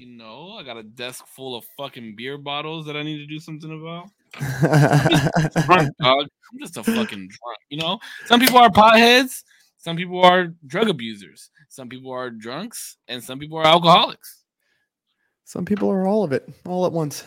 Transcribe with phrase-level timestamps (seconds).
[0.00, 3.26] You know, I got a desk full of fucking beer bottles that I need to
[3.26, 4.08] do something about.
[5.66, 6.26] drunk, dog.
[6.50, 7.58] I'm just a fucking drunk.
[7.68, 9.42] You know, some people are potheads,
[9.76, 14.42] some people are drug abusers, some people are drunks, and some people are alcoholics.
[15.44, 17.22] Some people are all of it, all at once.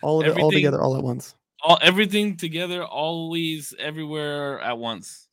[0.00, 1.34] All of it, all together, all at once.
[1.62, 5.28] All everything together, always, everywhere at once.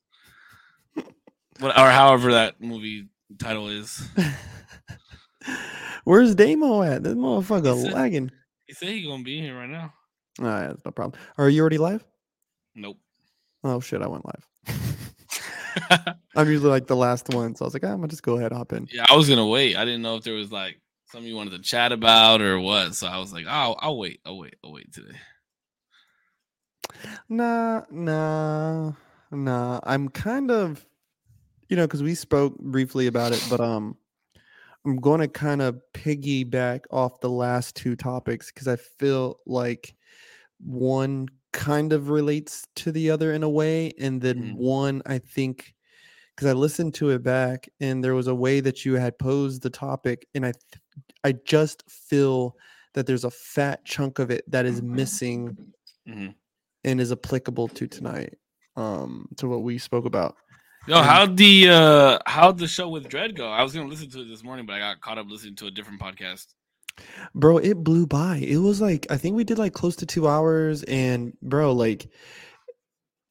[1.60, 3.08] What, or however that movie
[3.38, 4.02] title is.
[6.04, 7.04] Where's Damo at?
[7.04, 8.32] This motherfucker He said- lagging.
[8.66, 9.94] He said he gonna be here right now.
[10.40, 11.20] All right, that's no problem.
[11.38, 12.06] Are you already live?
[12.74, 12.98] Nope.
[13.64, 14.48] Oh shit, I went live.
[16.36, 18.38] I'm usually like the last one, so I was like, ah, I'm gonna just go
[18.38, 18.88] ahead, hop in.
[18.92, 19.76] Yeah, I was gonna wait.
[19.76, 20.80] I didn't know if there was like
[21.12, 22.96] something you wanted to chat about or what.
[22.96, 24.22] So I was like, oh, I'll wait.
[24.26, 24.56] I'll wait.
[24.64, 25.18] I'll wait today.
[27.30, 28.94] Nah, nah,
[29.32, 29.80] nah.
[29.84, 30.86] I'm kind of,
[31.70, 33.98] you know, because we spoke briefly about it, but um,
[34.86, 39.96] I'm going to kind of piggyback off the last two topics because I feel like
[40.60, 44.56] one kind of relates to the other in a way, and then Mhm.
[44.56, 45.76] one I think
[46.36, 49.64] because I listened to it back and there was a way that you had posed
[49.64, 50.84] the topic, and I, th-
[51.26, 52.58] I just feel
[52.94, 55.58] that there's a fat chunk of it that is missing
[56.06, 56.36] Mhm.
[56.84, 58.38] and is applicable to tonight
[58.78, 60.36] um to what we spoke about
[60.88, 63.48] Yo, how'd the uh how'd the show with Dread go?
[63.48, 65.68] I was gonna listen to it this morning, but I got caught up listening to
[65.68, 66.48] a different podcast.
[67.36, 68.38] bro it blew by.
[68.38, 72.10] It was like i think we did like close to two hours and bro like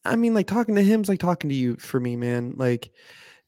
[0.04, 2.54] i mean like talking to him's like talking to you for me man.
[2.56, 2.86] Like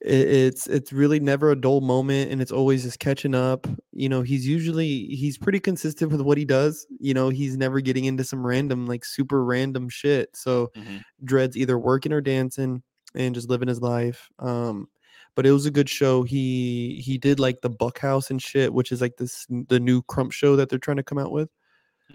[0.01, 3.69] it, it's it's really never a dull moment and it's always just catching up.
[3.93, 6.87] You know he's usually he's pretty consistent with what he does.
[6.99, 10.31] You know he's never getting into some random like super random shit.
[10.35, 11.03] So Mhm.
[11.25, 12.83] dread's either working or dancing
[13.15, 14.89] and just living his life um
[15.35, 18.73] but it was a good show he he did like the buck house and shit
[18.73, 21.49] which is like this the new crump show that they're trying to come out with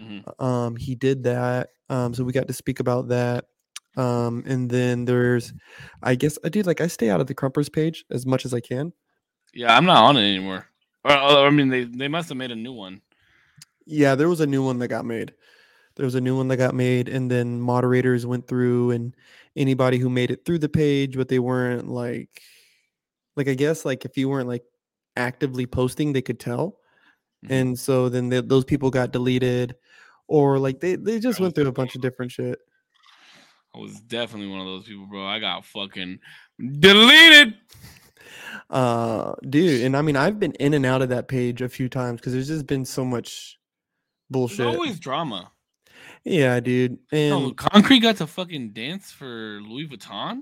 [0.00, 0.22] Mhm.
[0.42, 3.46] um he did that um so we got to speak about that
[3.96, 5.52] um and then there's
[6.02, 8.54] i guess i do like i stay out of the crumpers page as much as
[8.54, 8.92] i can
[9.54, 10.66] Yeah, I'm not on it anymore.
[11.04, 13.00] Or, or, I mean, they they must have made a new one.
[13.86, 15.32] yeah there was a new one that got made
[15.96, 19.16] there was a new one that got made and then moderators went through and
[19.58, 22.40] anybody who made it through the page but they weren't like
[23.36, 24.64] like i guess like if you weren't like
[25.16, 26.76] actively posting they could tell
[27.44, 27.50] Mhm.
[27.50, 29.74] and so then th- those people got deleted
[30.26, 32.58] or like they, they just went through a bunch of different shit
[33.74, 35.26] I was definitely one of those people, bro.
[35.26, 36.18] I got fucking
[36.80, 37.54] deleted.
[38.70, 41.88] uh dude and i mean i've been in and out of that page a few
[41.88, 43.58] times because there's just been so much
[44.30, 45.50] There's bullshit always drama.
[46.24, 50.40] Yeah dude and Oh, Concrete got to fucking dance for Louis Vuitton.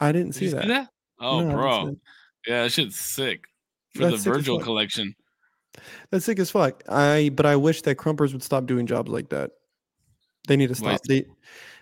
[0.00, 0.88] i didn't Did see that, see that?
[1.20, 1.96] Oh, No, I didn't see bro.
[2.46, 3.44] Yeah, that shit's sick.
[3.94, 5.14] For That's the Virgil collection.
[6.10, 9.28] that's sick as fuck i but i wish that crumpers would stop doing jobs like
[9.30, 9.52] that
[10.48, 11.24] they need to stop they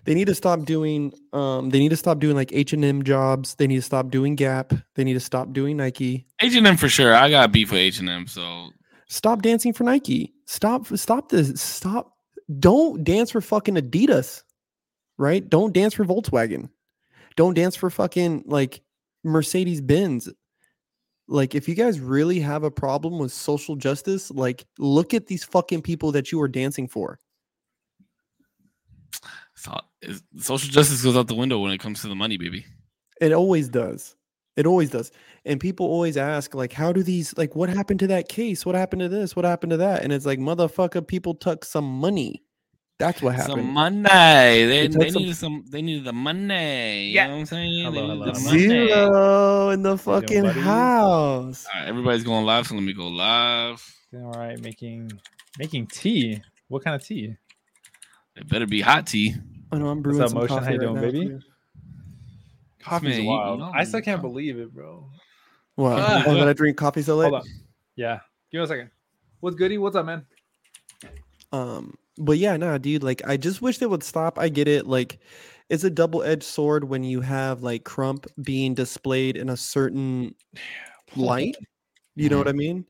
[0.05, 3.67] they need to stop doing um they need to stop doing like h&m jobs they
[3.67, 6.89] need to stop doing gap they need to stop doing nike H and M for
[6.89, 7.15] sure.
[7.15, 8.69] I got beef with H and M, so
[9.09, 10.35] Stop dancing for Nike.
[10.47, 11.61] Stop stop this.
[11.61, 12.13] Stop.
[12.59, 14.43] Don't dance for fucking Adidas.
[15.17, 15.49] Right?
[15.49, 16.69] Don't dance for Volkswagen.
[17.37, 18.83] Don't dance for fucking like
[19.25, 20.29] Mercedes Benz.
[21.27, 25.45] Like if you guys really have a problem with social justice, like look at these
[25.45, 27.19] fucking people that you are dancing for.
[29.55, 29.79] so
[30.39, 32.65] social justice goes out the window when it comes to the money, baby.
[33.21, 34.15] It always does.
[34.59, 35.13] It always does.
[35.45, 38.67] And people always ask, like, how do these, like, what happened to that case?
[38.67, 39.37] What happened to this?
[39.37, 40.03] What happened to that?
[40.03, 42.43] And it's like, motherfucker, people took some money.
[42.99, 43.59] That's what happened.
[43.61, 44.03] Some money.
[44.09, 45.65] They, It took they some- needed some.
[45.71, 47.11] They needed the money.
[47.11, 47.23] Yeah.
[47.23, 47.85] You know what I'm saying?
[47.85, 48.45] Hello, they needed hello, the hello.
[48.51, 48.59] money.
[48.59, 50.61] Zero in the fucking buddy?
[50.61, 51.67] house.
[51.73, 53.95] All right, everybody's going live, so let me go live.
[54.15, 55.13] All right, making
[55.61, 56.43] making tea.
[56.67, 57.37] What kind of tea?
[58.35, 59.37] It better be hot tea.
[59.71, 60.57] I know I'm brewing up, some Motion?
[60.57, 61.27] How coffee you right doing, now, baby?
[61.29, 61.41] too.
[62.81, 63.59] Coffee's Man, you wild.
[63.59, 65.09] know I still can't believe it, bro.
[65.75, 65.99] What?
[65.99, 66.25] Ah.
[66.27, 67.31] oh, that I drink coffee so late.
[67.31, 67.49] Hold on.
[67.97, 68.21] Yeah.
[68.51, 68.91] Give me a second.
[69.41, 69.79] What's goody?
[69.79, 70.27] What's up, man?
[71.53, 73.03] Um, but yeah, nah, dude.
[73.03, 74.39] Like, I just wish they would stop.
[74.39, 74.87] I get it.
[74.87, 75.19] Like,
[75.69, 80.35] it's a double-edged sword when you have like Crump being displayed in a certain
[81.17, 81.57] light.
[82.17, 82.85] You know what I mean?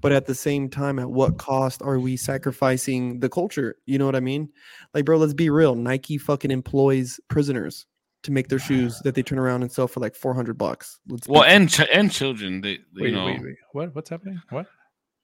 [0.00, 3.76] But at the same time, at what cost are we sacrificing the culture?
[3.86, 4.48] You know what I mean?
[4.94, 5.74] Like, bro, let's be real.
[5.74, 7.86] Nike fucking employs prisoners
[8.22, 10.98] to make their shoes that they turn around and sell for like 400 bucks.
[11.08, 12.60] Let's Well, and ch- and children.
[12.60, 13.56] They, they, Wait, you know, wait, wait.
[13.72, 13.94] What?
[13.94, 14.40] What's happening?
[14.50, 14.66] What?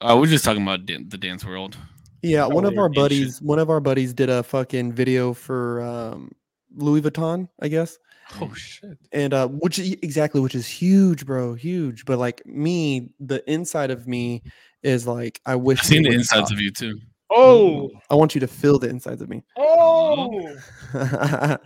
[0.00, 1.76] Uh, we're just talking about dan- the dance world.
[2.22, 2.94] Yeah, Oh, one of our ancient.
[2.96, 6.32] buddies, one of our buddies did a fucking video for um,
[6.74, 7.98] Louis Vuitton, I guess.
[8.42, 8.98] Oh shit.
[9.10, 14.06] and uh which exactly which is huge bro huge but like me the inside of
[14.06, 14.42] me
[14.82, 16.52] is like i wish I've seen the insides stop.
[16.52, 17.00] of you too.
[17.30, 17.90] Oh.
[18.10, 20.56] i want you to feel the insides of me Oh.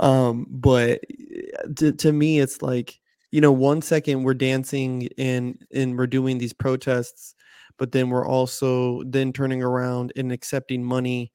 [0.00, 2.98] um but uh, to, to me it's like
[3.30, 7.34] you know one second we're dancing and and we're doing these protests
[7.78, 11.32] but then we're also then turning around and accepting money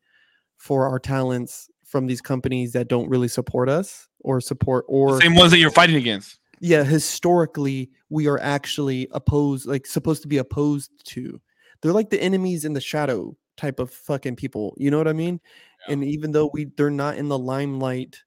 [0.57, 5.21] for our talents from these companies that don't really support us or support or The
[5.21, 6.39] same ones that you're fighting against.
[6.61, 11.39] yeah historically we are actually opposed like supposed to be opposed to
[11.81, 15.13] they're like the enemies in the shadow type of fucking people you know what i
[15.13, 15.39] mean?
[15.87, 15.93] Yeah.
[15.93, 18.21] and even though we they're not in the limelight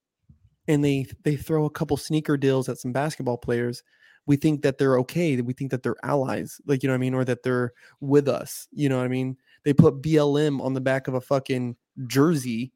[0.68, 3.82] and they they throw a couple sneaker deals at some basketball players
[4.26, 7.00] we think that they're okay we think that they're allies like you know what i
[7.00, 7.14] mean?
[7.14, 9.36] Or that they're with us you know what i mean?
[9.64, 12.72] They put blm on the back of a fucking jersey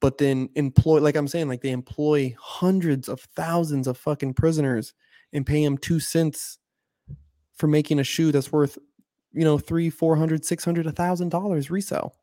[0.00, 4.94] but then employ like i'm saying like they employ hundreds of thousands of fucking prisoners
[5.32, 6.58] and pay them two cents
[7.54, 8.78] for making a shoe that's worth
[9.32, 12.14] you know three four hundred six hundred a thousand dollars resale.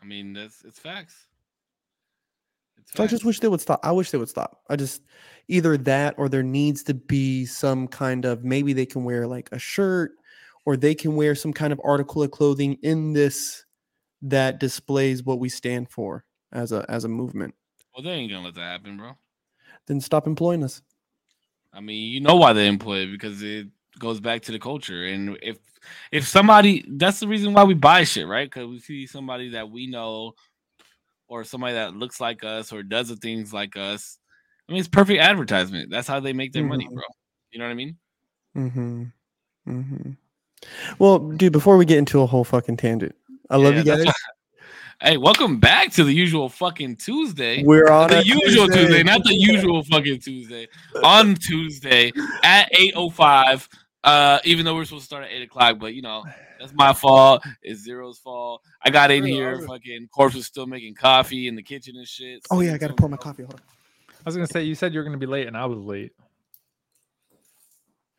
[0.00, 1.26] I mean, that's it's facts.
[2.78, 4.62] It's so i just wish they would stop i wish they would stop.
[4.70, 5.02] I just
[5.48, 9.48] either that or there needs to be some kind of maybe they can wear like
[9.52, 10.12] a shirt
[10.64, 13.64] or they can wear some kind of article of clothing in this
[14.22, 17.54] that displays what we stand for as a as a movement.
[17.94, 19.16] Well, they ain't gonna let that happen, bro.
[19.86, 20.82] then stop employing us.
[21.72, 23.68] I mean, you know why they employ it because it
[24.00, 25.04] goes back to the culture.
[25.06, 25.58] And if
[26.10, 28.50] if somebody, that's the reason why we buy shit, right?
[28.50, 30.32] Because we see somebody that we know,
[31.28, 34.18] or somebody that looks like us, or does the things like us.
[34.68, 35.90] I mean, it's perfect advertisement.
[35.90, 36.94] That's how they make their money, Mhm.
[36.94, 37.02] bro.
[37.52, 37.96] You know what I mean?
[38.56, 39.04] Mm-hmm.
[39.68, 40.10] Mm-hmm.
[40.98, 43.14] Well, dude, before we get into a whole fucking tangent,
[43.48, 44.14] I love Yeah, you guys.
[45.02, 47.62] Hey, welcome back to the usual fucking Tuesday.
[47.64, 49.02] We're on the usual Tuesday.
[49.02, 50.68] not the usual fucking Tuesday.
[51.02, 52.12] On Tuesday
[52.42, 53.66] at eight oh five.
[54.02, 56.24] Uh, even though we're supposed to start at eight o'clock, but you know
[56.58, 57.42] that's my fault.
[57.62, 58.62] It's Zero's fault.
[58.82, 59.60] I got in here.
[59.66, 62.46] Fucking corpse was still making coffee in the kitchen and shit.
[62.50, 63.42] Oh yeah, I gotta pour my coffee.
[63.42, 63.60] Hold on.
[64.10, 66.12] I was gonna say you said you were gonna be late, and I was late.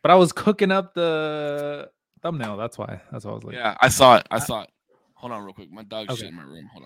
[0.04, 1.90] But I was cooking up the
[2.22, 2.58] thumbnail.
[2.58, 3.02] That's why.
[3.12, 3.56] That's why I was late.
[3.56, 4.28] Yeah, I saw it.
[4.30, 4.70] I saw it.
[5.16, 5.72] Hold on, real quick.
[5.72, 6.22] My dog's Okay.
[6.22, 6.70] shit in my room.
[6.74, 6.86] Hold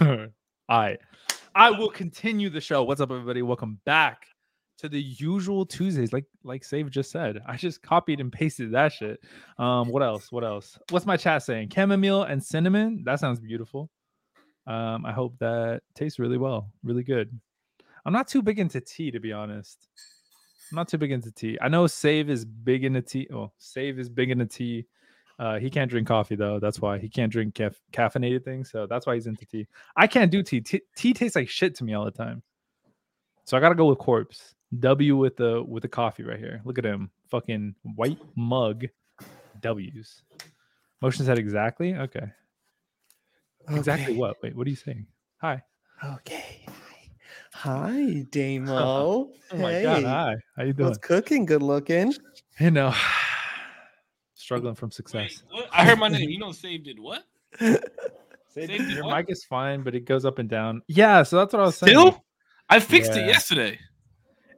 [0.00, 0.32] on.
[0.68, 0.98] All right.
[1.54, 2.82] I will continue the show.
[2.84, 3.42] What's up, everybody?
[3.42, 4.26] Welcome back
[4.80, 6.12] to the usual Tuesdays.
[6.12, 7.40] Like like Save just said.
[7.46, 9.22] I just copied and pasted that shit.
[9.58, 10.30] Um, what else?
[10.32, 10.78] What else?
[10.90, 11.70] What's my chat saying?
[11.74, 13.02] Chamomile and cinnamon.
[13.04, 13.90] That sounds beautiful.
[14.66, 16.70] Um, I hope that tastes really well.
[16.82, 17.30] Really good.
[18.04, 19.88] I'm not too big into tea, to be honest.
[20.70, 21.58] I'm not too big into tea.
[21.60, 23.28] I know Save is big into tea.
[23.32, 24.86] Oh, Save is big into tea.
[25.38, 26.60] Uh, he can't drink coffee though.
[26.60, 28.70] That's why he can't drink caf- caffeinated things.
[28.70, 29.66] So that's why he's into tea.
[29.96, 30.60] I can't do tea.
[30.60, 32.42] Tea, tea tastes like shit to me all the time.
[33.44, 34.54] So I gotta go with corpse.
[34.78, 36.60] W with the with the coffee right here.
[36.64, 38.84] Look at him, fucking white mug.
[39.60, 40.22] W's.
[41.02, 41.94] Motion said exactly.
[41.94, 42.26] Okay.
[43.68, 44.36] Exactly what?
[44.42, 45.06] Wait, what are you saying?
[45.38, 45.62] Hi.
[46.04, 46.64] Okay.
[47.52, 49.30] Hi, Damo.
[49.52, 50.04] Oh my hey, god.
[50.04, 50.34] Hi.
[50.56, 50.90] How you doing?
[50.90, 51.44] what's cooking?
[51.44, 52.14] Good looking.
[52.60, 52.94] You know,
[54.34, 55.42] struggling from success.
[55.52, 55.64] Wait.
[55.72, 56.30] I heard my name.
[56.30, 57.24] You know, Save did what?
[57.58, 57.78] Say-
[58.54, 59.16] Save did Your what?
[59.16, 60.82] mic is fine, but it goes up and down.
[60.86, 61.98] Yeah, so that's what I was saying.
[61.98, 62.24] Still?
[62.68, 63.80] I fixed it yesterday.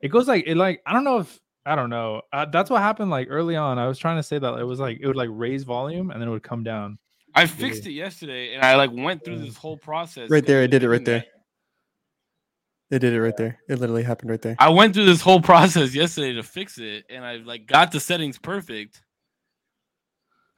[0.02, 2.22] It goes like it like I don't know if I don't know.
[2.32, 3.78] Uh, that's what happened like early on.
[3.78, 6.20] I was trying to say that it was like it would like raise volume and
[6.20, 6.98] then it would come down.
[7.34, 10.28] I fixed it yesterday, and I like went through this whole process.
[10.28, 11.20] Right there, I did it right there.
[11.20, 12.96] that.
[12.96, 13.58] It did it right there.
[13.70, 14.54] It literally happened right there.
[14.58, 18.00] I went through this whole process yesterday to fix it, and I like got the
[18.00, 19.00] settings perfect.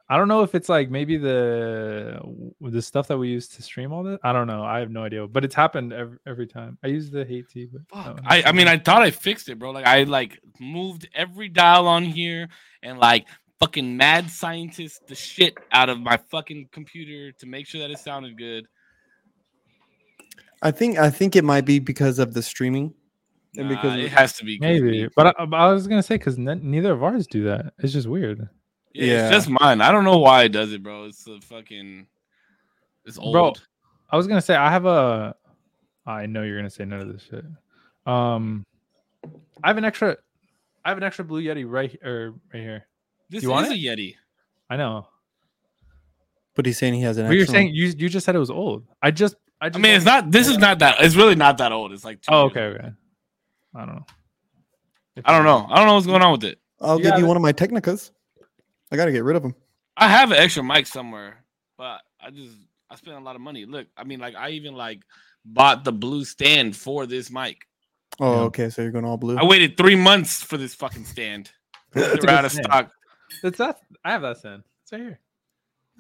[0.09, 2.21] I don't know if it's like maybe the
[2.61, 4.19] the stuff that we use to stream all this.
[4.23, 4.63] I don't know.
[4.63, 6.77] I have no idea, but it's happened every, every time.
[6.85, 8.17] I use the hate tea, but Fuck.
[8.17, 9.71] no, I, I mean, I thought I fixed it, bro.
[9.71, 12.49] Like I like moved every dial on here
[12.83, 13.27] and like
[13.61, 17.99] fucking mad scientist the shit out of my fucking computer to make sure that it
[17.99, 18.67] sounded good.
[20.61, 22.93] I think I think it might be because of the streaming.
[23.57, 25.05] And Nah, because it has to be maybe.
[25.05, 25.09] me.
[25.17, 27.73] But I, but I was gonna say because neither of ours do that.
[27.79, 28.49] It's just weird.
[28.95, 29.27] Yeah, Yeah.
[29.27, 29.81] it's just mine.
[29.81, 31.05] I don't know why it does it, bro.
[31.05, 32.07] It's a fucking
[33.05, 33.33] it's old.
[33.33, 33.53] Bro,
[34.11, 35.35] I was gonna say I have a.
[36.07, 37.45] I know you're gonna say none of this shit.
[38.07, 38.65] Um,
[39.63, 40.17] I have an extra.
[40.85, 42.87] I have an extra blue yeti right or right here.
[43.31, 43.77] this you want is a?
[43.77, 44.15] Yeti.
[44.71, 45.09] I know.
[46.55, 47.27] But he's saying he has an.
[47.27, 47.75] But you're saying one.
[47.75, 48.85] you you just said it was old.
[49.03, 50.31] I just I I mean, it's not.
[50.31, 50.97] This is not that.
[51.01, 51.93] It's really not that old.
[51.93, 52.21] It's like.
[52.21, 52.75] two Oh, years okay, old.
[52.77, 52.89] okay.
[53.75, 54.07] I don't know.
[55.17, 55.67] If I don't know.
[55.71, 56.59] I don't know what's going on with it.
[56.81, 57.29] I'll You give you it.
[57.29, 58.11] one of my Technicas.
[58.95, 59.55] I gotta get rid of them.
[59.97, 61.45] I have an extra mic somewhere,
[61.77, 62.55] but I just
[62.91, 63.65] I spent a lot of money.
[63.67, 65.01] Look, I mean, like I even like
[65.45, 67.67] bought the blue stand for this mic.
[68.21, 68.41] Oh, Yeah.
[68.43, 68.71] okay.
[68.71, 69.37] So you're going all blue.
[69.37, 71.51] I waited three months for this fucking stand.
[71.95, 72.67] It's They're out of stand.
[72.67, 72.91] stock.
[73.43, 73.79] It's that.
[74.05, 74.63] I have that stand.
[74.83, 75.21] It's right here.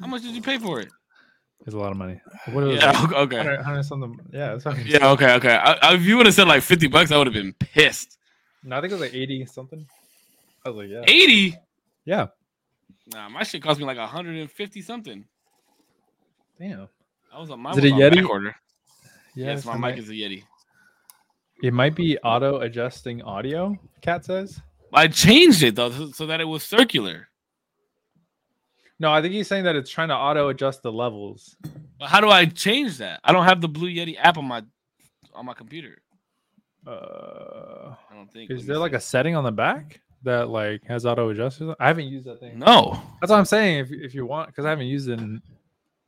[0.00, 0.88] How much did you pay for it?
[1.66, 2.20] It's a lot of money.
[2.46, 3.12] What was Yeah, it?
[3.12, 3.36] okay.
[3.38, 4.18] 100, 100 something.
[4.32, 4.66] Yeah, it's.
[4.86, 5.54] Yeah, okay, okay.
[5.54, 8.18] I, I, if you would have said like 50 bucks, I would have been pissed.
[8.64, 9.86] No, I think it was like 80 something.
[10.64, 11.02] I was like, yeah.
[11.06, 11.56] 80?
[12.04, 12.26] Yeah.
[13.12, 15.24] Nah, my shit cost me like 150 something.
[16.58, 16.88] Damn.
[17.32, 18.26] I was on my Is it a Yeti?
[18.26, 18.54] order.
[19.34, 20.44] Yes, it's my mic is a Yeti.
[21.62, 23.76] It might be auto adjusting audio.
[24.00, 24.60] Cat says.
[24.92, 27.28] I changed it though so, that it was circular.
[29.00, 31.56] No, I think he's saying that it's trying to auto adjust the levels.
[31.98, 33.20] But how do I change that?
[33.24, 34.62] I don't have the Blue Yeti app on my
[35.34, 36.00] on my computer.
[36.86, 38.50] Uh, I don't think.
[38.50, 41.74] is there like a setting on the back that like has auto adjusters?
[41.78, 42.58] I haven't used that thing.
[42.58, 43.00] no?
[43.20, 43.78] That's what I'm saying.
[43.78, 45.20] If if you want, because I haven't used it.
[45.20, 45.40] In,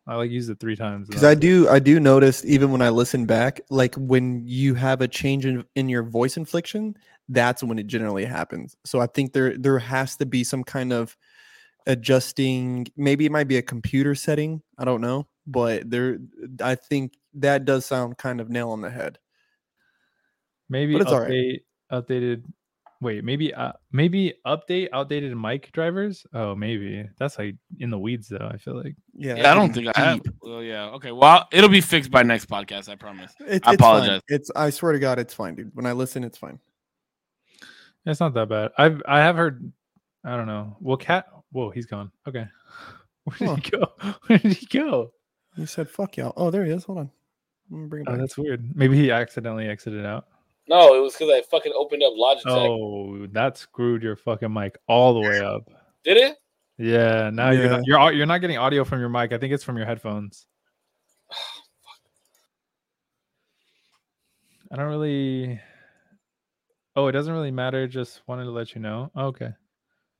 [0.08, 1.08] I like used it three times.
[1.08, 5.00] Because I do, I do notice even when I listen back, like when you have
[5.00, 6.96] a change in, in your voice inflection,
[7.28, 8.76] that's when it generally happens.
[8.84, 11.16] So I think there there has to be some kind of
[11.86, 12.86] adjusting.
[12.96, 14.62] Maybe it might be a computer setting.
[14.78, 16.18] I don't know, but there,
[16.62, 19.18] I think that does sound kind of nail on the head.
[20.68, 21.30] maybe but it's all right.
[21.30, 21.60] update
[21.92, 22.44] updated.
[23.02, 26.26] Wait, maybe uh, maybe update outdated mic drivers.
[26.32, 28.48] Oh, maybe that's like in the weeds though.
[28.50, 30.20] I feel like Yeah, Yeah, I don't think I have.
[30.40, 30.86] Well, yeah.
[30.90, 31.12] Okay.
[31.12, 32.88] Well, it'll be fixed by next podcast.
[32.88, 33.32] I promise.
[33.40, 33.74] It's, I it's fine.
[33.74, 34.20] apologize.
[34.28, 35.72] It's I swear to God, it's fine, dude.
[35.74, 36.58] When I listen, it's fine.
[38.06, 38.70] it's not that bad.
[38.78, 39.70] I've I have heard.
[40.24, 40.76] I don't know.
[40.80, 41.26] Well, cat.
[41.52, 42.10] Whoa, he's gone.
[42.26, 42.46] Okay.
[43.24, 43.56] Where did Huh.
[43.56, 43.92] he go?
[44.26, 45.12] Where did he go?
[45.56, 46.32] You said fuck y'all.
[46.36, 46.84] Oh, there he is.
[46.84, 47.10] Hold on.
[47.70, 48.74] I'm gonna bring it Oh, that's weird.
[48.74, 50.26] Maybe he accidentally exited out.
[50.68, 52.46] No, it was because I fucking opened up Logitech.
[52.46, 55.68] Oh, that screwed your fucking mic all the way up.
[56.04, 56.36] Did it?
[56.78, 59.32] Yeah, now you're not, you're au- you're not getting audio from your mic.
[59.32, 60.46] I think it's from your headphones.
[64.70, 65.60] I don't really.
[66.96, 67.86] Oh, it doesn't really matter.
[67.86, 69.10] Just wanted to let you know.
[69.14, 69.50] Oh, okay.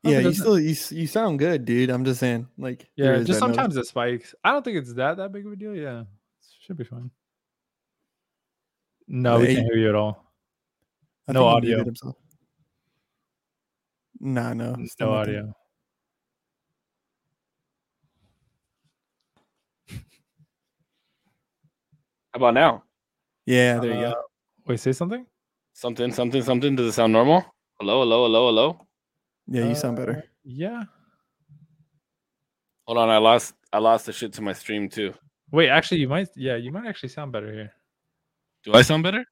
[0.05, 1.91] Oh, yeah, you still you, you sound good, dude.
[1.91, 3.39] I'm just saying, like, Yeah, just that notice.
[3.39, 4.35] sometimes it spikes.
[4.45, 5.75] I don't think it's that that big of a deal.
[5.75, 6.07] Yeah, It
[6.61, 7.11] should be fine.
[9.09, 10.26] No, we can't hear you at all.
[11.29, 11.77] I no audio.
[11.79, 11.99] muted.
[14.21, 15.37] Nah, no, still No nothing.
[15.37, 15.53] audio.
[22.33, 22.83] How about now?
[23.47, 24.23] Yeah, there you Uh, go.
[24.67, 25.27] Wait, say something.
[25.73, 26.75] Something, something, something.
[26.77, 27.45] Does it sound normal?
[27.79, 28.87] Hello, hello, hello, hello.
[29.47, 30.19] Yeah, you sound better.
[30.19, 30.85] Uh, Yeah.
[32.87, 35.13] Hold on, I lost, I lost the shit to my stream too.
[35.51, 36.29] Wait, actually, you might.
[36.37, 37.73] Yeah, you might actually sound better here.
[38.65, 39.25] Do I sound better?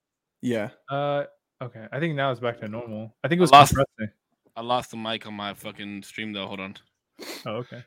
[0.43, 1.25] Yeah, Uh,
[1.65, 1.87] okay.
[1.93, 3.15] I think now it's back to normal.
[3.23, 4.15] I think it was lost- compressing.
[4.57, 6.47] I lost the mic on my fucking stream though.
[6.47, 6.77] Hold on.
[7.47, 7.85] Oh, okay.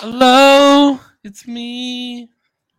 [0.00, 2.28] Hello, it's me.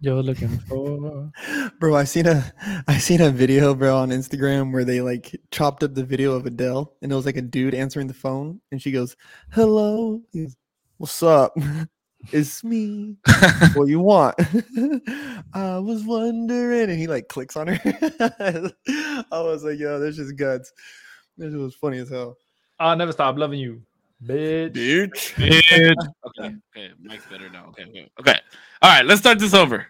[0.01, 1.31] You're looking for.
[1.79, 1.95] bro.
[1.95, 2.53] I seen a
[2.87, 6.45] I seen a video, bro, on Instagram where they like chopped up the video of
[6.45, 9.15] Adele, and it was like a dude answering the phone, and she goes,
[9.51, 10.55] "Hello, He goes,
[10.97, 11.55] what's up?
[12.31, 13.15] it's me.
[13.73, 14.35] what you want?
[15.53, 17.79] I was wondering, and he like clicks on her.
[19.31, 20.71] I was like, yo, this is guts.
[21.37, 22.37] This was funny as hell.
[22.79, 23.81] I'll never stop loving you,
[24.23, 24.73] bitch.
[24.73, 25.33] Bitch.
[25.35, 25.95] Bitch.
[26.27, 27.67] okay, okay, mic's better now.
[27.69, 28.39] Okay, okay, okay.
[28.81, 29.87] All right, let's start this over.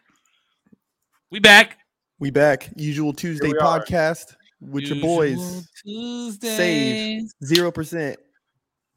[1.32, 1.78] We back.
[2.20, 2.70] We back.
[2.76, 3.80] Usual Tuesday we are.
[3.80, 5.68] podcast with your Usual boys.
[6.40, 8.20] Save Zero percent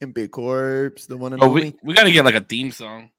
[0.00, 1.62] and Big Corpse, the one and Oh, only.
[1.62, 3.10] we, we got to get like a theme song.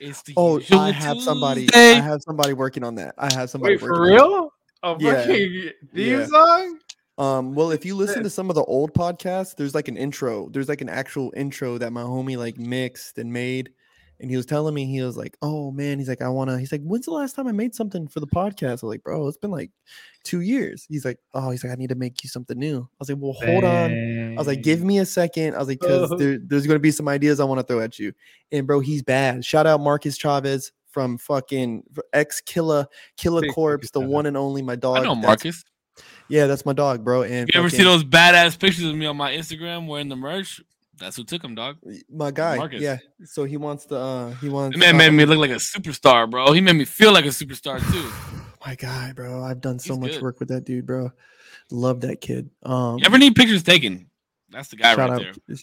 [0.00, 1.66] It's the Oh, I have somebody.
[1.66, 1.94] Tuesday.
[1.96, 3.14] I have somebody working on that.
[3.18, 3.74] I have somebody.
[3.74, 4.52] Wait, for working on real?
[4.82, 5.26] A Yeah.
[5.26, 6.26] fucking theme Yeah.
[6.26, 6.78] song?
[7.18, 7.54] Um.
[7.54, 10.48] Well, if you listen to some of the old podcasts, there's like an intro.
[10.48, 13.70] There's like an actual intro that my homie like mixed and made.
[14.22, 16.70] And he was telling me he was like, "Oh man," he's like, "I wanna." He's
[16.72, 19.26] like, "When's the last time I made something for the podcast?" I was like, "Bro,
[19.28, 19.70] it's been like
[20.22, 22.96] two years." He's like, "Oh, he's like, I need to make you something new." I
[23.00, 23.90] was like, "Well, hold on."
[24.32, 25.54] I was like, give me a second.
[25.54, 26.16] I was like, because Oh.
[26.18, 28.12] there, there's going to be some ideas I want to throw at you.
[28.52, 29.44] And bro, he's bad.
[29.44, 32.86] Shout out Marcus Chavez from fucking ex killer
[33.16, 34.98] killer Corpse, the one and only my dog.
[34.98, 35.64] I know Marcus.
[36.28, 37.24] Yeah, that's my dog, bro.
[37.24, 40.62] And You ever see those badass pictures of me on my Instagram wearing the merch?
[41.02, 41.78] That's who took him, dog.
[42.08, 42.56] my guy?
[42.56, 42.80] Marcus.
[42.80, 42.98] Yeah.
[43.24, 43.96] So he wants to.
[43.96, 44.76] uh He wants.
[44.76, 46.52] Man made um, me look like a superstar, bro.
[46.52, 48.10] He made me feel like a superstar too.
[48.64, 49.42] My guy, bro.
[49.42, 50.22] I've done so He's much good.
[50.22, 51.10] work with that dude, bro.
[51.72, 52.48] Love that kid.
[52.62, 54.08] Um, You ever need pictures taken?
[54.50, 55.22] That's the guy right out.
[55.48, 55.56] there.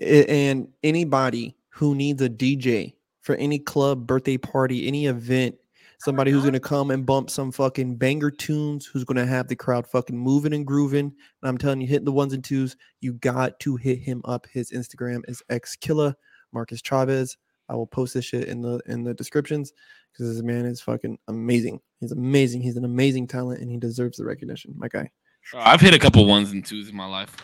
[0.00, 5.54] And anybody who needs a DJ for any club, birthday party, any event,
[5.98, 9.86] somebody who's gonna come and bump some fucking banger tunes, who's gonna have the crowd
[9.86, 11.06] fucking moving and grooving.
[11.06, 14.46] And I'm telling you, hitting the ones and twos, you got to hit him up.
[14.52, 16.14] His Instagram is xkilla
[16.52, 17.36] Marcus Chavez.
[17.68, 19.72] I will post this shit in the in the descriptions
[20.12, 21.80] because this man is fucking amazing.
[22.00, 22.62] He's amazing.
[22.62, 24.74] He's an amazing talent and he deserves the recognition.
[24.76, 25.10] My guy.
[25.54, 27.36] I've hit a couple ones and twos in my life.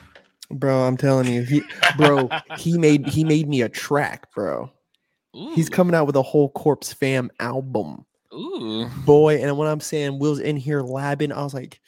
[0.51, 1.63] Bro, I'm telling you, he
[1.97, 2.29] bro,
[2.59, 4.71] he made he made me a track, bro.
[5.33, 8.05] He's coming out with a whole Corpse Fam album.
[8.33, 8.89] Ooh.
[9.05, 11.81] Boy, and when I'm saying Will's in here labbing, I was like,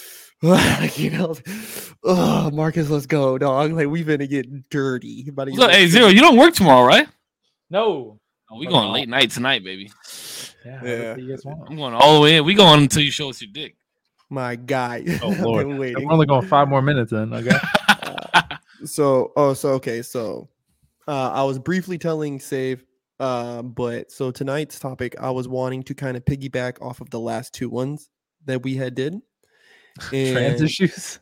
[0.42, 1.36] like, you know,
[2.04, 3.72] oh Marcus, let's go, dog.
[3.72, 5.26] Like we finna get dirty.
[5.28, 7.06] About to hey, Zero, you don't work tomorrow, right?
[7.68, 8.18] No.
[8.50, 9.90] Oh, we going late night tonight, baby.
[10.64, 10.72] Yeah.
[10.72, 10.80] Yeah.
[10.82, 11.70] whatever You guys want.
[11.70, 12.44] I'm going all the way in.
[12.44, 13.76] We going until you show us your dick.
[14.28, 15.04] my guy.
[15.22, 15.68] Oh, Lord.
[15.68, 16.04] been waiting.
[16.04, 17.32] We're only going five more minutes then.
[17.32, 17.56] Okay.
[18.84, 20.48] so oh so okay so
[21.06, 22.84] uh i was briefly telling save
[23.20, 27.20] uh but so tonight's topic i was wanting to kind of piggyback off of the
[27.20, 28.08] last two ones
[28.46, 29.20] that we had did
[30.00, 31.20] Trans issues.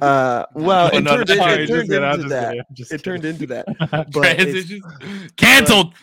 [0.00, 3.46] uh well it turned, sorry, it turned kidding, into just that just it turned into
[3.46, 4.84] that but Trans issues.
[5.36, 5.94] Canceled.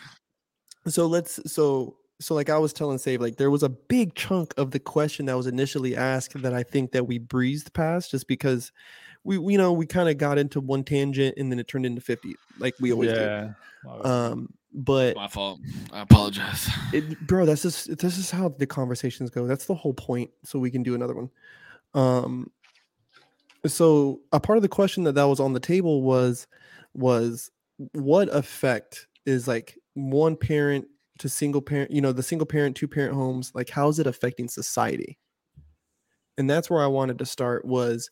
[0.88, 4.52] so let's so so like i was telling save like there was a big chunk
[4.56, 8.26] of the question that was initially asked that i think that we breezed past just
[8.26, 8.72] because
[9.22, 11.86] we, we you know we kind of got into one tangent and then it turned
[11.86, 13.50] into 50 like we always do yeah.
[13.84, 14.06] Bad.
[14.06, 15.60] um but My fault.
[15.90, 16.68] I apologize.
[16.92, 20.58] it, bro that's just this is how the conversations go that's the whole point so
[20.58, 21.30] we can do another one
[21.94, 22.50] um
[23.66, 26.46] so a part of the question that that was on the table was
[26.94, 27.50] was
[27.92, 30.86] what effect is like one parent
[31.18, 34.06] to single parent you know the single parent two parent homes like how is it
[34.06, 35.18] affecting society
[36.36, 38.10] and that's where i wanted to start was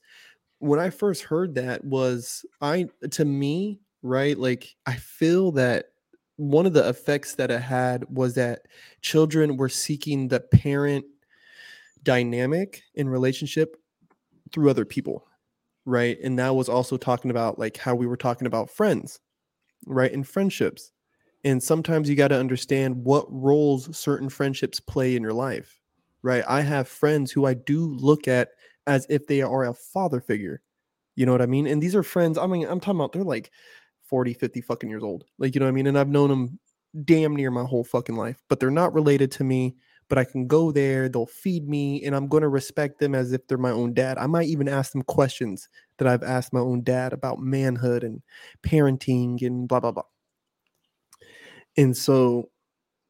[0.61, 5.91] when i first heard that was i to me right like i feel that
[6.37, 8.63] one of the effects that it had was that
[9.01, 11.05] children were seeking the parent
[12.03, 13.77] dynamic in relationship
[14.53, 15.27] through other people
[15.87, 16.19] right?
[16.23, 19.21] And that was also talking about like how we were talking about friends
[19.87, 20.13] right?
[20.13, 20.93] And friendships.
[21.45, 25.81] And sometimes you got to understand what roles certain friendships play in your life
[26.23, 26.45] right?
[26.49, 28.51] I have friends who i do look at
[28.87, 30.63] as if they are a father figure.
[31.17, 31.67] You know what i mean?
[31.67, 33.51] And these are friends i mean i'm talking about they're like
[34.05, 35.25] 40 50 fucking years old.
[35.39, 35.87] Like you know what i mean?
[35.87, 36.59] And i've known them
[37.05, 39.75] damn near my whole fucking life but they're not related to me
[40.09, 43.33] but i can go there they'll feed me and i'm going to respect them as
[43.33, 44.17] if they're my own dad.
[44.17, 48.23] I might even ask them questions that i've asked my own dad about manhood and
[48.63, 50.05] parenting and blah blah blah.
[51.77, 52.51] And so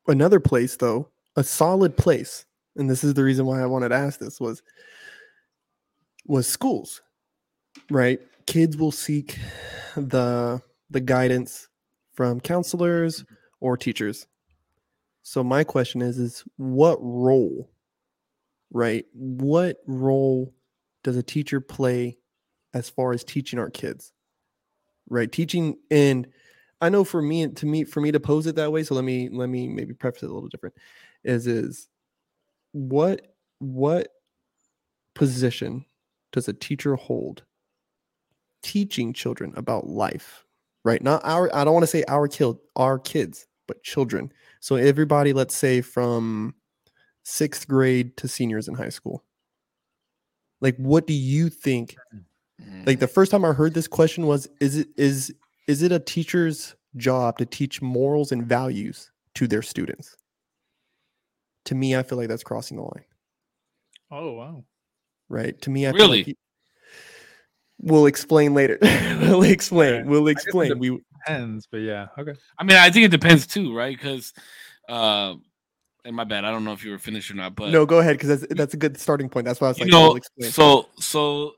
[0.09, 3.97] another place though a solid place and this is the reason why i wanted to
[3.97, 4.63] ask this was
[6.27, 7.03] was schools
[7.91, 8.21] right?
[8.47, 9.39] Kids will seek
[9.97, 10.61] the
[10.95, 11.69] the guidance
[12.15, 13.35] from counselors mm-hmm.
[13.61, 14.27] or teachers.
[15.23, 17.71] So my question is is what role
[18.71, 20.55] right what role
[21.03, 22.17] does a teacher play
[22.73, 24.13] as far as teaching our kids?
[25.11, 26.27] Right teaching and
[26.81, 29.05] i know for me to me for me to pose it that way so let
[29.05, 30.75] me let me maybe preface it a little different
[31.25, 31.89] is is
[32.73, 34.09] what what
[35.15, 35.85] position
[36.33, 37.45] does a teacher hold
[38.63, 40.44] teaching children about life
[40.85, 41.03] right?
[41.03, 44.31] Not our i don't want to say our kid our kids but children.
[44.61, 46.55] So everybody let's say from
[47.23, 49.25] sixth grade to seniors in high school.
[50.61, 51.97] Like what do you think
[52.63, 52.85] mm-hmm.
[52.87, 55.35] like the first time i heard this question was is it is
[55.67, 60.17] is it a teacher's job to teach morals and values to their students?
[61.67, 63.05] To me i feel like that's crossing the line.
[64.11, 64.65] Oh wow.
[65.29, 65.61] right?
[65.63, 66.19] To me i feel Really?
[66.19, 66.35] like y-
[67.85, 70.09] we'll explain later we'll explain Okay.
[70.09, 72.09] we'll explain we Depends, but yeah.
[72.19, 72.35] Okay.
[72.59, 73.97] I mean, I think it depends too, right?
[73.97, 74.33] Because,
[74.89, 75.35] uh,
[76.05, 78.01] and my bad, I don't know if you were finished or not, but no go
[78.01, 80.09] ahead because that's that's a good starting point that's why i was you like know,
[80.09, 80.51] we'll explain.
[80.51, 81.55] so so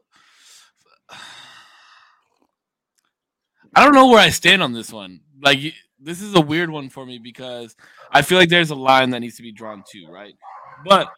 [3.74, 5.20] I don't know where I stand on this one.
[5.42, 5.58] Like
[5.98, 7.74] this is a weird one for me because
[8.10, 10.34] I feel like there's a line that needs to be drawn too, right?
[10.84, 11.08] But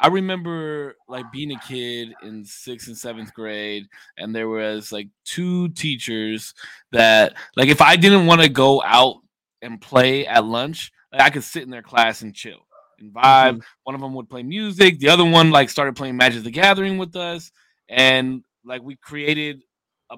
[0.00, 3.86] I remember like being a kid in sixth and seventh grade,
[4.18, 6.54] and there was like two teachers
[6.92, 9.16] that like if I didn't want to go out
[9.62, 12.66] and play at lunch, like, I could sit in their class and chill
[12.98, 13.54] and vibe.
[13.54, 13.58] Mm-hmm.
[13.84, 14.98] One of them would play music.
[14.98, 17.52] The other one like started playing Magic the Gathering with us,
[17.88, 19.62] and like we created
[20.10, 20.16] a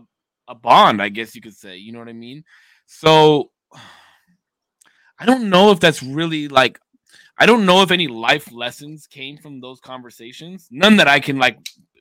[0.48, 1.76] a bond, I guess you could say.
[1.76, 2.44] You know what I mean?
[2.86, 3.50] So
[5.18, 6.78] I don't know if that's really like
[7.38, 10.68] I don't know if any life lessons came from those conversations.
[10.70, 11.58] None that I can like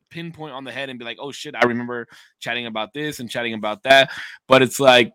[0.09, 2.07] pinpoint on the head and be like, "Oh shit, I remember
[2.39, 4.11] chatting about this and chatting about that."
[4.47, 5.13] But it's like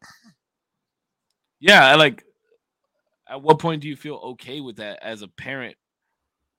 [1.61, 2.25] yeah, I like
[3.29, 5.77] at what point do you feel okay with that as a parent?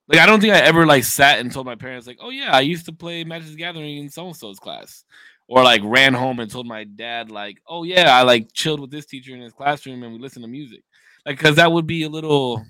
[0.07, 2.51] Like I don't think I ever like sat and told my parents like, "Oh yeah,
[2.55, 5.05] I used to play Magic the Gathering in so and so's class."
[5.51, 8.89] or like ran home and told my dad like, "Oh yeah, I like chilled with
[8.89, 10.81] this teacher in his classroom and we listened to music."
[11.25, 12.65] Like cuz that would be a little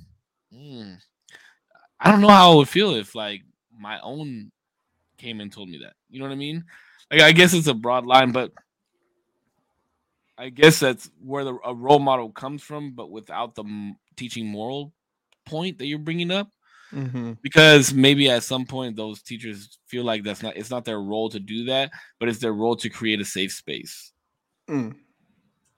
[0.53, 0.97] mm,
[1.99, 3.41] I don't know how I would feel if like
[3.77, 4.51] my own
[5.17, 5.93] came and told me that.
[6.09, 6.63] You know what I mean?
[7.11, 8.51] Like I guess it's a broad line, but
[10.37, 14.47] I guess that's where the a role model comes from, but without the m- teaching
[14.47, 14.93] moral
[15.45, 16.49] point that you're bringing up
[16.93, 17.33] Mm-hmm.
[17.41, 21.29] because maybe at some point those teachers feel like that's not it's not their role
[21.29, 24.11] to do that but it's their role to create a safe space
[24.69, 24.93] Mm.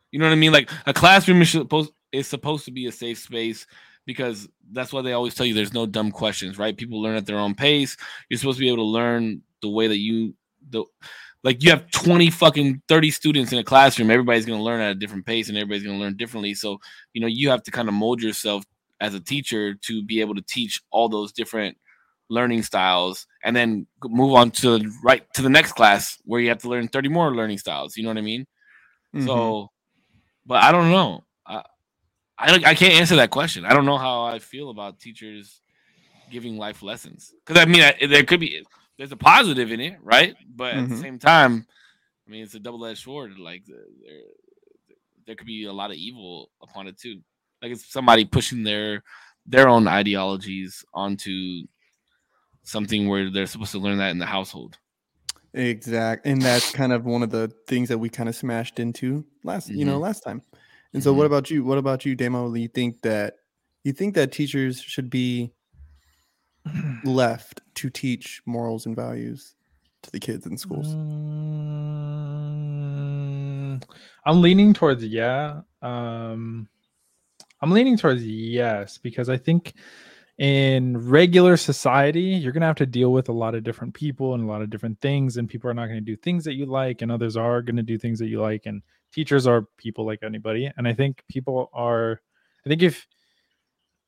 [0.09, 2.91] you know what i mean like a classroom is supposed is supposed to be a
[2.91, 3.67] safe space
[4.05, 6.75] because that's why they always tell you there's no dumb questions right?
[6.77, 7.95] People learn at their own pace.
[8.29, 10.35] You're supposed to be able to learn the way that you
[10.69, 10.83] the
[11.43, 14.09] like you have 20 fucking 30 students in a classroom.
[14.09, 16.53] Everybody's going to learn at a different pace and everybody's going to learn differently.
[16.53, 16.79] So
[17.13, 18.63] you know you have to kind of mold yourself
[19.01, 21.77] as a teacher to be able to teach all those different
[22.29, 26.57] learning styles and then move on to right to the next class where you have
[26.59, 27.97] to learn 30 more learning styles.
[27.97, 28.47] You know what i mean?
[29.13, 29.25] Mhm.
[29.25, 29.69] so
[30.45, 31.23] but i don't know
[32.37, 35.61] I, I can't answer that question i don't know how i feel about teachers
[36.31, 38.65] giving life lessons because i mean I, there could be
[38.97, 41.01] there's a positive in it right but at the Mhm.
[41.01, 41.65] same time
[42.27, 44.21] i mean it's a double-edged sword like there
[45.25, 47.21] there could be a lot of evil upon it too
[47.61, 49.03] like it's somebody pushing their
[49.45, 51.63] their own ideologies onto
[52.63, 54.77] something where they're supposed to learn that in the household
[55.55, 59.23] Exact, and that's kind of one of the things that we kind of smashed into
[59.43, 60.01] last, you know, Mhm.
[60.01, 60.41] last time.
[60.93, 61.27] And so, what Mhm.
[61.27, 61.63] about you?
[61.63, 62.53] What about you, Damo?
[62.53, 63.35] Do you think that
[63.83, 65.51] you think that teachers should be
[67.03, 69.55] left to teach morals and values
[70.03, 70.95] to the kids in schools?
[72.53, 73.83] Mm,
[74.25, 75.61] I'm leaning towards yeah.
[75.81, 76.67] Um,
[77.61, 79.73] I'm leaning towards yes because I think
[80.37, 84.43] in regular society you're gonna have to deal with a lot of different people and
[84.43, 87.01] a lot of different things, and people are not gonna do things that you like,
[87.01, 88.81] and others are gonna do things that you like, and
[89.13, 92.21] teachers are people like anybody, and I think people are.
[92.65, 93.07] I think if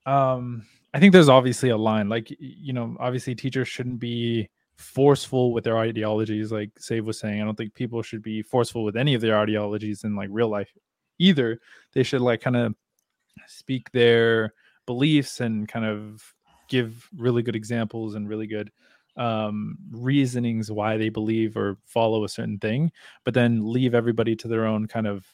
[0.06, 2.10] um I think there's obviously a line.
[2.10, 7.42] Like you know, obviously teachers shouldn't be forceful with their ideologies, like Save was saying.
[7.42, 10.50] I don't think people should be forceful with any of their ideologies in like real
[10.50, 10.72] life
[11.20, 11.60] either.
[11.94, 12.76] They should like kind of
[13.48, 14.54] speak their
[14.86, 16.24] beliefs and kind of
[16.70, 18.72] give really good examples and really good
[19.18, 22.92] um reasonings why they believe or follow a certain thing
[23.24, 25.26] but then leave everybody to their own kind of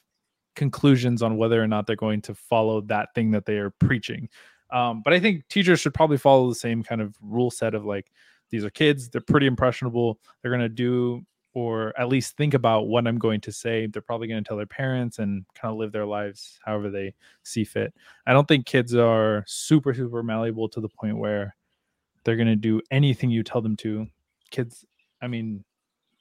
[0.56, 4.30] conclusions on whether or not they're going to follow that thing that they are preaching
[4.72, 7.86] um, but I think teachers should probably follow the same kind of rule set of
[7.86, 8.12] like
[8.50, 13.06] these are kids, they're pretty impressionable, they're gonna do or at least think about what
[13.06, 13.86] I'm going to say.
[13.86, 17.14] They're probably gonna tell their parents and kind of live their lives however they
[17.44, 17.94] see fit.
[18.26, 21.56] I don't think kids are super, super malleable to the point where
[22.24, 24.08] they're gonna do anything you tell them to.
[24.50, 24.86] Kids,
[25.22, 25.64] I mean,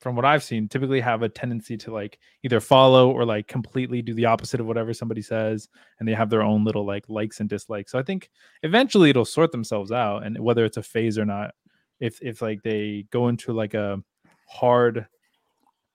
[0.00, 4.00] from what I've seen, typically have a tendency to like either follow or like completely
[4.00, 7.40] do the opposite of whatever somebody says, and they have their own little like likes
[7.40, 7.92] and dislikes.
[7.92, 8.30] So I think
[8.62, 11.54] eventually it'll sort themselves out, and whether it's a phase or not,
[12.00, 14.02] if if like they go into like a
[14.48, 15.06] hard,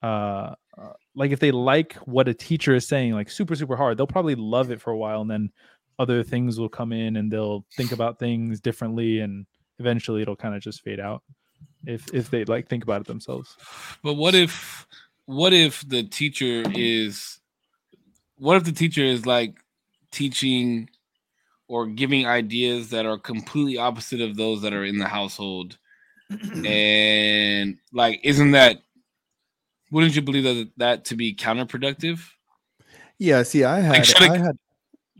[0.04, 3.98] uh, uh, like if they like what a teacher is saying, like super super hard,
[3.98, 5.52] they'll probably love it for a while, and then
[5.98, 9.48] other things will come in, and they'll think about things differently, and
[9.80, 11.22] eventually it'll kind of just fade out
[11.86, 13.56] if if they like think about it themselves.
[14.04, 14.88] But what if
[15.26, 17.40] what if the teacher is
[18.38, 19.56] what if the teacher is like
[20.12, 20.90] teaching
[21.68, 25.78] or giving ideas that are completely opposite of those that are in the household?
[26.66, 28.78] and like isn't that
[29.92, 32.20] wouldn't you believe that that to be counterproductive?
[33.20, 34.58] Yeah, see, I had should I- I had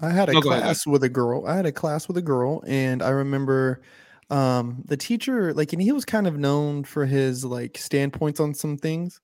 [0.02, 1.46] I had a No, go ahead, class with a girl.
[1.48, 3.82] I had a class with a girl, and I remember
[4.32, 8.54] um the teacher like and he was kind of known for his like standpoints on
[8.54, 9.22] some things.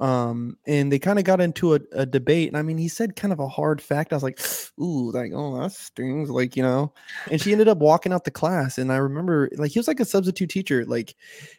[0.00, 3.14] Um, and they kind of got into a, a debate, and I mean, he said
[3.14, 4.12] kind of a hard fact.
[4.12, 4.40] I was like,
[4.80, 6.92] "Ooh, like, oh, that stings," like, you know.
[7.30, 10.00] And she ended up walking out the class, and I remember, like, he was like
[10.00, 10.84] a substitute teacher.
[10.84, 11.14] Like,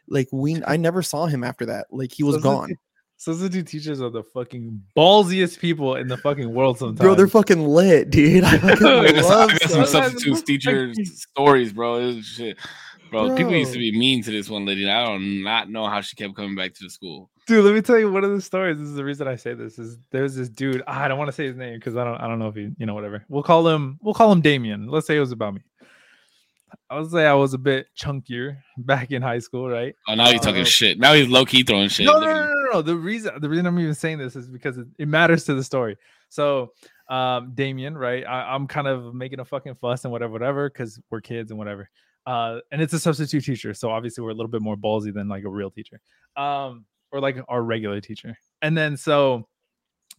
[0.09, 1.87] like we, I never saw him after that.
[1.91, 2.75] Like, he was gone.
[3.17, 6.77] Substitute- Substitute teachers are the fucking ballsiest people in the fucking world.
[6.79, 8.43] Sometimes, Bro, they're fucking lit, dude.
[8.43, 11.95] I fucking I some, love I got some sub- substitute teacher stories, bro.
[11.99, 12.57] It was shit.
[13.11, 14.83] Bro, people used to be mean to this one lady.
[14.83, 17.29] and I do not not know how she kept coming back to the school.
[17.47, 17.63] dude.
[17.63, 18.77] Let me tell you one of the stories.
[18.77, 19.79] This is the reason I say this.
[19.79, 20.81] Is there's this dude.
[20.87, 22.17] ah, I don't want to say his name because I don't.
[22.19, 22.71] I don't know if he.
[22.77, 23.23] You know, whatever.
[23.29, 23.99] We'll call him.
[24.01, 24.87] We'll call him Damien.
[24.89, 25.61] Let's say it was about me.
[26.89, 29.95] I would say I was a bit chunkier back in high school, right?
[30.07, 30.99] Oh, now he's talking Uh, shit.
[30.99, 32.05] Now he's low key throwing shit.
[32.05, 32.81] No, no, no, no, no.
[32.81, 35.63] The reason the reason I'm even saying this is because it, it matters to the
[35.63, 35.97] story.
[36.29, 36.71] So,
[37.09, 38.25] um, Damien, right?
[38.25, 41.57] I, I'm kind of making a fucking fuss and whatever, whatever, because we're kids and
[41.57, 41.89] whatever.
[42.25, 45.27] Uh, and it's a substitute teacher, so obviously we're a little bit more ballsy than
[45.27, 46.01] like a real teacher.
[46.35, 48.37] Um, or like our regular teacher.
[48.61, 49.47] And then so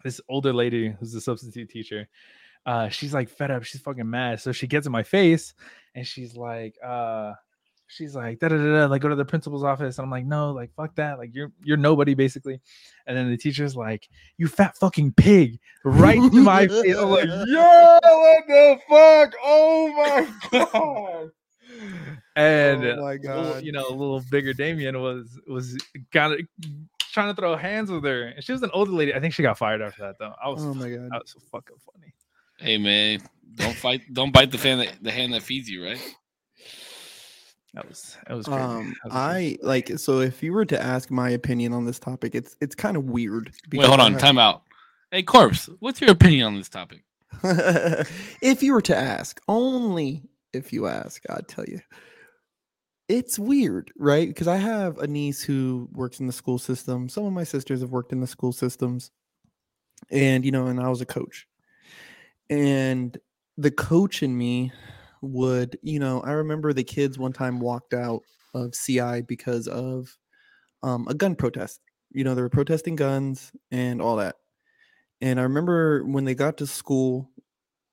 [0.05, 2.09] this older lady who's a substitute teacher,
[2.67, 3.63] uh, she's like fed up.
[3.65, 4.41] She's fucking mad.
[4.41, 5.55] So she gets in my face
[5.95, 7.33] and she's like, uh,
[7.87, 9.99] she's like, da da da, like go to the principal's office.
[9.99, 11.19] And I'm like, no, like fuck that.
[11.19, 12.61] Like you're you're nobody basically.
[13.07, 16.97] And then the teacher's like, you fat fucking pig, right to my face.
[16.97, 19.35] I'm like, yo, what the fuck?
[19.45, 21.31] Oh my god.
[22.37, 23.19] And Oh my little-
[23.53, 23.63] God.
[23.65, 25.79] you know, a little bigger Damien was was
[26.13, 26.41] kind of
[27.13, 29.15] trying to throw hands with her, and she was an older lady.
[29.15, 30.35] I think she got fired after that, though.
[30.43, 31.09] I was, Oh my god.
[31.13, 32.13] that was so fucking funny.
[32.59, 33.21] Hey man,
[33.57, 34.03] don't fight.
[34.13, 36.01] Don't bite the fan that the hand that feeds you, right?
[37.75, 38.61] That was that was crazy.
[38.63, 39.15] Um, That was.
[39.15, 42.75] I like so if you were to ask my opinion on this topic, it's it's
[42.75, 43.53] kind of weird.
[43.73, 44.15] Wait, hold on.
[44.15, 44.63] I- Time out.
[45.11, 45.69] Hey, corpse.
[45.81, 47.05] What's your opinion on this topic?
[47.43, 51.81] if you were to ask, only if you ask, I'd tell you.
[53.09, 54.27] It's weird, right?
[54.27, 57.09] Because I have a niece who works in the school system.
[57.09, 59.13] Some of my sisters have worked in the school systems.
[60.11, 61.47] And, you know, and I was a coach.
[62.51, 63.17] And
[63.57, 64.73] the coach in me
[65.23, 68.23] would, you know, I remember the kids one time walked out
[68.55, 70.17] of CI because of
[70.83, 71.81] um, a gun protest.
[72.13, 74.37] You know, they were protesting guns and all that.
[75.21, 77.31] And I remember when they got to school,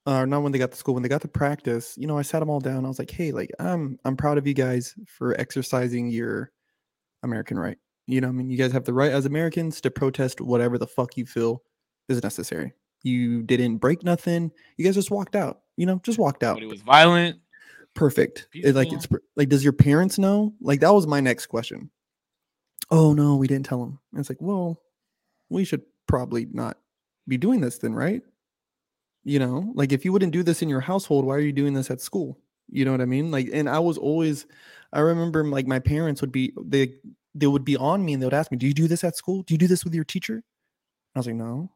[0.06, 2.22] or not when they got to school, when they got to practice, you know, I
[2.24, 2.86] sat them all down.
[2.86, 6.52] I was like, hey, like, I'm I'm proud of you guys for exercising your
[7.24, 7.78] American right.
[8.08, 10.88] You know, I mean, you guys have the right as Americans to protest whatever the
[10.88, 11.64] fuck you feel
[12.10, 12.74] is necessary.
[13.04, 14.52] You didn't break nothing.
[14.78, 15.62] You guys just walked out.
[15.78, 16.56] You know, just walked out.
[16.56, 17.40] But it was violent.
[17.94, 18.48] Perfect.
[18.54, 20.54] It, like it's like, does your parents know?
[20.62, 21.90] Like that was my next question.
[22.90, 24.00] Oh no, we didn't tell them.
[24.12, 24.80] And it's like, well,
[25.50, 26.78] we should probably not
[27.28, 28.22] be doing this then, right?
[29.24, 31.74] You know, like if you wouldn't do this in your household, why are you doing
[31.74, 32.40] this at school?
[32.70, 33.32] You know what I mean?
[33.32, 34.46] Like, and I was always,
[34.92, 36.96] I remember like my parents would be they
[37.36, 39.16] they would be on me and they would ask me, "Do you do this at
[39.16, 39.44] school?
[39.44, 40.44] Do you do this with your teacher?"
[41.16, 41.72] I was like, "No."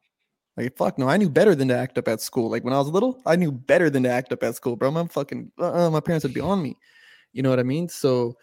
[0.58, 2.50] Like fuck no, I knew better than to act up at school.
[2.50, 4.90] Like when I was little, I knew better than to act up at school, bro.
[4.96, 6.76] I'm fucking, uh, my parents would be on me.
[7.34, 7.88] You know what I mean?
[7.88, 8.36] So,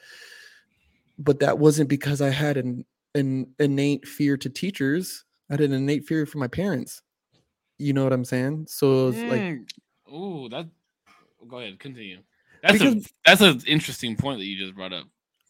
[1.18, 5.24] but that wasn't because I had an an innate fear to teachers.
[5.50, 7.02] I had an innate fear for my parents.
[7.78, 8.66] You know what I'm saying?
[8.68, 9.66] So it's like, Mm.
[10.12, 10.68] Ooh, that.
[11.48, 11.78] Go ahead.
[11.78, 12.20] Continue.
[12.62, 15.06] That's a that's an interesting point that you just brought up.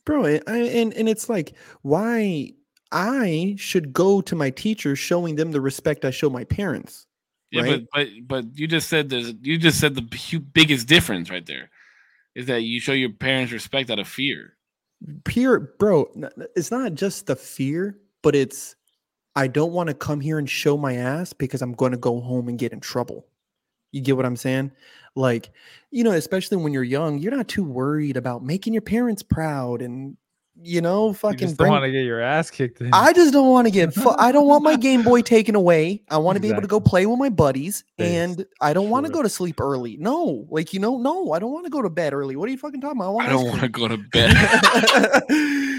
[0.06, 2.52] bro, I- and and it's like why
[2.94, 7.06] I should go to my teachers showing them the respect I show my parents.
[7.50, 7.86] Yeah, Right.
[7.92, 11.70] but but but you just said there's you just said the biggest difference right there
[12.34, 14.56] is that you show your parents respect out of fear.
[15.24, 16.08] pure bro
[16.56, 18.74] it's not just the fear but it's
[19.36, 22.20] i don't want to come here and show my ass because i'm going to go
[22.20, 23.26] home and get in trouble
[23.92, 24.72] you get what i'm saying
[25.14, 25.50] like
[25.90, 29.82] you know especially when you're young you're not too worried about making your parents proud
[29.82, 30.16] and
[30.62, 32.90] you know you fucking just don't want to get your ass kicked in.
[32.92, 33.92] I just don't want to get.
[33.92, 36.02] Fu- I don't want my Game Boy taken away.
[36.10, 38.14] I want to be able to go play with my buddies, Based.
[38.38, 39.96] and I don't want to go to sleep early.
[39.98, 42.36] No, like you know, no, I don't want to go to bed early.
[42.36, 43.14] What are you fucking talking about?
[43.14, 44.36] want I don't want to go to bed.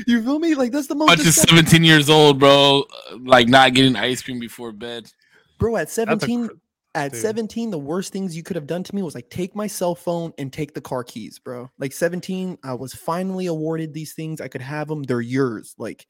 [0.08, 0.56] you feel me?
[0.56, 2.84] Like that's the most I'm just 17 years old, bro,
[3.20, 5.10] like not getting ice cream before bed.
[5.58, 5.76] bro.
[5.78, 6.54] At That's a seventeen, cr-
[6.96, 7.22] at dude.
[7.22, 9.94] seventeen, the worst things you could have done to me was like take my cell
[9.94, 11.70] phone and take the car keys, bro.
[11.78, 14.42] Like seventeen, I was finally awarded these things.
[14.42, 15.04] I could have them.
[15.04, 15.76] They're yours.
[15.78, 16.08] Like,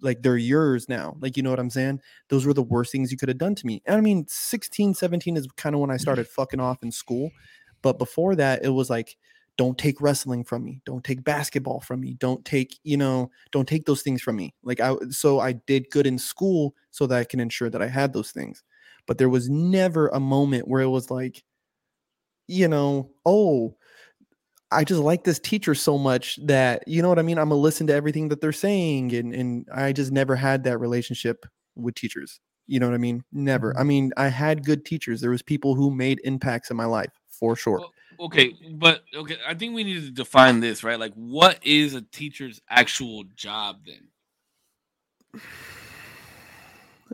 [0.00, 1.16] like they're yours now.
[1.20, 2.00] Like you know what I'm saying?
[2.28, 3.82] Those were the worst things you could have done to me.
[3.86, 6.02] And I mean, 16, 17 is kind of when I mm-hmm.
[6.02, 7.30] started fucking off in school.
[7.82, 9.16] But before that, it was like,
[9.56, 10.82] don't take wrestling from me.
[10.84, 12.14] Don't take basketball from me.
[12.14, 14.54] Don't take, you know, don't take those things from me.
[14.62, 17.88] Like I so I did good in school so that I can ensure that I
[17.88, 18.62] had those things.
[19.06, 21.42] But there was never a moment where it was like,
[22.48, 23.76] you know, oh,
[24.70, 27.38] I just like this teacher so much that you know what I mean.
[27.38, 30.78] I'm gonna listen to everything that they're saying, and and I just never had that
[30.78, 32.40] relationship with teachers.
[32.66, 33.22] You know what I mean?
[33.32, 33.70] Never.
[33.70, 33.80] Mm-hmm.
[33.80, 35.20] I mean, I had good teachers.
[35.20, 37.86] There was people who made impacts in my life for sure.
[38.18, 40.98] Okay, but okay, I think we need to define this, right?
[40.98, 45.42] Like, what is a teacher's actual job then?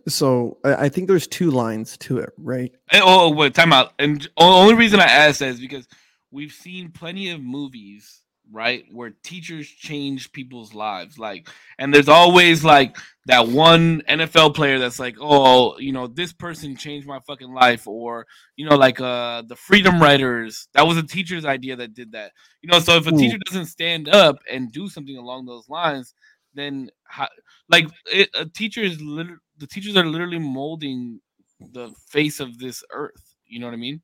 [0.09, 2.73] So I I think there's two lines to it, right?
[2.91, 3.93] Eh, Oh, oh, wait, time out.
[3.99, 5.87] And the only reason I ask that is because
[6.31, 11.19] we've seen plenty of movies, right, where teachers change people's lives.
[11.19, 16.33] Like, and there's always like that one NFL player that's like, oh, you know, this
[16.33, 18.27] person changed my fucking life, or
[18.57, 20.69] you know, like uh the Freedom Writers.
[20.75, 22.33] That was a teacher's idea that did that.
[22.63, 23.19] You know, so if a Ooh.
[23.19, 26.15] teacher doesn't stand up and do something along those lines,
[26.55, 27.29] then how,
[27.69, 31.21] like it, a teacher is literally the teachers are literally molding
[31.73, 33.37] the face of this earth.
[33.47, 34.03] You know what I mean?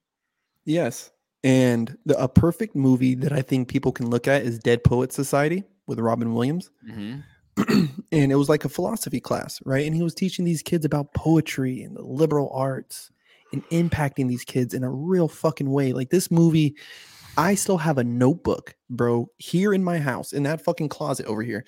[0.64, 1.10] Yes.
[1.42, 5.12] And the, a perfect movie that I think people can look at is Dead Poet
[5.12, 6.70] Society with Robin Williams.
[6.88, 7.86] Mm-hmm.
[8.12, 9.84] and it was like a philosophy class, right?
[9.84, 13.10] And he was teaching these kids about poetry and the liberal arts
[13.52, 15.92] and impacting these kids in a real fucking way.
[15.92, 16.76] Like this movie,
[17.36, 21.42] I still have a notebook, bro, here in my house, in that fucking closet over
[21.42, 21.64] here.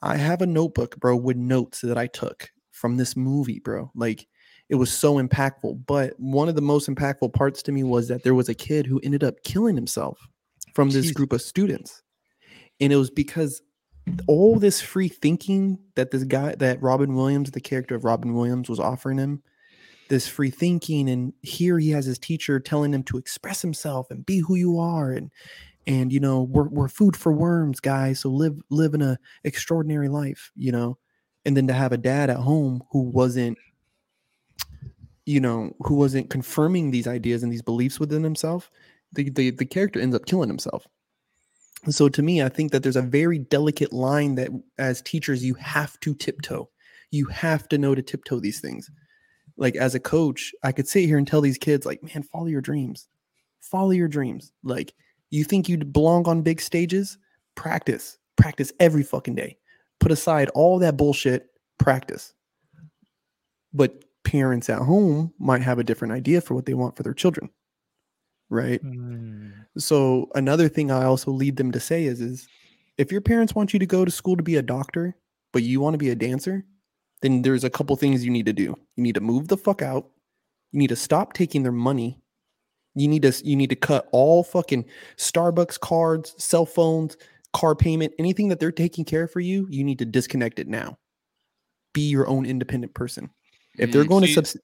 [0.00, 3.90] I have a notebook, bro, with notes that I took from this movie, bro.
[3.94, 4.26] Like
[4.68, 5.86] it was so impactful.
[5.86, 8.86] But one of the most impactful parts to me was that there was a kid
[8.86, 10.28] who ended up killing himself
[10.74, 11.16] from this Jesus.
[11.16, 12.02] group of students.
[12.80, 13.62] And it was because
[14.26, 18.68] all this free thinking that this guy, that Robin Williams, the character of Robin Williams,
[18.68, 19.42] was offering him,
[20.08, 21.08] this free thinking.
[21.08, 24.78] And here he has his teacher telling him to express himself and be who you
[24.78, 25.10] are.
[25.10, 25.30] And,
[25.86, 28.20] and you know, we're, we're food for worms, guys.
[28.20, 30.98] So live, live in a extraordinary life, you know.
[31.46, 33.56] And then to have a dad at home who wasn't
[35.26, 38.70] you know, who wasn't confirming these ideas and these beliefs within himself,
[39.12, 40.86] the, the, the character ends up killing himself.
[41.90, 45.54] So to me, I think that there's a very delicate line that as teachers, you
[45.54, 46.70] have to tiptoe.
[47.10, 48.88] You have to know to tiptoe these things.
[49.56, 52.46] Like as a coach, I could sit here and tell these kids, like, man, follow
[52.46, 53.08] your dreams.
[53.60, 54.52] Follow your dreams.
[54.62, 54.94] Like,
[55.30, 57.18] you think you'd belong on big stages?
[57.56, 58.18] Practice.
[58.36, 59.58] Practice every fucking day.
[60.00, 62.34] Put aside all that bullshit, practice.
[63.72, 67.14] But parents at home might have a different idea for what they want for their
[67.14, 67.50] children.
[68.48, 68.82] Right.
[68.84, 69.52] Mm.
[69.78, 72.48] So another thing I also lead them to say is is
[72.96, 75.16] if your parents want you to go to school to be a doctor,
[75.52, 76.64] but you want to be a dancer,
[77.22, 78.76] then there's a couple things you need to do.
[78.96, 80.10] You need to move the fuck out.
[80.72, 82.20] You need to stop taking their money.
[82.94, 87.16] You need to you need to cut all fucking Starbucks cards, cell phones,
[87.56, 90.68] car payment, anything that they're taking care of for you, you need to disconnect it
[90.68, 90.98] now.
[91.94, 93.30] Be your own independent person.
[93.78, 94.56] If they're going see, to subs-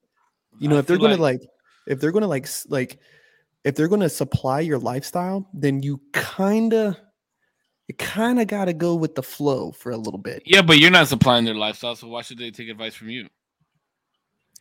[0.58, 1.40] you know, I if they're feel going to like
[1.86, 2.98] if they're going to like like
[3.64, 6.96] if they're going to supply your lifestyle, then you kind of
[7.88, 10.42] you kind of got to go with the flow for a little bit.
[10.44, 13.28] Yeah, but you're not supplying their lifestyle, so why should they take advice from you?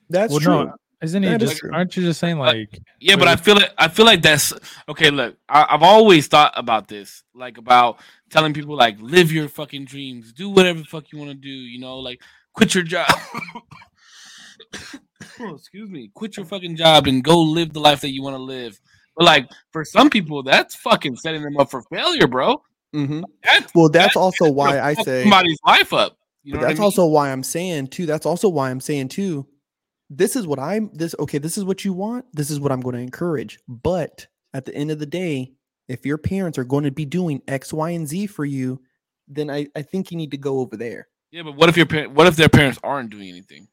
[0.10, 0.63] That's Well, true.
[0.65, 1.58] no, isn't he just?
[1.58, 1.72] true.
[1.74, 2.80] Aren't you just saying But- like?
[3.00, 3.72] Yeah, but I feel it.
[3.78, 4.54] I feel like that's
[4.89, 5.10] okay.
[5.12, 8.00] Look, I, I've always thought about this, like about
[8.32, 11.50] telling people, like, live your fucking dreams, do whatever the fuck you want to do.
[11.50, 12.22] You know, like,
[12.54, 13.08] quit your job.
[15.39, 18.36] Oh, Excuse me, quit your fucking job and go live the life that you want
[18.36, 18.80] to live.
[19.15, 22.62] But like, for some people, that's fucking setting them up for failure, bro.
[22.96, 23.24] Mm-hmm.
[23.44, 26.17] That's Well, that's That- also why I say somebody's life up.
[26.44, 26.86] You know but what I that's mean?
[26.86, 28.06] also why I'm saying too.
[28.06, 29.48] That's also why I'm saying too.
[30.10, 32.26] This is what I'm this okay, this is what you want.
[32.34, 33.60] This is what I'm going to encourage.
[33.67, 35.54] But at the end of the day,
[35.92, 38.82] if your parents are going to be doing X, Y, and Z for you,
[39.28, 41.08] then I, I think you need to go over there.
[41.32, 43.68] yeah, but what if your par- what if their parents aren't doing anything?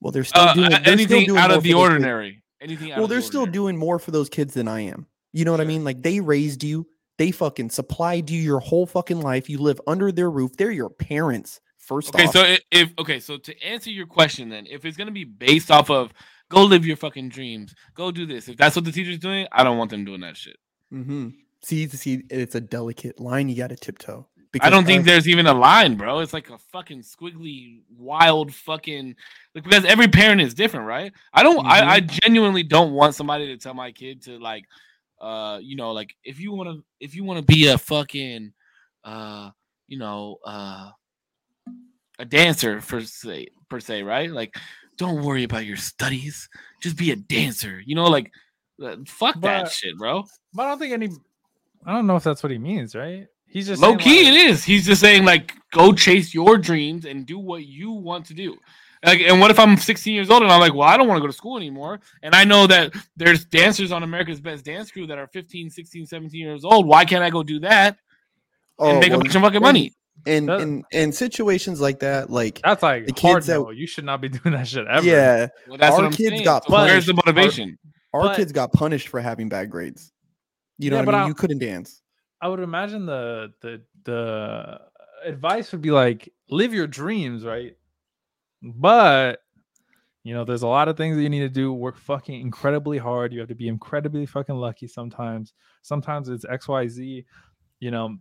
[0.00, 2.42] Well, they're still Uh, doing they're still anything doing out of the ordinary.
[2.60, 3.52] Anything Well, they're still ordinary.
[3.52, 5.06] doing more for those kids than I am.
[5.32, 5.84] You know what I mean?
[5.84, 6.86] Like they raised you,
[7.18, 9.50] they fucking supplied you your whole fucking life.
[9.50, 10.56] You live under their roof.
[10.56, 11.60] They're your parents.
[11.78, 12.32] First Okay, off.
[12.32, 15.88] so if okay, so to answer your question, then if it's gonna be based off
[15.90, 16.12] of
[16.48, 18.48] go live your fucking dreams, go do this.
[18.48, 20.56] If that's what the teacher's doing, I don't want them doing that shit.
[20.90, 21.28] hmm
[21.66, 24.28] See, see, it's a delicate line you got to tiptoe.
[24.60, 26.20] I don't think there's even a line, bro.
[26.20, 29.16] It's like a fucking squiggly, wild fucking
[29.52, 31.12] like because every parent is different, right?
[31.32, 31.66] I don't.
[31.66, 34.62] I, I genuinely don't want somebody to tell my kid to like,
[35.20, 38.52] uh, you know, like if you want to, if you want to be a fucking,
[39.02, 39.50] uh,
[39.88, 40.90] you know, uh,
[42.20, 44.30] a dancer for say per se, right?
[44.30, 44.54] Like,
[44.98, 46.48] don't worry about your studies.
[46.80, 47.82] Just be a dancer.
[47.84, 48.30] You know, like,
[48.80, 50.22] uh, fuck that shit, bro.
[50.54, 51.08] But I don't think any.
[51.86, 53.26] I don't know if that's what he means, right?
[53.46, 54.24] He's just low key.
[54.24, 54.64] like- it is.
[54.64, 58.56] He's just saying like, go chase your dreams and do what you want to do.
[59.04, 61.18] Like, and what if I'm 16 years old and I'm like, well, I don't want
[61.18, 64.90] to go to school anymore, and I know that there's dancers on America's Best Dance
[64.90, 66.86] Crew that are 15, 16, 17 years old.
[66.86, 67.98] Why can't I go do that
[68.78, 69.92] oh, and Oh, make a bunch of fucking money?
[70.26, 73.34] And That- in in situations like that, like That's like The hard.
[73.36, 73.70] kids that- no.
[73.70, 75.06] You should not be doing that shit ever.
[75.06, 76.44] yeah, Well, that's Our what I'm kids saying.
[76.44, 77.28] got So where's the punished.
[77.28, 77.78] Our- motivation?
[78.14, 80.10] our But- kids got punished for having bad grades.
[80.78, 81.24] You know Yeah, what but I mean?
[81.24, 82.02] I- You couldn't dance.
[82.42, 84.80] I would imagine the the the
[85.24, 87.76] advice would be like live your dreams, right?
[88.62, 89.40] But
[90.24, 91.72] you know, there's a lot of things that you need to do.
[91.72, 93.32] Work fucking incredibly hard.
[93.32, 95.54] You have to be incredibly fucking lucky sometimes.
[95.82, 97.24] Sometimes it's X, Y, Z.
[97.80, 98.16] You know,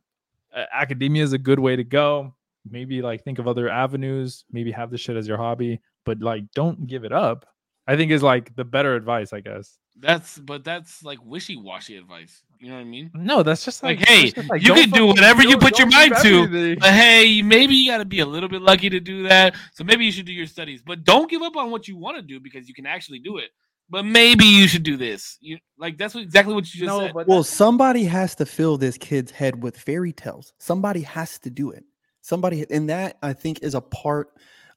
[0.74, 2.36] academia is a good way to go.
[2.70, 4.46] Maybe like think of other avenues.
[4.52, 7.46] Maybe have this shit as your hobby, but like don't give it up.
[7.88, 9.78] I think is like the better advice, I guess.
[9.98, 12.44] That's but that's like wishy washy advice.
[12.60, 13.12] You know what I mean?
[13.14, 15.88] No, that's just Like, like, hey, just, like, you can do whatever you put your
[15.88, 16.76] mind to.
[16.80, 19.56] But hey, maybe you got to be a little bit lucky to do that.
[19.74, 22.18] So maybe you should do your studies, but don't give up on what you want
[22.18, 23.50] to do because you can actually do it.
[23.90, 25.38] But maybe you should do this.
[25.42, 27.14] You like that's what, exactly what you just no, said.
[27.14, 30.54] but Well, somebody has to fill this kid's head with fairy tales.
[30.58, 31.84] Somebody has to do it.
[32.22, 34.30] somebody and that i think is a part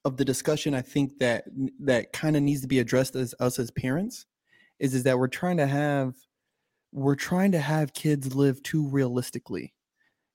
[0.05, 1.45] of the discussion i think that
[1.81, 4.27] that kind of needs to be addressed as us as parents
[4.79, 6.15] is is that we're trying to have
[6.93, 9.75] we're trying to have kids live too realistically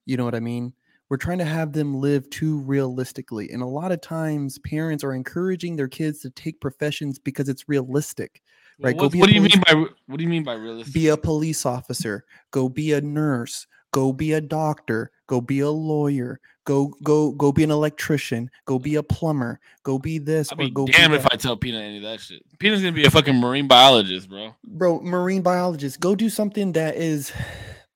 [0.06, 0.74] you know what i mean
[1.10, 5.14] we're trying to have them live too realistically and a lot of times parents are
[5.14, 8.42] encouraging their kids to take professions because it's realistic
[8.82, 10.94] Right, go What, be what do you mean by what do you mean by realistic?
[10.94, 15.70] be a police officer go be a nurse go be a doctor go be a
[15.70, 20.70] lawyer go go go be an electrician go be a plumber go be this be
[20.70, 21.34] go damn if that.
[21.34, 22.44] I tell Peanut any of that shit.
[22.60, 24.56] Peanut's gonna be a fucking marine biologist, bro.
[24.64, 27.32] bro marine biologist go do something that is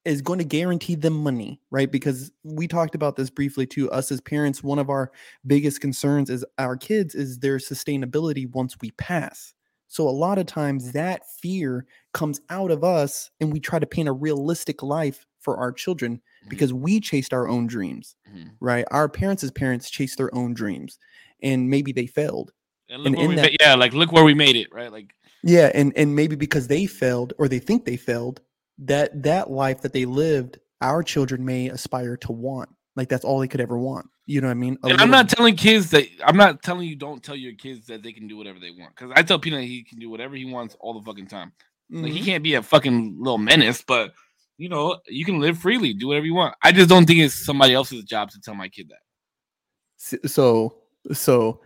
[0.06, 4.12] is going to guarantee them money right because we talked about this briefly too us
[4.12, 5.12] as parents one of our
[5.46, 9.54] biggest concerns is our kids is their sustainability once we pass
[9.88, 13.86] so a lot of times that fear comes out of us and we try to
[13.88, 16.50] paint a realistic life for our children Mhm.
[16.50, 18.52] because we chased our own dreams Mhm.
[18.60, 21.00] right our parents' parents chased their own dreams
[21.42, 22.52] and maybe they failed
[22.90, 24.92] And look And where we that- ma- yeah, like look where we made it, right?
[24.92, 25.14] Like
[25.44, 28.40] Yeah, and and maybe because they failed or they think they failed,
[28.80, 32.70] that that life that they lived, our children may aspire to want.
[32.96, 34.10] Like that's all they could ever want.
[34.30, 34.78] You know what I mean?
[34.84, 37.54] A and I'm little- not telling kids that I'm not telling you don't tell your
[37.54, 38.94] kids that they can do whatever they want.
[38.96, 41.54] Because I tell Peanut he can do whatever he wants all the fucking time.
[41.90, 42.26] Like he Mhm.
[42.26, 44.14] can't be a fucking little menace, but
[44.58, 46.56] you know, you can live freely, do whatever you want.
[46.62, 50.30] I just don't think it's somebody else's job to tell my kid that.
[50.30, 50.82] So
[51.14, 51.62] so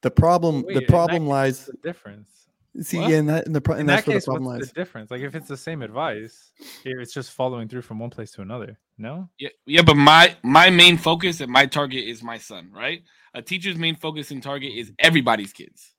[0.00, 2.37] the problem Wait, the problem lies What's the difference?
[2.80, 3.10] See What?
[3.10, 4.60] yeah, and that and the pro- In and that that's where the case, problem what's
[4.60, 4.68] lies.
[4.72, 5.10] the difference?
[5.10, 6.52] Like if it's the same advice,
[6.84, 8.78] here it's just following through from one place to another.
[8.98, 13.02] No, Yeah, yeah, but my my main focus and my target is my son, right?
[13.34, 15.94] A teacher's main focus and target is everybody's kids.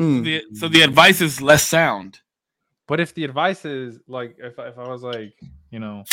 [0.00, 0.24] Mm.
[0.24, 2.20] The, so the advice is less sound.
[2.86, 5.34] but if the advice is like, if I- if I was like,
[5.70, 6.04] you know,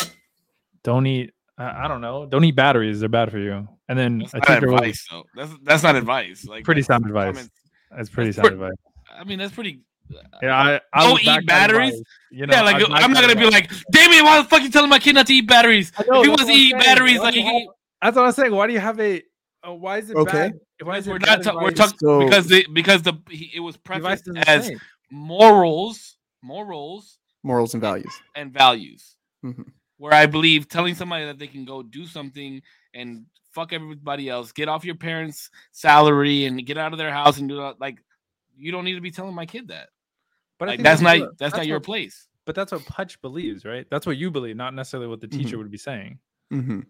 [0.84, 3.68] don't eat, I, I don't know, don't eat batteries; they're bad for you.
[3.88, 5.24] And then That's a not teacher was advice, though.
[5.36, 6.46] That's that's not advice.
[6.46, 7.28] Like pretty sound advice.
[7.36, 7.52] comments-
[7.96, 8.78] That's pretty That's sound pre- advice.
[9.14, 9.82] I mean, that's pretty.
[10.44, 11.90] Yeah, I, I Don't eat batteries?
[11.94, 14.48] advice, You know, yeah, like I'd back I'm not gonna be like, Damien, why the
[14.48, 15.92] fuck you telling my kid not to eat batteries?
[15.98, 16.84] I know, if he wants to eat saying.
[16.84, 17.70] batteries, Why like do he you can, have-
[18.04, 18.52] that's what I'm saying.
[18.54, 19.24] Why do you have a?
[19.68, 20.32] Uh, why is it Okay.
[20.32, 20.54] bad?
[20.84, 21.54] Why is it we're bad not.
[21.56, 24.80] Ta- we're talking So- because the because the he, it was The prefaced as same.
[25.30, 28.14] morals, morals, Morals and values.
[28.36, 29.16] and values.
[29.44, 29.66] Mhm.
[29.98, 32.62] Where I believe telling somebody that they can go do something
[32.94, 37.38] and fuck everybody else, get off your parents' salary and get out of their house
[37.40, 37.98] and do that, like
[38.58, 39.90] you don't need to be telling my kid that.
[40.60, 42.28] But Like think that's not what- that's, not your what- place.
[42.46, 43.88] But that's what Pudge believes, right?
[43.90, 45.40] That's what you believe, not necessarily what the Mm-hmm.
[45.44, 46.20] teacher would be saying.
[46.52, 46.82] hmm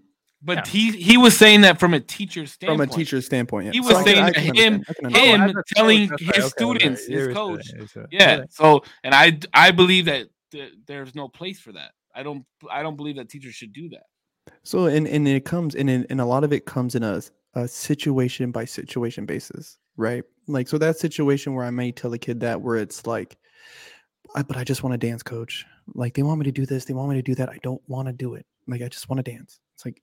[0.41, 2.91] But he he was saying that from a teacher's From standpoint.
[2.91, 3.65] a teacher's standpoint.
[3.67, 3.71] Yeah.
[3.71, 5.41] He was I can- saying I can him- understand, I can understand.
[5.41, 7.69] him Oh, telling that's his right, okay, okay, students, you're his coach.
[7.73, 8.07] you're right.
[8.11, 8.43] Yeah.
[8.49, 11.91] So, and I I believe that th- there's no place for that.
[12.13, 14.03] I don't I don't believe that teachers should do that.
[14.63, 17.21] So and and it comes and in and a lot of it comes in a,
[17.55, 20.23] a situation by situation basis, right?
[20.47, 23.37] Like so that situation where I may tell a kid that where it's like,
[24.35, 25.65] I, but I just want to dance, coach.
[25.93, 27.49] Like they want me to do this, they want me to do that.
[27.49, 28.45] I don't want to do it.
[28.67, 29.59] Like I just want to dance.
[29.73, 30.01] It's like,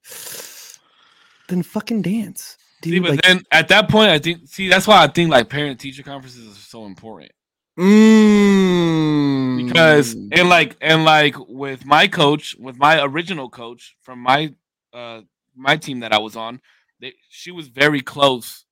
[1.49, 3.03] then fucking dance, See, dude.
[3.03, 5.79] but like, then at that point, I think see that's why I think like parent
[5.79, 7.33] teacher conferences are so important
[7.79, 14.55] mm, because and like and like with my coach, with my original coach from my
[14.93, 15.21] uh
[15.55, 16.61] my team that I was on,
[17.03, 18.65] they, she was very close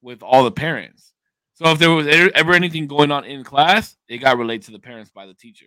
[0.00, 1.12] with all the parents.
[1.54, 4.78] So if there was ever anything going on in class, it got relayed to the
[4.78, 5.66] parents by the teacher.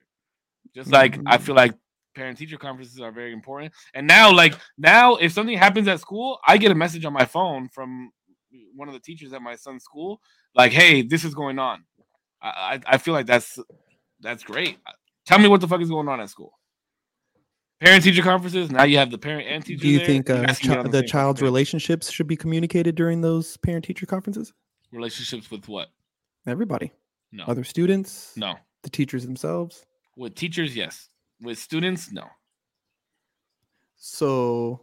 [0.73, 1.27] Just like mm-hmm.
[1.27, 1.75] I feel like
[2.15, 3.73] parent teacher conferences are very important.
[3.93, 7.25] And now, like now, if something happens at school, I get a message on my
[7.25, 8.11] phone from
[8.75, 10.21] one of the teachers at my son's school,
[10.55, 11.85] like, "Hey, this is going on."
[12.41, 13.59] I I, I feel like that's
[14.21, 14.79] that's great.
[15.25, 16.57] Tell me what the fuck is going on at school.
[17.85, 18.71] Parent teacher conferences.
[18.71, 19.81] Now you have the parent and teacher.
[19.81, 22.35] do you there, think uh, guys can chi- get on the child's relationships should be
[22.35, 24.53] communicated during those parent teacher conferences?
[24.91, 25.89] relationships with what?
[26.47, 26.91] Everybody,
[27.31, 28.55] No, other students, no.
[28.81, 29.85] the teachers themselves.
[30.15, 31.09] With teachers, yes.
[31.41, 32.23] With students, no.
[33.97, 34.81] So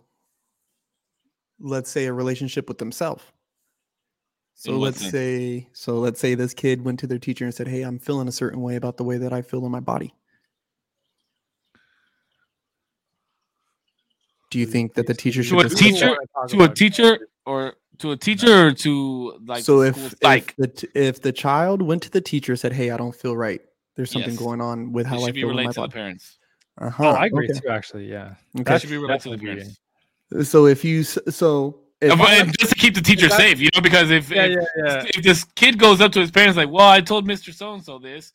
[1.59, 3.25] let's say a relationship with themselves.
[4.55, 5.11] So let's sense?
[5.11, 8.29] say so let's say this kid went to their teacher and said, "Hey, I'm feeling
[8.29, 10.15] a certain way about the way that I feel in my body."
[14.53, 16.17] Do you think that the teacher should To a just teacher-
[16.49, 17.11] To a teacher
[17.47, 18.93] or to a teacher or to
[19.47, 22.73] like so if like if the, t- if the child went to the teacher said,
[22.73, 23.61] "Hey, I don't feel right.
[23.97, 24.39] There's something Yes.
[24.47, 26.39] going on with it how I should be feel in my related to the parents.
[26.79, 27.05] Uh-huh.
[27.07, 27.61] Oh, I agree okay.
[27.61, 27.69] too.
[27.69, 28.35] Actually, yeah.
[28.55, 29.73] That should be related to the definitely
[30.33, 30.51] parents.
[30.51, 33.69] So if you so if Uh, but- I- just to keep the teacher safe, you
[33.75, 35.05] know, because if Yeah, if, yeah, yeah.
[35.15, 37.83] if this kid goes up to his parents like, "Well, I told Mister So and
[37.85, 38.33] So this,"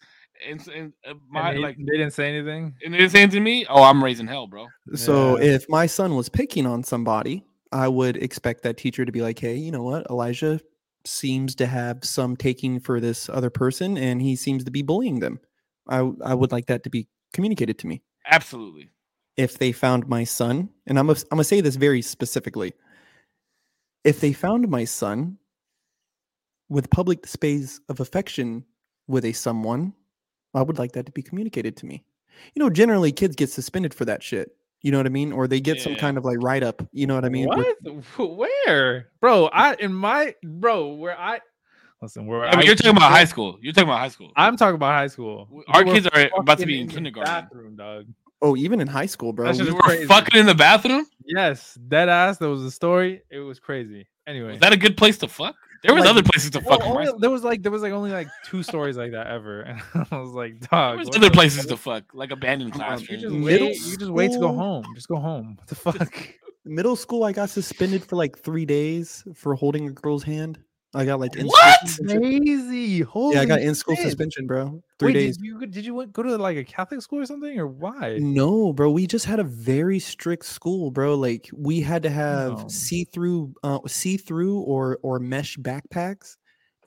[0.48, 2.76] and, and uh, my And he- like, they didn't say anything.
[2.84, 5.56] and they're saying to me, "Oh, I'm raising hell, bro." So Yeah.
[5.56, 9.38] if my son was picking on somebody I would expect that teacher to be like,
[9.40, 10.08] "Hey, you know what?
[10.10, 10.62] Elijah
[11.06, 15.20] seems to have some taking for this other person, and he seems to be bullying
[15.20, 15.40] them."
[15.90, 18.02] I I would like that to be communicated to me.
[18.30, 18.90] Absolutely.
[19.36, 22.74] If they found my son, and I'm gonna- I'm gonna say this very specifically,
[24.04, 25.38] if they found my son
[26.70, 28.66] with public displays of affection
[29.08, 29.94] with a someone,
[30.54, 32.04] I would like that to be communicated to me.
[32.56, 34.52] You know, generally kids get suspended for that shit.
[34.82, 35.32] You know what I mean?
[35.32, 36.88] Or they get some kind of like write up.
[36.92, 37.48] You know what I mean?
[37.48, 38.04] Where- What?
[38.16, 39.48] Wh- Where, bro?
[39.48, 41.40] I in my bro where I
[42.02, 43.58] listen where Yeah, but I you're talking about high school.
[43.62, 44.32] You're talking about high school.
[44.36, 45.48] I'm talking about high school.
[45.70, 47.34] Our We were kids are about to be in the kindergarten.
[47.34, 48.06] Bathroom, dog.
[48.42, 49.48] Oh, even in high school, bro.
[49.48, 50.06] That shit we- We were crazy.
[50.06, 51.08] fucking in the bathroom.
[51.26, 52.38] Yes, dead ass.
[52.38, 53.24] There was a story.
[53.32, 54.08] It was crazy.
[54.28, 55.56] Anyway, is that a good place to fuck?
[55.84, 56.88] There was Like, other places to Well, fuck.
[56.88, 59.62] in only- there was like there was like only like two stories like that ever,
[59.94, 60.98] and I was like, dog.
[60.98, 63.22] There was other places to fuck, like abandoned Come on, You classrooms.
[63.24, 63.76] just Middle wait.
[63.78, 64.86] You just wait to go home.
[64.96, 65.56] Just go home.
[65.58, 66.34] What the fuck?
[66.66, 70.60] middle school, I got suspended for like three days for holding a girl's hand.
[70.98, 71.80] I got like in What?
[72.08, 73.02] Crazy.
[73.02, 74.82] Holy Yeah, I got in school suspension, bro.
[74.98, 75.38] Three Wait, days.
[75.38, 78.18] Did you did you go to like a Catholic school or something, or why?
[78.20, 78.90] No, bro.
[78.90, 81.14] We just had a very strict school, bro.
[81.14, 82.68] Like we had to have No.
[82.68, 86.38] see-through, uh, see-through or or mesh backpacks,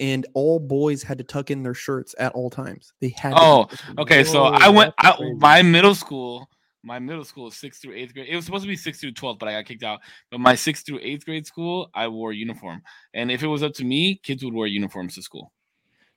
[0.00, 2.92] and all boys had to tuck in their shirts at all times.
[3.00, 3.30] They had.
[3.30, 3.80] to Oh, this.
[3.96, 4.92] Okay, so I went.
[5.00, 6.50] that's I, my middle school,
[6.82, 8.28] my middle school is sixth through eighth grade.
[8.28, 10.00] It was supposed to be sixth through twelfth, but I got kicked out.
[10.30, 12.82] But my sixth through eighth grade school, I wore a uniform,
[13.14, 15.52] and if it was up to me, kids would wear uniforms to school.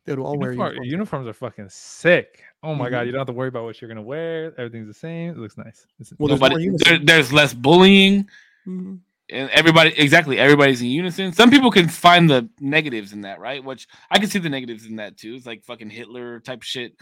[0.06, 0.88] They would all wear uniforms.
[0.92, 2.44] uniforms are fucking sick.
[2.62, 3.06] Oh my god, Mhm.
[3.08, 4.54] you don't have to worry about what you're gonna wear.
[4.60, 5.32] Everything's the same.
[5.32, 5.86] It looks nice.
[6.00, 8.28] It's- Well, there's more Nobody, there, there's less bullying,
[8.68, 9.00] Mhm.
[9.30, 11.32] And everybody exactly everybody's in unison.
[11.34, 13.64] Some people can find the negatives in that, right?
[13.64, 15.34] Which I can see the negatives in that too.
[15.36, 16.94] It's like fucking Hitler type shit.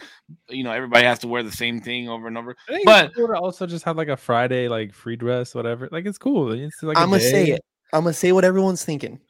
[0.48, 2.56] You know, everybody has to wear the same thing over and over.
[2.68, 5.54] I think But- it's cool to also just have like a Friday like free dress,
[5.54, 5.88] whatever.
[5.90, 6.52] Like it's cool.
[6.52, 7.60] It's like a I'm gonna say it.
[7.92, 9.20] I'm gonna say what everyone's thinking.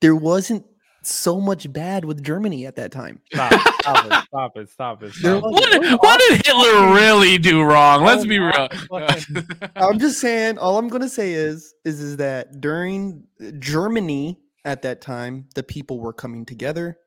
[0.00, 0.64] There wasn't
[1.10, 3.20] so much bad with Germany at that time.
[3.32, 5.12] Stop, stop it, stop it, stop it.
[5.22, 5.50] There stop it.
[5.50, 8.02] What did, what did Hitler really do wrong?
[8.02, 8.68] Oh, let's Oh be real.
[9.76, 10.58] I'm just saying.
[10.58, 15.62] All I'm gonna say is, is, is that during uh, Germany at that time, the
[15.62, 16.98] people were coming together,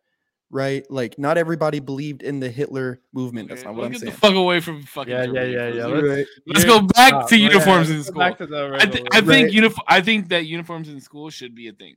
[0.50, 0.86] right?
[0.90, 3.50] Like, not everybody believed in the Hitler movement.
[3.50, 4.12] That's Okay, not what I'm get saying.
[4.12, 6.26] the fuck away from fucking Yeah, yeah, Germany yeah, for a yeah, let's- Right.
[6.48, 7.30] Let's go back stop.
[7.30, 8.20] to Oh, yeah, uniforms in school.
[8.20, 9.54] back to the I, th- I think Right.
[9.54, 9.86] uniform.
[9.88, 11.96] I think that uniforms in school should be a thing.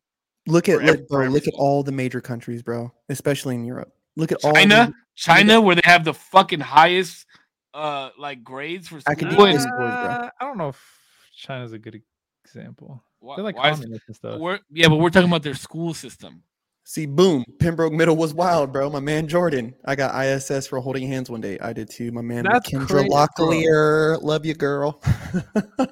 [0.49, 3.93] Look at for look, bro, look at all the major countries, bro, especially in Europe.
[4.17, 7.27] Look at all China, the- China, where they have the fucking highest,
[7.75, 9.13] uh, like grades for school.
[9.13, 9.87] Academic and- scores, bro.
[9.87, 10.99] Uh, I don't know if
[11.37, 12.01] China's a good
[12.45, 13.03] example.
[13.21, 14.41] why- They're like why is- and stuff.
[14.41, 16.43] we're- yeah, but we're talking about their school system.
[16.85, 18.89] See, boom, Pembroke Middle was wild, bro.
[18.89, 19.75] My man Jordan.
[19.85, 21.59] I got ISS for holding hands one day.
[21.59, 22.11] I did too.
[22.13, 23.27] My man That's Kendra crazy, bro.
[23.27, 24.23] Locklear.
[24.23, 25.03] Love you, girl.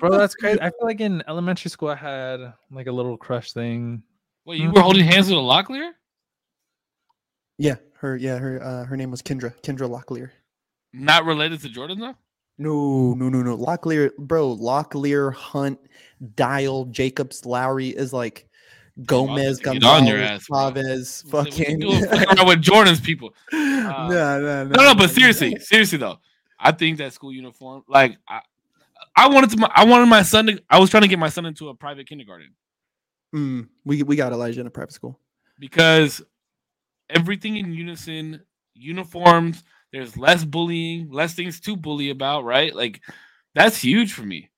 [0.00, 0.58] Bro, that's crazy.
[0.62, 4.02] I feel like in elementary school I had like a little crush thing.
[4.46, 5.90] Wait, you were holding hands with a Locklear?
[7.58, 8.16] yeah, her.
[8.16, 8.62] Yeah, her.
[8.62, 9.52] Uh, her name was Kendra.
[9.62, 10.30] Kendra Locklear.
[10.92, 12.14] Not related to Jordan though.
[12.56, 13.56] No, no, no, no.
[13.58, 14.56] Locklear, bro.
[14.56, 15.80] Locklear, Hunt,
[16.36, 18.48] Dial, Jacobs, Lowry is like
[19.04, 20.46] Gomez, get on your Gonzalez, ass.
[20.46, 21.80] Chavez, fucking.
[21.80, 23.34] doing fucking around with Jordan's people.
[23.52, 26.18] no, no, no, No, no, but seriously, seriously though,
[26.58, 28.40] I think that school uniform, like, I,
[29.14, 31.28] I wanted to, my, I wanted my son to, I was trying to get my
[31.28, 32.54] son into a private kindergarten
[33.36, 35.20] Mm, we we got Elijah in a private school.
[35.58, 36.22] because
[37.10, 38.42] everything in unison,
[38.74, 39.62] uniforms,
[39.92, 42.74] there's less bullying, less things to bully about, right?
[42.74, 43.02] Like,
[43.54, 44.50] that's huge for me,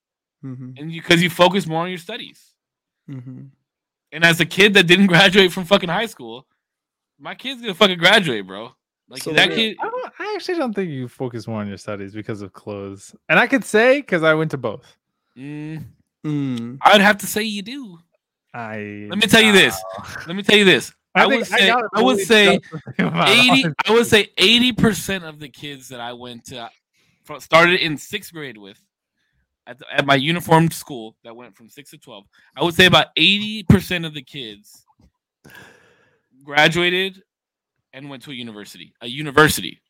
[0.42, 2.54] hmm and because you, focus more on your studies.
[3.08, 3.46] hmm
[4.12, 6.46] And as a kid that didn't graduate from fucking high school,
[7.18, 8.72] my kid's gonna fucking graduate, bro.
[9.08, 9.76] Like So that kid.
[9.80, 13.14] I, don't, I actually don't think you focus more on your studies because of clothes.
[13.28, 14.96] And I could say because I went to both.
[15.36, 15.84] Mm,
[16.24, 16.78] Mm.
[16.82, 17.98] I'd have to say you do.
[18.54, 19.80] I Let me tell you this.
[20.26, 20.92] Let me tell you this.
[21.14, 22.60] I, would say got I would say
[22.98, 23.64] eighty.
[23.86, 26.70] I would say eighty percent of the kids that I went to
[27.40, 28.80] started in sixth grade with
[29.66, 32.24] at, the, at my uniformed school that went from six to twelve.
[32.56, 34.84] I would say about eighty percent of the kids
[36.44, 37.22] graduated
[37.92, 38.94] and went to a university.
[39.00, 39.80] A university.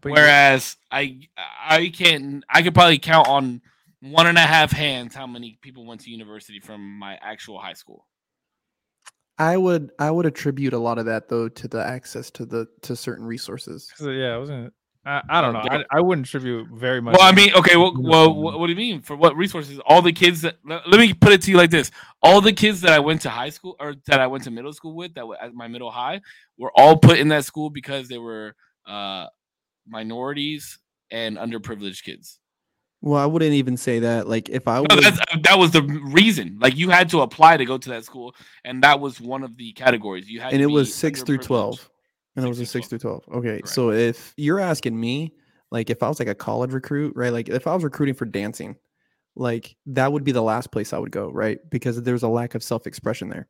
[0.00, 3.60] But Whereas I I can't I could probably count on
[4.00, 7.72] one and a half hands how many people went to university from my actual high
[7.72, 8.06] school.
[9.38, 12.66] I would I would attribute a lot of that though to the access to the
[12.82, 13.92] to certain resources.
[13.96, 14.72] 'cause, yeah, I wasn't.
[15.06, 15.60] I, I don't know.
[15.60, 17.16] I, I wouldn't attribute very much.
[17.16, 19.00] Well, I mean, okay, well, well what, what do you mean?
[19.00, 19.80] For what resources?
[19.86, 21.90] All the kids that let, let me put it to you like this:
[22.22, 24.72] all the kids that I went to high school or that I went to middle
[24.72, 26.20] school with, that were at my middle high,
[26.58, 28.54] were all put in that school because they were
[28.86, 29.26] uh,
[29.86, 30.78] minorities
[31.10, 32.38] and underprivileged kids.
[33.00, 34.28] Well, I wouldn't even say that.
[34.28, 36.58] Like if I No, was uh, that was the reason.
[36.60, 38.34] Like you had to apply to go to that school,
[38.64, 40.28] and that was one of the categories.
[40.28, 41.88] You had, and it was six through twelve.
[42.36, 43.24] And it was a Six through twelve.
[43.28, 43.48] Okay.
[43.58, 43.68] Correct.
[43.68, 45.34] So if you're asking me,
[45.72, 47.32] like if I was like a college recruit, right?
[47.32, 48.76] Like if I was recruiting for dancing,
[49.34, 51.58] like that would be the last place I would go, right?
[51.68, 53.48] Because there's a lack of self-expression there.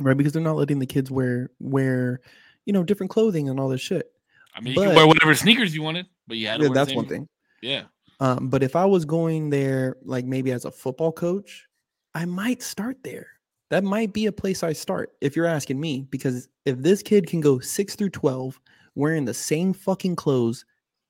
[0.00, 0.16] Right?
[0.16, 2.20] Because they're not letting the kids wear wear,
[2.64, 4.10] you know, different clothing and all this shit.
[4.54, 6.68] I mean, you But- could wear whatever sneakers you wanted, but you had to Yeah,
[6.70, 7.28] wear the that's same- one thing.
[7.60, 7.82] Yeah,
[8.20, 11.66] Um, but if I was going there, like maybe as a football coach,
[12.14, 13.26] I might start there.
[13.70, 17.26] That might be a place I start if you're asking me, because if this kid
[17.26, 18.58] can go six through 12
[18.94, 20.64] wearing the same fucking clothes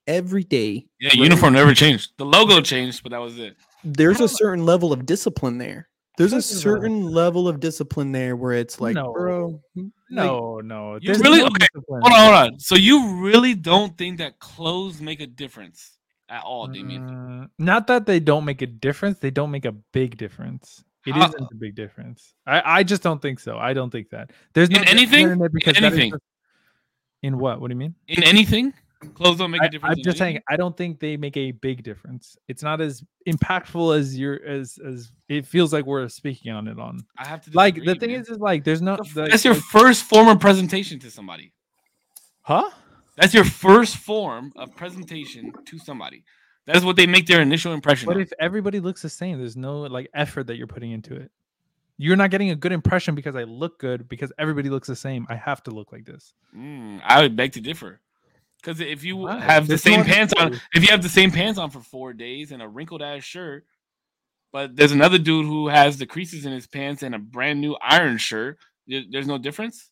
[0.06, 1.08] every day, yeah.
[1.10, 2.12] right, Uniform never changed.
[2.18, 3.56] The logo changed, but that was it.
[3.84, 5.88] there's a certain level of discipline there.
[6.18, 9.12] There's a First of all- certain level of discipline there where it's like, No.
[9.12, 9.80] bro, hmm,
[10.10, 10.98] like, No, no.
[11.00, 11.66] You really- no okay.
[11.88, 12.58] Hold on, hold on.
[12.58, 15.97] So you really don't think that clothes make a difference
[16.28, 17.02] at all, Damien?
[17.08, 20.84] Mm, not that they don't make a difference, they don't make a big difference.
[21.06, 22.34] It not a big difference.
[22.46, 23.56] I, I just don't think so.
[23.56, 24.30] I don't think that.
[24.52, 25.24] There's no In anything?
[25.30, 26.10] in, In because that is anything?
[26.10, 26.22] just-
[27.22, 27.60] in what?
[27.60, 27.94] What do you mean?
[28.08, 28.72] In anything,
[29.14, 29.96] clothes don't make a difference.
[29.96, 30.40] I, am just saying?
[30.48, 32.36] I don't think they make a big difference.
[32.46, 36.78] It's not as impactful as you're as as it feels like we're speaking on it
[36.78, 37.00] on.
[37.16, 38.20] I have to Like the thing man.
[38.20, 41.52] is, is like there's no The that's your first formal presentation to somebody.
[42.42, 42.70] huh?
[43.18, 46.24] That's your first form of presentation to somebody.
[46.66, 48.06] That is what they make their initial impression.
[48.06, 48.22] But of.
[48.22, 51.30] if everybody looks the same, there's no like effort that you're putting into it.
[51.96, 55.26] You're not getting a good impression because I look good because everybody looks the same.
[55.28, 56.32] I have to look like this.
[56.56, 58.00] Mm, I would beg to differ.
[58.62, 61.58] Because if you have the There's same pants on, if you have the same pants
[61.58, 63.64] on for four days and a wrinkled ass shirt,
[64.52, 67.76] but there's another dude who has the creases in his pants and a brand new
[67.82, 69.90] iron shirt, there's no difference.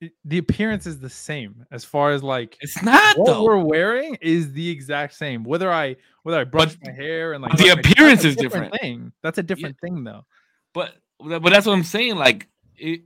[0.00, 3.44] It, it- the appearance is the same as far as like It's not what though.
[3.44, 5.44] we're wearing is the exact same.
[5.44, 8.34] Whether I whether I brush my hair and like the brush my teeth, appearance that's
[8.34, 8.74] is different.
[8.80, 10.24] Thing that's a different thing though.
[10.72, 12.16] But but that's what I'm saying.
[12.16, 13.02] Like it,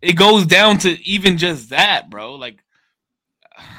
[0.00, 2.34] it goes down to even just that, bro.
[2.34, 2.62] Like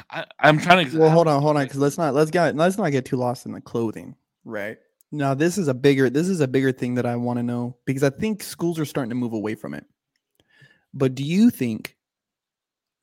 [0.10, 0.98] I, I'm trying to.
[1.00, 3.46] Well, hold on, hold on, because let's not let's get let's not get too lost
[3.46, 4.78] in the clothing, right?
[5.12, 7.76] Now, this is a bigger this is a bigger thing that I want to know
[7.86, 9.86] because I think schools are starting to move away from it.
[10.94, 11.98] But do you think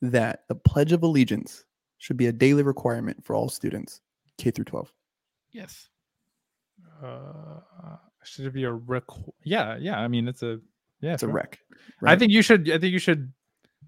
[0.02, 1.64] that the Pledge of Allegiance
[1.98, 4.00] should be a daily requirement for all students,
[4.38, 4.92] K through 12?
[5.52, 5.88] Yes.
[7.02, 7.60] Uh,
[8.24, 9.98] should it be a requ- Yeah, yeah.
[9.98, 10.60] I mean, it's a
[11.00, 11.14] yeah.
[11.14, 11.32] It's a sure.
[11.32, 11.58] wreck.
[12.04, 12.70] I think you should.
[12.70, 13.32] I think you should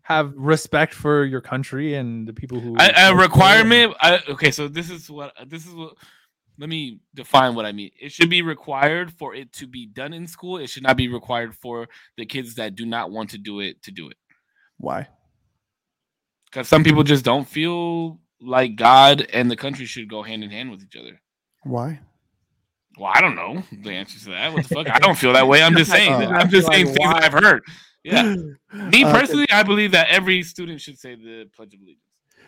[0.02, 2.74] have respect for your country and the people who.
[2.78, 3.94] I, a work requirement.
[4.00, 5.94] I, okay, so this is what this is what.
[6.58, 7.90] Let me define what I mean.
[7.98, 10.58] It should be required for it to be done in school.
[10.58, 13.82] It should not be required for the kids that do not want to do it
[13.84, 14.16] to do it.
[14.76, 15.08] Why?
[16.52, 20.50] Because some people just don't feel like God and the country should go hand in
[20.50, 21.18] hand with each other.
[21.62, 21.98] Why?
[22.98, 24.52] Well, I don't know the answer to that.
[24.52, 24.90] What the fuck?
[24.90, 25.62] I don't feel that way.
[25.62, 26.12] I'm just saying.
[26.12, 27.20] Uh, I'm just like, saying things why?
[27.22, 27.62] I've heard.
[28.04, 28.22] Yeah.
[28.74, 32.02] Me Uh, personally, I believe that every student should say the Pledge of Allegiance.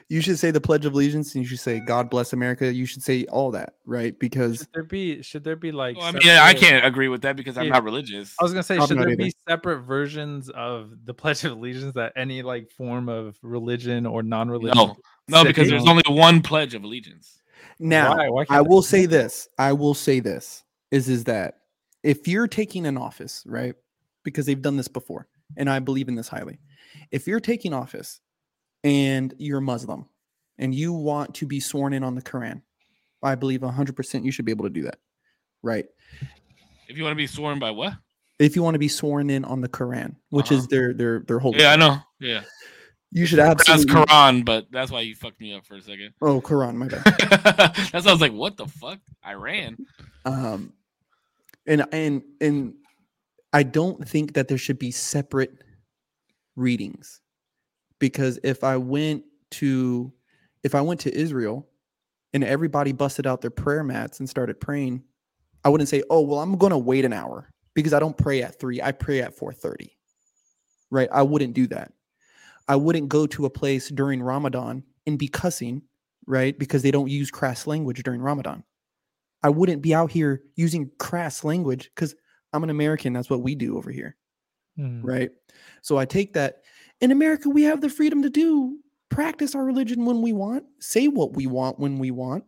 [0.08, 2.72] You should say the Pledge of Allegiance and you should say God bless America.
[2.72, 4.18] You should say all that, right?
[4.18, 5.22] Because Should there be?
[5.22, 5.96] Should there be like?
[5.96, 7.72] Well, I mean, yeah, I can't agree with that because I'm Yeah.
[7.72, 8.34] not religious.
[8.38, 9.16] I was gonna say, I'm should there either.
[9.16, 14.22] be separate versions of the Pledge of Allegiance that any like form of religion or
[14.22, 14.76] non-religion?
[14.76, 14.96] No,
[15.28, 15.88] no, because there's on?
[15.88, 17.40] only one Pledge of Allegiance.
[17.78, 18.28] now Why?
[18.28, 19.48] Why I will there be say this.
[19.58, 21.60] I will say this is is that
[22.02, 23.74] if you're taking an office, right?
[24.22, 26.58] Because they've done this before, and I believe in this highly.
[27.10, 28.20] If you're taking office
[28.84, 30.06] and you're Muslim
[30.58, 32.62] and you want to be sworn in on the Quran,
[33.22, 34.98] I believe 100% you should be able to do that,
[35.62, 35.86] right?
[36.88, 37.94] If you want to be sworn by what?
[38.38, 40.66] If you want to be sworn in on the Quran, which is Uh-huh.
[40.70, 41.98] their their their holy, Yeah, I know.
[42.20, 42.42] Yeah,
[43.10, 44.04] you should that's absolutely.
[44.04, 46.12] Quran, but that's why you fucked me up for a second.
[46.20, 47.04] Oh, Quran, my bad.
[47.92, 48.98] that's why I was like, what the fuck?
[49.26, 49.76] Iran.
[50.26, 50.72] um
[51.66, 52.74] and and and
[53.54, 55.62] i don't think that there should be separate
[56.56, 57.20] readings
[57.98, 60.12] because if i went to
[60.62, 61.66] if i went to israel
[62.32, 65.02] and everybody busted out their prayer mats and started praying
[65.64, 68.42] i wouldn't say oh well i'm going to wait an hour because i don't pray
[68.42, 69.90] at 3 i pray at 4:30
[70.90, 71.92] right i wouldn't do that
[72.68, 75.82] i wouldn't go to a place during ramadan and be cussing
[76.26, 78.64] right because they don't use crass language during ramadan
[79.44, 82.16] I wouldn't be out here using crass language because
[82.54, 83.12] I'm an American.
[83.12, 84.16] That's what we do over here.
[84.76, 85.02] Hmm.
[85.02, 85.30] Right.
[85.82, 86.63] So I take that
[87.00, 88.78] in America, we have the freedom to do
[89.10, 92.44] practice our religion when we want, say what we want when we want.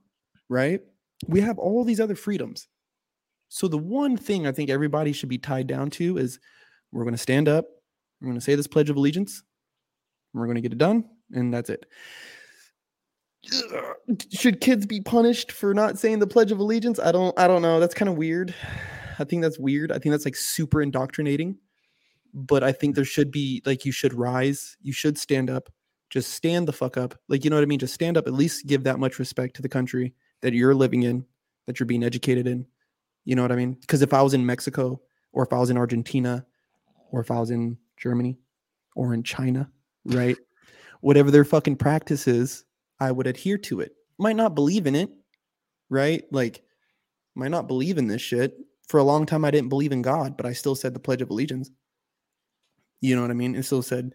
[0.49, 0.81] Right.
[1.27, 2.69] We have all these other freedoms.
[3.49, 6.39] So the one thing I think everybody should be tied down to is
[6.93, 7.67] we're going to stand up,
[8.21, 9.43] we're going to say this Pledge of Allegiance,
[10.35, 11.87] we're going to get it done, and that's it.
[14.33, 16.99] should kids be punished for not saying the Pledge of Allegiance?
[16.99, 17.39] I don't.
[17.39, 17.79] I don't know.
[17.79, 18.55] That's kind of weird.
[19.19, 19.93] I think that's weird.
[19.93, 21.57] I think that's like super indoctrinating.
[22.37, 24.77] But I think there should be like you should rise.
[24.83, 25.73] You should stand up.
[26.11, 27.19] Just stand the fuck up.
[27.29, 27.79] Like you know what I mean.
[27.79, 28.27] Just stand up.
[28.27, 30.13] At least give that much respect to the country
[30.43, 31.25] that you're living in,
[31.67, 32.67] that you're being educated in.
[33.25, 33.73] You know what I mean?
[33.81, 35.01] Because if I was in Mexico,
[35.33, 36.45] or if I was in Argentina,
[37.11, 38.37] or if I was in Germany,
[38.95, 39.71] or in China,
[40.05, 40.37] right?
[41.01, 42.65] Whatever their fucking practice is,
[43.01, 43.93] I would adhere to it.
[44.19, 45.11] Might not believe in it,
[45.91, 46.25] right?
[46.31, 46.63] Like,
[47.35, 48.57] might not believe in this shit.
[48.89, 51.23] For a long time, I didn't believe in God, but I still said the Pledge
[51.23, 51.71] of Allegiance.
[53.01, 53.55] You know what I mean?
[53.55, 54.13] And still said,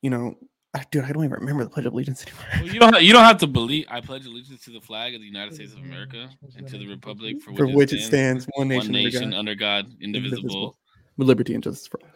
[0.00, 0.34] you know,
[0.74, 2.44] I, dude, I don't even remember the Pledge of Allegiance anymore.
[2.54, 3.02] Well, you don't.
[3.02, 3.84] You don't have to believe.
[3.90, 6.86] I pledge allegiance to the flag of the United States of America and to the
[6.86, 10.02] republic for which, For which it stands, stands, one nation, one under God, under God,
[10.02, 10.36] indivisible.
[10.38, 10.78] indivisible,
[11.18, 12.08] with liberty and justice for all.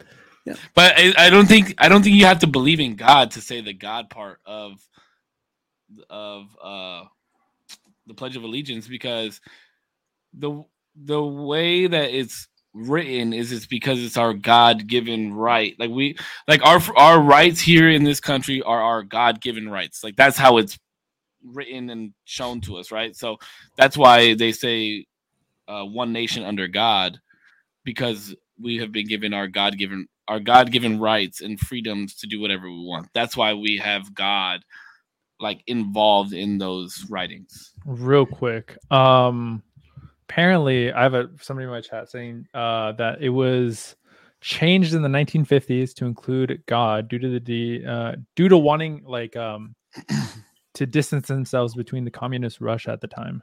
[0.46, 0.54] Yeah.
[0.74, 3.40] But I, I don't think I don't think you have to believe in God to
[3.42, 4.80] say the God part of
[6.08, 7.04] of uh
[8.06, 9.40] the Pledge of Allegiance because
[10.32, 10.64] the
[10.94, 15.74] the way that it's written is it's because it's our God-given right.
[15.78, 16.16] Like we
[16.46, 20.04] like our our rights here in this country are our God-given rights.
[20.04, 20.78] Like that's how it's
[21.42, 23.16] written and shown to us, right?
[23.16, 23.38] So
[23.76, 25.06] that's why they say
[25.68, 27.18] uh, one nation under God
[27.84, 32.68] because we have been given our God-given our God-given rights and freedoms to do whatever
[32.68, 33.08] we want.
[33.14, 34.64] That's why we have God
[35.38, 37.72] like involved in those writings.
[37.84, 39.62] real quick um
[40.28, 43.96] apparently i have a somebody in my chat saying uh that it was
[44.40, 49.02] changed in the 1950s to include god due to the de- uh due to wanting
[49.06, 49.74] like um
[50.74, 53.42] to distance themselves between the communist russia at the time.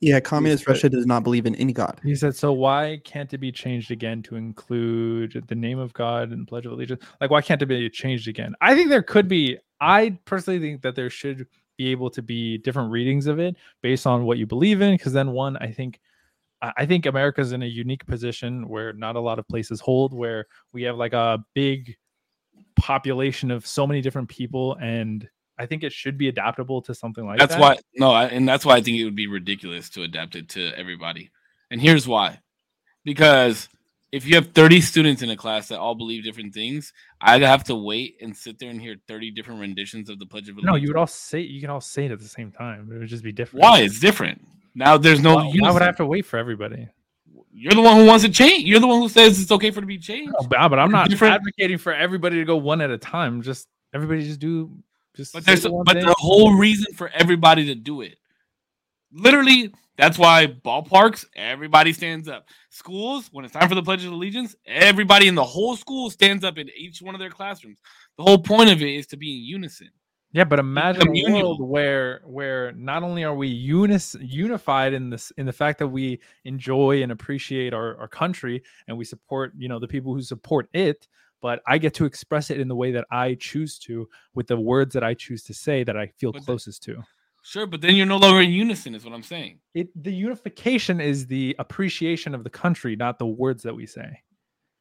[0.00, 1.98] Yeah, communist but- Russia does not believe in any God.
[2.04, 6.32] he said so why can't it be changed again to include the name of god
[6.32, 7.02] and pledge of allegiance?
[7.20, 8.54] Like why can't it be changed again?
[8.60, 11.46] I think there could be i personally think that there should
[11.80, 15.14] be able to be different readings of it based on what you believe in because
[15.14, 15.98] then one i think
[16.62, 20.46] I think America's in a unique position where not a lot of places hold, where
[20.74, 21.96] we have like a big
[22.76, 25.26] population of so many different people, and
[25.58, 27.48] I think it should be adaptable to something like that.
[27.48, 27.60] that's that.
[27.60, 30.50] why no, I, and that's why I think it would be ridiculous to adapt it
[30.50, 31.30] to everybody.
[31.70, 32.40] And here's why:
[33.04, 33.70] because
[34.12, 37.64] if you have 30 students in a class that all believe different things, I'd have
[37.64, 40.66] to wait and sit there and hear 30 different renditions of the Pledge of Allegiance.
[40.66, 42.90] No, you would all say you can all say it at the same time.
[42.92, 43.62] It would just be different.
[43.62, 43.80] Why?
[43.80, 44.46] It's different.
[44.74, 45.36] Now there's no.
[45.36, 45.82] Why, why would.
[45.82, 46.88] I have to wait for everybody?
[47.52, 48.64] You're the one who wants to change.
[48.64, 50.32] You're the one who says it's okay for it to be changed.
[50.40, 53.42] No, but, I'm not different- advocating for everybody to go one at a time.
[53.42, 54.70] Just everybody just do
[55.14, 55.32] just.
[55.32, 56.06] But there's the but thing.
[56.06, 58.18] the whole reason for everybody to do it.
[59.12, 62.48] Literally, that's why ballparks, everybody stands up.
[62.70, 66.44] Schools, when it's time for the Pledge of Allegiance, everybody in the whole school stands
[66.44, 67.78] up in each one of their classrooms.
[68.16, 69.90] The whole point of it is to be in unison.
[70.32, 75.32] Yeah, but imagine a world where where not only are we unis, unified in this
[75.36, 79.68] in the fact that we enjoy and appreciate our, our country and we support you
[79.68, 81.08] know the people who support it,
[81.42, 84.60] but I get to express it in the way that I choose to with the
[84.60, 87.02] words that I choose to say that I feel But closest to.
[87.42, 89.60] Sure, but then you're no longer in unison, is what I'm saying.
[89.74, 94.22] It the unification is the appreciation of the country, not the words that we say.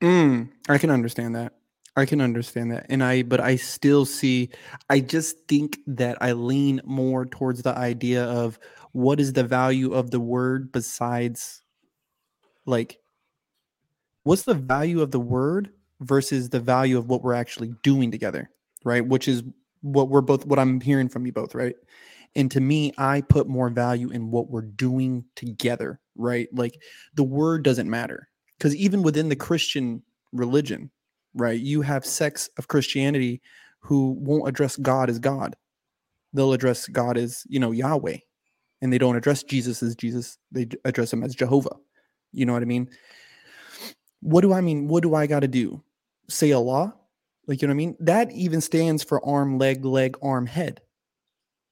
[0.02, 1.54] Mm, I can understand that.
[1.96, 2.86] I can understand that.
[2.90, 4.50] And I, but I still see,
[4.90, 8.60] I just think that I lean more towards the idea of
[8.94, 11.62] what is the value of the word besides
[12.66, 13.00] like,
[14.24, 18.50] what's the value of the word versus the value of what we're actually doing together,
[18.86, 19.06] right?
[19.06, 19.44] Which is
[19.82, 21.76] what we're both, what I'm hearing from you both, right?
[22.36, 26.48] And to me, I put more value in what we're doing together, right?
[26.54, 26.80] Like
[27.16, 30.92] the word doesn't matter because even within the Christian religion,
[31.34, 33.42] right, you have sects of Christianity
[33.80, 35.56] who won't address God as God.
[36.34, 38.18] They'll address God as, you know, Yahweh.
[38.82, 40.38] And they don't address Jesus as Jesus.
[40.52, 41.76] They address him as Jehovah.
[42.32, 42.90] You know what I mean?
[44.22, 44.88] What do I mean?
[44.88, 45.84] What do I got to do?
[46.30, 46.96] Say Allah?
[47.48, 47.98] Like, you know what I mean?
[48.00, 50.82] That even stands for arm, leg, leg, arm, head.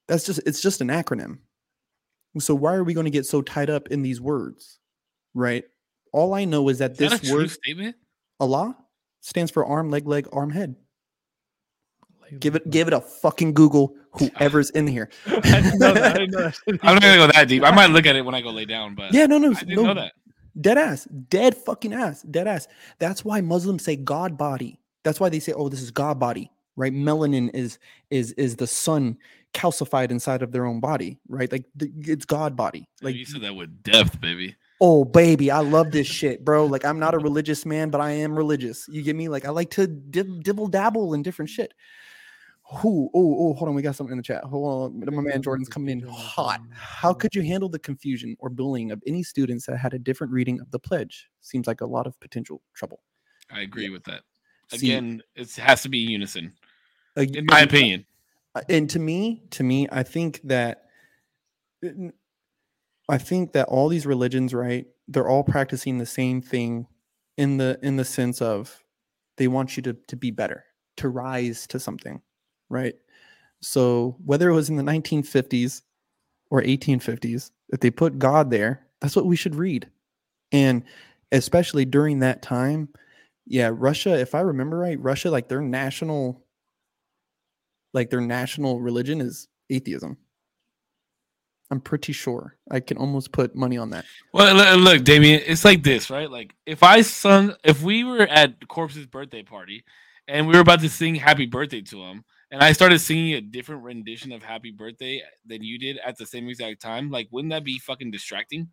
[0.07, 1.39] That's just, it's just an acronym.
[2.39, 4.79] So why are we going to get so tied up in these words?
[5.33, 5.63] Right?
[6.13, 7.95] All I know is that Is that this true word statement?
[8.39, 8.77] Allah
[9.21, 10.75] stands for arm, leg, leg, arm, head.
[12.39, 13.95] Give it, give it a fucking Google.
[14.19, 15.09] Whoever's in here.
[15.27, 16.15] I didn't know that.
[16.15, 16.57] I didn't know that.
[16.83, 17.63] I'm not gonna go that deep.
[17.63, 19.59] I might look at it when I go lay down, but Yeah, no, no, I
[19.59, 19.83] didn't no.
[19.83, 20.13] know that.
[20.59, 22.67] Dead ass, dead fucking ass, dead ass.
[22.99, 24.79] That's why Muslims say God body.
[25.03, 26.93] That's why they say, "Oh, this is God body." Right?
[26.93, 29.17] Melanin is is is the sun
[29.53, 31.19] calcified inside of their own body.
[31.27, 31.51] Right?
[31.51, 32.87] Like the, it's God body.
[33.01, 34.55] Like Like you said that with depth, baby.
[34.79, 36.65] Oh baby, I love this shit, bro.
[36.65, 38.87] Like I'm not a religious man, but I am religious.
[38.87, 39.27] You get me?
[39.27, 41.73] Like I like to dib- dibble dabble in different shit.
[42.69, 43.09] Who?
[43.13, 43.75] Oh, oh, hold on.
[43.75, 44.43] We got something in the chat.
[44.43, 45.15] Hold on.
[45.15, 46.59] My man Jordan's coming in hot.
[46.71, 50.33] How could you handle the confusion or bullying of any students that had a different
[50.33, 51.29] reading of the pledge?
[51.39, 52.99] Seems like a lot of potential trouble.
[53.49, 54.23] I agree with that.
[54.69, 56.51] See, Again, it has to be unison, ag-
[57.17, 58.05] in my opinion.
[58.69, 60.83] and to me to me i think that
[63.09, 66.87] I think that all these religions right they're all practicing the same thing
[67.37, 68.83] in the in the sense of
[69.37, 70.65] they want you to to be better
[70.97, 72.21] to rise to something
[72.69, 72.95] right
[73.61, 75.83] so whether it was in the 1950s
[76.49, 79.89] or 1850s if they put god there that's what we should read
[80.51, 80.83] and
[81.31, 82.89] especially during that time
[83.45, 86.43] yeah russia if i remember right russia like their national
[87.93, 90.17] like their national religion is atheism.
[91.69, 92.55] I'm pretty sure.
[92.71, 94.05] I can almost put money on that.
[94.33, 96.31] Well, look, Damien, it's like this, right?
[96.31, 99.83] Like if I sung, if we were at Corpse's birthday party
[100.27, 103.41] and we were about to sing "Happy Birthday" to him, and I started singing a
[103.41, 107.51] different rendition of "Happy Birthday" than you did at the same exact time, like wouldn't
[107.51, 108.69] that be fucking distracting?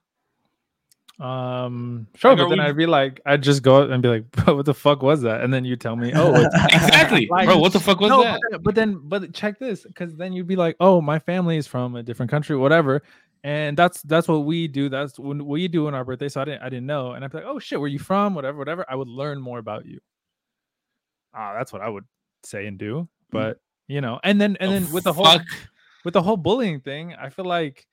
[1.20, 4.08] Um, sure, Like, but then we- I'd be like, I'd just go out and be
[4.08, 5.42] like, bro, what the fuck was that?
[5.42, 6.34] And then you tell me, oh,
[6.72, 7.58] Exactly, Like- bro.
[7.58, 8.40] What the fuck was no, that?
[8.40, 11.56] But then, but then, but check this, because then you'd be like, oh, my family
[11.56, 13.02] is from a different country, whatever,
[13.44, 14.88] and that's that's what we do.
[14.88, 16.28] That's when we do on our birthday.
[16.28, 18.34] So I didn't I didn't know, and I'd be like, oh shit, where you from?
[18.34, 18.84] Whatever, whatever.
[18.88, 20.00] I would learn more about you.
[21.34, 22.04] Ah, that's what I would
[22.42, 23.06] say and do.
[23.30, 25.42] But you know, and then and The then with the whole fuck?
[26.04, 27.86] with the whole bullying thing, I feel like,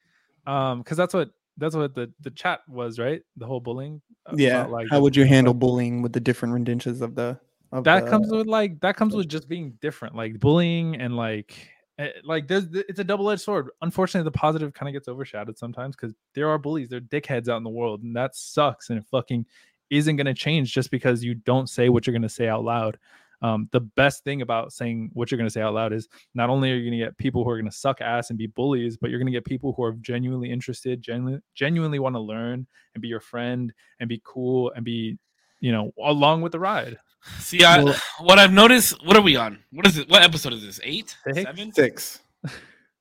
[0.47, 3.21] um, because that's what that's what the the chat was, right?
[3.37, 4.01] The whole bullying.
[4.25, 4.65] uh, Yeah.
[4.65, 7.39] like How would you handle bullying with the different renditions of the
[7.71, 11.15] of that the- comes with like that comes with just being different like bullying and
[11.15, 15.57] like eh, like there's it's a double-edged sword unfortunately the positive kind of gets overshadowed
[15.57, 18.89] sometimes because there are bullies there are dickheads out in the world and that sucks
[18.89, 19.45] and it fucking
[19.89, 22.63] isn't going to change just because you don't say what you're going to say out
[22.63, 22.97] loud
[23.41, 26.49] um, the best thing about saying what you're going to say out loud is not
[26.49, 28.47] only are you going to get people who are going to suck ass and be
[28.47, 32.19] bullies, but you're going to get people who are genuinely interested, genuinely, genuinely want to
[32.19, 35.17] learn and be your friend and be cool and be,
[35.59, 36.97] you know, along with the ride.
[37.39, 39.03] See, I, Well- what I've noticed.
[39.05, 39.59] What are we on?
[39.71, 40.09] What is it?
[40.09, 40.79] What episode is this?
[40.83, 41.41] Eight, Six?
[41.43, 42.19] seven, six.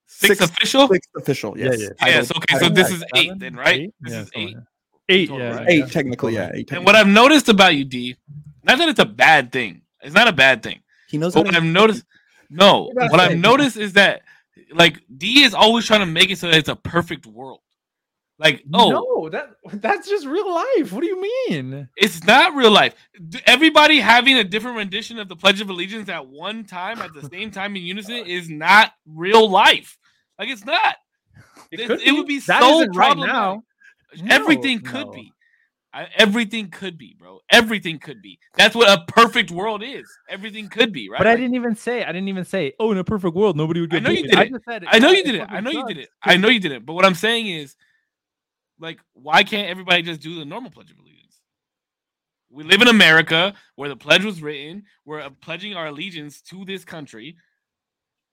[0.07, 0.89] six Six- official.
[0.89, 1.59] Sixth official.
[1.59, 1.81] Yeah, Yes.
[1.81, 2.07] yeah.
[2.07, 2.31] Yes.
[2.37, 2.59] Okay.
[2.59, 3.81] So this is eight then, right?
[3.81, 3.95] Eight?
[4.01, 4.57] This Yeah, is something eight.
[4.57, 4.65] like.
[5.09, 5.57] Eight, yeah.
[5.57, 5.67] right?
[5.69, 5.87] Eight yeah.
[5.87, 6.51] technically, yeah.
[6.55, 8.17] Eight And what I've noticed about you, D,
[8.63, 9.83] not that it's a bad thing.
[10.03, 10.81] It's not a bad thing.
[11.09, 12.05] he knows But what I've noticed,
[12.49, 14.23] no, what I've noticed is that
[14.73, 17.61] like D is always trying to make it so that it's a perfect world.
[18.39, 19.51] Like, oh, no, that
[19.83, 20.93] that's just real life.
[20.93, 21.89] What do you mean?
[21.97, 22.95] it's not real life.
[23.45, 27.29] Everybody having a different rendition of the Pledge of Allegiance at one time, at the
[27.29, 29.99] same time in unison, is not real life.
[30.39, 30.97] Like, it's not.
[31.71, 33.35] It, could it would be That so isn't right problematic.
[33.35, 34.35] now.
[34.35, 35.13] everything No, could no.
[35.13, 35.33] be.
[35.93, 37.41] I, everything could be, bro.
[37.51, 38.39] Everything could be.
[38.55, 40.09] That's what a perfect world is.
[40.29, 41.19] Everything could be, right?
[41.19, 42.05] But I didn't even say.
[42.05, 42.75] I didn't even say.
[42.79, 43.97] Oh, in a perfect world, nobody would get.
[43.97, 44.51] I know you bullied." did I it.
[44.53, 44.85] just said.
[44.87, 45.47] I know you did it.
[45.51, 46.09] I know you did it.
[46.23, 46.87] I know you did it.
[46.87, 47.75] But what I'm saying is,
[48.79, 51.41] like, why can't everybody just do the normal Pledge of Allegiance?
[52.51, 54.85] We live in America where the pledge was written.
[55.05, 57.37] We're pledging our allegiance to this country.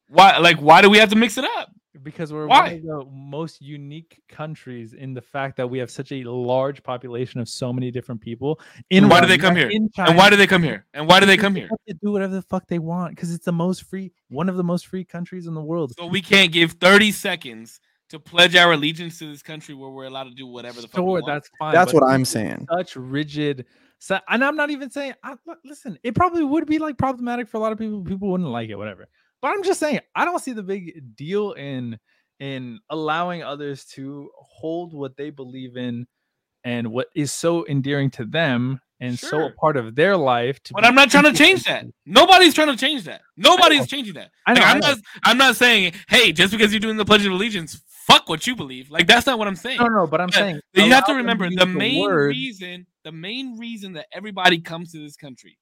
[0.09, 1.71] Why, like, why do we have to mix it up?
[2.03, 2.59] Because we're Why?
[2.61, 6.83] one of the most unique countries in the fact that we have such a large
[6.83, 8.59] population of so many different people.
[8.89, 9.69] In why do they come here?
[9.69, 10.85] And why do they come here?
[10.93, 11.67] And why do they come here?
[11.69, 14.57] have to do whatever the fuck they want because it's the most free, one of
[14.57, 15.93] the most free countries in the world.
[15.97, 17.79] So we can't give 30 seconds
[18.09, 20.99] to pledge our allegiance to this country where we're allowed to do whatever the fuck
[20.99, 21.73] Sure, that's fine.
[21.73, 22.67] That's what I'm saying.
[22.71, 23.65] Such rigid.
[23.99, 25.13] So, and I'm not even saying.
[25.23, 25.35] I,
[25.65, 28.03] listen, it probably would be like problematic for a lot of people.
[28.03, 29.07] People wouldn't like it, whatever.
[29.41, 31.99] But I'm just saying, I don't see the big deal in
[32.39, 36.05] in allowing others to hold what they believe in
[36.63, 40.59] and what is so endearing to them and so a part of their life.
[40.71, 41.85] But I'm not trying to change that.
[42.05, 43.21] Nobody's trying to change that.
[43.37, 44.29] Nobody's changing that.
[44.45, 44.87] I know, Like, I I'm know.
[44.89, 44.97] not.
[45.23, 48.55] I'm not saying, hey, just because you're doing the Pledge of Allegiance, fuck what you
[48.55, 48.89] believe.
[48.89, 49.79] Like that's not what I'm saying.
[49.79, 52.85] No, no, but I'm But saying you have to remember the main word- reason.
[53.03, 55.57] The main reason that everybody comes to this country,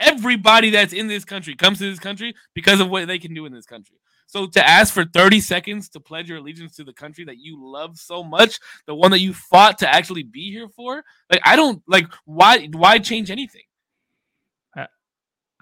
[0.00, 3.46] everybody that's in this country comes to this country because of what they can do
[3.46, 3.96] in this country.
[4.26, 7.58] So to ask for 30 seconds to pledge your allegiance to the country that you
[7.60, 11.56] love so much, the one that you fought to actually be here for, like I
[11.56, 13.62] don't like why why change anything?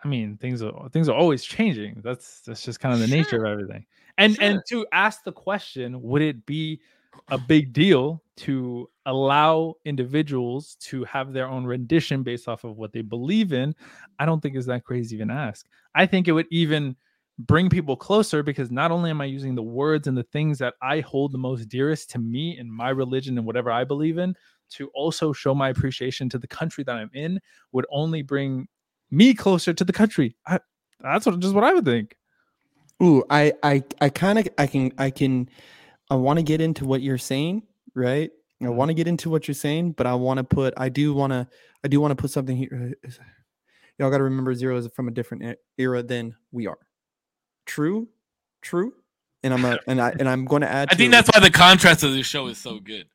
[0.04, 2.02] I mean, things are things are always changing.
[2.04, 3.84] That's that's just kind of the nature of everything.
[4.16, 6.80] And and to ask the question, would it be
[7.28, 12.92] a big deal to allow individuals to have their own rendition based off of what
[12.92, 13.74] they believe in?
[14.18, 15.66] I don't think is that crazy even ask.
[15.94, 16.96] I think it would even
[17.38, 20.74] bring people closer because not only am I using the words and the things that
[20.82, 24.34] I hold the most dearest to me and my religion and whatever I believe in,
[24.70, 27.40] to also show my appreciation to the country that I'm in
[27.72, 28.68] would only bring
[29.10, 30.36] me closer to the country.
[30.46, 30.60] I,
[31.00, 32.16] that's what just what I would think.
[33.02, 35.48] Ooh, I I I kind of I can I can
[36.10, 37.62] I want to get into what you're saying,
[37.94, 38.30] right?
[38.60, 38.74] I Mhm.
[38.74, 41.32] want to get into what you're saying, but I want to put I do want
[41.32, 41.46] to
[41.84, 42.94] I do want to put something here.
[43.04, 43.10] uh,
[43.98, 46.78] Y'all got to remember zero is from a different era than we are.
[47.66, 48.08] True,
[48.62, 48.94] true.
[49.42, 50.88] And I'm a, and I and I'm going to add.
[50.90, 53.06] I think that's why the contrast of this show is so good.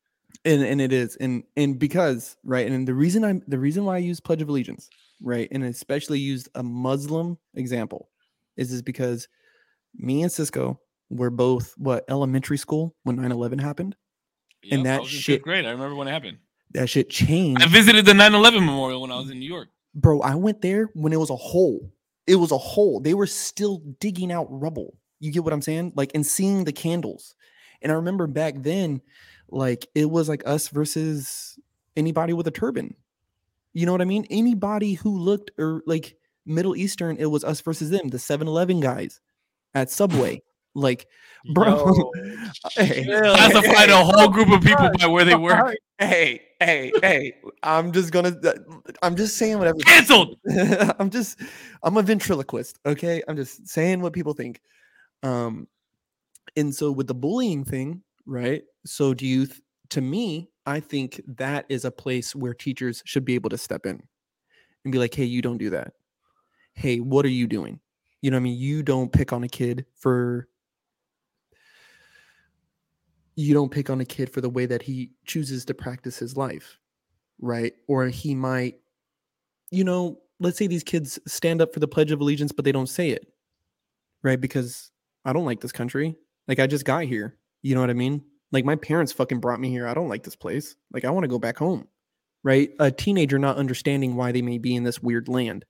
[0.45, 3.95] and and it is and and because right and the reason i'm the reason why
[3.95, 4.89] i use pledge of allegiance
[5.21, 8.09] right and especially used a muslim example
[8.57, 9.27] is is because
[9.95, 10.77] me and cisco
[11.09, 13.95] were both what elementary school when 9-11 happened
[14.71, 16.37] And Yep, that shit- great I remember when it happened.
[16.71, 17.61] that shit changed.
[17.61, 19.69] I visited the 9/11 memorial when I was in New York.
[19.95, 21.91] bro i went there when it was a hole.
[22.25, 22.99] It was a hole.
[22.99, 24.97] They were still digging out rubble.
[25.19, 25.93] You get what i'm saying?
[25.95, 27.35] Like and seeing the candles.
[27.81, 29.01] And i remember back then
[29.49, 31.59] like it was like us versus
[31.95, 32.95] anybody with a turban.
[33.73, 34.25] You know what i mean?
[34.29, 39.19] Anybody who looked or like middle eastern it was us versus them the 7-eleven guys
[39.75, 40.41] at subway
[40.75, 41.07] like
[41.53, 42.11] bro Yo,
[42.71, 43.21] hey, chill.
[43.35, 45.75] Classified a whole group of people by where they work.
[45.99, 48.53] hey hey hey i'm just gonna uh,
[49.03, 50.37] i'm just saying whatever Canceled.
[50.99, 51.39] I'm just
[51.83, 53.21] I'm a ventriloquist, okay?
[53.27, 54.61] I'm just saying what people think.
[55.21, 55.67] Um
[56.55, 58.63] and so with the bullying thing, right?
[58.85, 63.25] So do you th- to me, I think that is a place where teachers should
[63.25, 64.01] be able to step in
[64.83, 65.93] and be like, "Hey, you don't do that.
[66.73, 67.79] Hey, what are you doing?"
[68.21, 68.57] You know what I mean?
[68.57, 70.47] You don't pick on a kid for
[73.35, 76.37] you don't pick on a kid for the way that he chooses to practice his
[76.37, 76.79] life,
[77.39, 77.73] right?
[77.87, 78.75] Or he might
[79.73, 82.71] you know, let's say these kids stand up for the Pledge of Allegiance, but they
[82.71, 83.25] don't say it,
[84.21, 84.39] right?
[84.39, 84.91] Because
[85.25, 86.15] I don't like this country.
[86.47, 87.39] Like, I just got here.
[87.63, 88.23] You know what I mean?
[88.51, 89.87] Like, my parents fucking brought me here.
[89.87, 90.75] I don't like this place.
[90.93, 91.87] Like, I want to go back home,
[92.43, 92.69] right?
[92.79, 95.65] A teenager not understanding why they may be in this weird land.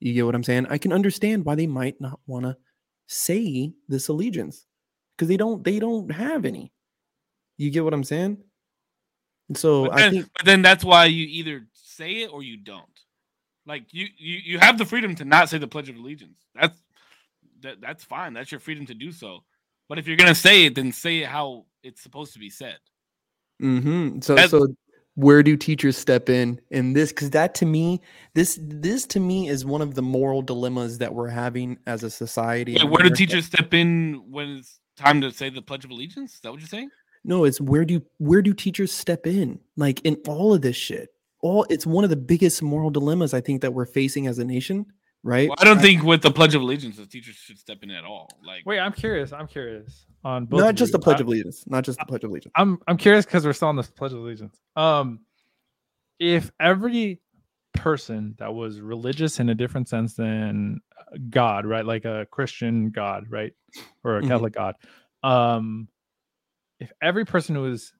[0.00, 0.66] You get what I'm saying?
[0.68, 2.58] I can understand why they might not want to
[3.06, 4.66] say this allegiance
[5.16, 6.74] because they don't, they don't have any.
[7.56, 8.38] You get what I'm saying?
[9.54, 12.56] So But I then, think, but then that's why you either say it or you
[12.56, 12.84] don't.
[13.66, 16.38] Like you, you, you have the freedom to not say the Pledge of Allegiance.
[16.54, 16.78] That's
[17.62, 18.32] that, that's fine.
[18.34, 19.42] That's your freedom to do so.
[19.88, 22.78] But if you're gonna say it, then say it how it's supposed to be said.
[23.62, 24.20] Mm-hmm.
[24.20, 24.66] So That's- so
[25.14, 27.10] where do teachers step in in this?
[27.10, 28.02] Because that to me,
[28.34, 32.10] this this to me is one of the moral dilemmas that we're having as a
[32.10, 32.76] society.
[32.76, 36.34] In where do teachers step in when it's time to say the Pledge of Allegiance?
[36.34, 36.90] Is that what you're saying?
[37.26, 39.58] No, it's where do where do teachers step in?
[39.76, 41.10] Like in all of this shit.
[41.42, 44.44] All it's one of the biggest moral dilemmas I think that we're facing as a
[44.44, 44.86] nation,
[45.22, 45.48] right?
[45.48, 48.04] Well, I don't think with the Pledge of Allegiance, the teachers should step in at
[48.04, 48.30] all.
[48.44, 49.32] Like, Wait, I'm curious.
[49.32, 50.60] I'm curious on both.
[50.60, 52.52] not just the Pledge I- of Allegiance, not just the Pledge of Allegiance.
[52.56, 54.58] I'm I'm curious because we're still on this Pledge of Allegiance.
[54.76, 55.20] Um,
[56.18, 57.20] if every
[57.74, 60.80] person that was religious in a different sense than
[61.28, 63.52] God, right, like a Christian God, right,
[64.04, 64.28] or a Mhm.
[64.28, 64.74] Catholic God,
[65.22, 65.88] um,
[66.80, 67.92] if every person who is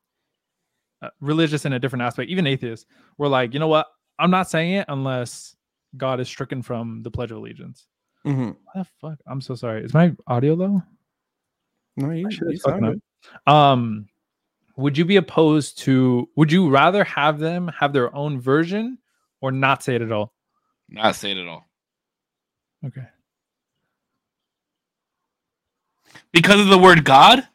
[1.02, 2.86] uh, religious in a different aspect, even atheists,
[3.18, 3.86] were like, you know what,
[4.18, 5.54] I'm not saying it unless
[5.96, 7.86] God is stricken from the Pledge of Allegiance.
[8.24, 8.56] Mhm.
[8.64, 9.18] What the fuck?
[9.26, 9.84] I'm so sorry.
[9.84, 10.82] Is my audio low?
[11.96, 12.84] No, you, shit you sound
[13.46, 13.52] up.
[13.52, 14.08] Um,
[14.76, 16.28] would you be opposed to?
[16.36, 18.98] Would you rather have them have their own version
[19.40, 20.32] or not say it at all?
[20.88, 21.64] not say it at all
[22.84, 23.02] Okay.
[26.32, 27.46] because of the word God.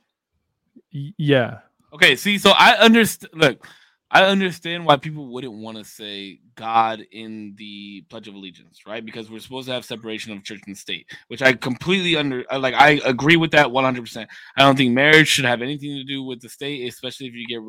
[0.91, 1.59] Yeah.
[1.93, 3.33] Okay, see, so I understand.
[3.33, 3.67] Look,
[4.09, 9.05] I understand why people wouldn't want to say God in the Pledge of Allegiance, right?
[9.05, 12.43] Because we're supposed to have separation of church and state, which I completely under.
[12.51, 14.29] Uh, like, I agree with that one hundred percent.
[14.57, 17.47] I don't think marriage should have anything to do with the state, especially if you
[17.47, 17.61] get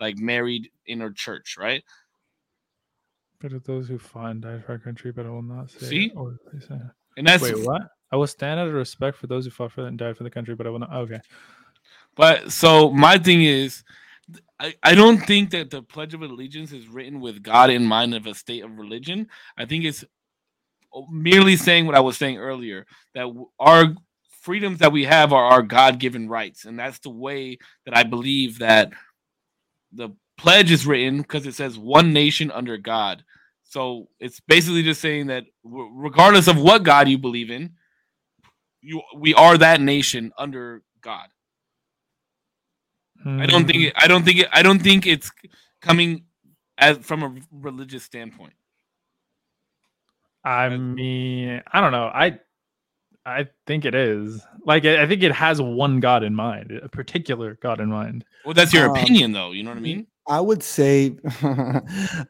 [0.00, 1.82] like married in a church, right?
[3.40, 5.86] But of those who fought and died for our country, but I will not say.
[5.86, 6.12] See?
[6.14, 6.78] Or say.
[7.16, 7.82] And that's Wait, what?
[8.12, 10.24] I will stand out of respect for those who fought for that and died for
[10.24, 10.92] the country, but I will not.
[10.92, 11.20] Okay.
[12.16, 13.82] But so my thing is,
[14.60, 18.14] I, I don't think that the Pledge of Allegiance is written with God in mind
[18.14, 19.28] of a state of religion.
[19.56, 20.04] I think it's
[20.94, 23.26] oh, merely saying what I was saying earlier that
[23.58, 23.94] our
[24.42, 26.64] freedoms that we have are our God given rights.
[26.64, 28.92] And that's the way that I believe that
[29.92, 33.24] the pledge is written because it says one nation under God.
[33.64, 37.72] So it's basically just saying that regardless of what God you believe in,
[38.80, 41.28] you we are that nation under God.
[43.24, 45.30] I don't think it, I don't think it, I don't think it's
[45.80, 46.24] coming
[46.78, 48.54] as from a religious standpoint.
[50.44, 52.06] I mean, I don't know.
[52.12, 52.38] I
[53.24, 54.44] I think it is.
[54.64, 58.24] Like I I think it has one God in mind, a particular God in mind.
[58.44, 59.52] Well, that's your Um, opinion, though.
[59.52, 60.06] You know what I mean?
[60.28, 61.16] I would say,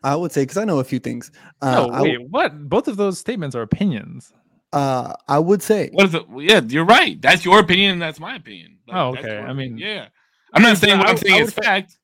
[0.03, 1.31] I would say, because I know a few things.
[1.61, 2.69] Uh, no, I w- wait, what?
[2.69, 4.33] Both of those statements are opinions.
[4.73, 6.27] Uh, I would say What is it?
[6.29, 7.21] Well, yeah, you're right.
[7.21, 8.79] That's your opinion, and that's my opinion.
[8.89, 9.29] Like, Oh, okay.
[9.37, 10.09] your I mean- yeah.
[10.53, 11.97] I'm not saying what I'm saying is fact,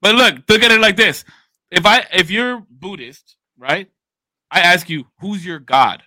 [0.00, 1.24] but look, look at it like this:
[1.70, 3.88] if I, if you're Buddhist, right,
[4.50, 6.02] I ask you, who's your god?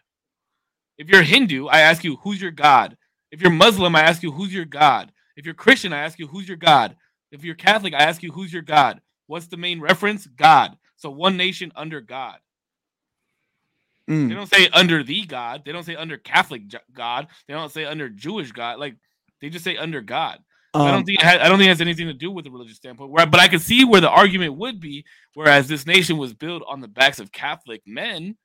[0.97, 2.97] If you're Hindu, I ask you, who's your god?
[3.31, 5.11] If you're Muslim, I ask you, who's your god?
[5.35, 6.95] If you're Christian, I ask you, who's your god?
[7.31, 9.01] If you're Catholic, I ask you, who's your god?
[9.27, 10.25] What's the main reference?
[10.25, 10.77] God.
[10.95, 12.37] So one nation under God.
[14.09, 14.29] Mm.
[14.29, 15.63] They don't say under the God.
[15.65, 17.27] They don't say under Catholic God.
[17.47, 18.79] They don't say under Jewish God.
[18.79, 18.95] Like
[19.41, 20.39] they just say under God.
[20.83, 22.45] I don't Um, think it ha- I don't think it has anything to do with
[22.45, 23.11] the religious standpoint.
[23.11, 25.05] Where, but I can see where the argument would be.
[25.33, 28.37] Whereas this nation was built on the backs of Catholic men,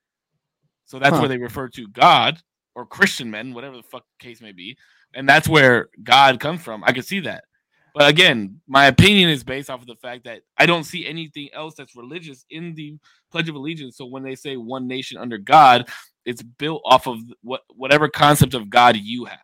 [0.86, 1.20] so that's Huh.
[1.20, 2.40] where they refer to God
[2.74, 4.76] or Christian men, whatever the fuck the case may be,
[5.14, 6.84] and that's where God comes from.
[6.84, 7.44] I can see that.
[7.92, 11.48] But again, my opinion is based off of the fact that I don't see anything
[11.52, 12.96] else that's religious in the
[13.32, 13.96] Pledge of Allegiance.
[13.96, 15.88] So when they say one nation under God,
[16.24, 19.40] it's built off of what whatever concept of God you have.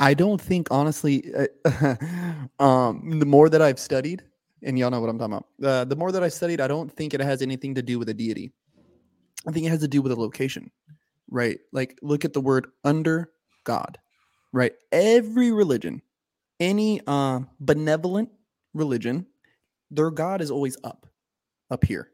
[0.00, 1.32] I don't think honestly.
[1.34, 1.94] Uh,
[2.58, 4.24] um, the more that I've studied,
[4.62, 5.46] and y'all know what I'm talking about.
[5.62, 8.08] Uh, the more that I studied, I don't think it has anything to do with
[8.08, 8.52] a deity.
[9.46, 10.70] I think it has to do with a location,
[11.30, 11.58] right?
[11.72, 13.30] Like, look at the word under
[13.64, 13.98] God,
[14.52, 14.72] right?
[14.92, 16.02] Every religion,
[16.58, 18.30] any uh, benevolent
[18.74, 19.26] religion,
[19.90, 21.06] their God is always up,
[21.70, 22.10] up here,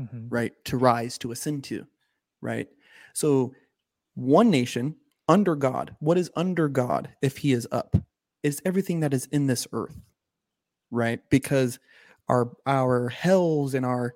[0.00, 0.26] Mhm.
[0.30, 0.52] right?
[0.66, 1.86] To rise, to ascend to,
[2.40, 2.68] right?
[3.12, 3.54] So,
[4.14, 4.96] one nation
[5.28, 7.96] under God, what is under God if he is up?
[8.42, 9.98] Is everything that is in this earth,
[10.90, 11.20] right?
[11.30, 11.78] Because
[12.28, 14.14] our our hells and our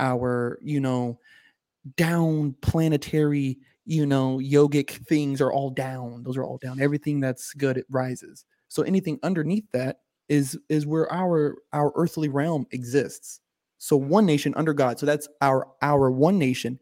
[0.00, 1.18] our you know
[1.96, 6.22] down planetary you know yogic things are all down.
[6.22, 6.80] Those are all down.
[6.80, 8.44] Everything that's good it rises.
[8.68, 13.40] So anything underneath that is is where our our earthly realm exists.
[13.78, 16.78] So one nation under god so that's our our one nation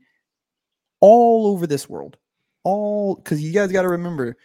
[1.01, 2.17] all over this world
[2.65, 4.37] all because you guys got to remember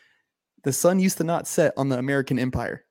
[0.64, 2.86] the sun used to not set on the american empire.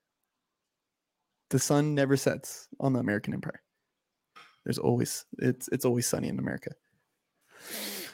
[1.49, 3.61] The sun never sets on the american empire.
[4.65, 6.71] There's always it's it's always sunny in america.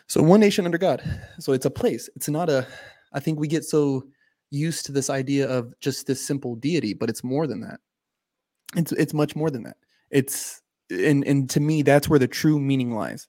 [0.07, 1.01] So one nation under god.
[1.39, 2.09] So it's a place.
[2.15, 2.67] It's not a
[3.13, 4.03] i think we get so
[4.51, 7.79] used to this idea of just this simple deity but it's more than that.
[8.75, 9.77] It's it's much more than that.
[10.11, 13.27] It's and and to me that's where the true meaning lies.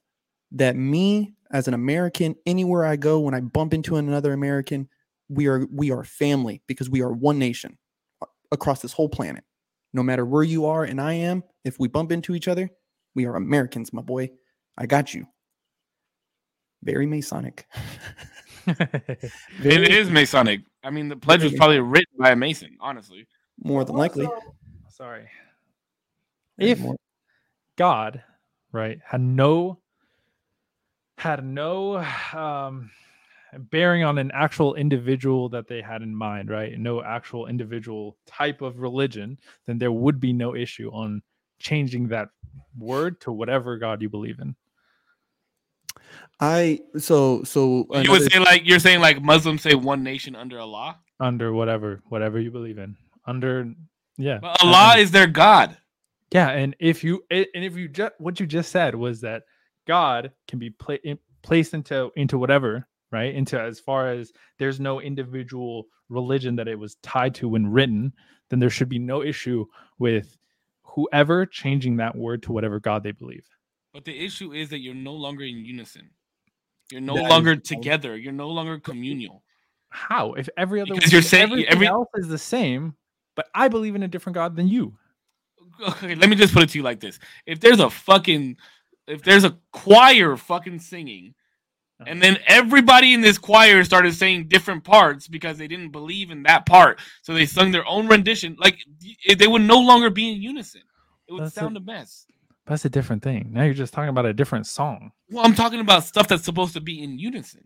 [0.51, 4.87] That me as an american anywhere i go when i bump into another american
[5.29, 7.77] we are we are family because we are one nation
[8.21, 9.43] uh, across this whole planet.
[9.93, 12.69] No matter where you are and i am if we bump into each other
[13.15, 14.29] we are americans my boy.
[14.77, 15.25] I got you.
[16.83, 17.65] Very masonic.
[18.67, 20.61] It is Masonic.
[20.83, 23.25] I mean, the pledge was probably written by a Mason, honestly.
[23.63, 24.27] more than likely.
[24.89, 25.27] Sorry.
[26.57, 26.81] If
[27.77, 28.23] God,
[28.71, 29.79] right, had no
[31.17, 31.97] had no
[32.33, 32.89] um
[33.71, 36.77] bearing on an actual individual that they had in mind, right?
[36.77, 41.21] No actual individual type of religion, then there would be no issue on
[41.59, 42.29] changing that
[42.77, 44.55] word to whatever God you believe in.
[46.39, 50.59] i so so you would say like you're saying like Muslims say one nation under
[50.59, 52.95] Allah, Under whatever, whatever you believe in.
[53.25, 53.73] Under
[54.17, 54.39] yeah.
[54.39, 55.77] but Allah is their God.
[56.31, 59.43] Yeah, and if you and if you just what you just said was that
[59.87, 63.33] God can be pla- in, placed into into whatever, right?
[63.33, 68.13] Into as far as there's no individual religion that it was tied to when written,
[68.49, 69.65] then there should be no issue
[69.99, 70.37] with
[70.83, 73.45] whoever changing that word to whatever God they believe.
[73.93, 76.09] But the issue is that you're no longer in unison.
[76.91, 77.65] You're no That is longer valid.
[77.65, 78.17] together.
[78.17, 79.43] You're no longer communal.
[79.89, 80.33] How?
[80.33, 82.95] If every other Because you're saying- everything every- else is the same,
[83.35, 84.97] but I believe in a different God than you.
[85.79, 88.57] Okay, let me just put it to you like this: If there's a fucking,
[89.07, 91.33] if there's a choir fucking singing,
[91.99, 92.09] uh-huh.
[92.09, 96.43] and then everybody in this choir started saying different parts because they didn't believe in
[96.43, 98.55] that part, so they sung their own rendition.
[98.59, 98.77] Like
[99.35, 100.81] they would no longer be in unison.
[101.27, 102.25] It would That's a- sound a mess.
[102.67, 103.51] That's a different thing.
[103.53, 105.11] Now you're just talking about a different song.
[105.29, 107.65] Well, I'm talking about stuff that's supposed to be in unison.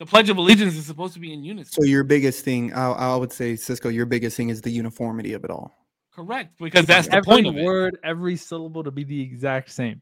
[0.00, 1.72] The Pledge of Allegiance is supposed to be in unison.
[1.72, 5.34] so your biggest thing I, I would say cisco your biggest thing is the uniformity
[5.34, 5.72] of it all
[6.14, 7.64] Correct, because that's the every point of it.
[7.64, 10.00] word, every syllable to be the exact same.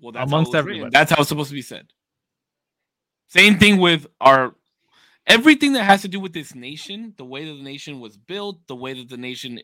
[0.00, 0.70] Well, that's amongst how it was written.
[0.70, 0.90] everybody.
[0.92, 1.86] That's how it's supposed to be said.
[3.28, 4.54] Same thing with our
[5.26, 8.58] everything that has to do with this nation, the way that the nation was built,
[8.66, 9.60] the way that the nation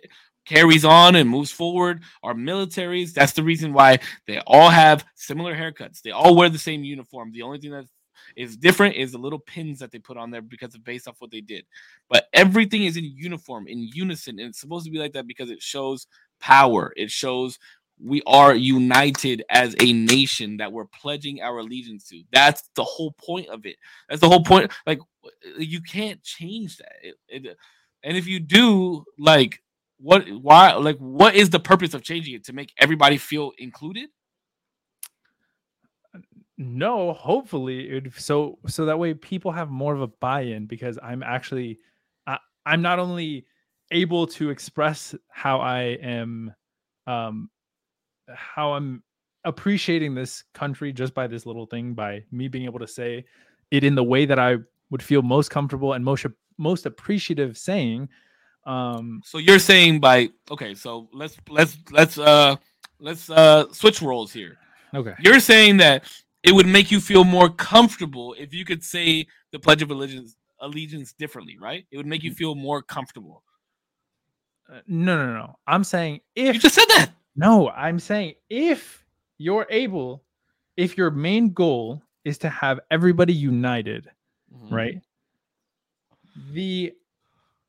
[0.46, 3.12] carries on and moves forward, our militaries.
[3.12, 6.02] That's the reason why they all have similar haircuts.
[6.02, 7.32] They all wear the same uniform.
[7.32, 7.86] The only thing that
[8.36, 11.16] is different is the little pins that they put on there because of based off
[11.20, 11.64] what they did.
[12.08, 15.50] But everything is in uniform, in unison, and it's supposed to be like that because
[15.50, 16.06] it shows
[16.40, 16.92] power.
[16.96, 17.58] It shows
[18.04, 22.22] we are united as a nation that we're pledging our allegiance to.
[22.32, 23.76] That's the whole point of it.
[24.08, 24.72] That's the whole point.
[24.86, 24.98] Like
[25.58, 26.92] you can't change that.
[27.02, 27.56] It- it-
[28.02, 29.62] and if you do, like,
[29.98, 30.28] what?
[30.28, 30.72] Why?
[30.74, 34.08] Like, what is the purpose of changing it to make everybody feel included?
[36.62, 40.98] No, hopefully it would so so that way people have more of a buy-in because
[41.02, 41.78] I'm actually
[42.26, 43.46] I, I'm not only
[43.90, 46.54] able to express how I am
[47.06, 47.50] um
[48.28, 49.02] how I'm
[49.44, 53.24] appreciating this country just by this little thing by me being able to say
[53.72, 54.58] it in the way that I
[54.90, 56.26] would feel most comfortable and most
[56.58, 58.08] most appreciative saying
[58.66, 62.54] um So you're saying by okay, so let's let's let's uh
[63.00, 64.58] let's uh switch roles here.
[64.94, 66.04] okay You're saying that
[66.42, 70.36] it would make you feel more comfortable if you could say the Pledge of Allegiance
[70.60, 71.84] allegiance differently, right?
[71.90, 73.42] It would make you feel more comfortable.
[74.72, 77.10] Uh, no no no I'm saying if You just said that.
[77.34, 79.04] No, I'm saying if
[79.38, 80.22] you're able,
[80.76, 84.08] if your main goal is to have everybody united,
[84.54, 84.74] Mm-hmm.
[84.74, 85.00] right?
[86.52, 86.92] The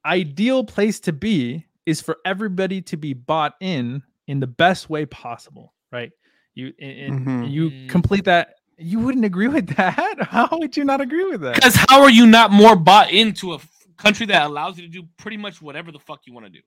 [0.05, 5.05] ideal place to be is for everybody to be bought in in the best way
[5.05, 6.11] possible, right?
[6.55, 7.51] You and and Mhm.
[7.51, 7.89] you Mm.
[7.89, 8.55] complete that.
[8.77, 10.15] You wouldn't agree with that?
[10.29, 11.55] How would you not agree with that?
[11.55, 14.89] Because how are you not more bought into a f- country that allows you to
[14.89, 16.59] do pretty much whatever the fuck you want to do?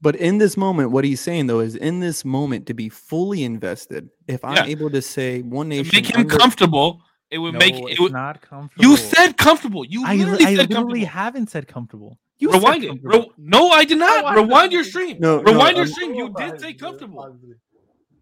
[0.00, 3.44] But in this moment, what he's saying though is in this moment to be fully
[3.44, 4.10] invested.
[4.26, 7.58] If I'm able to say one To nation, make him under- comfortable, it would no,
[7.58, 8.84] make it would, not comfortable.
[8.84, 9.84] You said comfortable.
[9.84, 11.06] You I, literally I said literally comfortable.
[11.06, 12.18] haven't said comfortable.
[12.38, 12.88] You said Rewind it.
[12.88, 13.18] comfortable.
[13.20, 14.24] Re- no, I did not.
[14.24, 15.18] I Rewind your stream.
[15.20, 16.14] No, no, Rewind your um, stream.
[16.14, 17.38] You did say comfortable.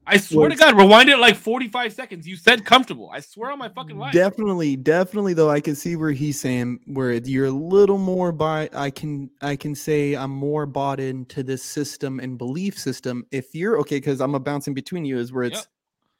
[0.06, 2.26] I swear to God, rewind it like 45 seconds.
[2.26, 3.10] You said comfortable.
[3.12, 4.12] I swear on my fucking life.
[4.12, 8.68] Definitely, definitely though I can see where he's saying where you're a little more by
[8.72, 13.24] I can I can say I'm more bought into this system and belief system.
[13.30, 15.66] If you're okay, because I'm a bouncing between you is where it's Yep.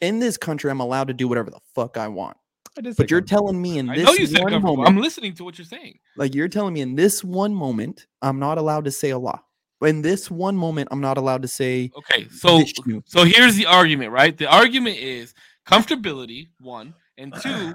[0.02, 2.36] in this country, I'm allowed to do whatever the fuck I want.
[2.78, 5.98] I But you're telling me in this one moment, I'm listening to what you're saying.
[6.16, 9.42] like you're telling me in this one moment, I'm not allowed to say Allah.
[9.82, 12.64] In this one moment, I'm not allowed to say Okay, so
[13.04, 14.36] so here's the argument, right?
[14.36, 15.34] The argument is
[15.66, 17.74] comfortability, one, and two,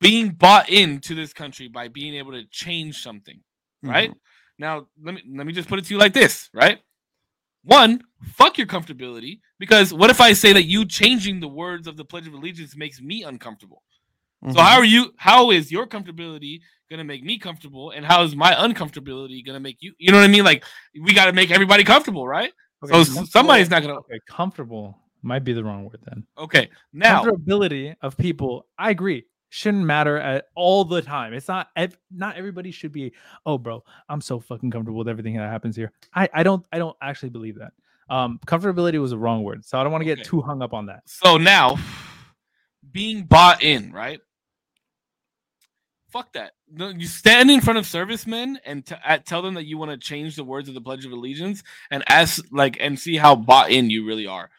[0.00, 3.40] being bought into this country by being able to change something,
[3.82, 4.10] right?
[4.10, 4.16] Mhm.
[4.58, 6.80] Now, let me let me just put it to you like this, right?
[7.62, 11.96] One, fuck your comfortability, because what if I say that you changing the words of
[11.96, 13.82] the Pledge of Allegiance makes me uncomfortable?
[14.42, 14.62] So Mhm.
[14.62, 15.12] how are you?
[15.16, 19.76] How is your comfortability gonna make me comfortable, and how is my uncomfortability gonna make
[19.80, 19.92] you?
[19.98, 20.44] You know what I mean?
[20.44, 20.64] Like
[20.98, 22.52] we got to make everybody comfortable, right?
[22.82, 23.98] Okay, so somebody's not gonna.
[23.98, 26.26] Okay, comfortable might be the wrong word then.
[26.38, 31.34] Okay, now Comfortability of people, I agree, shouldn't matter at all the time.
[31.34, 33.12] It's not ev- not everybody should be.
[33.44, 35.92] Oh, bro, I'm so fucking comfortable with everything that happens here.
[36.14, 37.72] I I don't I don't actually believe that.
[38.08, 40.72] Um, comfortability was a wrong word, so I don't want to get too hung up
[40.72, 41.02] on that.
[41.04, 41.76] So now,
[42.90, 44.20] being bought in, right?
[46.10, 46.52] Fuck that.
[46.72, 49.92] No, you stand in front of servicemen and t- at, tell them that you want
[49.92, 53.36] to change the words of the Pledge of Allegiance and ask, like, and see how
[53.36, 54.50] bought in you really are.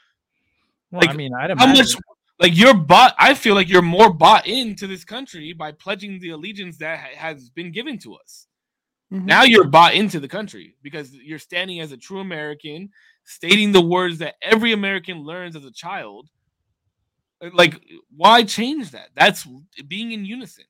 [0.91, 1.77] Well, I Like, mean, I'd How imagine.
[1.85, 1.95] much,
[2.39, 3.15] like, you're bought.
[3.19, 7.15] I feel like you're more bought into this country by pledging the allegiance that ha-
[7.17, 8.47] has been given to us.
[9.11, 9.25] Mhm.
[9.25, 12.91] Now you're bought into the country because you're standing as a true American,
[13.25, 16.29] stating the words that every American learns as a child.
[17.41, 17.75] Uh, Like,
[18.15, 19.09] why change that?
[19.15, 19.45] That's
[19.87, 20.63] being in unison.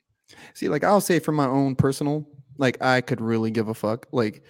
[0.53, 2.28] See, like I'll say for my own personal,
[2.58, 4.08] like I could really give a fuck.
[4.12, 4.44] Like,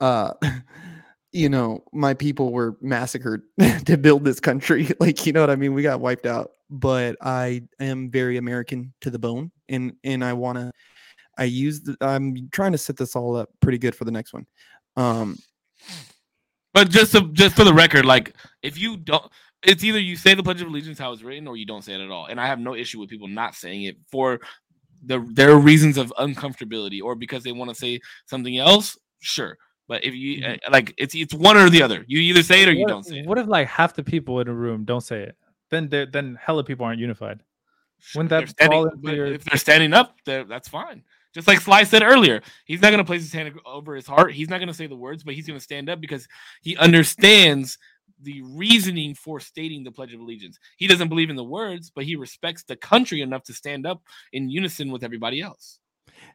[0.00, 0.34] uh,
[1.32, 3.42] you know, my people were massacred
[3.86, 4.90] to build this country.
[5.00, 5.74] Like, you know what I mean?
[5.74, 6.52] We got wiped out.
[6.70, 10.72] But I am very American to the bone, and and I want to.
[11.38, 11.82] I use.
[11.82, 14.46] The, I'm trying to set this all up pretty good for the next one.
[14.96, 15.36] Um,
[16.72, 19.24] But just to, just for the record, like if you don't,
[19.62, 21.94] it's either you say the Pledge of Allegiance how it's written, or you don't say
[21.94, 22.26] it at all.
[22.26, 24.40] And I have no issue with people not saying it for
[25.06, 28.96] the their reasons of uncomfortability or because they want to say something else.
[29.20, 29.56] Sure,
[29.88, 30.54] but if you Mhm.
[30.66, 32.04] uh, like, it's it's one or the other.
[32.06, 33.26] You either say it or you don't say it.
[33.26, 35.36] What if like half the people in a room don't say it?
[35.70, 37.40] Then then hella people aren't unified.
[38.14, 41.02] If that standing, your- if they're standing up, they're- that's fine.
[41.32, 44.32] Just like Sly said earlier, he's not going to place his hand over his heart.
[44.32, 46.28] He's not going to say the words, but he's going to stand up because
[46.62, 47.76] he understands
[48.24, 50.58] the reasoning for stating the Pledge of Allegiance.
[50.76, 54.02] He doesn't believe in the words, but he respects the country enough to stand up
[54.32, 55.78] in unison with everybody else.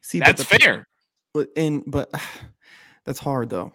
[0.02, 0.88] see, but That's the fair.
[1.34, 2.10] but and but
[3.04, 3.72] that's hard though.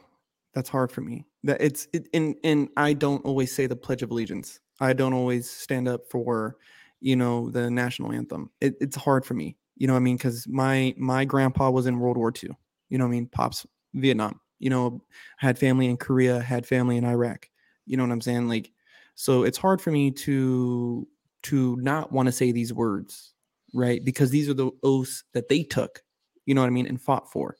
[0.53, 1.25] That's hard for me.
[1.43, 4.59] That it's it, and and i don't always say the pledge of allegiance.
[4.79, 6.57] I don't always stand up for
[7.01, 8.49] you know the national anthem.
[8.61, 9.57] It, it's hard for me.
[9.77, 10.17] You know what i mean?
[10.17, 12.49] Because my my grandpa was in world war ii
[12.89, 13.27] you know what i mean?
[13.27, 14.39] Pops vietnam.
[14.59, 15.01] You know
[15.37, 17.49] had family in korea had family in iraq
[17.85, 18.71] you know what i'm saying like
[19.15, 21.07] so it's hard for me to
[21.43, 23.35] to not want to say these words
[23.75, 24.03] right?
[24.03, 26.01] Because these are the oaths that they took,
[26.45, 27.57] you know what I mean, and fought for.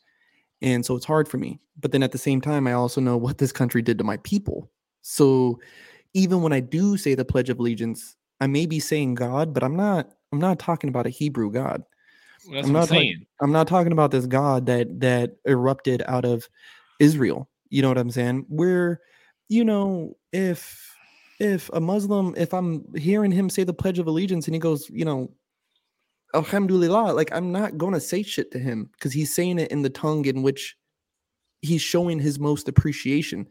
[0.62, 1.60] And so it's hard for me.
[1.80, 4.18] But then at the same time, I also know what this country did to my
[4.18, 4.72] people.
[5.02, 5.60] So
[6.14, 9.64] even when I do say the Pledge of Allegiance, I may be saying God, but
[9.64, 10.10] I'm not.
[10.32, 11.84] I'm not talking about a Hebrew God.
[12.34, 13.26] That's I'm what I'm not saying.
[13.42, 16.50] I'm not talking about this God that that erupted out of
[17.00, 17.50] Israel.
[17.70, 18.46] You know what I'm saying?
[18.50, 19.02] Where,
[19.50, 20.96] you know, if
[21.40, 24.90] if a Muslim, if I'm hearing him say the Pledge of Allegiance and he goes,
[24.90, 25.32] you know,
[26.34, 29.90] Alhamdulillah, like I'm not gonna say shit to him because he's saying it in the
[29.90, 30.76] tongue in which
[31.62, 33.48] he's showing his most appreciation.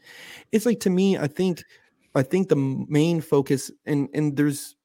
[0.52, 1.62] It's like to me, I think
[2.14, 4.76] I think the main focus and and there's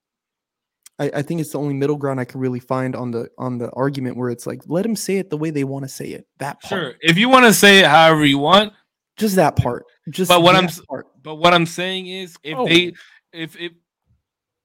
[1.00, 3.58] I, I think it's the only middle ground I can really find on the on
[3.58, 6.08] the argument where it's like let them say it the way they want to say
[6.08, 6.28] it.
[6.40, 6.70] That part.
[6.70, 6.94] Sure.
[7.02, 8.74] If you want to say it however you want,
[9.20, 9.86] Just that part.
[10.10, 11.06] Just But what I'm that part.
[11.22, 12.66] but what I'm saying is if Oh.
[12.66, 12.94] they
[13.34, 13.74] if if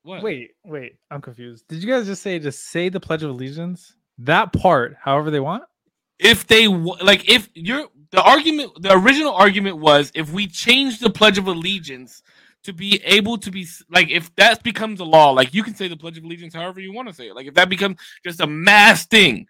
[0.02, 1.66] what Wait, wait, I'm confused.
[1.68, 3.94] Did you guys just say to say the Pledge of Allegiance?
[4.18, 5.64] That part, however they want?
[6.20, 11.10] if they like if you're the argument the original argument was if we change the
[11.10, 12.22] pledge of allegiance
[12.62, 15.88] to be able to be like if that becomes a law like you can say
[15.88, 18.38] the pledge of allegiance however you want to say it like if that becomes just
[18.40, 19.44] a mass thing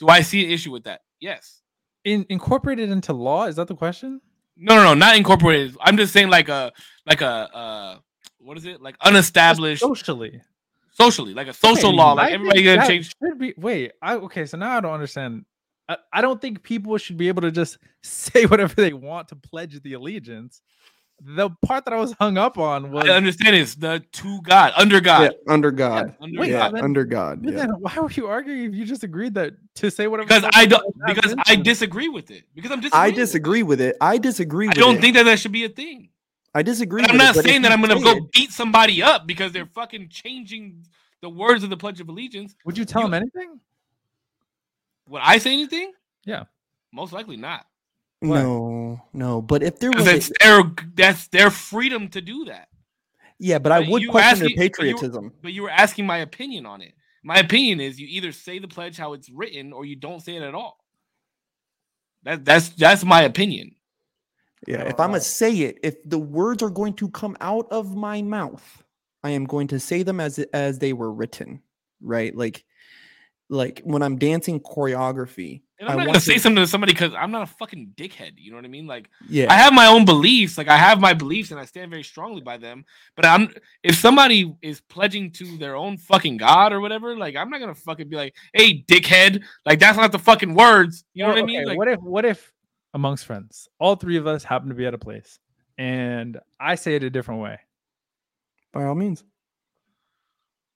[0.00, 1.60] do i see an issue with that yes
[2.06, 3.44] In incorporated into law?
[3.44, 4.22] Is that the question?
[4.58, 6.72] No no no not incorporated i'm just saying like a
[7.06, 7.98] like a uh
[8.38, 10.40] what is it like unestablished Socially.
[10.92, 13.92] socially like a social Okay, law like everybody gonna change Should be wait.
[14.02, 14.46] I okay.
[14.46, 15.44] So now I don't understand.
[15.88, 19.36] I, I don't think people should be able to just say whatever they want to
[19.36, 20.60] pledge the allegiance.
[21.20, 24.72] The part that I was hung up on was i understand is the to god
[24.76, 26.14] under god Yeah, under God.
[26.20, 27.44] under Wait, yeah, then- under God.
[27.44, 27.50] Yeah.
[27.52, 30.28] then why were you arguing if you just agreed that to say whatever?
[30.28, 33.20] because I fuck don't because I disagree with it because I'm disagreeing I with it.
[33.20, 33.96] disagree with it.
[34.00, 35.00] I disagree I with don't it.
[35.00, 36.08] think that that should be a thing.
[36.54, 39.02] I disagree And I'm with not it, saying that I'm gonna go it- beat somebody
[39.02, 40.84] up because they're fucking changing
[41.20, 42.54] the words of the Pledge of Allegiance.
[42.64, 43.58] Would you tell you- him anything?
[45.08, 45.92] Would I say anything?
[46.24, 46.44] Yeah.
[46.92, 47.66] most likely not.
[48.20, 48.42] Why?
[48.42, 49.40] No, no.
[49.42, 50.62] But if there was, a- their
[50.94, 52.68] that's their freedom to do that.
[53.38, 55.32] yeah, but I would question asking- their but you- patriotism.
[55.42, 56.94] But you were asking my opinion on it.
[57.22, 60.36] My opinion is you either say the pledge how it's written or you don't say
[60.36, 60.78] it at all.
[62.24, 63.76] That that's that's my opinion.
[64.66, 67.94] Yeah, if I'm gonna say it, if the words are going to come out of
[67.94, 68.82] my mouth,
[69.22, 71.62] I am going to say them as as they were written,
[72.00, 72.34] right?
[72.34, 72.64] Like,
[73.48, 75.62] like when I'm dancing choreography.
[75.80, 77.46] And I'm I not gonna want say to- something to somebody because I'm not a
[77.46, 78.32] fucking dickhead.
[78.36, 78.86] You know what I mean?
[78.88, 80.58] Like Yeah, I have my own beliefs.
[80.58, 82.84] Like I have my beliefs and I stand very strongly by them.
[83.14, 87.48] But I'm if somebody is pledging to their own fucking god or whatever, like I'm
[87.48, 89.42] not gonna fucking be like, hey, dickhead.
[89.64, 91.04] Like that's not the fucking words.
[91.14, 91.64] You know Well, what I mean?
[91.64, 92.52] Like what if what if
[92.94, 95.38] amongst friends, all three of us happen to be at a place
[95.76, 97.58] and I say it a different way?
[98.72, 99.24] by all means.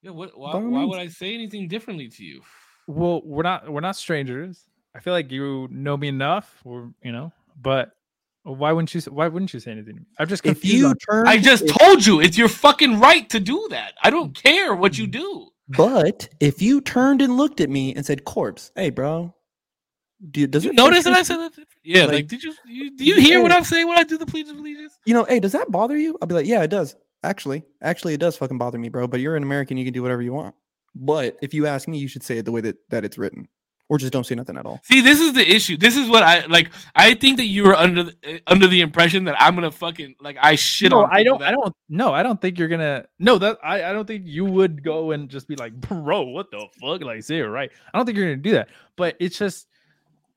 [0.03, 2.43] yeah, what, why, by all why would I say anything differently to you?
[2.87, 4.65] Well, we're not we're not strangers.
[4.95, 7.93] I feel like you know me enough, or you know, but
[8.45, 9.95] why wouldn't you why wouldn't you say anything?
[9.95, 10.07] to me?
[10.19, 10.67] I'm just confused.
[10.67, 11.07] If confused.
[11.09, 13.95] you turn, I just if- told you it's your fucking right to do that.
[14.03, 14.43] I don't mm.
[14.43, 15.13] care what you mm.
[15.13, 15.49] do.
[15.69, 19.35] but if you turned and looked at me and said, "Corpse, hey, bro,
[20.31, 21.53] do you, does You it notice that I said that?
[21.83, 24.17] Yeah, like, Like- did you, you do you hear what I'm saying when I do
[24.17, 24.99] the Pledge of Allegiance?
[25.05, 26.17] you know, hey, does that bother you?
[26.21, 26.95] I'll be like, yeah, it does.
[27.25, 29.07] Actually, actually, it does fucking bother me, bro.
[29.07, 30.55] But you're an American, you can do whatever you want.
[30.95, 33.49] But if you ask me, you should say it the way that, that it's written,
[33.93, 34.81] or just don't say nothing at all.
[34.85, 35.77] See, this is the issue.
[35.77, 36.71] This is what I like.
[36.95, 40.39] I think that you were under the, under the impression that I'm gonna fucking like
[40.41, 41.11] I shit no, on.
[41.13, 41.43] I don't.
[41.43, 41.77] I don't.
[41.91, 43.05] No, I don't think you're gonna.
[43.19, 43.85] No, that I.
[43.85, 47.03] I don't think you would go and just be like, bro, what the fuck?
[47.03, 47.71] Like, say it right.
[47.93, 48.71] I don't think you're gonna do that.
[48.97, 49.67] But it's just,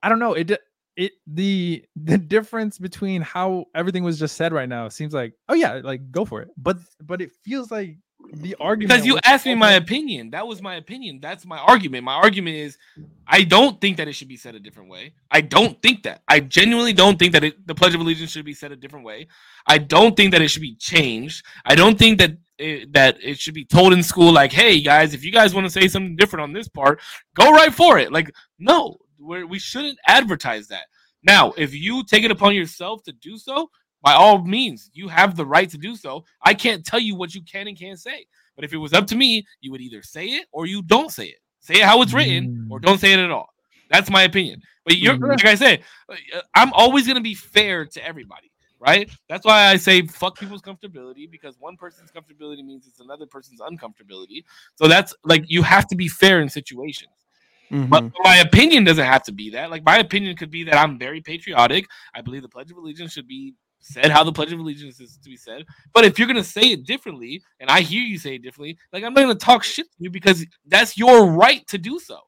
[0.04, 0.34] I don't know.
[0.34, 0.52] It.
[0.98, 5.54] It the the difference between how everything was just said right now seems like, oh
[5.54, 6.50] yeah, like go for it.
[6.58, 7.98] But but it feels like
[8.34, 10.32] the argument because you asked me my opinion.
[10.32, 11.20] That was my opinion.
[11.22, 12.04] That's my argument.
[12.04, 12.78] My argument is,
[13.28, 15.14] I don't think that it should be said a different way.
[15.32, 16.22] I don't think that.
[16.28, 19.06] I genuinely don't think that it, the Pledge of Allegiance should be said a different
[19.06, 19.28] way.
[19.68, 21.46] I don't think that it should be changed.
[21.66, 25.14] I don't think that it, that it should be told in school like, "Hey guys,
[25.14, 27.02] if you guys want to say something different on this part,
[27.36, 30.86] go right for it." Like, no, we're, we shouldn't advertise that.
[31.24, 33.70] Now, if you take it upon yourself to do so,
[34.06, 36.24] by all means, you have the right to do so.
[36.44, 38.28] I can't tell you what you can and can't say.
[38.56, 41.10] But if it was up to me, you would either say it or you don't
[41.12, 41.40] say it.
[41.60, 43.50] Say it how it's written or don't say it at all.
[43.90, 44.62] That's my opinion.
[44.84, 45.30] But you're Mm.
[45.30, 49.10] like I said, uh, I'm always gonna be fair to everybody, right?
[49.28, 53.60] That's why I say fuck people's comfortability because one person's comfortability means it's another person's
[53.60, 54.44] uncomfortability.
[54.76, 57.10] So that's like you have to be fair in situations.
[57.72, 58.12] But Mhm.
[58.20, 59.72] my opinion doesn't have to be that.
[59.72, 61.88] Like my opinion could be that I'm very patriotic.
[62.14, 63.56] I believe the Pledge of Allegiance should be
[63.86, 65.66] said how the Pledge of Allegiance is to be said.
[65.94, 69.04] But if you're gonna say it differently, and I hear you say it differently, like
[69.04, 72.20] I'm not gonna talk shit to you because that's your right to do so.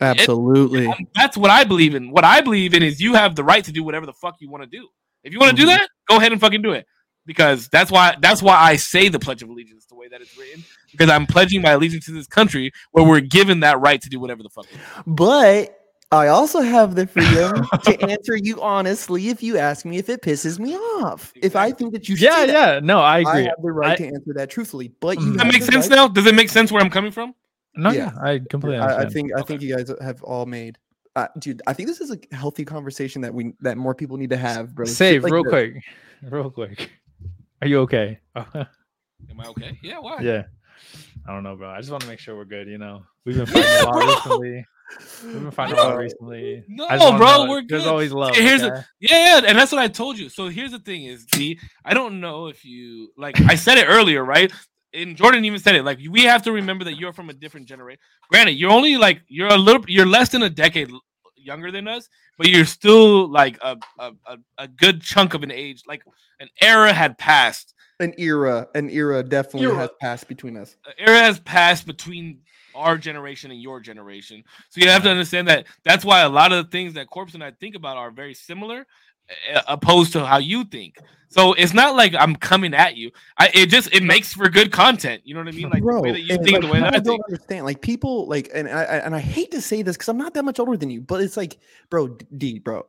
[0.00, 0.86] Absolutely.
[0.86, 2.10] And that's what I believe in.
[2.10, 4.50] What I believe in is you have the right to do whatever the fuck you
[4.50, 4.88] want to do.
[5.22, 5.76] If you want to do Mhm.
[5.76, 6.86] that, go ahead and fucking do it.
[7.24, 10.36] Because that's why that's why I say the Pledge of Allegiance the way that it's
[10.36, 10.64] written.
[10.90, 14.18] Because I'm pledging my allegiance to this country where we're given that right to do
[14.18, 14.66] whatever the fuck.
[14.72, 15.16] we want.
[15.16, 15.78] But
[16.12, 20.20] I also have the freedom to answer you honestly if you ask me if it
[20.22, 21.32] pisses me off.
[21.34, 22.80] If I think that you should, Yeah, that, yeah.
[22.82, 23.30] No, I agree.
[23.32, 23.44] I agree.
[23.46, 24.92] have the right I- to answer that truthfully.
[25.00, 26.08] But you that have make sense right- now?
[26.08, 27.34] Does it make sense where I'm coming from?
[27.74, 28.12] No, Yeah.
[28.14, 29.12] yeah, I completely I, I understand.
[29.12, 30.76] think I think you guys have all made.
[31.16, 34.30] Uh, dude, I think this is a healthy conversation that we that more people need
[34.30, 34.84] to have, bro.
[34.84, 35.50] Save like real this.
[35.50, 35.82] quick,
[36.30, 36.90] real quick.
[37.62, 38.18] Are you okay?
[38.36, 38.66] Am
[39.38, 39.78] I okay?
[39.82, 40.20] Yeah, why?
[40.20, 40.42] yeah.
[41.26, 41.70] I don't know, bro.
[41.70, 42.66] I just want to make sure we're good.
[42.68, 44.06] You know, we've been fighting a lot bro.
[44.38, 44.66] recently.
[45.24, 45.96] We've been fighting a lot No.
[45.96, 46.64] recently.
[46.68, 47.88] No, I just wanna bro, know- we're There's good.
[47.90, 48.34] always love.
[48.36, 48.82] here's the- okay?
[49.00, 50.28] Yeah, yeah, and that's what I told you.
[50.28, 53.86] So here's the thing: is the I don't know if you like I said it
[53.88, 54.52] earlier, right?
[54.94, 55.84] And Jordan even said it.
[55.84, 58.00] Like we have to remember that you're from a different generation.
[58.30, 60.90] Granted, you're only like you're a little, you're less than a decade
[61.36, 62.08] younger than us,
[62.38, 65.82] but you're still like a a, a, a good chunk of an age.
[65.86, 66.02] Like
[66.40, 67.74] an era had passed.
[68.00, 69.76] An era, an era definitely Era.
[69.76, 70.76] has passed between us.
[70.86, 72.40] An era has passed between
[72.74, 74.44] our generation and your generation.
[74.68, 77.34] So you have to understand that that's why a lot of the things that Corpse
[77.34, 78.86] and I think about are very similar,
[79.54, 80.98] uh, opposed to how you think.
[81.28, 83.10] So it's not like I'm coming at you.
[83.38, 85.22] I it just it makes for good content.
[85.24, 85.70] You know what I mean?
[85.70, 87.04] Like bro, the way that you think, like, the way that I think.
[87.04, 87.64] don't understand.
[87.64, 90.34] Like people, like, and I, I and I hate to say this because I'm not
[90.34, 91.58] that much older than you, but it's like,
[91.88, 92.84] bro, D, bro,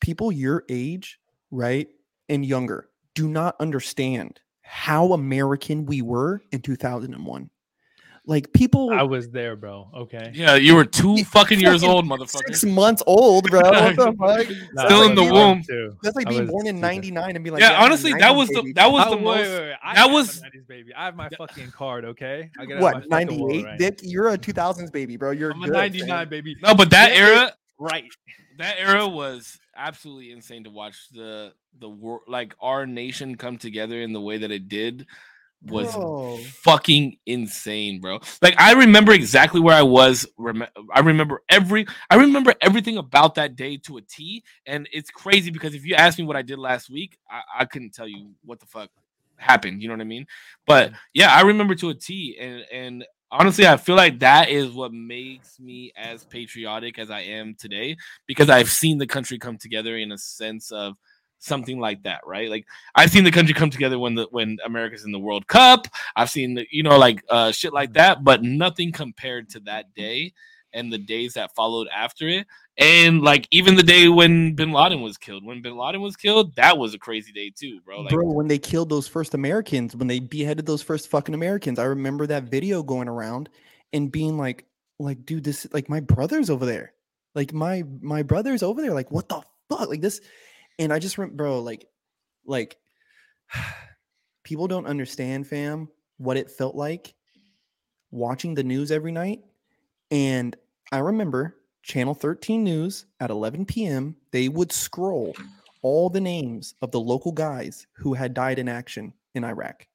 [0.00, 1.18] people your age,
[1.50, 1.88] right,
[2.28, 7.50] and younger, do not understand how American we were in 2001.
[8.24, 9.90] Like people, I was there, bro.
[9.92, 10.30] Okay.
[10.32, 12.54] Yeah, you were two You fucking years old, motherfucker.
[12.54, 13.62] six months old, bro.
[13.62, 14.46] What the fuck?
[14.74, 15.62] Nah, Still in the was womb.
[15.68, 15.96] too.
[16.04, 18.48] That's like being born in '99 and be like, yeah, I'm honestly, that 90s was
[18.50, 19.38] the that was Oh, the wait, most.
[19.50, 19.74] wait, wait.
[19.82, 20.94] I that was- 90s baby.
[20.94, 22.04] I have my fucking card.
[22.04, 22.48] Okay.
[22.56, 23.78] I gotta have my what 98, right.
[23.80, 23.98] Dick.
[24.02, 25.32] You're a 2000s baby, bro.
[25.32, 26.28] You're I'm a 99 fam.
[26.28, 26.56] baby.
[26.62, 28.04] No, but that Yeah, era, Right.
[28.58, 34.00] that era was absolutely insane to watch the the world like our nation come together
[34.00, 35.06] in the way that it did
[35.64, 36.38] was Bro.
[36.38, 38.20] fucking insane, bro.
[38.40, 40.26] Like I remember exactly where I was.
[40.36, 44.42] Rem- I remember every I remember everything about that day to a T.
[44.66, 47.64] And it's crazy because if you ask me what I did last week, I, I
[47.64, 48.90] couldn't tell you what the fuck
[49.36, 49.82] happened.
[49.82, 50.26] You know what I mean?
[50.66, 52.36] But yeah, I remember to a T.
[52.40, 57.20] And and honestly, I feel like that is what makes me as patriotic as I
[57.20, 60.94] am today because I've seen the country come together in a sense of
[61.42, 62.48] something like that, right?
[62.48, 65.86] Like I've seen the country come together when the when America's in the World Cup.
[66.16, 69.94] I've seen the, you know like uh shit like that, but nothing compared to that
[69.94, 70.32] day
[70.72, 72.46] and the days that followed after it.
[72.78, 76.54] And like even the day when Bin Laden was killed, when Bin Laden was killed,
[76.56, 78.00] that was a crazy day too, bro.
[78.00, 81.78] Like bro, when they killed those first Americans, when they beheaded those first fucking Americans,
[81.78, 83.50] I remember that video going around
[83.92, 84.64] and being like,
[84.98, 86.94] like, dude, this like my brother's over there.
[87.34, 88.94] Like my my brother's over there.
[88.94, 89.88] Like, what the fuck?
[89.88, 90.20] Like this.
[90.78, 91.86] And I just remember, bro, like,
[92.46, 92.76] like
[94.44, 95.88] people don't understand, fam,
[96.18, 97.14] what it felt like
[98.10, 99.40] watching the news every night.
[100.10, 100.56] And
[100.92, 105.34] I remember Channel 13 News at 11 p.m., they would scroll
[105.82, 109.86] all the names of the local guys who had died in action in Iraq.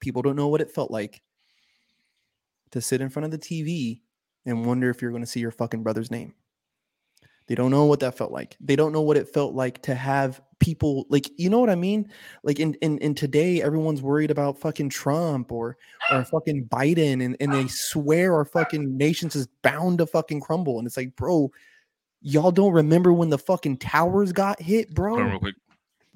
[0.00, 1.22] People don't know what it felt like
[2.72, 4.02] to sit in front of the TV
[4.44, 6.34] and wonder if you're going to see your fucking brother's name.
[7.46, 8.56] They don't know what that felt like.
[8.60, 11.74] They don't know what it felt like to have people like you know what I
[11.74, 12.10] mean?
[12.42, 15.76] Like in in, in today, everyone's worried about fucking Trump or
[16.10, 20.78] or fucking Biden and, and they swear our fucking nations is bound to fucking crumble.
[20.78, 21.50] And it's like, bro,
[22.20, 25.16] y'all don't remember when the fucking towers got hit, bro?
[25.16, 25.54] real quick.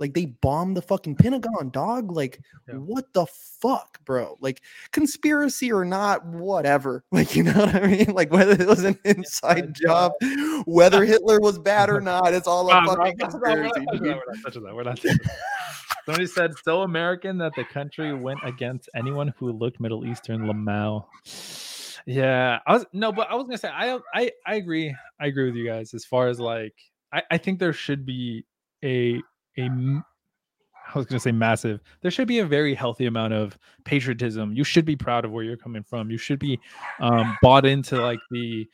[0.00, 2.10] Like they bombed the fucking Pentagon, dog.
[2.10, 2.74] Like, Yeah.
[2.76, 4.36] what the fuck, bro?
[4.40, 7.04] Like, conspiracy or not, whatever.
[7.12, 8.12] Like, you know what I mean?
[8.14, 10.12] Like, whether it was an inside job,
[10.64, 13.62] whether Hitler was bad or not, it's all a fucking conspiracy.
[13.62, 14.04] not touching dude.
[14.04, 14.74] that, We're not touching that.
[14.74, 15.36] We're not touching that.
[16.06, 20.46] Somebody said so American that the country went against anyone who looked Middle Eastern.
[20.46, 21.04] Lamau.
[22.06, 24.96] Yeah, I was no, but I was gonna say I I I agree.
[25.20, 26.74] I agree with you guys as far as like
[27.12, 28.46] I I think there should be
[28.82, 29.20] a
[29.58, 29.68] a
[30.94, 31.80] I was gonna say massive.
[32.02, 34.52] There should be a very healthy amount of patriotism.
[34.52, 36.10] You should be proud of where you're coming from.
[36.10, 36.58] You should be
[37.00, 38.66] um, bought into like the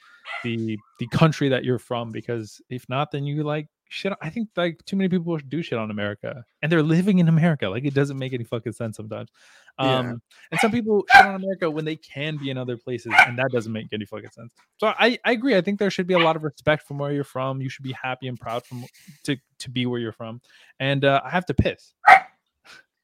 [0.42, 4.12] the the country that you're from because if not, then you like shit.
[4.20, 7.68] I think like too many people do shit on America, and they're living in America.
[7.68, 9.30] Like it doesn't make any fucking sense sometimes.
[9.78, 9.98] Yeah.
[9.98, 13.38] Um, and some people shit on America when they can be in other places, and
[13.38, 14.52] that doesn't make any fucking sense.
[14.78, 15.56] So I, I agree.
[15.56, 17.60] I think there should be a lot of respect from where you're from.
[17.60, 18.84] You should be happy and proud from
[19.24, 20.40] to to be where you're from.
[20.80, 21.94] And uh, I have to piss.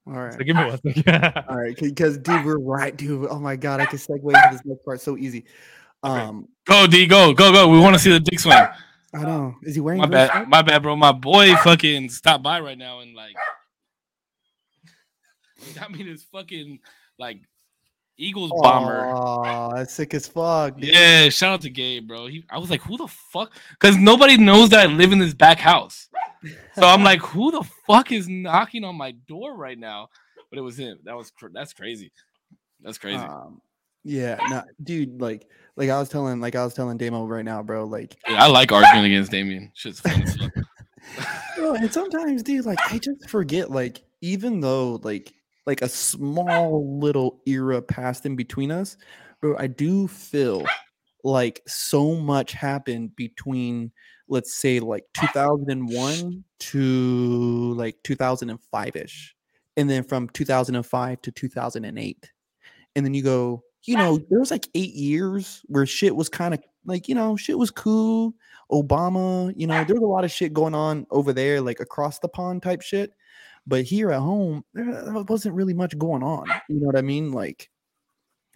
[0.06, 0.32] All right.
[0.32, 1.44] So give me one second.
[1.48, 3.28] All right, because dude, we're right, dude.
[3.30, 5.44] Oh my god, I can segue into this next part so easy.
[6.02, 7.68] Um, Go D, go, go, go.
[7.68, 8.58] We want to see the dick swing.
[9.14, 9.54] I don't know.
[9.62, 10.00] Is he wearing?
[10.00, 10.48] My bad, stripes?
[10.48, 10.96] my bad, bro.
[10.96, 13.34] My boy fucking stopped by right now and like
[15.74, 16.78] got me this fucking
[17.18, 17.40] like
[18.16, 19.12] Eagles bomber.
[19.14, 20.76] Oh, that's sick as fuck.
[20.76, 20.94] dude.
[20.94, 22.26] Yeah, shout out to Gabe, bro.
[22.26, 23.52] He, I was like, who the fuck?
[23.70, 26.08] Because nobody knows that I live in this back house.
[26.74, 30.08] So I'm like, who the fuck is knocking on my door right now?
[30.50, 30.98] But it was him.
[31.04, 32.12] That was that's crazy.
[32.80, 33.18] That's crazy.
[33.18, 33.60] Um,
[34.04, 35.20] yeah, no, dude.
[35.20, 37.84] Like, like I was telling, like I was telling Damo right now, bro.
[37.84, 39.70] Like, I like arguing against Damien.
[39.74, 40.24] Shit's fun
[41.56, 45.32] bro, and sometimes, dude, like I just forget, like even though like
[45.66, 48.96] like a small little era passed in between us,
[49.40, 50.64] bro, I do feel
[51.24, 53.92] like so much happened between
[54.28, 59.36] let's say like 2001 to like 2005 ish,
[59.76, 62.32] and then from 2005 to 2008,
[62.96, 66.54] and then you go, you know, there was like eight years where shit was kind
[66.54, 68.34] of like you know shit was cool.
[68.70, 72.18] Obama, you know, there was a lot of shit going on over there, like across
[72.18, 73.12] the pond type shit.
[73.66, 76.46] But here at home, there wasn't really much going on.
[76.68, 77.32] You know what I mean?
[77.32, 77.70] Like,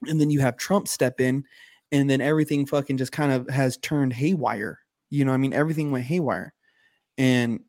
[0.07, 1.45] and then you have Trump step in,
[1.93, 4.81] and then everything fucking just kind of has turned haywire.
[5.11, 6.55] You know, what I mean, everything went haywire,
[7.19, 7.61] and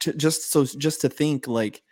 [0.00, 1.82] to, just so just to think like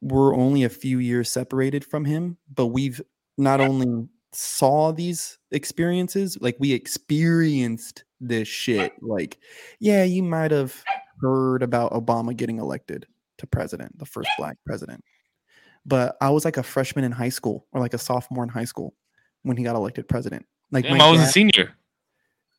[0.00, 3.00] we're only a few years separated from him, but we've
[3.38, 8.92] not only saw these experiences, like we experienced this shit.
[9.00, 9.38] Like,
[9.80, 10.74] yeah, you might have
[11.20, 13.06] heard about Obama getting elected
[13.38, 15.04] to president, the first black president.
[15.84, 18.64] But I was like a freshman in high school or like a sophomore in high
[18.64, 18.94] school
[19.42, 20.46] when he got elected president.
[20.70, 21.74] Like, Damn, I was a senior.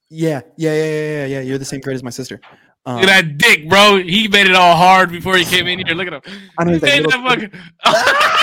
[0.10, 1.42] yeah, yeah, yeah, yeah, yeah, yeah.
[1.42, 2.40] You're the same grade as my sister.
[2.86, 3.98] Um, Look at that dick, bro.
[4.04, 5.96] He made it all hard before he came in here.
[5.96, 6.22] Look at him.
[6.60, 7.52] I know He he's like little that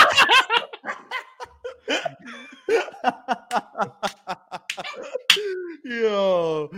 [5.85, 6.69] yo,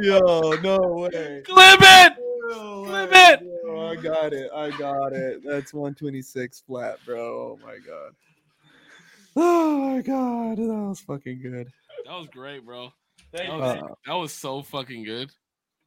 [0.00, 1.42] yo, no way.
[1.44, 2.12] Clip it.
[2.48, 3.62] No Flip way, it!
[3.62, 4.50] bro, I got it.
[4.52, 5.42] I got it.
[5.44, 7.20] That's 126 flat, bro.
[7.20, 8.12] Oh my god.
[9.36, 11.70] Oh my god, that was fucking good.
[12.04, 12.92] That was great, bro.
[13.32, 15.30] Thank That was, Uh, that was so fucking good.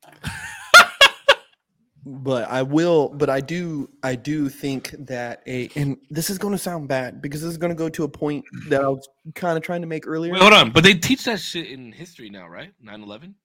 [2.06, 6.54] but I will, but I do, I do think that a, and this is going
[6.54, 9.08] to sound bad because this is going to go to a point that I was
[9.36, 10.34] kind of trying to make earlier.
[10.34, 10.72] Wait, hold on.
[10.72, 12.74] But they teach that shit in history now, right?
[12.82, 13.36] 9 11?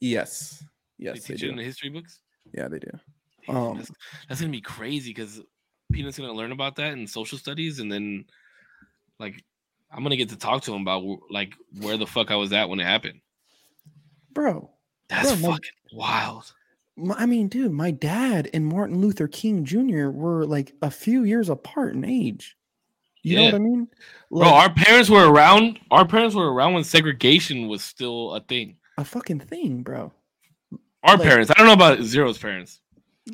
[0.00, 0.62] Yes,
[0.96, 2.20] yes, they teach it in the history books?
[2.54, 2.90] Yeah, they do.
[3.46, 3.90] Damn, Um, that's,
[4.28, 5.40] that's gonna be crazy because
[5.92, 8.24] Peanut's gonna learn about that in social studies, and then
[9.18, 9.42] like
[9.90, 12.68] I'm gonna get to talk to him about like where the fuck I was at
[12.68, 13.20] when it happened.
[14.32, 14.70] Bro,
[15.08, 16.52] That's Bro, fucking wild.
[16.98, 20.08] My, I mean, dude, my dad and Martin Luther King Jr.
[20.10, 22.56] were like a few years apart in age.
[23.22, 23.88] You know what I mean?
[24.30, 25.80] Bro, our parents were around.
[25.90, 28.76] Our parents were around when segregation was still a thing.
[28.96, 30.12] a fucking thing, bro.
[31.02, 31.50] Our Like- parents.
[31.50, 32.80] I don't know about Zero's parents.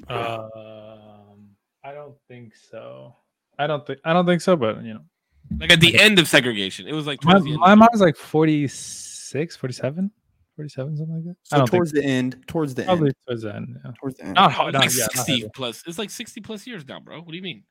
[0.09, 1.51] Um,
[1.83, 3.15] I don't think so.
[3.59, 5.01] I don't think I don't think so, but you know,
[5.59, 7.61] Like at the end of segregation, it was like my, towards the end.
[7.61, 10.11] my mom's like 46, 47,
[10.57, 11.37] 47, something like that.
[11.43, 13.77] So towards the end, towards the probably end, towards the end.
[13.85, 13.91] Yeah.
[14.01, 14.35] towards the end.
[14.35, 14.75] Not It's hard.
[14.75, 15.51] like yeah, 60 heavy.
[15.55, 15.83] plus.
[15.87, 17.19] It's like 60 plus years now, bro.
[17.21, 17.65] What do you mean?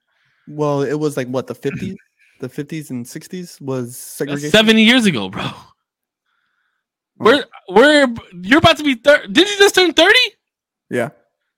[0.47, 1.95] Well, it was like what the 50s,
[2.41, 4.51] the 50s and 60s was That's segregation.
[4.51, 5.41] 70 years ago, bro.
[5.45, 5.69] Oh.
[7.17, 8.07] We're we're
[8.41, 9.31] you're about to be 30.
[9.31, 10.13] Did you just turn 30?
[10.89, 11.09] Yeah,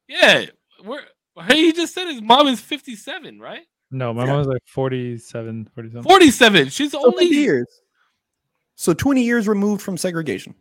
[0.07, 0.45] Yeah.
[0.83, 1.01] We're
[1.49, 3.61] he just said his mom is 57, right?
[3.91, 4.33] No, my Yeah.
[4.33, 6.03] mom's like 47, 47.
[6.03, 6.69] 47.
[6.69, 7.67] She's so only 50 years.
[8.75, 10.53] So 20 years removed from segregation.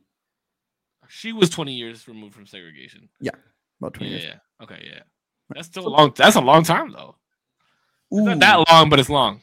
[1.08, 3.08] She was 20 years removed from segregation.
[3.20, 3.32] Yeah,
[3.80, 4.30] about 20 Yeah, years.
[4.34, 4.64] yeah.
[4.64, 5.00] Okay, yeah.
[5.50, 7.16] That's still a long that's a long time though.
[8.10, 9.40] Not that long, but it's long.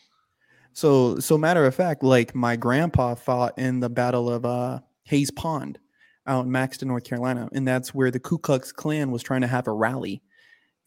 [0.74, 5.30] So, so matter of fact, like my grandpa fought in the Battle of uh, Hayes
[5.32, 5.78] Pond
[6.26, 9.48] out in Maxton, North Carolina, and that's where the Ku Klux Klan was trying to
[9.48, 10.22] have a rally,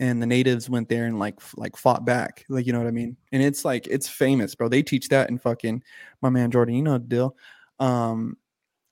[0.00, 2.92] and the natives went there and like like fought back, like you know what I
[2.92, 3.16] mean.
[3.32, 4.68] And it's like it's famous, bro.
[4.68, 5.82] They teach that in fucking
[6.22, 7.36] my man Jordan, you know the deal.
[7.78, 8.36] Um,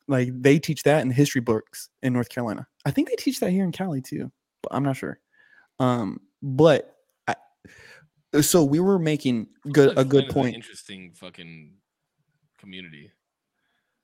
[0.08, 2.66] like they teach that in history books in North Carolina.
[2.84, 4.30] I think they teach that here in Cali too,
[4.62, 5.18] but I'm not sure.
[5.78, 6.96] Um, but
[7.28, 7.34] I,
[8.40, 10.54] so we were making good a good point.
[10.54, 11.74] interesting fucking
[12.58, 13.12] community.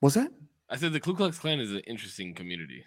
[0.01, 0.31] Was that?
[0.69, 2.85] I said the Ku Klux Klan is an interesting community.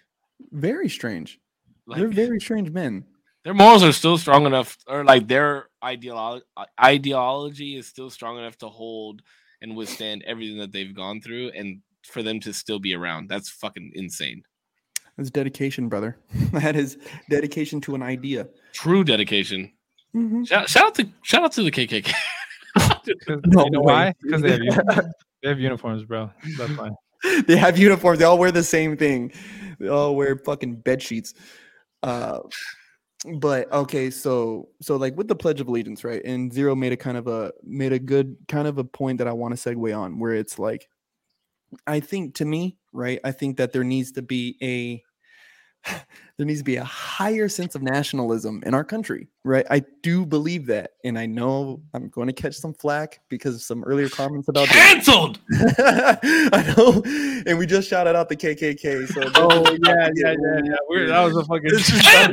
[0.51, 1.39] Very strange.
[1.85, 3.05] Like They're very strange men.
[3.43, 6.45] Their morals are still strong enough, or like their ideology
[6.81, 9.21] ideology is still strong enough to hold
[9.61, 13.29] and withstand everything that they've gone through, and for them to still be around.
[13.29, 14.43] That's fucking insane.
[15.17, 16.17] It's dedication, brother.
[16.53, 16.97] That is
[17.29, 18.47] dedication to an idea.
[18.73, 19.71] True dedication.
[20.15, 20.47] Mhm.
[20.47, 22.13] Shout, shout out to shout out to the KKK.
[23.45, 23.93] No you know way.
[23.93, 24.13] why?
[24.21, 25.05] Because they have uniforms.
[25.43, 26.31] they have uniforms, bro.
[26.57, 26.95] That's fine.
[27.47, 28.19] they have uniforms.
[28.19, 29.31] They all wear the same thing.
[29.79, 31.33] They all wear fucking bed sheets.
[32.01, 32.39] Uh,
[33.39, 36.21] but okay, so so like with the Pledge of Allegiance, right?
[36.25, 39.27] And Zero made a kind of a made a good kind of a point that
[39.27, 40.87] I want to segue on, where it's like,
[41.87, 43.19] I think to me, right?
[43.23, 45.03] I think that there needs to be a
[46.37, 49.65] there needs to be a higher sense of nationalism in our country, right?
[49.69, 53.61] I do believe that, and I know I'm going to catch some flack because of
[53.61, 54.67] some earlier comments about.
[54.69, 55.39] Cancelled.
[55.51, 57.03] I know,
[57.45, 59.07] and we just shouted out the KKK.
[59.07, 60.75] So Oh yeah, yeah, yeah, yeah.
[60.87, 61.09] Weird.
[61.09, 61.63] That was a fucking.
[61.69, 62.29] This is, get-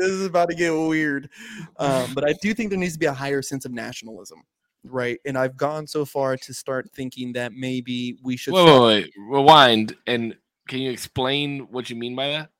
[0.00, 1.30] this is about to get weird.
[1.78, 4.42] Um, but I do think there needs to be a higher sense of nationalism,
[4.84, 5.18] right?
[5.24, 9.04] And I've gone so far to start thinking that maybe we should Wait, start wait,
[9.04, 9.12] wait.
[9.18, 9.96] Rewind.
[10.06, 10.34] And
[10.68, 12.50] can you explain what you mean by that?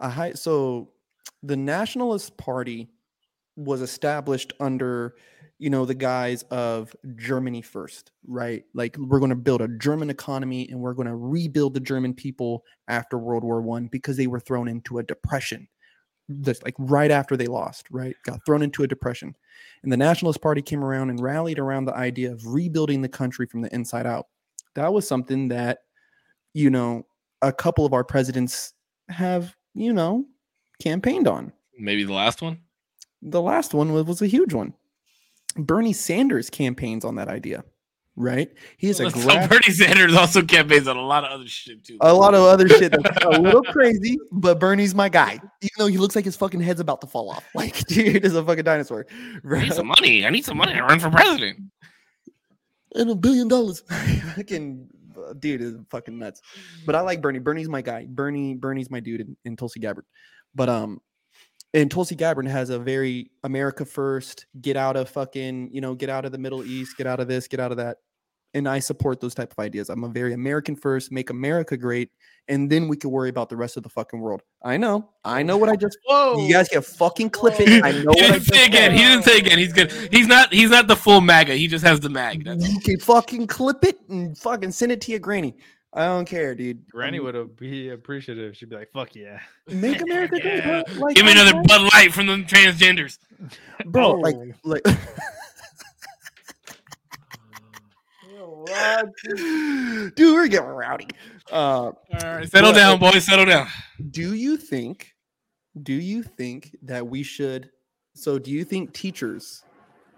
[0.00, 0.32] Uh, a high.
[0.32, 0.90] So
[1.42, 2.88] the Nationalist Party
[3.56, 5.14] was established under
[5.58, 10.10] you know the guise of germany first right like we're going to build a german
[10.10, 14.26] economy and we're going to rebuild the german people after world war one because they
[14.26, 15.66] were thrown into a depression
[16.28, 18.16] that's like right after they lost right?
[18.24, 19.36] Got thrown into a depression.
[19.82, 23.46] And the nationalist party came around and rallied around the idea of rebuilding the country
[23.46, 24.26] from the inside out.
[24.74, 25.78] That was something that
[26.54, 27.06] you know
[27.42, 28.74] a couple of our presidents
[29.08, 30.24] have you know
[30.82, 31.52] campaigned on.
[31.78, 32.58] Maybe the last one?
[33.22, 34.72] the last one was, was a huge one.
[35.56, 37.64] Bernie Sanders campaigns on that idea,
[38.16, 38.50] right?
[38.78, 41.98] He is a Well, Bernie Sanders also campaigns on a lot of other shit too.
[42.00, 45.34] a lot of other shit that's a little crazy, but Bernie's my guy.
[45.34, 47.44] Even though he looks like his fucking head's about to fall off.
[47.54, 49.06] Like, dude is a fucking dinosaur.
[49.50, 50.26] I need some money.
[50.26, 51.58] I need some money to run for president.
[52.94, 53.82] and a billion dollars.
[54.36, 56.42] fucking uh, dude is fucking nuts.
[56.84, 57.38] But I like Bernie.
[57.38, 58.06] Bernie's my guy.
[58.08, 60.04] Bernie, Bernie's my dude in, in Tulsi Gabbard.
[60.54, 61.00] But um,
[61.74, 66.08] and Tulsi Gabbard has a very America first, get out of fucking, you know, get
[66.08, 67.98] out of the Middle East, get out of this, get out of that.
[68.56, 69.90] And I support those type of ideas.
[69.90, 72.08] I'm a very American first, make America great,
[72.48, 74.42] and then we can worry about the rest of the fucking world.
[74.64, 75.98] I know, I know what I just.
[76.06, 76.38] Whoa.
[76.46, 77.84] You guys can fucking clip it.
[77.84, 78.92] I know he what didn't just say again.
[78.92, 79.58] He didn't say again.
[79.58, 79.92] He's good.
[80.10, 80.54] He's not.
[80.54, 81.54] He's not the full MAGA.
[81.54, 82.44] He just has the mag.
[82.46, 85.54] That's You can fucking clip it and fucking send it to your granny.
[85.92, 86.88] I don't care, dude.
[86.90, 88.56] Granny Um, would be appreciative.
[88.56, 90.64] She'd be like, "Fuck yeah." make America great,
[90.98, 91.62] Like, Give me another fine.
[91.64, 93.18] Bud Light from the transgenders.
[93.86, 94.12] bro.
[94.12, 94.34] Like,
[94.64, 94.96] Oh.
[98.68, 99.06] like.
[100.16, 101.08] Dude, we're getting rowdy.
[101.50, 101.94] Uh, All
[102.24, 103.24] right, settle But- down, boys.
[103.24, 103.68] Settle down.
[104.10, 105.14] do you think?
[105.82, 107.70] Do you think that we should?
[108.14, 109.62] So, do you think teachers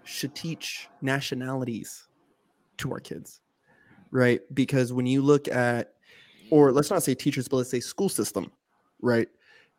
[0.05, 2.07] should teach nationalities
[2.77, 3.41] to our kids?
[4.11, 5.93] Right, because when you look at,
[6.49, 8.51] or let's not say teachers, but let's say school system,
[9.01, 9.27] right?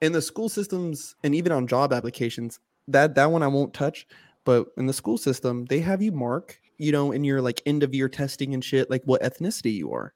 [0.02, 4.06] In the school systems, and even on job applications, that that one I won't touch.
[4.44, 7.82] But in the school system, they have you mark, you know, in your like end
[7.82, 10.14] of year testing and shit, like what ethnicity you are.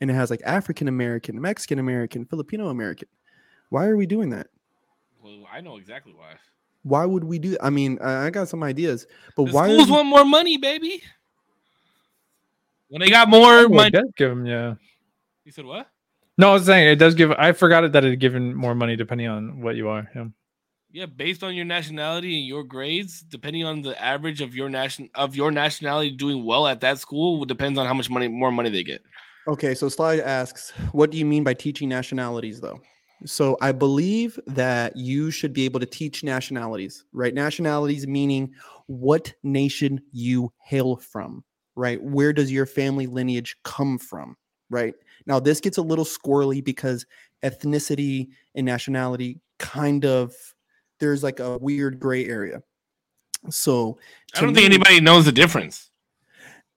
[0.00, 3.08] And it has like African American, Mexican American, Filipino American.
[3.70, 4.48] Why are we doing that?
[5.22, 6.34] Well, I know exactly why.
[6.82, 7.56] Why would we do?
[7.60, 9.06] I mean, I I got some ideas,
[9.36, 9.66] but The why?
[9.68, 11.02] are schools we- want more money, baby.
[12.88, 14.74] When they got more Oh, money, does give them yeah.
[15.44, 15.88] you said what?
[16.38, 17.32] No, I was saying it does give.
[17.32, 20.08] I forgot it that it given more money depending on what you are.
[20.14, 20.26] Yeah.
[20.90, 25.10] Yeah, based on your nationality and your grades, depending on the average of your nation
[25.14, 28.70] of your nationality doing well at that school, depends on how much money more money
[28.70, 29.02] they get.
[29.46, 32.80] Okay, so Slide asks, what do you mean by teaching nationalities, though?
[33.26, 37.34] So I believe that you should be able to teach nationalities, right?
[37.34, 38.52] Nationalities meaning
[38.86, 41.44] what nation you hail from,
[41.76, 42.02] right?
[42.02, 44.36] Where does your family lineage come from,
[44.70, 44.94] right?
[45.26, 47.04] Now, this gets a little squirrely because
[47.44, 50.34] ethnicity and nationality kind of,
[51.00, 52.62] there's like a weird gray area.
[53.50, 53.98] So
[54.34, 55.90] I don't think anybody knows the difference.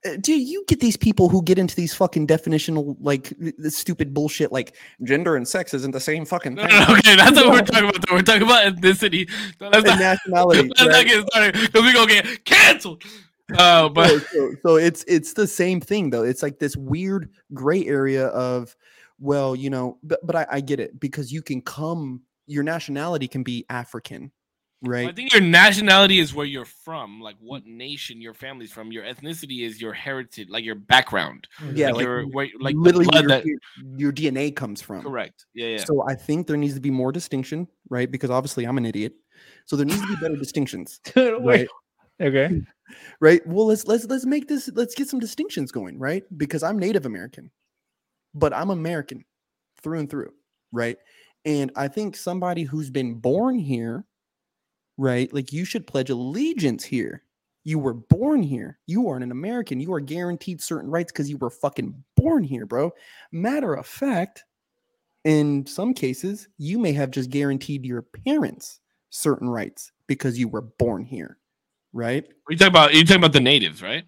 [0.04, 4.14] uh, do you get these people who get into these fucking definitional like this stupid
[4.14, 7.48] bullshit like gender and sex isn't the same fucking thing no, no, okay, that's what
[7.50, 8.06] we're talking about.
[8.08, 8.14] though.
[8.14, 9.28] We're talking about ethnicity.
[9.60, 11.06] No, that's not, nationality let's not right?
[11.06, 13.02] get started because we're gonna get canceled.
[13.54, 17.28] Uh, so, but so, so it's it's the same thing though it's like this weird
[17.52, 18.74] gray area of
[19.18, 23.28] well you know but, but I, I get it because you can come your nationality
[23.28, 24.30] can be african
[24.82, 25.08] right?
[25.08, 28.92] I think your nationality is where you're from, like what nation your family's from.
[28.92, 31.48] Your ethnicity is your heritage, like your background.
[31.60, 31.76] Mm-hmm.
[31.76, 33.46] yeah, like, like, your where, like literally your, that.
[33.46, 33.58] your,
[33.96, 35.02] your DNA comes from.
[35.02, 35.46] Correct.
[35.54, 35.84] Yeah, yeah.
[35.84, 38.10] So I think there needs to be more distinction, right?
[38.10, 39.14] Because obviously I'm an idiot.
[39.66, 41.68] So there needs to be better distinctions, Wait, right?
[42.20, 42.60] Okay.
[43.20, 43.40] Right.
[43.46, 46.24] Well, let's let's let's make this let's get some distinctions going, right?
[46.36, 47.50] Because I'm Native American,
[48.34, 49.24] but I'm American
[49.80, 50.30] through and through,
[50.72, 50.98] right?
[51.44, 54.04] And I think somebody who's been born here,
[54.96, 55.32] right?
[55.32, 57.24] Like you should pledge allegiance here.
[57.64, 58.78] You were born here.
[58.86, 59.80] You are an American.
[59.80, 62.92] You are guaranteed certain rights because you were fucking born here, bro.
[63.30, 64.44] Matter of fact,
[65.24, 70.62] in some cases, you may have just guaranteed your parents certain rights because you were
[70.62, 71.38] born here,
[71.92, 72.26] right?
[72.48, 74.04] you talking about you talking about the natives, right?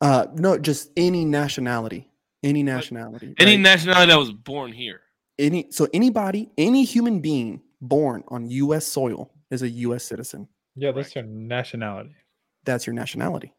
[0.00, 2.08] Uh, no, just any nationality,
[2.42, 3.60] any nationality, Any right?
[3.60, 5.00] nationality that was born here.
[5.40, 5.66] Any.
[5.70, 8.86] So anybody, any human being born on U.S.
[8.86, 10.04] soil is a U.S.
[10.04, 10.48] citizen.
[10.76, 12.14] Yeah, that's your nationality.
[12.64, 13.54] That's your nationality.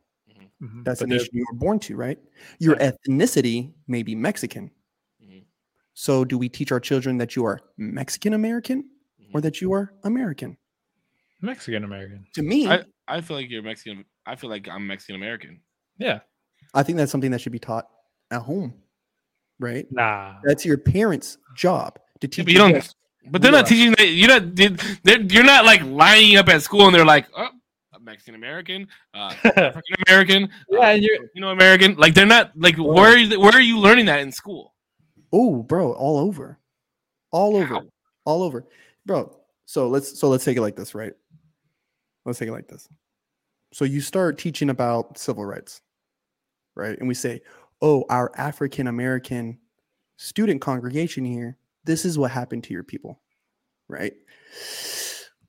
[0.61, 0.85] Mhm.
[0.85, 2.19] That's But the nation you were born to, right?
[2.59, 4.71] Your ethnicity may be Mexican.
[5.23, 5.45] Mhm.
[5.93, 8.89] So, do we teach our children that you are Mexican American
[9.33, 9.43] or Mhm.
[9.43, 10.57] that you are American?
[11.41, 12.25] Mexican American.
[12.35, 14.05] To me, I, I feel like you're Mexican.
[14.27, 15.61] I feel like I'm Mexican American.
[15.97, 16.19] Yeah.
[16.75, 17.89] I think that's something that should be taught
[18.29, 18.75] at home,
[19.61, 19.85] right?
[19.91, 20.35] Nah.
[20.43, 22.43] That's your parents' job to teach.
[22.45, 22.95] but you don't-
[23.29, 24.07] But they're not teaching that.
[24.07, 24.55] You're not.
[25.03, 27.47] They're, you're not like lining up at school and they're like, oh,
[28.01, 31.95] Mexican American, uh, African American, Yeah, and you're- you know American.
[31.97, 32.85] Like they're not like Bro.
[32.93, 34.73] where are you, where are you learning that in school?
[35.31, 36.57] Oh, bro, all over,
[37.31, 37.81] all over,
[38.25, 38.65] all over,
[39.05, 39.37] bro.
[39.67, 41.13] So let's so let's take it like this, right?
[42.25, 42.89] Let's take it like this.
[43.71, 45.81] So you start teaching about civil rights,
[46.75, 46.97] right?
[46.97, 47.41] And we say,
[47.81, 49.59] oh, our African American
[50.17, 53.19] student congregation here, this is what happened to your people,
[53.87, 54.13] right?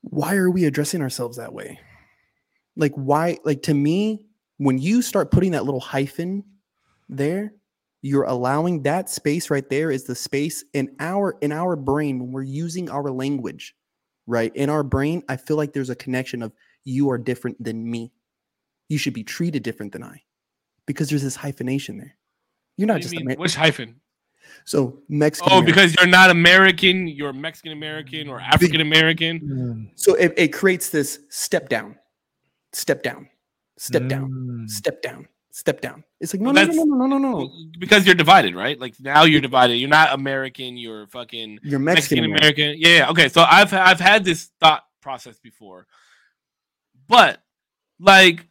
[0.02, 1.78] Why are we addressing ourselves that way?
[2.76, 3.38] Like, why?
[3.44, 4.26] Like, to me,
[4.56, 6.44] when you start putting that little hyphen
[7.08, 7.52] there,
[8.02, 12.32] you're allowing that space right there is the space in our in our brain when
[12.32, 13.74] we're using our language
[14.26, 16.52] right in our brain i feel like there's a connection of
[16.84, 18.12] you are different than me
[18.88, 20.20] you should be treated different than i
[20.86, 22.16] because there's this hyphenation there
[22.76, 23.30] you're not What just you mean?
[23.32, 24.00] Amer- Which hyphen?
[24.64, 27.08] so mexican Oh, because you're not American.
[27.08, 29.40] You're Mexican American or African American.
[29.40, 29.90] Mm.
[29.98, 31.96] so it, it creates this step down
[32.72, 33.28] step down
[33.78, 34.70] step down Mm.
[34.70, 37.50] step down step down it's like no Well, no no no no no no no
[37.78, 38.78] Because you're divided, right?
[38.78, 39.74] Like now you're divided.
[39.76, 40.76] You're not American.
[40.76, 42.64] You're fucking you're Mexican mexican American.
[42.64, 42.80] American.
[42.80, 43.10] Yeah, yeah.
[43.10, 43.28] Okay.
[43.28, 45.86] So I've I've had this thought process before,
[47.08, 47.42] but
[47.98, 48.46] like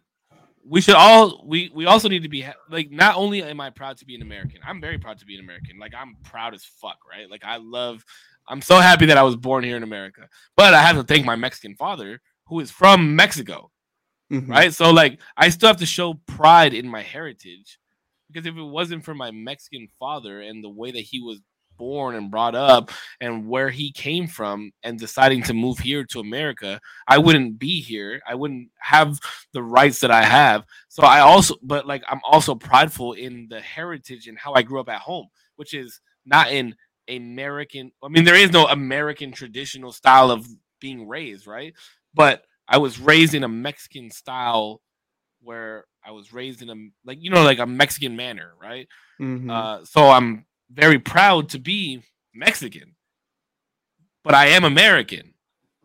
[0.66, 3.98] we should all we we also need to be like not only am I proud
[3.98, 5.80] to be an American, I'm very proud to be an American.
[5.80, 7.30] Like I'm proud as fuck, right?
[7.30, 8.04] Like I love.
[8.48, 10.28] I'm so happy that I was born here in America,
[10.58, 13.72] but I have to thank my Mexican father who is from Mexico
[14.32, 14.50] Mhm.
[14.50, 14.74] right?
[14.74, 17.80] So like I still have to show pride in my heritage
[18.32, 21.40] because if it wasn't for my Mexican father and the way that he was
[21.82, 26.20] born and brought up and where he came from and deciding to move here to
[26.20, 28.22] America, I wouldn't be here.
[28.28, 29.20] I wouldn't have
[29.54, 30.64] the rights that I have.
[30.90, 34.80] So I also but like I'm also prideful in the heritage and how I grew
[34.80, 36.76] up at home, which is not in
[37.10, 40.48] American I mean there is no American traditional style of
[40.80, 41.74] being raised, right?
[42.14, 44.82] But I was raised in a Mexican style
[45.42, 46.76] where I was raised in a
[47.06, 48.88] like you know like a Mexican manner, right?
[49.20, 49.50] Mhm.
[49.52, 52.02] Uh, so I'm very proud to be
[52.34, 52.96] Mexican,
[54.24, 55.34] but I am American.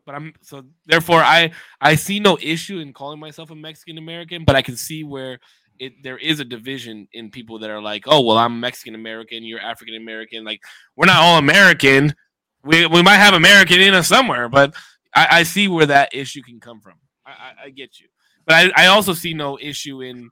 [0.05, 1.51] But I'm so therefore I
[1.81, 5.41] I see no issue in calling myself a Mexican American, but I can see where
[5.79, 9.45] it there is a division in people that are like, oh well, I'm Mexican American,
[9.45, 10.61] you're African American, like
[10.97, 12.15] we're not all American.
[12.63, 14.75] We we might have American in us somewhere, but
[15.15, 16.95] I, I see where that issue can come from.
[17.25, 18.07] I, I, I get you,
[18.47, 20.31] but I, I also see no issue in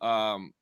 [0.00, 0.52] um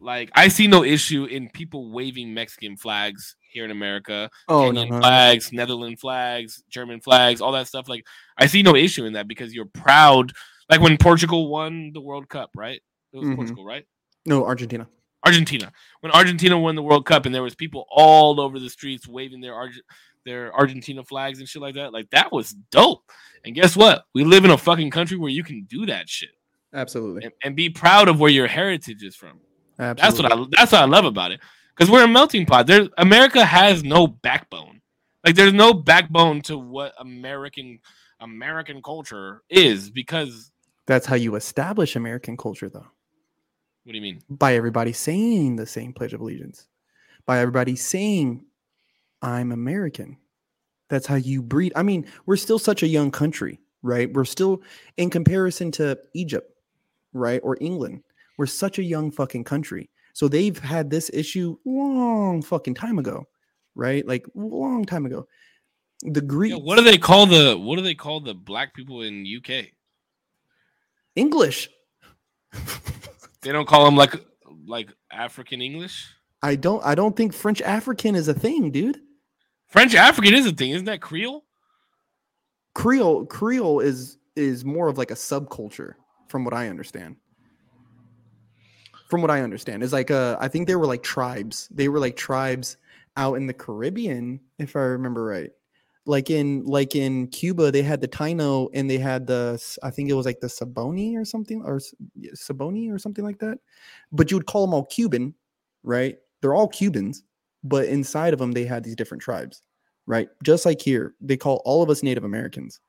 [0.00, 4.84] like I see no issue in people waving Mexican flags here in America, oh no,
[4.84, 5.00] no, no.
[5.00, 7.88] flags, Netherlands flags, German flags, all that stuff.
[7.88, 8.04] Like
[8.36, 10.32] I see no issue in that because you're proud.
[10.70, 12.80] Like when Portugal won the World Cup, right?
[13.12, 13.36] It was Mhm.
[13.36, 13.84] Portugal, right?
[14.28, 14.88] no argentina
[15.24, 15.72] Argentina.
[16.00, 19.40] When Argentina won the World Cup and there was people all over the streets waving
[19.40, 19.82] their Arge-
[20.24, 23.02] their Argentina flags and shit like that, like that was dope.
[23.44, 24.04] And guess what?
[24.14, 26.30] We live in a fucking country where you can do that shit
[26.74, 29.40] absolutely and, and be proud of where your heritage is from.
[29.78, 31.40] Absolutely That's what I that's what I love about it.
[31.76, 32.66] Because we're a melting pot.
[32.66, 34.80] There America has no backbone.
[35.24, 37.80] Like there's no backbone to what American
[38.20, 40.52] American culture is because
[40.86, 42.86] That's how you establish American culture, though,
[43.84, 44.22] what do you mean?
[44.28, 46.66] by everybody saying the same Pledge of Allegiance,
[47.26, 48.44] by everybody saying,
[49.20, 50.18] I'm American.
[50.88, 51.72] That's how you breed.
[51.74, 54.12] I mean, we're still such a young country, right?
[54.12, 54.62] We're still
[54.96, 56.50] in comparison to Egypt,
[57.12, 57.40] right?
[57.42, 58.02] Or England.
[58.36, 59.90] We're such a young fucking country.
[60.12, 63.26] So they've had this issue long fucking time ago,
[63.74, 64.06] right?
[64.06, 65.26] Like long time ago.
[66.02, 69.02] The Greeks, Yeah, what do they call the what do they call the black people
[69.02, 69.66] in UK?
[71.14, 71.70] English.
[73.46, 74.12] They don't call them like
[74.66, 76.12] like African English.
[76.42, 78.98] I don't I don't think French African is a thing, dude.
[79.68, 81.44] French African is a thing, isn't that Creole?
[82.74, 85.94] Creole Creole is is more of like a subculture
[86.26, 87.16] from what I understand.
[89.06, 91.68] From what I understand, is like uh I think they were like tribes.
[91.70, 92.76] They were like tribes
[93.16, 95.50] out in the Caribbean, if I remember right.
[96.06, 100.10] Like in like in Cuba, they had the Taino and they had the I think
[100.10, 101.80] it was like the Saboni or something or
[102.34, 103.58] Saboni or something like that.
[104.12, 105.34] But you would call them all Cuban,
[105.82, 106.16] right?
[106.40, 107.22] They're all Cubans,
[107.64, 109.62] but inside of them they had these different tribes,
[110.06, 110.28] right?
[110.44, 112.80] Just like here, they call all of us Native Americans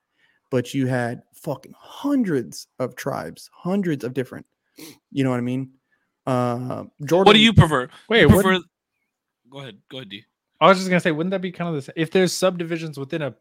[0.49, 4.45] but you had fucking hundreds of tribes, hundreds of different.
[5.11, 5.71] You know what I mean?
[6.27, 7.25] Uh, Jordan.
[7.25, 7.89] What do you prefer?
[8.09, 8.59] Wait, You prefer?
[9.49, 9.77] Go ahead.
[9.89, 10.25] Go ahead, D.
[10.59, 11.93] I was just gonna say, wouldn't that be kind of the same?
[11.95, 13.33] If there's subdivisions within a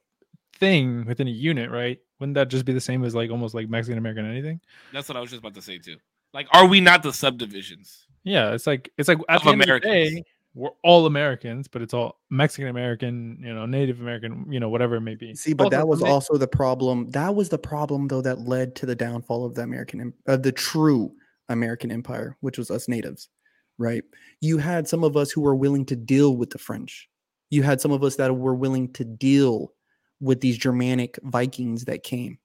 [0.59, 1.99] thing within a unit, right?
[2.21, 4.61] Wouldn't that just be the same as like almost like Mexican American anything?
[4.93, 5.97] That's what I was just about to say too.
[6.33, 8.07] Like, are we not the subdivisions?
[8.25, 10.23] Yeah, it's like it's like at Of the end of the day,
[10.55, 14.97] we're all Americans, but it's all Mexican American, you know, Native American, you know, whatever
[14.97, 15.35] it may be.
[15.35, 17.11] See, but Also, that was also the problem.
[17.11, 20.43] That was the problem, though, that led to the downfall of the American, em- of
[20.43, 21.13] the true
[21.49, 23.29] American Empire, which was us natives,
[23.79, 24.05] right?
[24.41, 27.09] You had some of us who were willing to deal with the French.
[27.51, 29.73] You had some of us that were willing to deal
[30.21, 32.39] with these Germanic Vikings that came.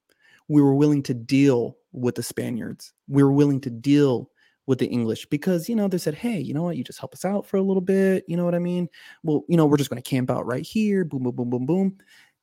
[0.47, 2.93] We were willing to deal with the Spaniards.
[3.07, 4.29] We were willing to deal
[4.67, 6.77] with the English because, you know, they said, hey, you know what?
[6.77, 8.23] You just help us out for a little bit.
[8.27, 8.89] You know what I mean?
[9.23, 11.03] Well, you know, we're just going to camp out right here.
[11.03, 11.97] Boom, boom, boom, boom, boom.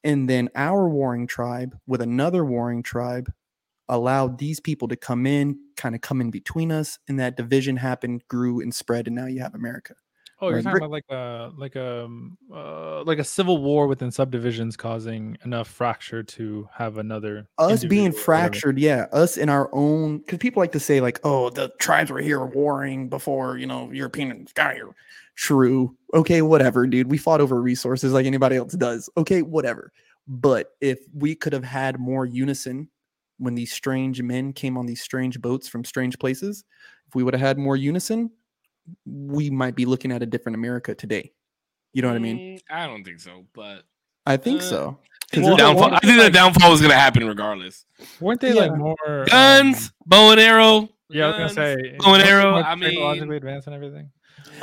[0.04, 3.32] And then our warring tribe with another warring tribe
[3.88, 7.76] allowed these people to come in, kind of come in between us, and that division
[7.76, 9.94] happened, grew, and spread, and now you have America.
[10.40, 14.12] Oh, you're talking about like a like a um, uh, like a civil war within
[14.12, 20.18] subdivisions causing enough fracture to have another Us being fractured, yeah, us in our own,
[20.18, 23.90] because people like to say like, oh, the tribes were here warring before, you know,
[23.90, 24.94] Europeans got here.
[25.34, 25.96] True.
[26.14, 27.10] Okay, whatever, dude.
[27.10, 29.10] We fought over resources like anybody else does.
[29.16, 29.92] Okay, whatever.
[30.28, 32.88] But if we could have had more unison
[33.38, 36.64] when these strange men came on these strange boats from strange places,
[37.06, 38.30] if we would have had more unison,
[39.06, 41.32] we might be looking at a different America today.
[41.92, 42.38] You know what I mean?
[42.58, 43.82] Mm, I don't think so, but
[44.26, 44.98] I think uh, so.
[45.36, 45.94] Well, downfall.
[45.94, 47.84] I think the downfall was gonna happen regardless.
[48.20, 48.62] Weren't they Yeah.
[48.62, 50.88] like more um, Guns, bow and arrow.
[51.10, 52.54] Yeah, I was guns, gonna say bow and arrow.
[52.56, 54.10] I mean, technologically advanced and everything.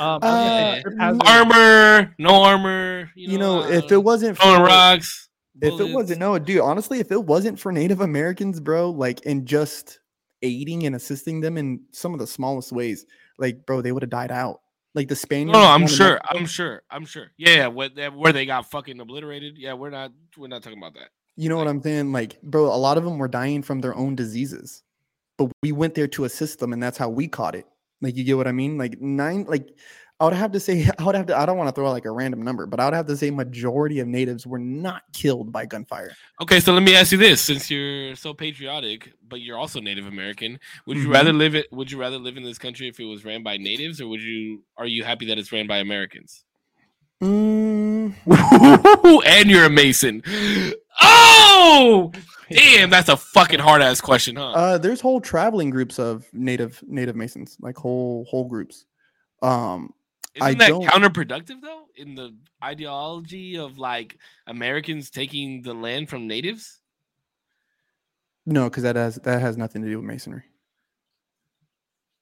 [0.00, 3.10] I was gonna Uh, say trip hazard- armor, no armor.
[3.14, 5.25] You know, You know, if it wasn't throwing for- rocks.
[5.62, 9.46] If it wasn't no dude honestly if it wasn't for native americans bro like and
[9.46, 10.00] just
[10.42, 13.06] aiding and assisting them in some of the smallest ways
[13.38, 14.60] like bro they would have died out
[14.94, 16.18] like the spaniards no, I'm sure.
[16.24, 16.82] I'm sure.
[16.90, 17.26] I'm sure.
[17.36, 17.66] Yeah, yeah.
[17.66, 19.58] Where they, where they got fucking obliterated.
[19.58, 20.10] Yeah, we're not.
[20.38, 21.10] We're not talking about that.
[21.36, 23.94] you know what i'm saying like bro a lot of them were dying from their
[23.94, 24.82] own diseases
[25.36, 27.66] but we went there to assist them and that's how we caught it
[28.00, 29.68] like you get what i mean like nine like
[30.20, 31.92] i would have to say i would have to i don't want to throw out
[31.92, 35.02] like a random number but i would have to say majority of natives were not
[35.12, 39.40] killed by gunfire Okay, so let me ask you this: since you're so patriotic, but
[39.40, 41.12] you're also Native American, would you Mhm.
[41.14, 41.66] rather live it?
[41.72, 44.20] Would you rather live in this country if it was ran by natives, or would
[44.22, 44.62] you?
[44.76, 46.44] Are you happy that it's ran by Americans?
[47.22, 48.12] Mm,
[49.26, 50.22] and you're a Mason.
[51.00, 52.12] Oh,
[52.50, 52.90] damn!
[52.90, 54.50] That's a fucking hard ass question, huh?
[54.52, 58.84] Uh, there's whole traveling groups of native native masons, like whole whole groups.
[59.42, 59.94] Um,
[60.40, 61.84] I Isn't that don't- counterproductive though?
[61.96, 66.80] In the ideology of like Americans taking the land from natives?
[68.44, 70.44] no, because that has that has nothing to do with masonry.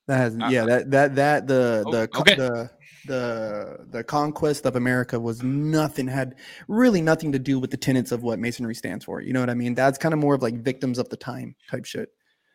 [0.07, 2.35] That has Uh, yeah that that that the Oh, the okay.
[2.37, 2.71] the
[3.07, 6.37] the the conquest of America was nothing had
[6.69, 9.21] really nothing to do with the tenets of what masonry stands for.
[9.21, 9.75] You know what I mean?
[9.75, 12.09] That's kind of more of like victims of the time type shit.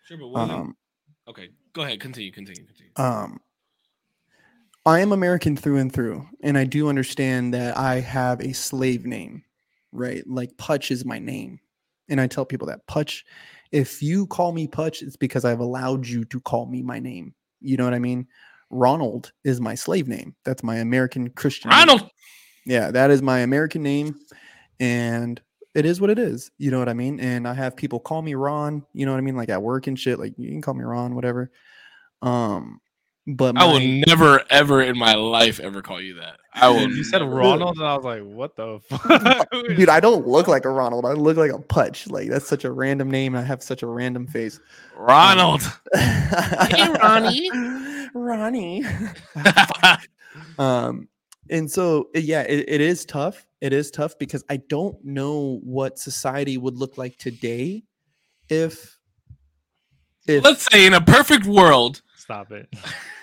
[0.07, 0.75] Sure, but Um,
[1.27, 1.49] okay.
[1.73, 1.99] Go ahead.
[1.99, 2.31] Continue.
[2.31, 2.65] Continue.
[2.65, 2.91] Continue.
[2.95, 3.39] um
[4.85, 9.05] I am American through and through, and I do understand that I have a slave
[9.05, 9.43] name,
[9.91, 10.23] right?
[10.25, 11.59] Like Putch is my name.
[12.09, 13.23] And I tell people that Putch,
[13.71, 17.35] if you call me Putch, it's because I've allowed you to call me my name.
[17.61, 18.27] You know what I mean?
[18.71, 20.35] Ronald is my slave name.
[20.43, 21.69] That's my American Christian.
[21.69, 21.79] name.
[21.79, 22.09] Ronald.
[22.65, 24.15] Yeah, that is my American name.
[24.79, 25.41] And
[25.75, 26.51] it is what it is.
[26.57, 27.19] You know what I mean?
[27.19, 29.35] And I have people call me Ron, you know what I mean?
[29.35, 30.19] Like at work and shit.
[30.19, 31.51] Like you can call me Ron, whatever.
[32.21, 32.81] Um,
[33.35, 36.39] But I will never, ever in my life ever call you that.
[36.53, 36.89] I will.
[36.89, 37.21] You said.
[37.21, 41.05] Ronald, and I was like, "What the fuck?" Dude, I don't look like a Ronald.
[41.05, 42.07] I look like a Putch.
[42.07, 43.35] Like that's such a random name.
[43.35, 44.59] and I have such a random face.
[44.97, 45.61] Ronald.
[45.93, 47.51] hey, Ronnie.
[48.13, 48.83] Ronnie.
[50.57, 51.07] Um,
[51.49, 53.45] and so yeah, it, it is tough.
[53.61, 57.83] It is tough because I don't know what society would look like today
[58.49, 58.97] if
[60.27, 62.71] if Let's say in a perfect world, Stop it.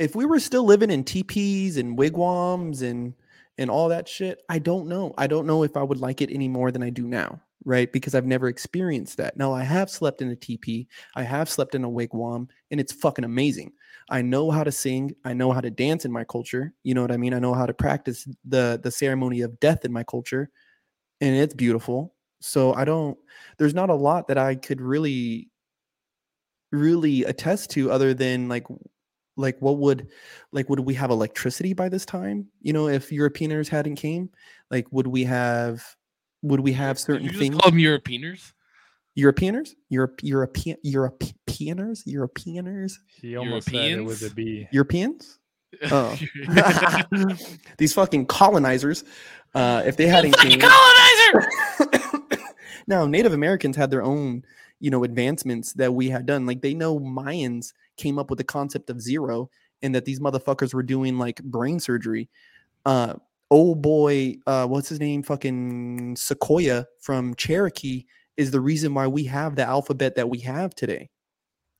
[0.00, 3.14] if we were still living in teepees and wigwams and
[3.58, 5.12] and all that shit, I don't know.
[5.18, 7.92] I don't know if I would like it any more than I do now, right?
[7.92, 9.36] Because I've never experienced that.
[9.36, 12.92] Now I have slept in a teepee, I have slept in a wigwam, and it's
[12.92, 13.72] fucking amazing.
[14.08, 16.72] I know how to sing, I know how to dance in my culture.
[16.82, 17.34] You know what I mean?
[17.34, 20.50] I know how to practice the the ceremony of death in my culture,
[21.20, 22.14] and it's beautiful.
[22.40, 23.18] So I don't.
[23.58, 25.50] There's not a lot that I could really,
[26.72, 28.66] really attest to other than like
[29.40, 30.08] like what would
[30.52, 32.46] like would we have electricity by this time?
[32.60, 34.30] You know if europeaners hadn't came
[34.70, 35.82] like would we have
[36.42, 37.56] would we have Did certain you just things?
[37.56, 38.52] call them Europeaners.
[39.16, 39.74] europeaners?
[39.88, 42.92] Europe european europeaners europeaners?
[43.20, 45.38] He almost said it was a Europeans?
[45.92, 46.18] Oh.
[47.78, 49.04] these fucking colonizers.
[49.54, 51.48] Uh if they hadn't Fucking came colonizer.
[52.88, 54.42] now native americans had their own
[54.80, 56.46] you know advancements that we had done.
[56.46, 59.50] Like they know mayans came up with the concept of zero
[59.82, 62.28] and that these motherfuckers were doing like brain surgery.
[62.86, 63.14] Uh
[63.50, 65.22] oh boy uh what's his name?
[65.22, 68.06] Fucking Sequoyah from cherokee
[68.36, 71.10] is the reason why we have the alphabet that we have today.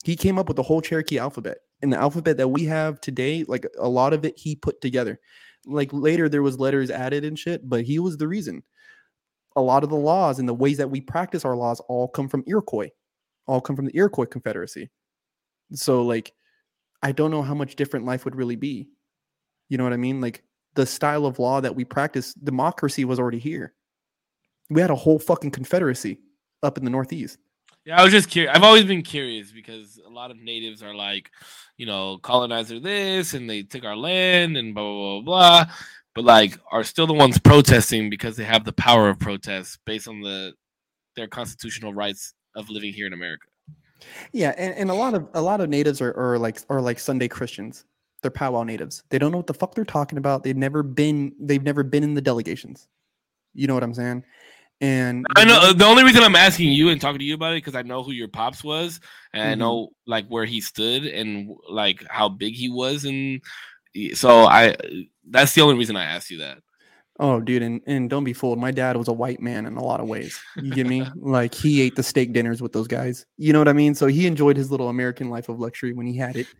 [0.04, 3.44] He came up with the whole cherokee alphabet and the alphabet that we have today
[3.48, 5.18] like a lot of it he put together.
[5.66, 8.62] Like later there was letters added and shit but he was the reason.
[9.56, 12.28] A lot of the laws and the ways that we practice our laws all come
[12.28, 12.90] from Iroquois,
[13.46, 14.90] all come from the Iroquois Confederacy.
[15.72, 16.32] So, like,
[17.02, 18.88] I don't know how much different life would really be.
[19.68, 20.20] You know what I mean?
[20.20, 20.42] Like,
[20.74, 23.74] the style of law that we practice, democracy was already here.
[24.68, 26.20] We had a whole fucking Confederacy
[26.62, 27.38] up in the Northeast.
[27.84, 28.54] Yeah, I was just curious.
[28.54, 31.30] I've always been curious because a lot of natives are like,
[31.78, 35.74] you know, colonizer this and they took our land and blah blah blah blah.
[36.14, 40.08] But like, are still the ones protesting because they have the power of protest based
[40.08, 40.52] on the
[41.16, 43.46] their constitutional rights of living here in America.
[44.32, 46.98] Yeah, and, and a lot of a lot of natives are, are like are like
[46.98, 47.84] Sunday Christians.
[48.22, 49.02] They're powwow natives.
[49.08, 50.42] They don't know what the fuck they're talking about.
[50.42, 52.88] They've never been they've never been in the delegations.
[53.54, 54.24] You know what I'm saying?
[54.82, 57.52] And I the know the only reason I'm asking you and talking to you about
[57.52, 59.00] it because I know who your pops was
[59.34, 59.58] and I Mhm.
[59.58, 63.42] know like where he stood and like how big he was and
[64.14, 64.76] so I
[65.28, 66.58] that's the only reason I asked you that.
[67.22, 68.58] Oh, dude, and, and don't be fooled.
[68.58, 70.40] My dad was a white man in a lot of ways.
[70.56, 71.04] You get me?
[71.16, 73.26] like he ate the steak dinners with those guys.
[73.36, 73.94] You know what I mean?
[73.94, 76.46] So he enjoyed his little American life of luxury when he had it.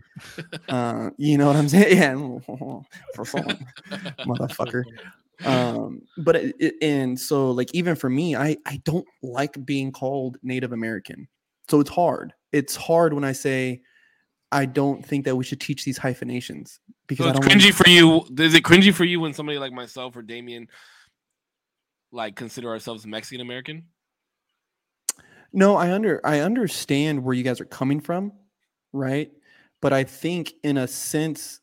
[0.69, 1.97] Uh, you know what I'm saying?
[1.97, 2.15] Yeah,
[3.15, 3.59] for fun,
[4.27, 4.85] motherfucker.
[5.45, 9.91] Um, but it, it, and so like even for me, I I don't like being
[9.91, 11.27] called Native American.
[11.69, 12.35] So it's hard.
[12.53, 13.81] It's hard when I say
[14.53, 16.81] I don't think that we should teach these hyphenations
[17.11, 18.24] because So it's cringy for you.
[18.39, 20.69] Is it cringy for you when somebody like myself or Damien
[22.12, 23.87] like consider ourselves Mexican American?
[25.53, 28.32] No, I under I understand where you guys are coming from,
[28.93, 29.28] right?
[29.82, 31.61] But I think in a sense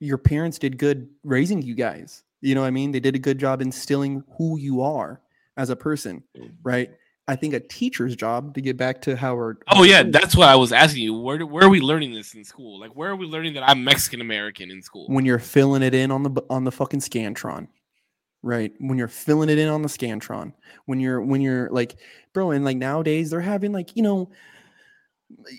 [0.00, 2.24] your parents did good raising you guys.
[2.40, 2.90] You know what I mean?
[2.90, 5.20] They did a good job instilling who you are
[5.56, 6.50] as a person, mm.
[6.64, 6.90] right?
[7.30, 9.62] I think a teacher's job to get back to Howard.
[9.68, 11.14] Oh yeah, that's what I was asking you.
[11.14, 12.80] Where where are we learning this in school?
[12.80, 15.06] Like where are we learning that I'm Mexican American in school?
[15.06, 17.68] when you're filling it in on the on the fucking scantron
[18.42, 20.52] right when you're filling it in on the scantron
[20.86, 21.98] when you're when you're like
[22.32, 24.30] bro and like nowadays they're having like you know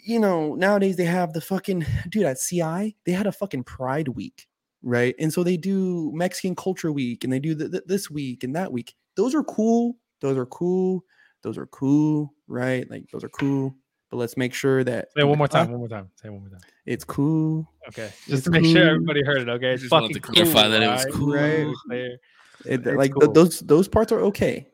[0.04, 4.08] you know nowadays they have the fucking dude at ci they had a fucking pride
[4.08, 4.48] week
[4.82, 8.44] right and so they do mexican culture week and they do th- th- this week
[8.44, 11.04] and that week those are cool those are cool
[11.42, 13.76] those are cool right like those are cool
[14.10, 15.72] but let's make sure that Say it one more uh, time.
[15.72, 16.10] One more time.
[16.22, 16.60] Say it one more time.
[16.86, 18.06] it's cool Okay.
[18.06, 19.50] It's Just to make sure everybody heard it.
[19.50, 19.72] Okay.
[19.72, 21.34] It's Just wanted to clarify cool, that it was cool.
[21.34, 21.74] Right?
[21.88, 22.18] Clear.
[22.66, 24.68] It, It's like th- those those parts are okay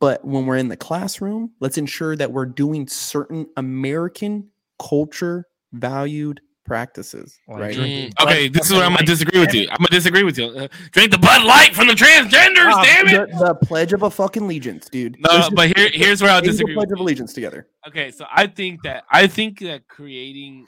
[0.00, 4.48] but when we're in the classroom let's ensure that we're doing certain american
[4.78, 9.62] culture valued practices right Mm, okay, this is where I'm gonna disagree with you.
[9.70, 10.44] I'm gonna disagree with you.
[10.46, 13.30] Uh, drink the Bud Light from the transgenders, Ah, damn it!
[13.30, 16.30] the, the pledge of a fucking allegiance dude No, Let's just but here, here's where
[16.30, 16.74] I'll say the disagree.
[16.74, 20.66] pledge With of allegiance together Okay, so I think that I think that creating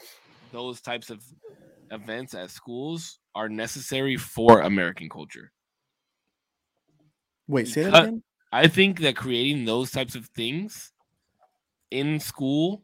[0.52, 1.22] those types of
[1.90, 5.52] events at schools are necessary for American culture.
[7.48, 8.22] wait say that again
[8.52, 10.92] I think that creating those types of things
[11.90, 12.82] in school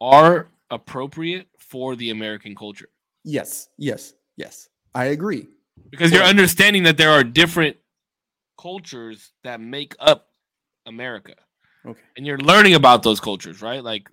[0.00, 2.88] are appropriate for the American culture
[3.24, 4.68] Yes, yes, yes.
[4.94, 5.48] I agree.
[5.90, 7.76] because you're understanding that there are different
[8.60, 10.28] cultures that make up
[10.86, 11.34] America.
[11.86, 12.00] Okay.
[12.16, 13.82] And you're learning about those cultures, right?
[13.82, 14.08] Like,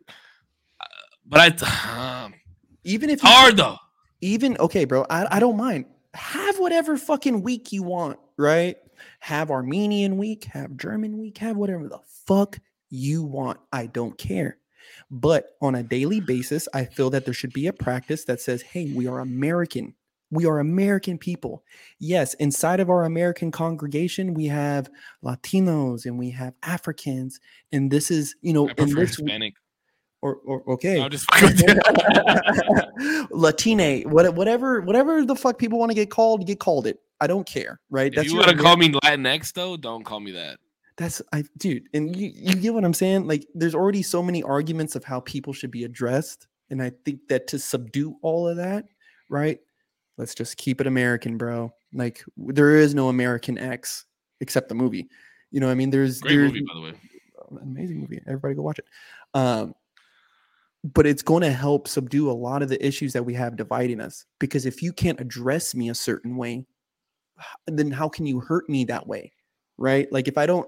[0.80, 0.86] uh,
[1.26, 2.34] but I, um,
[2.84, 3.78] Even if hard though.
[4.22, 5.86] even okay, bro, I, I don't mind.
[6.14, 8.76] Have whatever fucking week you want, right?
[9.19, 12.57] Have Armenian week, have German week, have whatever the fuck
[12.90, 13.60] you want.
[13.72, 14.57] I don't care.
[15.10, 18.61] But on a daily basis, I feel that there should be a practice that says,
[18.61, 19.95] hey, we are American.
[20.30, 21.64] We are American people.
[21.99, 24.90] Yes, inside of our American congregation, we have
[25.23, 27.40] Latinos and we have Africans.
[27.73, 29.56] And this is, you know, in this Hispanic.
[30.22, 30.99] or, or okay.
[30.99, 31.84] No, just fucking with
[32.99, 33.28] you.
[33.32, 36.99] Latine, what, whatever, whatever the fuck people want to get called, get called it.
[37.19, 38.11] I don't care, right?
[38.14, 40.60] if you want to call me Latinx though, don't call me that.
[40.97, 43.27] That's I, dude, and you, you get what I'm saying.
[43.27, 47.27] Like, there's already so many arguments of how people should be addressed, and I think
[47.30, 48.85] that to subdue all of that,
[49.30, 49.59] right?
[50.18, 51.73] Let's just keep it American, bro.
[51.93, 54.05] Like, there is no American X
[54.41, 55.07] except the movie.
[55.49, 56.93] You know, I mean, there's Great there's movie, by the way.
[57.61, 58.22] amazing movie.
[58.27, 58.85] Everybody go watch it.
[59.34, 59.73] Um,
[60.84, 64.01] but it's going to help subdue a lot of the issues that we have dividing
[64.01, 64.26] us.
[64.39, 66.65] Because if you can't address me a certain way,
[67.68, 69.31] then how can you hurt me that way?
[69.77, 70.11] Right?
[70.11, 70.68] Like if I don't,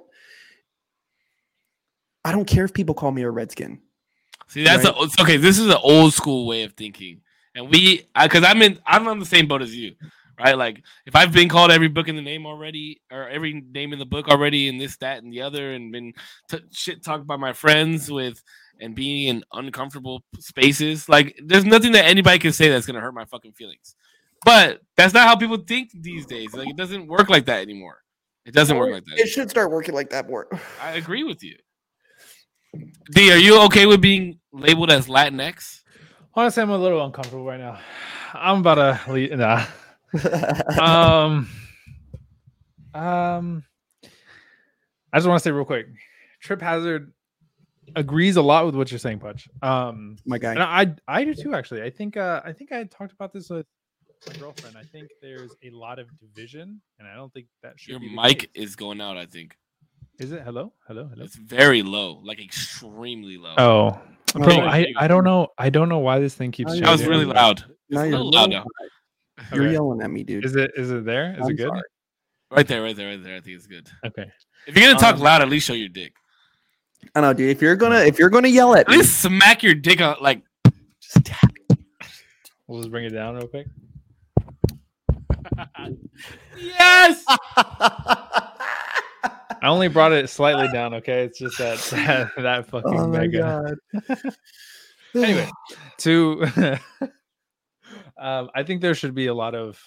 [2.25, 3.81] I don't care if people call me a redskin.
[4.47, 4.95] See, that's Right.
[4.95, 5.37] a, okay.
[5.37, 7.21] This is an old school way of thinking,
[7.55, 9.95] and we, because I'm in, I'm on the same boat as you,
[10.39, 10.57] right?
[10.57, 13.99] Like, if I've been called every book in the name already, or every name in
[13.99, 16.13] the book already, and this, that, and the other, and been
[16.49, 18.43] t- shit talked by my friends with,
[18.79, 23.13] and being in uncomfortable spaces, like, there's nothing that anybody can say that's gonna hurt
[23.13, 23.95] my fucking feelings.
[24.45, 26.53] But that's not how people think these days.
[26.53, 27.99] Like, it doesn't work like that anymore.
[28.45, 29.19] It doesn't work like that.
[29.19, 30.47] It should start working like that more.
[30.81, 31.55] I agree with you.
[33.11, 35.81] D, are you okay with being labeled as Latinx?
[36.33, 37.79] Honestly, I'm a little uncomfortable right now.
[38.33, 38.75] I'm about
[39.05, 39.31] to leave.
[39.37, 39.65] Nah.
[40.81, 41.49] um,
[42.93, 43.63] um,
[45.11, 45.87] I just want to say real quick,
[46.41, 47.13] Trip Hazard
[47.95, 49.47] agrees a lot with what you're saying, Pudge.
[49.61, 50.53] Um, My guy.
[50.53, 51.53] and I I do too.
[51.53, 53.67] Actually, I think uh, I think I talked about this with
[54.27, 54.77] my girlfriend.
[54.77, 58.09] I think there's a lot of division, and I don't think that should Your be
[58.09, 58.49] the mic case.
[58.55, 59.55] is going out, I think.
[60.19, 61.23] Is it hello, hello, hello?
[61.25, 63.55] It's very low, like extremely low.
[63.57, 64.01] Oh,
[64.33, 64.59] bro.
[64.61, 65.47] I I don't know.
[65.57, 66.79] I don't know why this thing keeps.
[66.79, 67.63] That was really loud.
[67.89, 68.65] Now It's a you're, loud now.
[69.53, 69.73] you're Okay.
[69.73, 70.45] yelling at me, dude.
[70.45, 71.33] Is it is it there?
[71.33, 71.67] Is I'm it good?
[71.67, 71.81] sorry.
[72.51, 73.35] Right there, right there, right there.
[73.37, 73.89] I think it's good.
[74.05, 74.31] Okay.
[74.67, 76.13] If you're gonna talk Um, loud, at least show your dick.
[77.15, 77.49] I know, dude.
[77.49, 80.17] If you're gonna if you're gonna yell at At me, least smack your dick on
[80.21, 80.43] like
[81.01, 81.51] just tap
[82.67, 83.67] We'll just bring it down real quick.
[86.55, 87.25] Yes.
[89.63, 90.93] I only brought it slightly down.
[90.95, 93.75] Okay, it's just that that, that fucking Oh my mega.
[93.93, 94.35] god.
[95.15, 95.47] Anyway,
[95.99, 96.43] to
[98.17, 99.79] um, I think there should be a lot of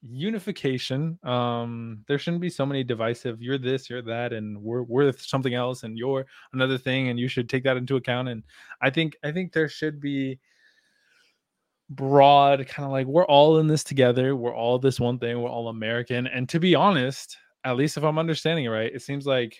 [0.00, 1.18] unification.
[1.22, 3.42] Um, there shouldn't be so many divisive.
[3.42, 6.24] You're this, you're that, and we're we're something else, and you're
[6.54, 8.30] another thing, and you should take that into account.
[8.30, 8.44] And
[8.80, 10.38] I think I think there should be
[11.90, 15.48] broad kind of like we're all in this together we're all this one thing we're
[15.48, 19.26] all american and to be honest at least if i'm understanding it right it seems
[19.26, 19.56] like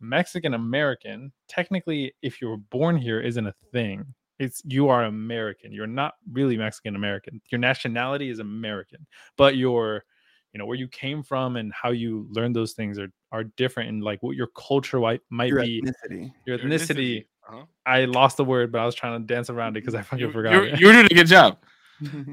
[0.00, 4.04] mexican american technically if you were born here isn't a thing
[4.38, 9.06] it's you are american you're not really mexican american your nationality is american
[9.36, 10.04] but your
[10.52, 13.88] you know where you came from and how you learned those things are are different
[13.88, 16.32] and like what your culture might might Your be ethnicity.
[16.46, 17.64] your Your ethnicity Uh-huh.
[17.86, 20.26] i lost the word but i was trying to dance around it because i fucking
[20.26, 21.58] You, forgot you're, you're doing a good job.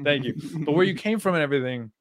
[0.02, 0.34] Thank you.
[0.64, 1.92] But where you came from and everything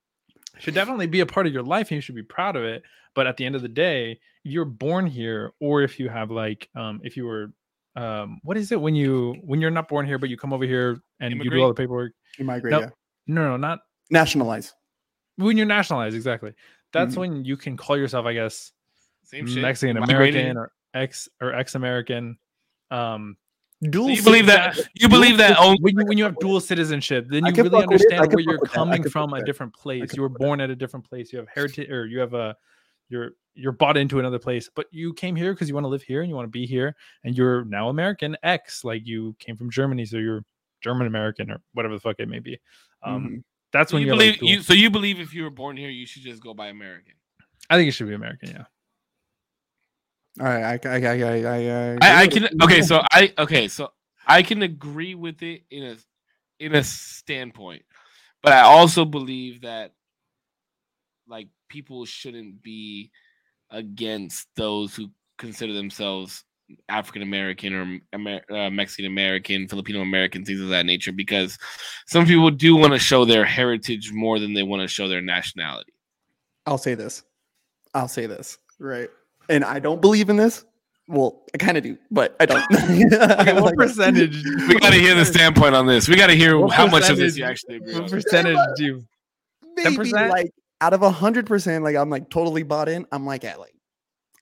[0.60, 2.84] should definitely be a part of your life and you should be proud of it.
[3.14, 6.32] But at the end of the day, if you're born here or if you have
[6.32, 7.52] like um if you were
[7.96, 10.64] um what is it when you when you're not born here but you come over
[10.66, 12.14] here and you do all the paperwork?
[12.38, 12.80] You migrate, No.
[12.82, 12.90] yeah.
[13.28, 13.80] No, no, not
[14.10, 14.74] Nationalize.
[15.38, 16.54] when you're nationalized, exactly.
[16.94, 17.20] That's Mhm.
[17.20, 18.72] when you can call yourself, I guess,
[19.24, 19.62] Same shit.
[19.62, 22.38] Mexican American or ex or ex American.
[22.90, 23.38] Um
[23.90, 26.60] Dual So you believe that you believe that only when you when you have dual
[26.60, 28.14] citizenship, then you really fuck with it.
[28.14, 28.72] I understand where you're with that.
[28.72, 30.16] I coming from a different place.
[30.16, 31.34] You were born at a different place.
[31.34, 32.56] You have heritage, or you have a
[33.12, 36.02] you're you're bought into another place, but you came here because you want to live
[36.04, 39.58] here and you want to be here, and you're now American X, like you came
[39.58, 40.44] from Germany, so you're
[40.82, 42.58] German American or whatever the fuck it may be.
[43.04, 43.44] Um, Mhm.
[43.74, 44.62] That's So when you believe like, dual- you.
[44.62, 47.14] So you believe if you were born here, you should just go by American.
[47.70, 48.50] I think it should be American.
[48.50, 48.66] Yeah.
[50.40, 53.92] All right, I, I, I, I, I, I, I can okay, so I okay, so
[54.26, 55.98] I can agree with it in a
[56.60, 57.84] in a standpoint,
[58.42, 59.94] but I also believe that
[61.28, 63.10] like people shouldn't be
[63.72, 65.08] against those who
[65.38, 66.44] consider themselves
[66.90, 71.58] African American or Amer- uh, Mexican American, Filipino American, things of that nature, because
[72.08, 75.22] some people do want to show their heritage more than they want to show their
[75.22, 75.92] nationality.
[76.66, 77.24] I'll say this.
[77.94, 78.58] I'll say this.
[78.80, 79.10] Right.
[79.50, 80.64] And I don't believe in this.
[81.08, 82.64] Well, I kind of do, but I don't.
[82.72, 84.44] Okay, what percentage?
[84.68, 86.08] We got to hear the standpoint on this.
[86.08, 88.10] We got to hear What how much of this percentage- you actually agree What on.
[88.10, 89.04] percentage do you?
[89.76, 90.30] Maybe 10%?
[90.30, 90.52] like
[90.82, 93.06] out of a hundred percent, like I'm like totally bought in.
[93.12, 93.74] I'm like at like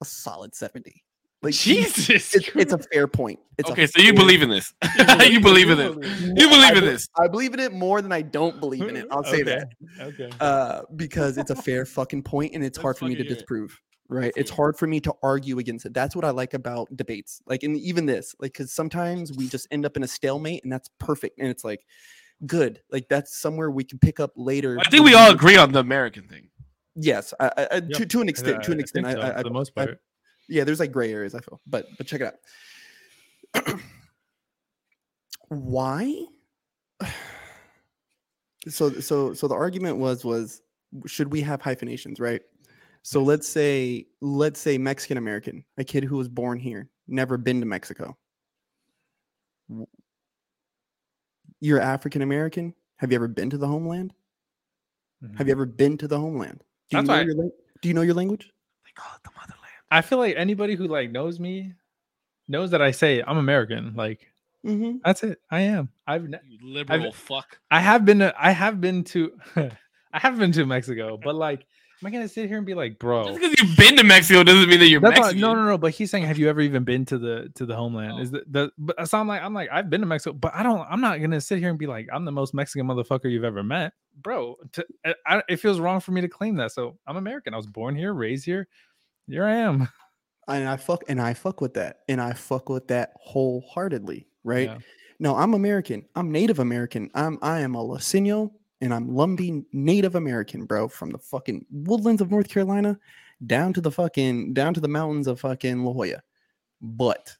[0.01, 1.03] a solid 70.
[1.41, 2.09] Like Jesus.
[2.35, 3.39] it's, it's a fair point.
[3.57, 4.73] It's Okay, so you fair- believe in this.
[5.29, 6.21] you believe in this.
[6.21, 7.07] You believe in this.
[7.17, 9.05] I believe in it more than I don't believe in it.
[9.11, 9.69] I'll say Okay, that.
[10.01, 10.29] Okay.
[10.39, 13.25] Uh, because it's a fair fucking point and it's Let's hard for me to fucking
[13.27, 13.39] hear it.
[13.39, 13.79] disprove.
[14.09, 14.33] Right.
[14.35, 15.93] It's hard for me to argue against it.
[15.93, 17.41] That's what I like about debates.
[17.45, 20.73] Like in even this, like because sometimes we just end up in a stalemate and
[20.73, 21.37] that's perfect.
[21.39, 21.85] And it's like
[22.45, 22.81] good.
[22.91, 24.77] Like that's somewhere we can pick up later.
[24.79, 26.49] I think we all agree on the American thing.
[26.95, 28.57] Yes, I, I, I- to, to an extent.
[28.57, 29.99] Yeah, to an I extent, I, so, I, for the I- most I- part.
[30.47, 31.35] yeah, there's like gray areas.
[31.35, 32.35] I feel, but but check it
[33.65, 33.79] out.
[35.49, 36.25] Why?
[38.67, 40.61] So so so the argument was was
[41.07, 42.41] should we have hyphenations, right?
[43.03, 47.61] So let's say let's say Mexican American, a kid who was born here, never been
[47.61, 48.17] to Mexico.
[51.61, 52.73] W- You're African American.
[52.97, 54.13] Have you ever been to the homeland?
[55.37, 56.63] Have you ever been to the homeland?
[56.89, 58.51] Do you That's know why- your lang- Do you know your language?
[58.85, 59.73] They call it the motherland.
[59.91, 61.73] I feel like anybody who like knows me
[62.47, 63.93] knows that I say I'm American.
[63.95, 64.27] Like
[64.65, 64.97] Mm-hmm.
[65.05, 65.39] that's it.
[65.49, 65.87] I am.
[66.05, 67.59] I've ne- You liberal fuck.
[67.71, 71.65] I have been to, I have been to I have been to Mexico, but like
[72.01, 73.25] am I gonna sit here and be like, bro?
[73.25, 75.41] Just because you've been to Mexico doesn't mean that you're That's not, Mexican.
[75.41, 75.77] no, no, no.
[75.77, 78.13] But he's saying, have you ever even been to the to the homeland?
[78.17, 78.21] Oh.
[78.21, 80.63] Is the, the but so I'm like, I'm like, I've been to Mexico, but I
[80.63, 80.85] don't.
[80.89, 83.63] I'm not gonna sit here and be like, I'm the most Mexican motherfucker you've ever
[83.63, 84.55] met, bro.
[84.73, 86.71] To, I, I- it feels wrong for me to claim that.
[86.71, 87.53] So I'm American.
[87.53, 88.67] I was born here, raised here.
[89.27, 89.87] Here I am.
[90.47, 94.69] and I fuck and I fuck with that, and I fuck with that wholeheartedly, right?
[94.69, 94.77] Yeah.
[95.19, 96.05] No, I'm American.
[96.15, 97.11] I'm Native American.
[97.13, 102.21] I'm I am a Latino, and I'm Lumbee Native American, bro, from the fucking woodlands
[102.21, 102.97] of North Carolina
[103.45, 106.21] down to the fucking down to the mountains of fucking La Jolla.
[106.81, 107.35] But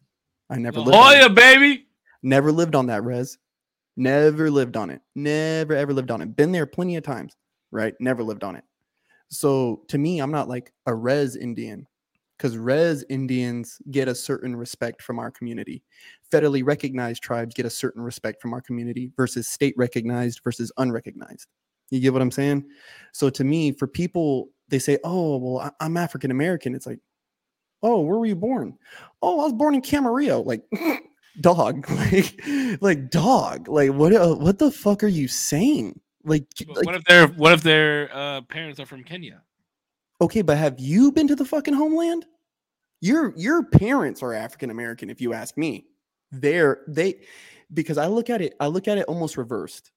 [0.49, 0.95] I never lived.
[0.95, 1.36] on it.
[1.36, 1.88] Baby.
[2.24, 3.38] Never lived on that res.
[3.95, 5.02] Never lived on it.
[5.16, 6.36] Never ever lived on it.
[6.36, 7.36] Been there plenty of times,
[7.72, 7.94] right?
[7.99, 8.64] Never lived on it.
[9.30, 11.88] So to me, I'm not like a res Indian
[12.40, 15.84] because res Indians get a certain respect from our community.
[16.32, 21.48] Federally recognized tribes get a certain respect from our community versus state recognized versus unrecognized.
[21.90, 22.66] You get what I'm saying?
[23.11, 26.99] So to me, for people, they say, "Oh, well, I- I'm African American." It's like,
[27.84, 28.78] "Oh, where were you born?"
[29.22, 30.64] "Oh, I was born in Camarillo." Like,
[31.41, 32.40] dog, like,
[32.82, 34.14] like dog, like what?
[34.14, 35.99] uh, What the fuck are you saying?
[36.24, 39.41] Like, like what if their what if their uh, parents are from Kenya?
[40.22, 42.26] Okay, but have you been to the fucking homeland?
[43.02, 45.88] Your your parents are African American, if you ask me.
[46.32, 47.22] They're they
[47.74, 49.91] because I look at it, I look at it almost reversed,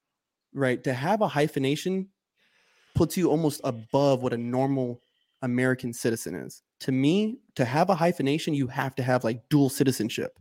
[0.55, 0.83] right?
[0.85, 2.09] To have a hyphenation
[2.95, 5.01] puts you almost above what a normal
[5.43, 6.63] American citizen is.
[6.81, 10.39] To me, to have a hyphenation, you have to have like dual citizenship.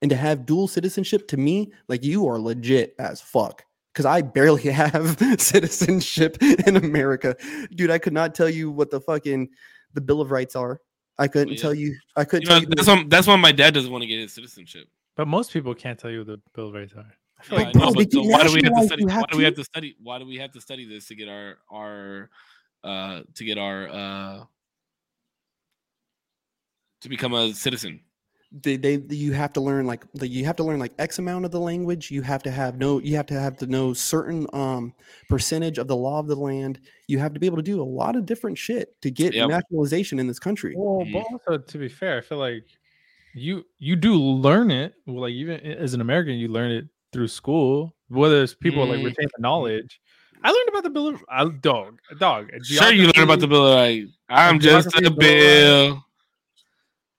[0.00, 3.64] And to have dual citizenship, to me, like you are legit as fuck.
[3.92, 7.36] Because I barely have citizenship in America.
[7.74, 9.48] Dude, I could not tell you what the fucking
[9.94, 10.80] the Bill of Rights are.
[11.18, 11.60] I couldn't yeah.
[11.60, 11.96] tell you.
[12.16, 12.74] I couldn't You tell know, you.
[12.74, 14.88] that's why that's why my dad doesn't want to get his citizenship.
[15.16, 17.04] But most people can't tell you what the Bill of Rights are.
[17.50, 19.04] Yeah, like I know, but so why do we have to study?
[19.04, 19.60] Why do we have to.
[19.60, 19.96] to study?
[20.02, 22.30] Why do we have to study this to get our our
[22.84, 24.44] uh to get our uh
[27.02, 28.00] to become a citizen?
[28.60, 31.44] They, they you have to learn like the, you have to learn like x amount
[31.46, 34.46] of the language you have to have no you have to have to know certain
[34.52, 34.92] um
[35.28, 37.82] percentage of the law of the land you have to be able to do a
[37.82, 39.48] lot of different shit to get Yep.
[39.48, 41.12] nationalization in this country Well, Mm.
[41.14, 42.64] but also to be fair, I feel like
[43.34, 44.92] you you do learn it.
[45.06, 47.94] Well, like even as an American, you learn it through school.
[48.08, 49.04] Whether it's people like Mm.
[49.06, 50.00] retain the knowledge.
[50.44, 52.50] I learned about the bill of I, dog dog.
[52.64, 53.74] Sure, you learn about the geography- bill.
[53.74, 56.04] Like I'm just a of the bill.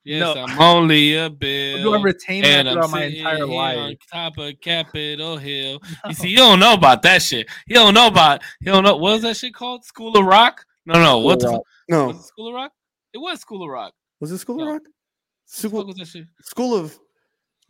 [0.05, 0.43] Yes, No.
[0.43, 2.01] I'm only a bill.
[2.01, 3.97] retain that And I'm throughout my sitting entire here on life.
[4.11, 5.79] top of Capitol Hill.
[6.07, 7.47] You see, you don't know about that shit.
[7.67, 8.41] You don't know about.
[8.59, 9.85] You don't know what was that shit called?
[9.85, 10.65] School of Rock?
[10.85, 11.19] No, no.
[11.19, 11.47] What the?
[11.47, 11.63] School of fuck?
[11.85, 11.89] Rock.
[11.89, 12.71] no Was it School of Rock?
[13.13, 13.93] It was School of Rock.
[14.19, 14.73] was it school of No.
[14.73, 16.27] rock What the fuck school, was that shit?
[16.41, 16.99] school of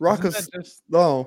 [0.00, 1.26] rock of just- oh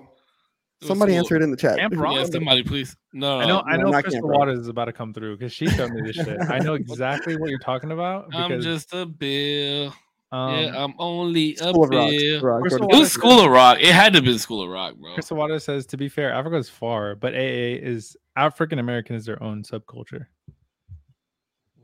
[0.83, 2.15] somebody School- answer it in the chat Camp Rock?
[2.15, 2.95] Yeah, somebody, please.
[3.13, 3.89] No, I know, I know.
[3.89, 4.39] not Crystal Camp Rock.
[4.39, 6.37] Waters is about to come through because she showed me this shit.
[6.49, 8.27] I know exactly what you're talking about.
[8.33, 9.93] I'm Because, just a bill.
[10.31, 12.41] Um, yeah, I'm only a school of rock, bill.
[12.41, 12.63] rock.
[12.65, 13.77] It was School of Rock.
[13.79, 15.13] It had to be School of Rock, bro.
[15.13, 19.25] Crystal Waters says, to be fair, Africa is far, but AA is African American is
[19.25, 20.25] their own subculture.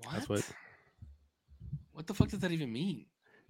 [0.04, 0.14] What?
[0.14, 0.50] That's what.
[1.94, 3.06] What the fuck does that even mean?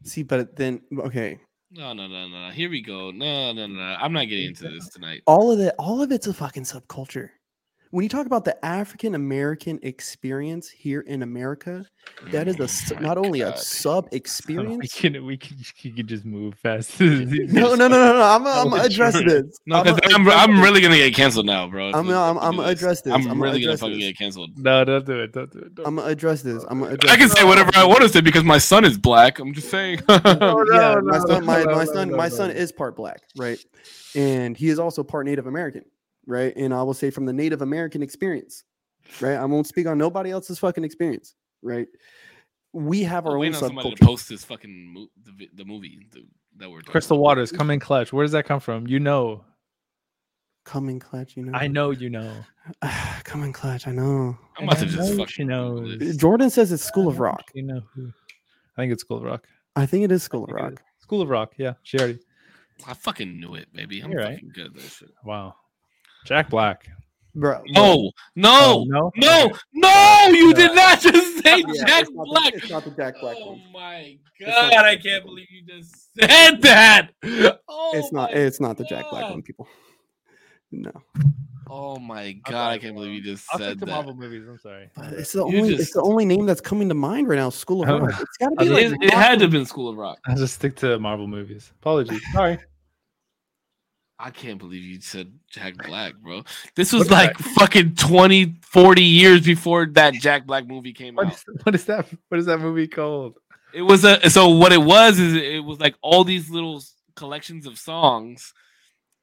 [0.06, 1.40] see but then okay
[1.72, 2.50] No, no, no, no.
[2.52, 3.10] Here we go.
[3.12, 3.74] No, no, no.
[3.74, 3.96] no.
[4.00, 5.22] I'm not getting into this tonight.
[5.26, 7.30] all of it all of it's a fucking subculture
[7.94, 11.86] when you talk about the african american experience here in america
[12.32, 13.60] that is a s- Oh not only a God.
[13.60, 17.00] sub We experience can we can you can just move fast.
[17.00, 20.98] no no no no no i'm gonna address this No, I'ma I'm, I'm really gonna
[20.98, 21.88] get canceled now, bro.
[21.94, 23.14] I'm gonna- I'm- I'm address this.
[23.14, 24.08] I'm, I'm really gonna fucking this.
[24.10, 24.58] get canceled.
[24.58, 25.32] No, don't do it.
[25.32, 25.76] Don't do it.
[25.76, 27.38] Don't i'm gonna address this i'm gonna address I can this.
[27.38, 29.38] say whatever I want to say because my son is black.
[29.40, 30.02] I'm just saying.
[30.10, 33.60] yeah, no, my no, son, my, no, my son, my son is part black, right?
[34.16, 35.84] And he is also part Native American,
[36.26, 36.56] right?
[36.56, 38.64] And I will say from the Native American experience,
[39.22, 39.36] right?
[39.36, 41.88] I won't speak on nobody else's fucking experience, right?
[42.72, 45.66] We have our I'm own waiting on somebody to post this fucking mo- the, the
[45.66, 46.26] movie the,
[46.58, 47.24] that we're talking Crystal about.
[47.24, 48.12] Waters, come in clutch.
[48.12, 48.88] Where does that come from?
[48.88, 49.44] You know.
[50.66, 51.58] come in clutch, you know.
[51.58, 52.34] I know you know.
[53.24, 54.38] come in clutch, I know.
[54.58, 55.82] I'm about to I just know fucking she knows.
[55.82, 56.18] Google this.
[56.18, 57.52] Jordan says it's School of Rock.
[57.54, 58.12] You know who?
[58.78, 59.46] I think it's School of Rock.
[59.76, 60.84] I think it is School of I think it Rock.
[61.00, 61.54] School of Rock.
[61.58, 62.20] Yeah, she already.
[62.88, 64.02] I fucking knew it, baby.
[64.02, 64.34] I'm You're right.
[64.34, 65.10] fucking good at that shit.
[65.24, 65.56] Wow.
[66.26, 66.88] Jack Black.
[67.36, 69.12] Bro, No, no, Oh, no?
[69.16, 70.28] no, no!
[70.30, 72.54] You did not just say Yeah, Jack it's not the- Black.
[72.54, 73.62] it's not the Jack Black Oh one.
[73.74, 74.74] my god!
[74.86, 77.10] I can't Black believe you just said that.
[77.68, 79.68] Oh It's not it's not the Jack Black one, people.
[80.72, 80.92] No.
[81.68, 82.74] Oh my god!
[82.74, 83.92] I can't believe you just I'll said stick to that.
[83.92, 84.44] Marvel movies.
[84.48, 84.92] I'm sorry.
[84.96, 87.50] But it's the You only it's the only name that's coming to mind right now,
[87.50, 88.00] School of.
[88.02, 88.22] Rock.
[88.22, 90.20] It's gotta be like is- it had to have been School of Rock.
[90.28, 91.72] I'll just stick to Marvel movies.
[91.80, 92.22] Apologies.
[92.32, 92.60] Sorry.
[94.20, 96.44] I can't believe you said Jack Black, bro.
[96.76, 101.16] This was What is like fucking 20, 40 years before that Jack Black movie came
[101.16, 101.34] What out.
[101.34, 102.08] is, what is that?
[102.30, 103.38] What is that movie called?
[103.74, 106.82] It was a so what it was is it was like all these little
[107.16, 108.54] collections of songs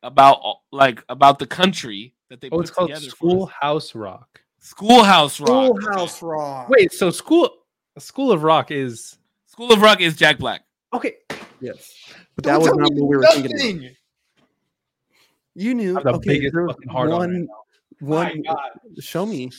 [0.03, 3.07] about uh, like about the country that they Oh, put it's called together.
[3.11, 3.17] for.
[3.17, 4.41] Schoolhouse Rock.
[4.59, 5.49] Schoolhouse Rock.
[5.81, 6.69] Schoolhouse Rock.
[6.69, 7.49] Wait, so school
[7.99, 10.63] School of Rock is School of Rock is Jack Black.
[10.93, 11.15] okay.
[11.61, 11.95] Yes.
[12.35, 13.91] But that was Don't not tell me what we were thinking about.
[15.55, 15.67] Nothing.
[15.67, 15.97] You knew.
[15.97, 17.47] I'm the okay, biggest fucking hard on right
[18.01, 18.53] one, now.
[18.55, 19.01] One.
[19.01, 19.51] Show me.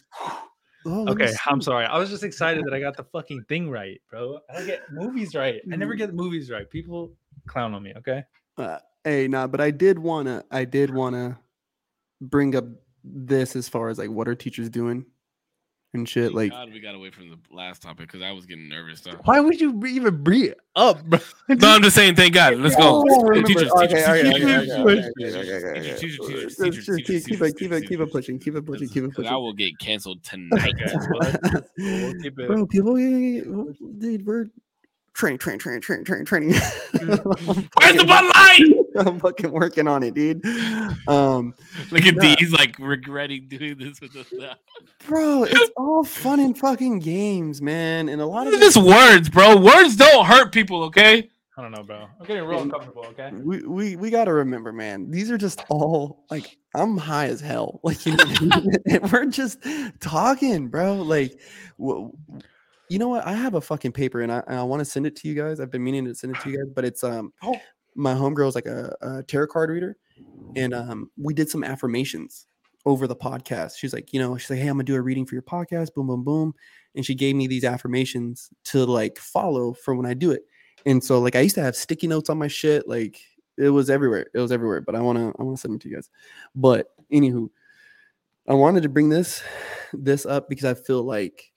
[0.85, 1.85] Oh, let me Okay, I'm sorry.
[1.85, 4.39] I was just excited that I got the fucking thing right, bro.
[4.49, 5.61] I don't get movies right.
[5.71, 6.67] I never get movies right.
[6.69, 7.11] People
[7.47, 7.93] clown on me.
[7.97, 8.23] Okay.
[8.57, 10.43] Uh, hey, nah, but I did wanna.
[10.49, 11.39] I did wanna
[12.19, 12.65] bring up
[13.03, 15.05] this as far as like what are teachers doing
[15.93, 16.25] and shit.
[16.25, 19.01] Thank Like, God we got away from the last topic because I was getting nervous.
[19.01, 19.11] Though.
[19.23, 21.19] Why would you even bring it up, bro?
[21.49, 22.15] No, I'm just saying.
[22.15, 22.55] Thank God.
[22.57, 23.03] Let's go.
[23.07, 23.71] Oh, teachers,
[27.05, 29.35] keep keep it keep it keep it pushing, keep it pushing, keep it Because I
[29.35, 30.73] will get canceled tonight.
[30.81, 32.47] Okay, well, that's- we'll keep it.
[32.47, 34.47] Bro, people, dude, we're
[35.13, 36.49] training, training, training, training, training, training.
[36.51, 38.80] Where's the Bud Light?
[38.99, 40.45] I'm fucking working on it, dude.
[41.07, 41.53] Um,
[41.91, 42.35] Look at Yeah.
[42.37, 44.53] these, like regretting doing this with us now.
[45.07, 48.09] bro, it's all fun and fucking games, man.
[48.09, 49.57] And a lot of Look at this words, bro.
[49.57, 51.29] Words don't hurt people, okay?
[51.57, 52.07] I don't know, bro.
[52.19, 53.05] I'm getting real uncomfortable.
[53.09, 53.29] Okay.
[53.33, 55.11] we we we got to remember, man.
[55.11, 57.81] These are just all like I'm high as hell.
[57.83, 58.71] Like you know, what I mean?
[58.89, 59.59] and we're just
[59.99, 60.95] talking, bro.
[60.95, 61.37] Like,
[61.77, 62.07] wh-
[62.89, 63.27] you know what?
[63.27, 65.35] I have a fucking paper, and I and I want to send it to you
[65.35, 65.59] guys.
[65.59, 67.55] I've been meaning to send it to you guys, but it's um, Oh.
[67.95, 69.97] My homegirl's like a, a tarot card reader,
[70.55, 72.47] and um, we did some affirmations
[72.85, 73.77] over the podcast.
[73.77, 75.93] She's like, you know, she's like, hey, I'm gonna do a reading for your podcast.
[75.93, 76.53] Boom, boom, boom,
[76.95, 80.43] and she gave me these affirmations to like follow for when I do it.
[80.85, 83.19] And so like I used to have sticky notes on my shit, like
[83.57, 84.27] it was everywhere.
[84.33, 84.81] It was everywhere.
[84.81, 86.09] But I wanna I wanna send them to you guys.
[86.55, 87.49] But anywho,
[88.47, 89.43] I wanted to bring this
[89.93, 91.51] this up because I feel like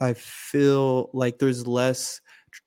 [0.00, 2.20] I feel like there's less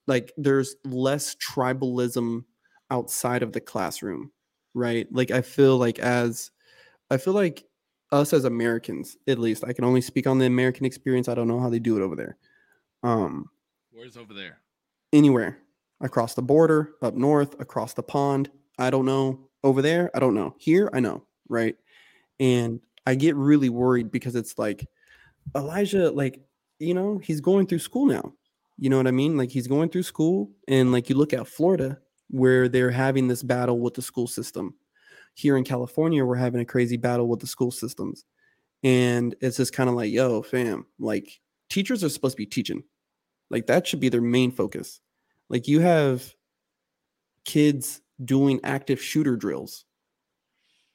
[0.08, 2.46] like there's less tribalism
[2.92, 4.32] outside of the classroom,
[4.74, 5.08] right?
[5.12, 6.52] Like I feel like as
[7.10, 7.66] I feel like
[8.12, 11.28] us as Americans, at least, I can only speak on the American experience.
[11.28, 12.38] I don't know how they do it over there.
[13.04, 13.50] Um,
[13.92, 14.60] Where's over there?
[15.14, 15.60] anywhere
[16.02, 18.50] across the border, up north, across the pond.
[18.78, 19.48] I don't know.
[19.64, 20.56] Over there, I don't know.
[20.60, 21.76] Here, I know, right?
[22.40, 24.88] And I get really worried because it's like
[25.56, 26.42] Elijah, like,
[26.80, 28.34] you know, he's going through school now.
[28.78, 29.38] You know what I mean?
[29.38, 31.98] Like, he's going through school, and like, you look at Florida
[32.30, 34.76] where they're having this battle with the school system.
[35.34, 38.26] Here in California, we're having a crazy battle with the school systems.
[38.84, 41.40] And it's just kind of like, yo, fam, like,
[41.70, 42.84] teachers are supposed to be teaching.
[43.50, 45.02] Like, that should be their main focus.
[45.50, 46.34] Like you have
[47.44, 49.86] kids doing active shooter drills,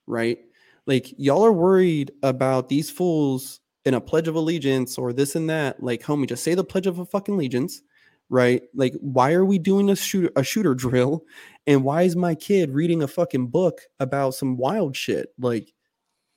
[0.06, 0.38] right?
[0.86, 5.48] Like y'all are worried about these fools in a pledge of allegiance or this and
[5.50, 5.82] that.
[5.82, 7.82] Like, homie, just say the pledge of a fucking allegiance,
[8.30, 8.62] right?
[8.74, 11.24] Like, why are we doing a shooter a shooter drill?
[11.66, 15.28] And why is my kid reading a fucking book about some wild shit?
[15.38, 15.74] Like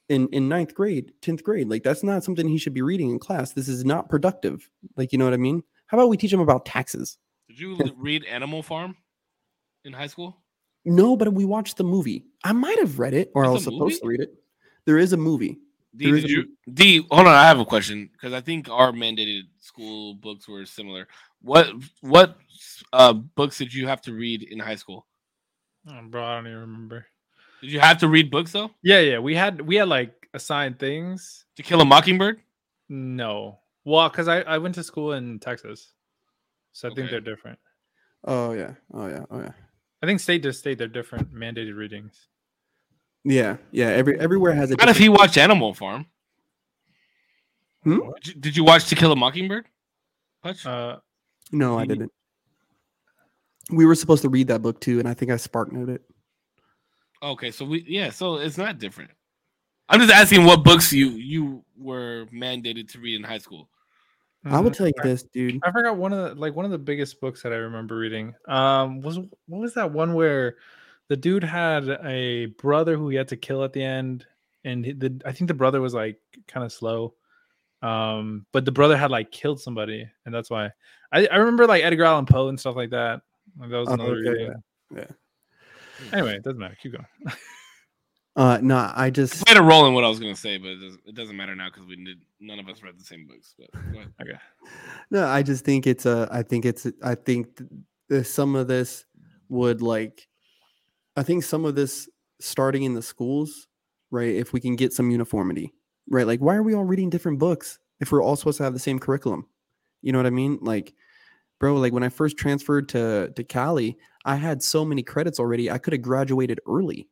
[0.10, 3.20] in in ninth grade, tenth grade, like that's not something he should be reading in
[3.20, 3.54] class.
[3.54, 4.70] This is not productive.
[4.98, 5.64] Like, you know what I mean?
[5.88, 7.18] How about we teach him about taxes?
[7.48, 8.98] Did you read Animal Farm
[9.86, 10.38] in high school?
[10.86, 12.26] No, but we watched the movie.
[12.44, 14.34] I might have read it, or I was supposed to read it.
[14.86, 15.60] There is a movie.
[15.96, 17.34] D, did you, D, hold on.
[17.34, 21.08] I have a question because I think our mandated school books were similar.
[21.44, 21.68] What
[22.02, 22.38] what
[22.92, 25.06] uh, books did you have to read in high school?
[25.88, 27.06] Oh, bro, I don't even remember.
[27.62, 28.72] Did you have to read books though?
[28.82, 31.46] Yeah, yeah, we had we had like assigned things.
[31.58, 32.42] To Kill a Mockingbird?
[32.90, 35.94] No, well, because I I went to school in Texas,
[36.72, 37.60] so I think they're different.
[38.26, 38.74] Oh yeah.
[38.94, 39.26] Oh yeah.
[39.30, 39.52] Oh yeah.
[40.02, 42.28] I think state to state they're different mandated readings.
[43.24, 43.58] Yeah.
[43.72, 43.88] Yeah.
[43.88, 44.76] Every everywhere has a.
[44.76, 46.06] What if he watched Animal Farm?
[47.84, 48.00] Hmm?
[48.22, 49.66] Did you, did you watch To Kill a Mockingbird?
[50.42, 50.66] Hutch?
[50.66, 50.98] Uh,
[51.52, 52.12] No, I didn't.
[53.70, 56.02] We were supposed to read that book too, and I think I spark noted it.
[57.22, 59.12] okay, so we yeah, so it's not different.
[59.90, 63.70] I'm just asking what books you you were mandated to read in high school.
[64.46, 64.78] I will mhm.
[64.78, 65.62] tell you this, dude.
[65.64, 68.34] I forgot one of the like one of the biggest books that I remember reading.
[68.48, 70.58] Um, was what was that one where
[71.08, 74.26] the dude had a brother who he had to kill at the end,
[74.66, 77.14] and the I think the brother was like kind of slow,
[77.84, 80.72] um, but the brother had like killed somebody, and that's why
[81.12, 83.22] I, I remember like Edgar Allan Poe and stuff like that.
[83.60, 84.54] Like, that was Oh, another okay, reading.
[84.96, 85.06] yeah.
[86.12, 86.78] Anyway, it doesn't matter.
[86.82, 87.06] Keep going.
[88.36, 90.70] Uh, no, I just I had a role in what I was gonna say, but
[90.70, 93.28] it doesn't, it doesn't matter now because we did none of us read the same
[93.28, 93.54] books.
[93.60, 94.40] But go ahead.
[95.12, 96.28] no, I just think it's a.
[96.32, 96.88] I think it's.
[96.88, 97.70] a- I think th-
[98.10, 99.06] th- some of this
[99.50, 100.28] would like.
[101.16, 103.68] I think some of this starting in the schools,
[104.10, 104.34] right?
[104.34, 105.72] If we can get some uniformity,
[106.10, 106.28] right?
[106.28, 108.80] Like, why are we all reading different books if we're all supposed to have the
[108.80, 109.48] same curriculum?
[110.02, 110.60] You know what I mean?
[110.62, 110.94] Like,
[111.60, 115.72] bro, like when I first transferred to to Cali, I had so many credits already.
[115.72, 117.08] I could have graduated early,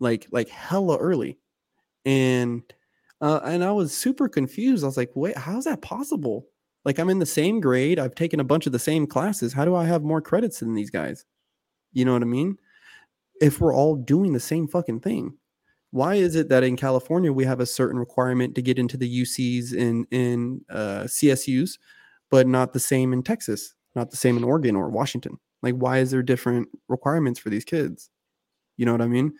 [0.00, 1.38] like like hella early,
[2.04, 2.62] and
[3.20, 4.84] uh, and I was super confused.
[4.84, 6.46] I was like, wait, how's that possible?
[6.84, 7.98] Like I'm in the same grade.
[7.98, 9.52] I've taken a bunch of the same classes.
[9.52, 11.24] How do I have more credits than these guys?
[11.92, 12.56] You know what I mean?
[13.40, 15.36] If we're all doing the same fucking thing,
[15.92, 19.22] why is it that in California we have a certain requirement to get into the
[19.22, 21.78] UCs and in uh, CSUs,
[22.30, 25.38] but not the same in Texas, not the same in Oregon or Washington?
[25.62, 28.10] Like, why is there different requirements for these kids?
[28.78, 29.34] You know what I mean?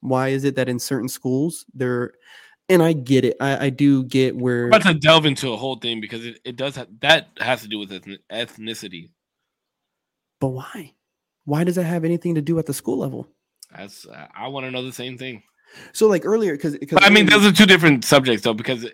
[0.00, 2.12] Why is it that in certain schools they're
[2.68, 3.36] and I get it.
[3.40, 6.40] I, I do get where I'm about to delve into a whole thing because it,
[6.44, 9.10] it does have that has to do with ethni- ethnicity.
[10.40, 10.94] But why?
[11.44, 13.28] Why does that have anything to do at the school level?
[13.76, 15.42] That's I want to know the same thing.
[15.92, 18.54] So like earlier, because I mean, those are two different subjects though.
[18.54, 18.86] Because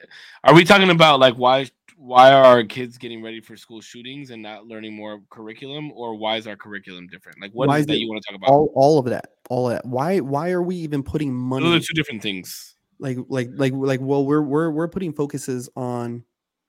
[0.44, 4.30] are we talking about like why why are our kids getting ready for school shootings
[4.30, 7.40] and not learning more curriculum, or why is our curriculum different?
[7.40, 8.50] Like what is is that it you want to talk about?
[8.50, 9.86] all all of that, all of that.
[9.86, 11.64] Why why are we even putting money?
[11.64, 12.74] Those are two different things.
[12.98, 16.24] like like like like well, we're we're we're putting focuses on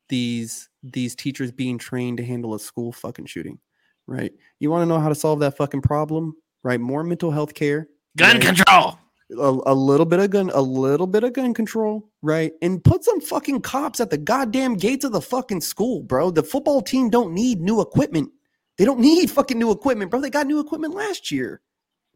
[0.09, 3.59] these these teachers being trained to handle a school fucking shooting,
[4.07, 4.33] right?
[4.59, 6.79] You want to know how to solve that fucking problem, right?
[6.79, 7.87] More mental health care,
[8.17, 8.41] Gun right?
[8.41, 8.99] control.
[9.31, 12.53] A, a little bit of gun, a little bit of gun control, right?
[12.61, 16.31] And put some fucking cops at the goddamn gates of the fucking school, bro.
[16.31, 18.31] The football team don't need new equipment.
[18.77, 20.21] They don't need fucking new equipment, bro.
[20.21, 21.61] They got new equipment last year.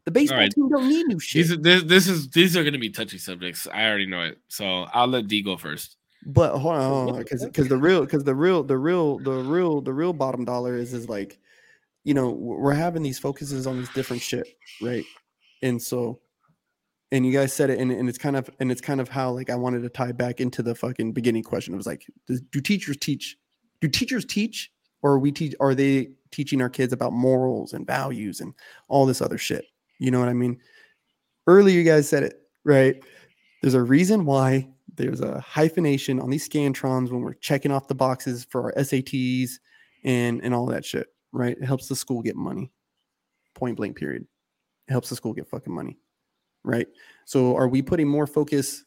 [0.04, 0.50] The baseball right.
[0.50, 1.42] team don't need new shit.
[1.42, 3.66] These are, this, this is these are going to be touchy subjects.
[3.72, 5.96] I already know it, so I'll let D go first.
[6.24, 9.92] But hold on, because because the real because the real the real the real the
[9.92, 11.38] real bottom dollar is is like,
[12.04, 14.46] you know, we're having these focuses on this different shit,
[14.80, 15.04] right?
[15.62, 16.20] And so,
[17.10, 19.30] and you guys said it, and, and it's kind of and it's kind of how
[19.30, 21.74] like I wanted to tie back into the fucking beginning question.
[21.74, 23.36] It was like, does, do teachers teach?
[23.80, 24.70] Do teachers teach,
[25.02, 25.54] or we teach?
[25.60, 28.52] Are they teaching our kids about morals and values and
[28.88, 29.64] all this other shit?
[29.98, 30.58] You know what I mean?
[31.46, 33.02] Earlier, you guys said it right.
[33.62, 37.94] There's a reason why there's a hyphenation on these scantrons when we're checking off the
[37.94, 39.52] boxes for our SATs
[40.04, 41.56] and and all that shit, right?
[41.56, 42.70] It helps the school get money.
[43.54, 44.26] Point blank period.
[44.88, 45.98] It helps the school get fucking money.
[46.68, 46.86] Right?
[47.24, 48.84] So are we putting more focus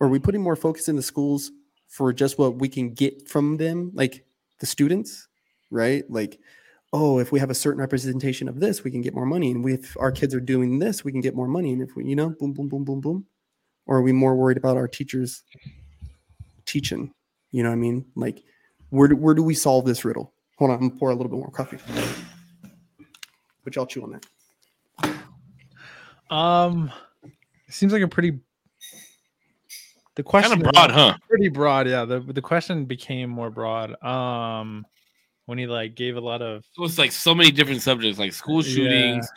[0.00, 1.50] are we putting more focus in the schools
[1.88, 4.24] for just what we can get from them like
[4.60, 5.28] the students,
[5.70, 6.04] right?
[6.08, 6.38] Like
[6.92, 9.62] oh, if we have a certain representation of this, we can get more money and
[9.62, 12.04] we, if our kids are doing this, we can get more money and if we,
[12.06, 13.26] you know, boom boom boom boom boom
[13.86, 15.42] or are we more worried about our teachers
[16.64, 17.12] teaching?
[17.50, 18.06] You know what I mean?
[18.14, 18.42] Like,
[18.90, 20.32] where do, where do we solve this riddle?
[20.58, 21.78] Hold on, I'm pour a little bit more coffee.
[23.62, 24.26] But y'all chew on that.
[26.30, 26.90] Um,
[27.24, 28.38] it seems like a pretty.
[30.16, 31.16] The question Kind of broad, huh?
[31.28, 32.04] Pretty broad, yeah.
[32.06, 34.02] The the question became more broad.
[34.02, 34.86] Um,
[35.44, 38.32] when he like gave a lot of it was like so many different subjects, like
[38.32, 39.28] school shootings,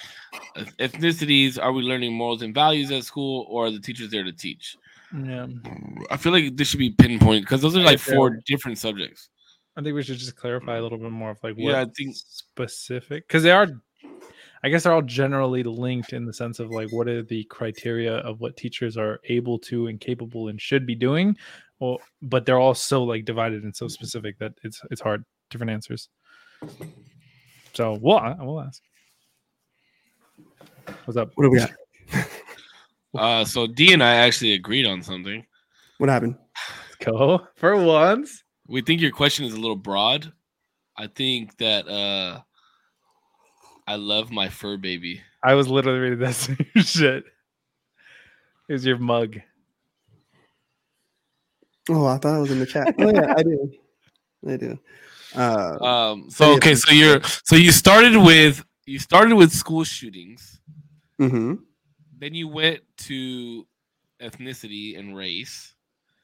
[0.56, 1.62] eth- ethnicities.
[1.62, 4.78] Are we learning morals and values at school, or are the teachers there to teach?
[5.14, 5.48] yeah.
[6.12, 8.16] I feel like this should be pinpointed because those are like Yeah.
[8.16, 9.30] four different subjects.
[9.76, 11.86] I think we should just clarify a little bit more of like what Yeah, I
[11.86, 13.68] think- specific because they are.
[14.64, 18.18] I guess they're all generally linked in the sense of like what are the criteria
[18.18, 21.38] of what teachers are able to and capable and should be doing,
[21.80, 25.24] well, but they're all so like divided and so specific that it's it's hard.
[25.50, 26.10] Different answers.
[27.74, 28.82] So we'll I will ask.
[31.06, 31.32] What's up?
[31.36, 31.72] What do we got?
[33.16, 35.44] Uh, so D and I actually agreed on something.
[35.98, 36.36] What happened?
[37.04, 38.44] Go for once.
[38.68, 40.32] We think your question is a little broad.
[40.96, 42.42] I think that uh,
[43.90, 45.22] I love my fur baby.
[45.44, 47.24] I was literally reading that same shit.
[48.68, 49.40] Here's your mug.
[51.90, 52.94] Oh, I thought it was in the chat.
[53.00, 53.72] Oh yeah, I do.
[54.48, 54.80] I do.
[55.36, 60.62] Uh, Um, so okay, so you're so you started with you started with school shootings,
[61.20, 61.56] mm-hmm.
[62.20, 63.66] then you went to
[64.22, 65.74] ethnicity and race,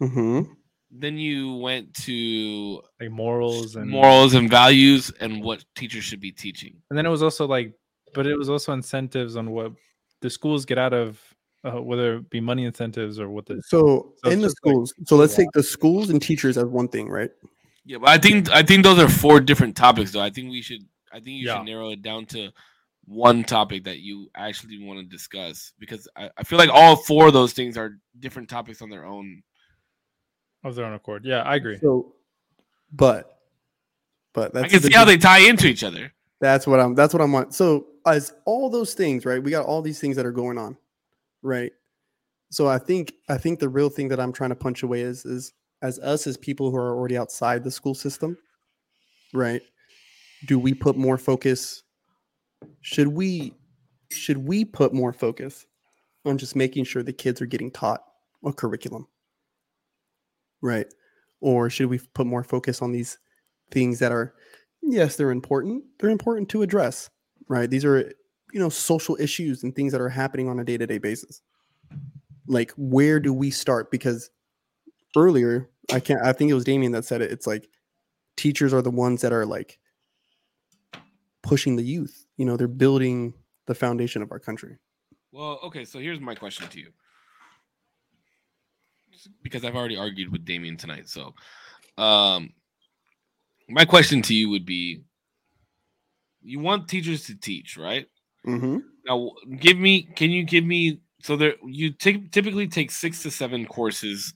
[0.04, 0.52] Mm-hmm.
[1.02, 6.32] Then you went to Like morals and morals and values and what teachers should be
[6.32, 6.82] teaching.
[6.90, 7.74] And then it was also like,
[8.14, 9.74] but it was also incentives on what
[10.22, 11.20] the schools get out of
[11.64, 14.66] uh, whether it be money incentives or what the So, So in the it's just
[14.66, 15.46] like schools, so let's yeah.
[15.46, 17.32] take the schools and teachers as one thing, right?
[17.86, 20.22] Yeah, but I think I think those are four different topics though.
[20.22, 20.82] I think we should
[21.12, 21.58] I think you Yeah.
[21.58, 22.52] should narrow it down to
[23.06, 27.28] one topic that you actually want to discuss because I, I feel like all four
[27.28, 29.44] of those things are different topics on their own.
[30.66, 31.24] Of their own accord.
[31.24, 31.78] Yeah, I agree.
[31.78, 32.14] So,
[32.92, 33.40] but,
[34.34, 36.12] but that's I can the see how they tie into each other.
[36.42, 36.96] That's what I'm.
[36.96, 37.52] That's what I'm on.
[37.52, 39.42] So as all those things, right?
[39.42, 40.76] We got all these things that are going on,
[41.42, 41.72] right?
[42.50, 45.26] So I think I think the real thing that I'm trying to punch away is
[45.26, 48.38] is as us as people who are already outside the school system,
[49.34, 49.62] right?
[50.46, 51.84] Do we put more focus?
[52.82, 53.54] Should we
[54.12, 55.66] should we put more focus
[56.26, 58.04] on just making sure the kids are getting taught
[58.44, 59.08] a curriculum,
[60.66, 60.88] right?
[61.40, 63.18] Or should we put more focus on these
[63.72, 64.34] things that are
[64.82, 67.10] yes they're important they're important to address
[67.48, 68.14] right these are
[68.54, 71.42] you know social issues and things that are happening on a day-to-day basis
[72.48, 74.30] like where do we start because
[75.18, 77.68] earlier i can't i think it was damien that said it it's like
[78.38, 79.80] teachers are the ones that are like
[81.42, 83.34] pushing the youth you know they're building
[83.66, 84.78] the foundation of our country
[85.32, 86.92] Well, okay, so here's my question to you.
[89.42, 91.10] Because I've already argued with Damien tonight.
[91.10, 91.34] So
[91.98, 92.54] um
[93.70, 95.02] my question to you would be
[96.42, 98.08] you want teachers to teach, right?
[98.46, 98.78] mm-hmm.
[99.08, 103.32] Now give me can you give me so there you take typically take 6 to
[103.32, 104.34] 7 courses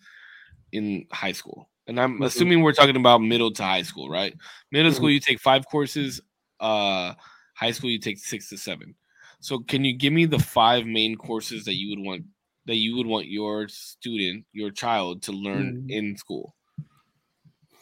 [0.72, 1.70] in high school.
[1.88, 2.26] And I'm Mhm.
[2.26, 4.36] assuming we're talking about middle to high school, right?
[4.72, 6.22] Middle school you take 5 courses,
[6.60, 7.14] uh
[7.56, 8.96] high school you take 6 to 7.
[9.42, 12.26] So can you give me the five main courses that you would want
[12.66, 15.92] that you would want your student, your child to learn Mm.
[15.92, 16.56] in school?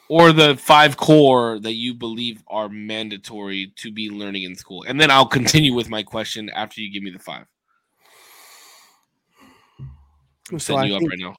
[0.10, 4.84] Or the five core that you believe are mandatory to be learning in school.
[4.88, 7.46] And then I'll continue with my question after you give me the five.
[10.52, 11.36] I'm So I think- right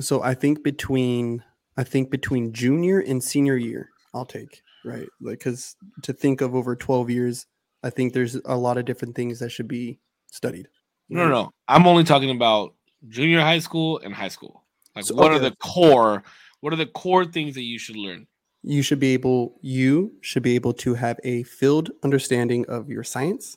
[0.00, 1.42] so i think between
[1.76, 6.54] i think between junior and senior year i'll take right like because to think of
[6.54, 7.46] over 12 years
[7.82, 9.98] i think there's a lot of different things that should be
[10.30, 10.68] studied
[11.10, 11.50] No, no, no.
[11.68, 12.74] I'm only talking about
[13.08, 14.64] junior high school and high school.
[14.96, 16.22] Like So- what are the core
[16.60, 18.26] what are the core things that you should learn?
[18.62, 23.02] you should be able you should be able to have a filled understanding of your
[23.02, 23.56] science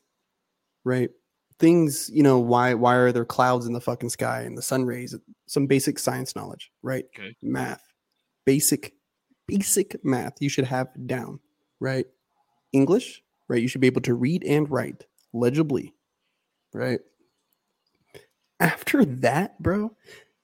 [0.85, 1.09] right?
[1.59, 4.85] Things you know why why are there clouds in the fucking sky and the sun
[4.85, 5.13] rays?
[5.45, 7.05] Some basic science knowledge right?
[7.17, 7.35] Okay.
[7.41, 7.83] math.
[8.45, 8.93] Basic
[9.47, 11.39] basic math you should have down
[11.81, 12.05] right?
[12.71, 13.61] English right?
[13.61, 15.93] You should be able to read and write legibly
[16.73, 17.01] right
[18.59, 19.95] after that bro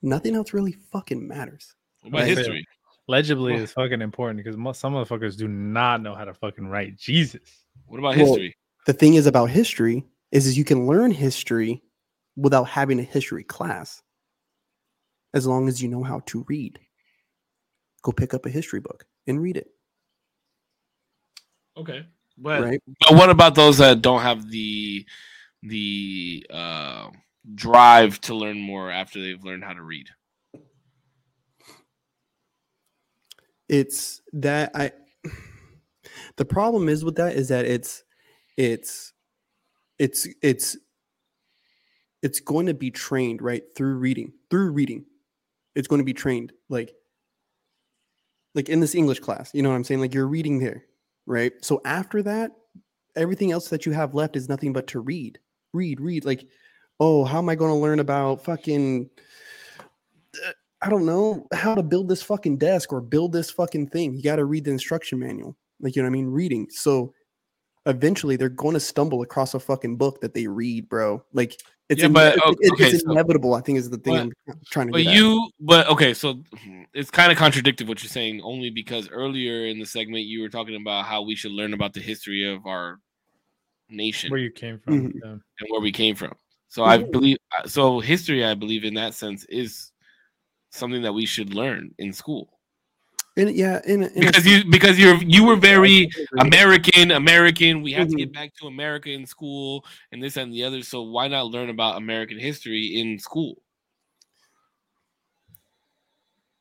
[0.01, 2.37] nothing else really fucking matters What about Right.
[2.37, 2.65] history?
[3.07, 6.67] Legibly Well- is fucking important because most some motherfuckers do not know how to fucking
[6.67, 6.95] write.
[6.95, 7.65] Jesus.
[7.87, 8.55] What about Well, history?
[8.85, 11.81] the thing is about history is, is you can learn history
[12.35, 14.01] without having a history class
[15.33, 16.79] as long as you know how to read
[18.03, 19.67] go pick up a history book and read it
[21.75, 22.05] Okay.
[22.37, 25.05] But right But what about those that don't have the
[25.63, 27.09] the uh,
[27.55, 30.09] drive to learn more after they've learned how to read?
[33.69, 34.91] it's that i
[36.37, 38.03] the problem is with that is that it's
[38.57, 39.13] it's
[39.99, 40.75] it's it's
[42.21, 45.05] it's going to be trained right through reading through reading.
[45.75, 46.91] It's going to be trained like
[48.55, 50.01] like in this english class you know what i'm saying?
[50.01, 50.83] Like you're reading there
[51.25, 51.53] right?
[51.61, 52.51] So after that
[53.15, 55.39] everything else that you have left is nothing but to read.
[55.73, 56.47] Read read like
[56.99, 59.09] oh how am i going to learn about fucking
[60.45, 60.51] uh,
[60.81, 64.21] i don't know how to build this fucking desk or build this fucking thing you
[64.23, 67.13] got to read the instruction manual like you know what i mean reading so
[67.85, 71.23] eventually they're going to stumble across a fucking book that they read, bro.
[71.33, 73.55] Like it's Yeah, ine- but, it- o- it- okay, it's so- inevitable.
[73.55, 75.15] I think is the thing But- I'm trying to But get at.
[75.15, 76.43] you, but okay, so
[76.93, 80.49] it's kind of contradictive what you're saying, only because earlier in the segment you were
[80.49, 82.99] talking about how we should learn about the history of our
[83.89, 85.09] nation Where you came from.
[85.09, 85.13] Mhm.
[85.23, 85.29] yeah.
[85.31, 86.33] and where we came from.
[86.69, 87.11] So I Mhm.
[87.11, 89.91] believe, uh, so history, I believe in that sense is
[90.71, 92.55] something that we should learn in school
[93.37, 96.21] And yeah, in, a- in a because you because you're you were very sense, I
[96.21, 96.47] agree.
[96.47, 97.81] American, American.
[97.81, 98.17] We have to Mhm.
[98.17, 100.81] get back to America in school and this and the other.
[100.83, 103.61] So why not learn about American history in school?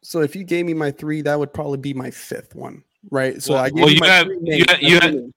[0.02, 3.42] So if you gave me my three, that would probably be my fifth one, right?
[3.42, 5.32] So Well- I gave well, you you three you had- you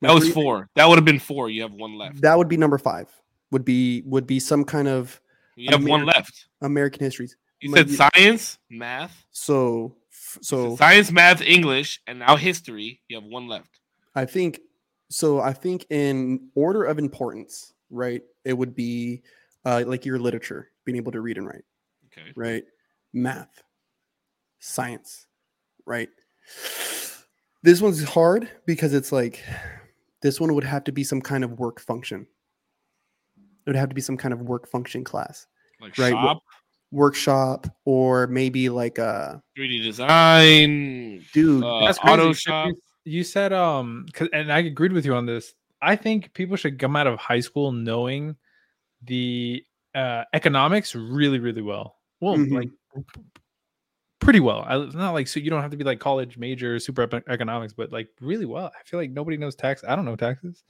[0.00, 0.68] That was four.
[0.76, 1.50] That would have been four.
[1.50, 2.20] You have one left.
[2.20, 3.08] That would be number five.
[3.54, 5.20] Would be would be some kind of
[5.54, 6.48] You have one American- left.
[6.60, 7.36] American histories.
[7.60, 13.00] You said science, math, So so so science, math, English, and now history.
[13.06, 13.78] You have one left.
[14.16, 14.58] I think
[15.08, 15.38] so.
[15.40, 18.22] I think in order of importance, right?
[18.44, 19.22] It would be
[19.64, 21.64] uh, like your literature, being able to read and write,
[22.06, 22.32] Okay.
[22.34, 22.64] right?
[23.12, 23.62] Math,
[24.58, 25.26] science,
[25.86, 26.08] right?
[27.62, 29.42] This one's hard because it's like
[30.22, 32.26] this one would have to be some kind of work function.
[33.66, 35.46] It would have to be some kind of work function class,
[35.80, 36.42] Like Right, shop,
[36.90, 41.64] workshop, or maybe like a 3D design, dude.
[41.64, 42.66] uh, That's crazy, auto 'cause shop.
[42.68, 42.74] You,
[43.04, 45.54] you said um, 'cause- and I agreed with you on this.
[45.80, 48.36] I think people should come out of high school knowing
[49.02, 49.64] the
[49.94, 51.96] uh, economics really, really well.
[52.20, 52.52] Well, Mhm.
[52.52, 52.70] like
[54.24, 54.64] pretty well.
[54.66, 57.92] I, not like so you don't have to be like college major super economics, but
[57.92, 58.66] like really well.
[58.66, 59.84] I feel like nobody knows tax.
[59.86, 60.64] I don't know taxes.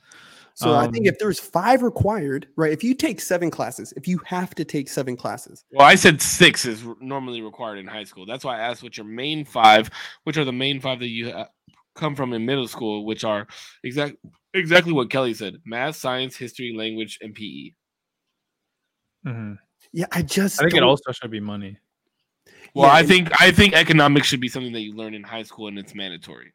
[0.55, 2.71] So I think Um, if there's five required, right?
[2.73, 6.21] If you take seven classes, if you have to take seven classes, Well, I said
[6.23, 8.25] six is r- normally required in high school.
[8.27, 9.91] That's why I asked what your main five,
[10.25, 11.49] which are the main five that you ha-
[11.95, 13.47] come from in middle school, which are
[13.83, 14.17] exact
[14.53, 17.73] exactly what Kelly said: math, science, history, language, and PE.
[19.27, 19.59] mhm.
[19.93, 21.79] yeah, I just I think it don't- also should be money.
[22.75, 25.45] Well, Yeah, I think I think economics should be something that you learn in high
[25.45, 26.53] school and it's mandatory.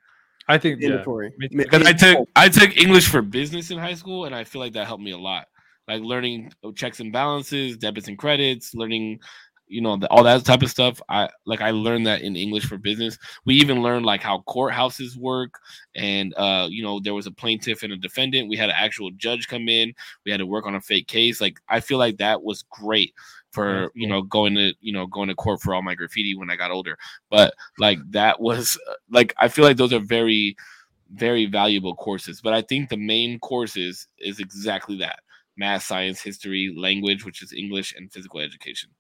[0.48, 1.32] I think mandatory.
[1.38, 1.58] me too.
[1.58, 4.60] Ma- Because I took I took English for business in high school, and I feel
[4.62, 5.48] like that helped me a lot.
[5.88, 9.20] Like learning checks and balances, debits and credits, learning,
[9.68, 11.02] you know, the, all that type of stuff.
[11.08, 13.18] I like I learned that in English for business.
[13.46, 15.54] We even learned like how courthouses work,
[15.96, 18.50] and uh, you know, there was a plaintiff and a defendant.
[18.50, 19.94] We had an actual judge come in.
[20.26, 21.40] We had to work on a fake case.
[21.40, 23.14] Like I feel like that was great
[23.52, 24.18] for That's you cool.
[24.18, 26.72] know going to you know going to court for all my graffiti when I got
[26.72, 26.98] older.
[27.30, 30.56] But like that was uh, like I feel like those are very
[31.14, 32.42] very valuable courses.
[32.42, 35.20] But I think the main courses is exactly that:
[35.58, 38.92] math, science, history, language, which is English, and physical education.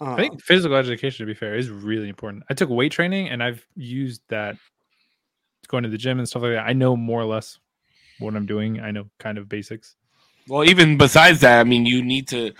[0.00, 2.44] uh, I think physical education, to be fair, is really important.
[2.50, 4.56] I took weight training and I've used that
[5.68, 6.66] going to the gym and stuff like that.
[6.66, 7.58] I know more or less
[8.18, 8.80] what I'm doing.
[8.80, 9.96] I know kind of basics.
[10.48, 12.52] Well, even besides that, I mean, you need to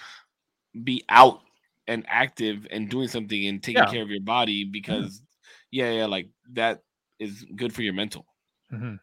[0.85, 1.41] be out
[1.87, 3.91] and active and doing something and taking Yeah.
[3.91, 5.23] care of your body because,
[5.71, 6.83] yeah, yeah, like that
[7.19, 8.27] is good for your mental.
[8.73, 9.01] Mhm.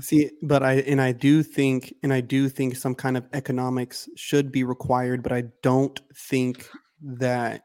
[0.00, 4.08] see, but I and I do think and I do think some kind of economics
[4.16, 6.68] should be required, but I don't think
[7.02, 7.62] that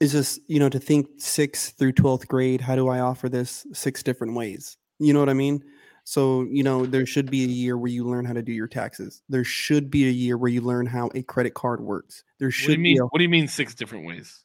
[0.00, 2.60] is just you know to think sixth through twelfth grade.
[2.60, 4.76] How do I offer this six different ways?
[4.98, 5.62] You know what I mean?
[6.08, 8.66] So you know there should be a year where you learn how to do your
[8.66, 9.20] taxes.
[9.28, 12.24] There should be a year where you learn how a credit card works.
[12.38, 12.94] There What do you should mean?
[12.94, 14.42] be a What do you mean six different ways?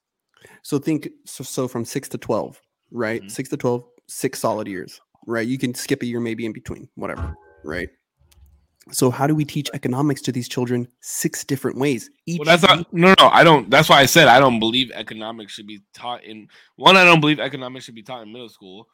[0.64, 2.62] So think so, so from six to twelve,
[2.92, 3.24] right?
[3.24, 3.32] Mhm.
[3.32, 5.48] Six to 12, six solid years, right?
[5.48, 7.88] You can skip a year maybe in between, whatever, right?
[8.92, 12.10] So how do we teach economics to these children six different ways?
[12.26, 13.30] Each Well, that's not no, no.
[13.30, 13.70] I don't.
[13.70, 16.98] That's why I said I don't believe economics should be taught in one.
[16.98, 18.90] I don't believe economics should be taught in middle school.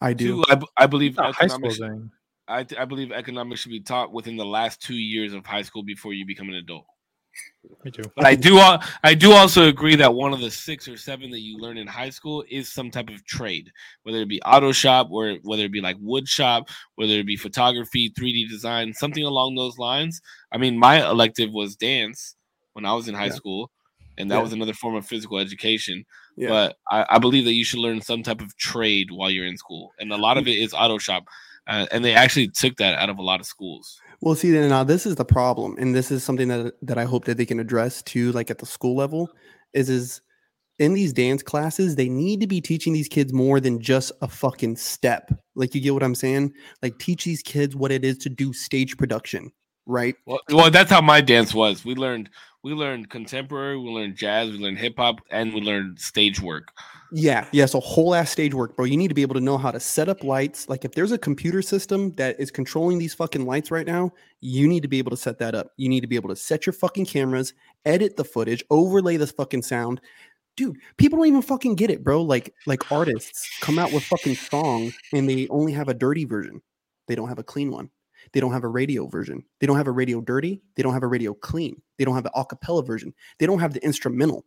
[0.00, 0.36] I do.
[0.36, 1.78] Two, I, b- I believe It's high school economics.
[1.78, 2.10] thing.
[2.48, 5.82] I, I believe economics should be taught within the last two years of high school
[5.82, 6.86] before you become an adult.
[7.84, 8.02] Me too.
[8.16, 8.58] But I do
[9.04, 11.86] I do also agree that one of the six or seven that you learn in
[11.86, 13.70] high school is some type of trade,
[14.02, 17.36] whether it be auto shop or whether it be like wood shop, whether it be
[17.36, 20.20] photography, 3D design, something along those lines.
[20.52, 22.34] I mean, my elective was dance
[22.72, 23.32] when I was in high Yeah.
[23.32, 23.70] school,
[24.18, 24.42] and that Yeah.
[24.42, 26.04] was another form of physical education.
[26.40, 26.48] Yeah.
[26.48, 29.58] But I, I believe that you should learn some type of trade while you're in
[29.58, 31.24] school, and a lot of it is auto shop,
[31.66, 34.00] uh, and they actually took that out of a lot of schools.
[34.22, 37.04] Well, see, then now this is the problem, and this is something that that I
[37.04, 39.28] hope that they can address too, like at the school level,
[39.74, 40.22] is is
[40.78, 44.28] in these dance classes, they need to be teaching these kids more than just a
[44.28, 45.30] fucking step.
[45.54, 46.54] Like you get what I'm saying?
[46.82, 49.52] Like teach these kids what it is to do stage production,
[49.84, 50.14] right?
[50.24, 51.84] Well, well, that's how my dance was.
[51.84, 52.30] We learned
[52.62, 56.72] we learned contemporary, we learned jazz, we learned hip hop, and we learned stage work.
[57.12, 57.66] Yeah, yeah.
[57.66, 58.84] So whole ass stage work, bro.
[58.84, 60.68] You need to be able to know how to set up lights.
[60.68, 64.68] Like if there's a computer system that is controlling these fucking lights right now, you
[64.68, 65.72] need to be able to set that up.
[65.76, 69.32] You need to be able to set your fucking cameras, edit the footage, overlay this
[69.32, 70.00] fucking sound.
[70.56, 72.22] Dude, people don't even fucking get it, bro.
[72.22, 76.60] Like like artists come out with fucking song and they only have a dirty version.
[77.08, 77.90] They don't have a clean one.
[78.32, 79.44] They don't have a radio version.
[79.58, 80.62] They don't have a radio dirty.
[80.74, 81.80] They don't have a radio clean.
[81.98, 83.14] They don't have the acapella version.
[83.38, 84.44] They don't have the instrumental.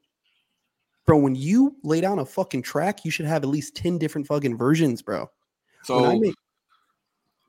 [1.06, 4.28] Bro, when you lay down a fucking track, you should have at least 10 different
[4.28, 5.30] fucking versions, bro.
[5.84, 6.36] So I make,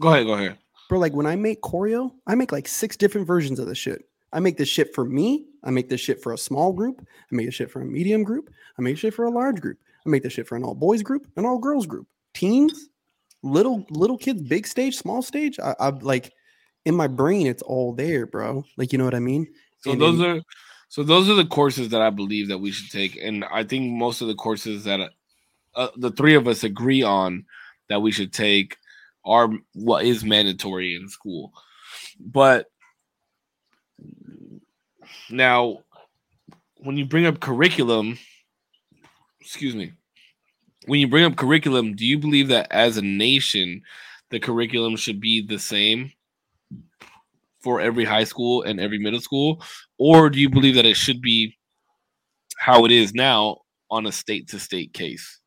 [0.01, 0.59] go ahead, go ahead.
[0.89, 4.05] bro, like when I make choreo, I make like six different versions of the shit.
[4.33, 5.47] I make this shit for me.
[5.63, 7.01] I make this shit for a small group.
[7.01, 8.51] I make this shit for a medium group.
[8.77, 9.79] I make shit for a large group.
[10.05, 12.89] I make this shit for an all boys group, an all girls group, teens,
[13.45, 15.59] little little kids, big stage, small stage.
[15.61, 16.33] I, I like
[16.85, 18.65] in my brain, it's all there, bro.
[18.77, 19.47] Like you know what I mean?
[19.81, 20.41] So And those then- are
[20.89, 23.93] so those are the courses that I believe that we should take, and I think
[23.93, 25.11] most of the courses that
[25.75, 27.45] uh, the three of us agree on
[27.89, 28.77] that we should take
[29.25, 31.53] are what is mandatory in school.
[32.21, 32.67] But
[35.31, 35.79] now,
[36.77, 38.19] when you bring up curriculum,
[39.41, 39.93] excuse me,
[40.87, 43.83] when you bring up curriculum, do you believe that as a nation,
[44.31, 46.13] the curriculum should be the same
[47.63, 49.63] for every high school and every middle school?
[49.99, 51.57] Or do you believe that it should be
[52.59, 53.59] how it is now
[53.91, 55.41] on a state to state case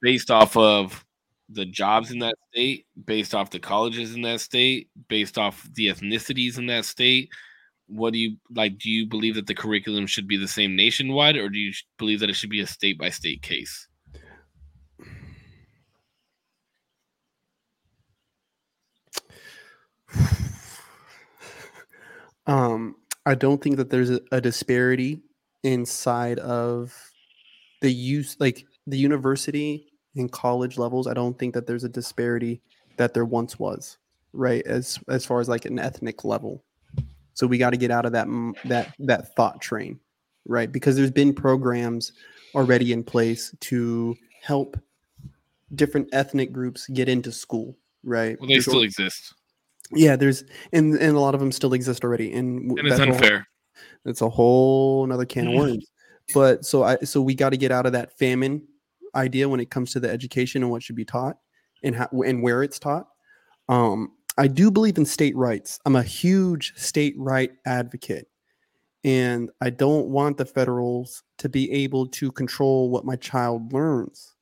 [0.00, 1.04] based off of
[1.50, 5.88] the jobs in that state, based off the colleges in that state, based off the
[5.88, 7.30] ethnicities in that state?
[7.92, 8.78] What do you like?
[8.78, 12.20] Do you believe that the curriculum should be the same nationwide, or do you believe
[12.20, 13.86] that it should be a state by state case?
[22.44, 25.22] Um, I don't think that there's a, a disparity
[25.62, 26.92] inside of
[27.80, 31.06] the use, like the university and college levels.
[31.06, 32.60] I don't think that there's a disparity
[32.96, 33.98] that there once was,
[34.32, 34.66] right?
[34.66, 36.64] As as far as like an ethnic level.
[37.34, 38.26] So we got to get out of that
[38.66, 39.98] that that thought train,
[40.46, 40.70] right?
[40.70, 42.12] Because there's been programs
[42.54, 44.76] already in place to help
[45.74, 48.38] different ethnic groups get into school, right?
[48.38, 49.34] Well, they There's still al- exist,
[49.90, 53.00] yeah, there's and and a lot of them still exist already, and and it's that's
[53.00, 53.46] a whole- unfair.
[54.04, 55.56] it's a whole another can of Mhm.
[55.58, 55.86] worms.
[56.34, 58.66] But so I so we got to get out of that famine
[59.14, 61.36] idea when it comes to the education and what should be taught
[61.82, 63.08] and how and where it's taught.
[63.68, 65.78] Um, I do believe in state rights.
[65.84, 68.28] I'm a huge state right advocate,
[69.04, 74.34] and I don't want the federals to be able to control what my child learns.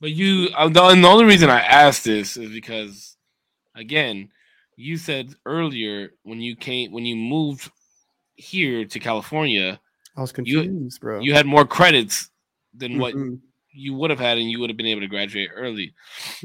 [0.00, 3.16] But you, uh, the, and the only reason I asked this is because,
[3.76, 4.30] again,
[4.76, 7.70] you said earlier when you came when you moved
[8.34, 9.78] here to California,
[10.16, 11.20] I was You- confused, bro.
[11.20, 12.30] you had more credits
[12.74, 13.38] than what Mhm,
[13.72, 15.94] you would have had, and you would have been able to graduate early.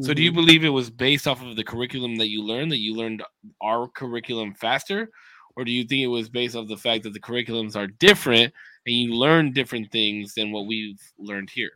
[0.01, 0.35] So, do you mhm.
[0.35, 3.23] believe it was based off of the curriculum that you learned that you learned
[3.61, 5.09] our curriculum faster,
[5.55, 8.53] or do you think it was based off the fact that the curriculums are different
[8.85, 11.71] and you learn different things than what we've learned here?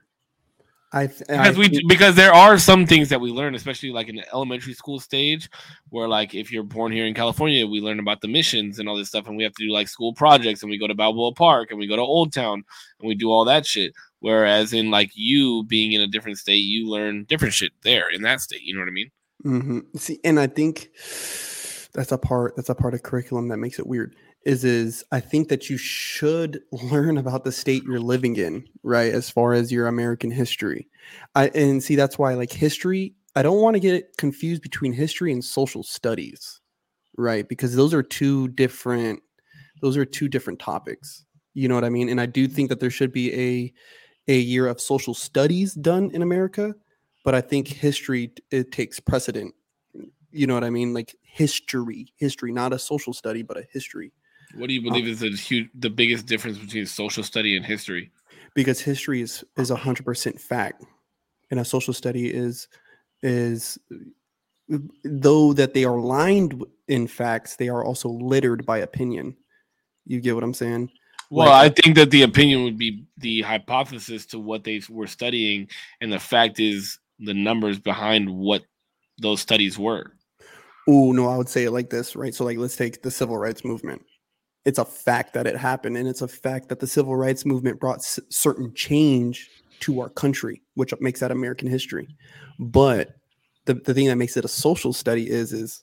[0.93, 3.91] I, th- I because we think- because there are some things that we learn, especially
[3.91, 5.49] like in the elementary school stage,
[5.89, 8.97] where like if you're born here in California, we learn about the missions and all
[8.97, 11.33] this stuff, and we have to do like school projects, and we go to Balboa
[11.33, 12.63] Park, and we go to Old Town,
[12.99, 13.93] and we do all that shit.
[14.21, 18.21] Whereas in like you being in a different state, you learn different shit there in
[18.21, 18.61] that state.
[18.61, 19.11] You know what I mean?
[19.43, 20.89] hmm See, and I think
[21.93, 24.15] that's a part that's a part of curriculum that makes it weird.
[24.45, 29.13] Is is I think that you should learn about the state you're living in, right?
[29.13, 30.87] As far as your American history,
[31.35, 33.15] I and see that's why like history.
[33.35, 36.59] I don't want to get confused between history and social studies,
[37.17, 37.47] right?
[37.47, 39.21] Because those are two different.
[39.81, 41.25] Those are two different topics.
[41.53, 42.09] You know what I mean?
[42.09, 43.73] And I do think that there should be a
[44.27, 46.75] a year of social studies done in America,
[47.23, 49.53] but I think history it takes precedent.
[50.31, 50.93] You know what I mean?
[50.93, 54.11] Like history, history, not a social study, but a history.
[54.55, 57.65] What do you um, believe is the huge, the biggest difference between social study and
[57.65, 58.11] history?
[58.53, 60.83] Because history is is a hundred percent fact,
[61.49, 62.67] and a social study is
[63.21, 63.77] is
[65.03, 69.35] though that they are lined in facts, they are also littered by opinion.
[70.05, 70.89] You get what I'm saying?
[71.31, 74.81] Well, Like, I uh, think that the opinion would be the hypothesis to what they
[74.89, 75.69] were studying,
[76.01, 78.63] and the fact is the numbers behind what
[79.17, 80.11] those studies were.
[80.89, 82.35] Oh no, I would say it like this, right?
[82.35, 84.03] So like let's take the civil rights movement.
[84.65, 87.79] It's a fact that it happened and it's a fact that the civil rights movement
[87.79, 89.49] brought s- certain change
[89.81, 92.07] to our country, which makes that American history.
[92.59, 93.15] But
[93.65, 95.81] the, the thing that makes it a social study is is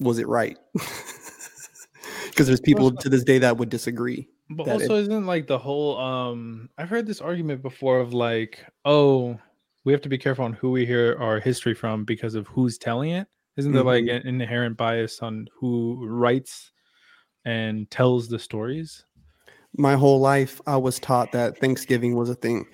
[0.00, 0.56] was it right?
[2.38, 4.28] because there's people to this day that would disagree.
[4.48, 9.38] But also, isn't like the whole um I've heard this argument before of like, oh,
[9.84, 12.78] we have to be careful on who we hear our history from because of who's
[12.78, 13.26] telling it.
[13.56, 14.20] Isn't there like Mhm.
[14.20, 16.70] an inherent bias on who writes
[17.44, 19.04] and tells the stories?
[19.76, 22.66] My whole life, I was taught that Thanksgiving was a thing.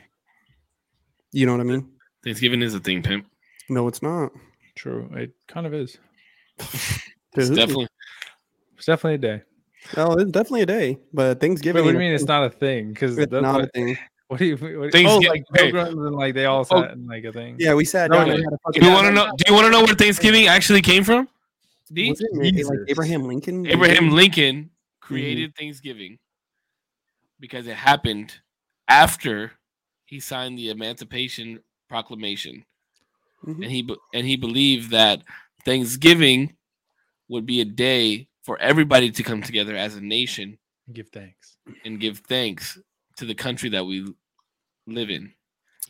[1.32, 1.90] You know what I mean?
[2.22, 3.26] Thanksgiving is a thing, pimp.
[3.68, 4.30] No, it's not.
[4.76, 5.98] True, it kind of is.
[7.36, 7.88] It's definitely
[8.76, 9.42] It's definitely a day.
[9.96, 11.84] No, it's definitely a day, but Wait, Thanksgiving.
[11.84, 12.92] what do you mean it's not a thing?
[12.92, 13.98] Because It's that's not what, a thing.
[14.28, 14.56] what do you?
[14.56, 15.70] What, oh, like hey.
[15.70, 16.80] pilgrims and like they all Oh.
[16.82, 17.56] sat in like a thing.
[17.58, 18.28] Yeah, we sat No, down.
[18.28, 19.26] no, and had a fucking- Do you want to know?
[19.36, 21.28] Do you want to know where Thanksgiving actually came from?
[21.90, 23.66] Was it like Abraham Lincoln?
[23.66, 26.18] Abraham Lincoln created Thanksgiving
[27.38, 28.34] because it happened
[28.88, 29.52] after
[30.06, 32.64] he signed the Emancipation Proclamation,
[33.46, 33.62] Mhm.
[33.62, 35.22] and he and he believed that
[35.64, 36.56] Thanksgiving
[37.28, 40.56] would be a day for everybody to come together as a nation
[40.86, 41.56] and Give thanks.
[41.84, 42.78] and give thanks
[43.16, 44.06] to the country that we
[44.86, 45.32] live in.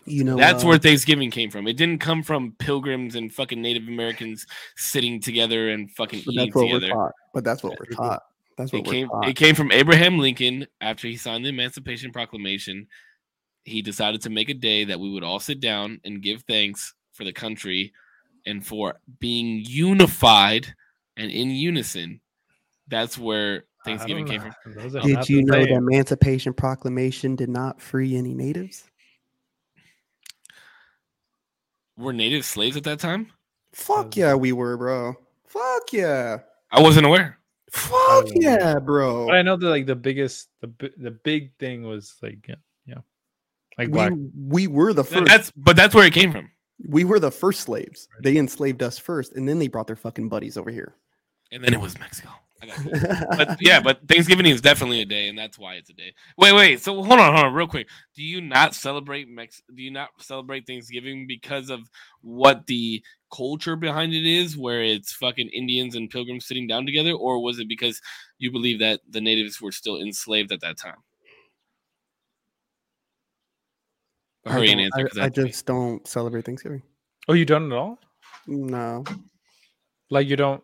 [0.07, 1.67] You know, That's uh, where Thanksgiving came from.
[1.67, 6.47] It didn't come from pilgrims and fucking Native Americans sitting together and fucking But eating
[6.47, 6.95] that's what together.
[6.95, 7.13] we're taught.
[7.33, 8.23] But that's what we're taught.
[8.59, 9.29] That's what It we're came taught.
[9.29, 12.87] it came from Abraham Lincoln after he signed the Emancipation Proclamation.
[13.65, 16.93] He decided to make a day that we would all sit down and give thanks
[17.15, 17.93] for the country
[18.47, 20.73] and for being unified
[21.17, 22.21] and in unison.
[22.89, 24.55] That's where Thanksgiving came from.
[25.03, 28.85] Did you know the Emancipation Proclamation did not free any natives?
[31.97, 33.31] Were native slaves at that time?
[33.73, 35.15] Fuck yeah, we were, bro.
[35.47, 36.39] Fuck yeah.
[36.73, 37.39] I wasn't aware.
[37.71, 39.27] Fuck yeah, bro.
[39.27, 42.55] But I know that like the biggest, the the big thing was like, yeah,
[42.87, 42.99] yeah,
[43.79, 44.13] like We, black.
[44.37, 45.27] we were the first.
[45.27, 46.51] That's but that's where it came from.
[46.89, 48.09] we were the first slaves.
[48.23, 50.95] They enslaved us first, and then they brought their fucking buddies over here.
[51.53, 52.31] And then it was Mexico.
[52.63, 55.93] I got but yeah, but Thanksgiving is definitely a day, and that's why it's a
[55.93, 56.15] day.
[56.39, 56.81] Wait, wait.
[56.81, 57.89] So hold on, hold on, real quick.
[58.15, 59.61] Do you not celebrate Mex?
[59.75, 61.81] Do you not celebrate Thanksgiving because of
[62.23, 63.03] what the
[63.35, 67.59] culture behind it is, where it's fucking Indians and pilgrims sitting down together, or was
[67.59, 68.01] it because
[68.39, 70.97] you believe that the natives were still enslaved at that time?
[74.47, 75.09] I Hurry and don't- answer.
[75.09, 75.49] 'cause I, I that's me.
[75.49, 76.83] just don't celebrate Thanksgiving.
[77.29, 77.99] Oh, you don't at all?
[78.47, 79.05] No.
[80.11, 80.63] Like you don't?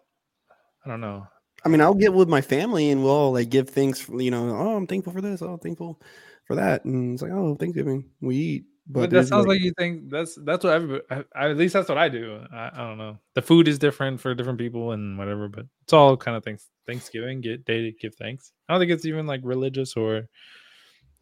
[0.84, 1.26] I don't know.
[1.64, 4.00] I mean, I'll get with my family and we'll all like give thanks.
[4.00, 5.42] For, you know, oh, I'm thankful for this.
[5.42, 6.00] Oh, I'm thankful
[6.46, 6.84] for that.
[6.84, 8.64] And it's like, oh, Thanksgiving, we eat.
[8.92, 11.04] But, that sounds like, you think that's that's what everybody.
[11.10, 12.40] I, I, at least that's what I do.
[12.52, 13.18] I, I don't know.
[13.34, 16.66] The food is different for different people and whatever, but it's all kind of things.
[16.88, 18.52] Thanksgiving, get day to give thanks.
[18.68, 20.28] I don't think it's even like religious or.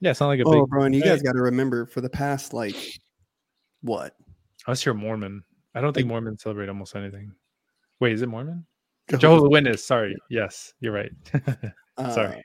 [0.00, 0.70] Yeah, it's not like a oh, big.
[0.70, 1.08] bro, and you Hey.
[1.08, 2.76] guys got to remember for the past like
[3.82, 4.14] what?
[4.66, 5.42] Unless you're Mormon,
[5.74, 7.32] I don't think Like- Mormons celebrate almost anything.
[8.00, 8.64] Wait, is it Mormon?
[9.08, 9.84] Jehovah's- Jehovah's Witness.
[9.84, 10.16] Sorry.
[10.30, 11.10] Yes, you're right.
[11.96, 12.44] uh, sorry.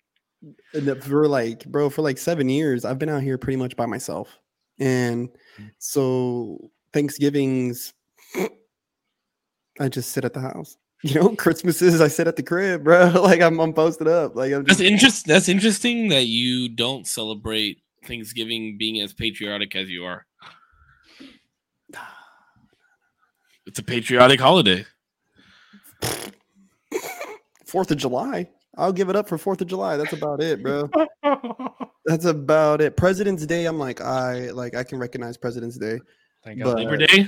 [0.73, 3.75] and that for like, bro, for like seven years, I've been out here pretty much
[3.75, 4.29] by myself,
[4.79, 5.69] and Mm.
[5.77, 7.93] so Thanksgivings,
[9.79, 10.77] I just sit at the house.
[11.05, 13.09] You know, Christmases I sit at the crib, bro.
[13.21, 14.37] Like I'm, I'm posted up.
[14.37, 15.25] Like I'm That's just interest.
[15.27, 20.25] That's interesting that you don't celebrate Thanksgiving being as patriotic as you are.
[23.65, 24.85] It's a patriotic holiday.
[27.73, 28.47] Fourth of July.
[28.77, 29.97] I'll give it up for Fourth of July.
[29.97, 30.87] That's about it, bro.
[32.05, 32.95] That's about it.
[32.95, 33.65] President's Day.
[33.65, 35.99] I'm like, I like I can recognize President's Day.
[36.43, 36.77] Thank But- God.
[36.77, 37.27] Labor Day,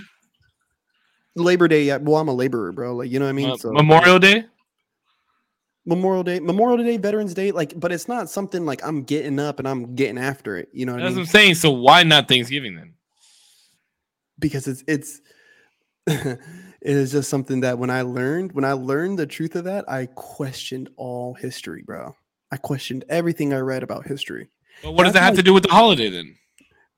[1.36, 1.84] Labor Day.
[1.86, 2.96] Yeah, well, I'm a laborer, bro.
[2.96, 3.50] Like you know what I mean.
[3.50, 4.46] uh, so Memorial Day.
[5.88, 7.52] Memorial Day, Memorial Day, Veterans Day.
[7.52, 10.70] Like, but it's not something like I'm getting up and I'm getting after it.
[10.74, 11.22] You know what I That's what?
[11.22, 11.56] I'm saying.
[11.56, 12.94] So why not Thanksgiving then?
[14.38, 15.22] Because it's it's
[16.86, 19.90] it is just something that when I learned when I learned the truth of that,
[19.90, 22.16] I questioned all history, bro.
[22.52, 24.50] I questioned everything I read about history.
[24.84, 26.38] But what does that have like- to do with the holiday then?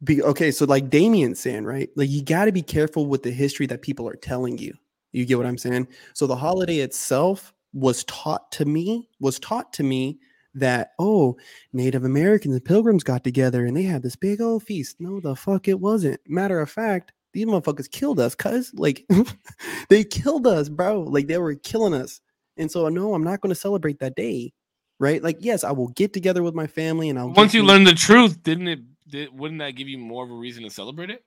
[0.04, 1.90] Be, okay, so like Damien's saying, right?
[1.96, 4.74] Like you got to be careful with the history that people are telling you.
[5.12, 5.88] You get what I'm saying?
[6.14, 10.20] So the holiday itself was taught to me, was taught to me
[10.54, 11.38] that oh,
[11.72, 14.98] Native Americans and Pilgrims got together and they had this big old feast.
[15.00, 16.20] No, the fuck it wasn't.
[16.28, 19.06] Matter of fact, these motherfuckers killed us, cuz like
[19.90, 21.02] they killed us, bro.
[21.02, 22.22] Like they were killing us.
[22.58, 24.54] And so no, I'm not going to celebrate that day.
[25.00, 25.22] Right?
[25.22, 27.94] Like, yes, I will get together with my family and I'll Once you learn the
[27.94, 28.80] truth, didn't it?
[29.08, 31.24] Did, wouldn't that give you more of a reason to celebrate it?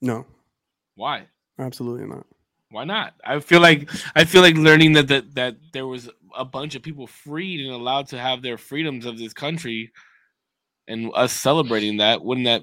[0.00, 0.24] No,
[0.94, 1.26] Why?
[1.58, 2.26] absolutely not.
[2.70, 3.14] Why not?
[3.24, 6.82] I feel like I feel like learning that that that there was a bunch of
[6.82, 9.90] people freed and allowed to have their freedoms of this country,
[10.86, 12.22] and us celebrating that.
[12.22, 12.62] Wouldn't that?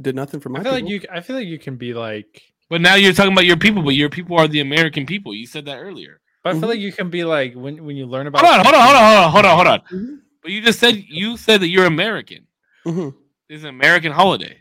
[0.00, 1.00] Did nothing for my I feel like you.
[1.10, 2.42] I feel like you can be like.
[2.68, 5.32] But now you're talking about your people, but your people are the American people.
[5.34, 6.20] You said that earlier.
[6.42, 6.68] But I feel Mhm.
[6.72, 8.44] like you can be like when when you learn about.
[8.44, 9.80] Hold on, hold on, hold on, hold on, hold on, hold on.
[10.00, 10.20] Mhm.
[10.42, 12.46] But you just said you said that you're American.
[12.84, 13.08] hmm
[13.48, 14.60] It's an American holiday.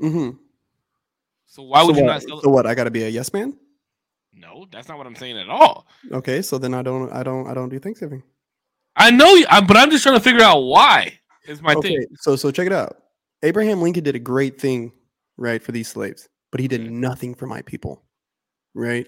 [0.00, 0.30] hmm
[1.46, 2.42] So why would so you what, not celebrate?
[2.42, 2.66] So what?
[2.66, 3.56] I got to be a yes man.
[4.32, 5.86] No, that's not what I'm saying at all.
[6.10, 8.22] Okay, so then I don't, I don't, I don't do Thanksgiving.
[8.96, 11.18] I know you, I, but I'm just trying to figure out why.
[11.46, 12.06] Is my okay, thing.
[12.16, 13.03] so so check it out.
[13.44, 14.92] Abraham Lincoln did a great thing,
[15.36, 16.90] right, for these slaves, but he did Okay.
[16.90, 18.02] nothing for my people,
[18.74, 19.06] right?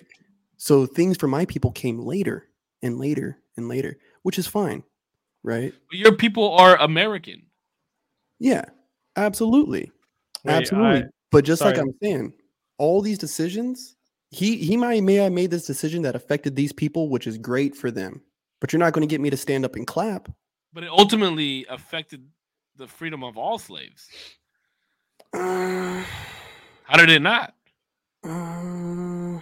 [0.59, 2.49] So things for my people came later
[2.83, 4.85] and later and later, which is fine,
[5.43, 5.73] right?
[5.91, 7.47] But your people are American.
[8.39, 8.65] Yeah,
[9.17, 9.91] absolutely,
[10.45, 11.01] Wait, absolutely.
[11.05, 11.77] I- but just like.
[11.79, 12.33] I'm saying,
[12.79, 13.97] all these decisions,
[14.31, 17.75] he he might may have made this decision that affected these people, which is great
[17.75, 18.23] for them.
[18.61, 20.31] But you're not going to get me to stand up and clap.
[20.73, 22.27] But it ultimately affected
[22.77, 24.09] the freedom of all slaves.
[25.33, 26.03] Uh,
[26.85, 27.55] How did it not?
[28.25, 29.41] uh,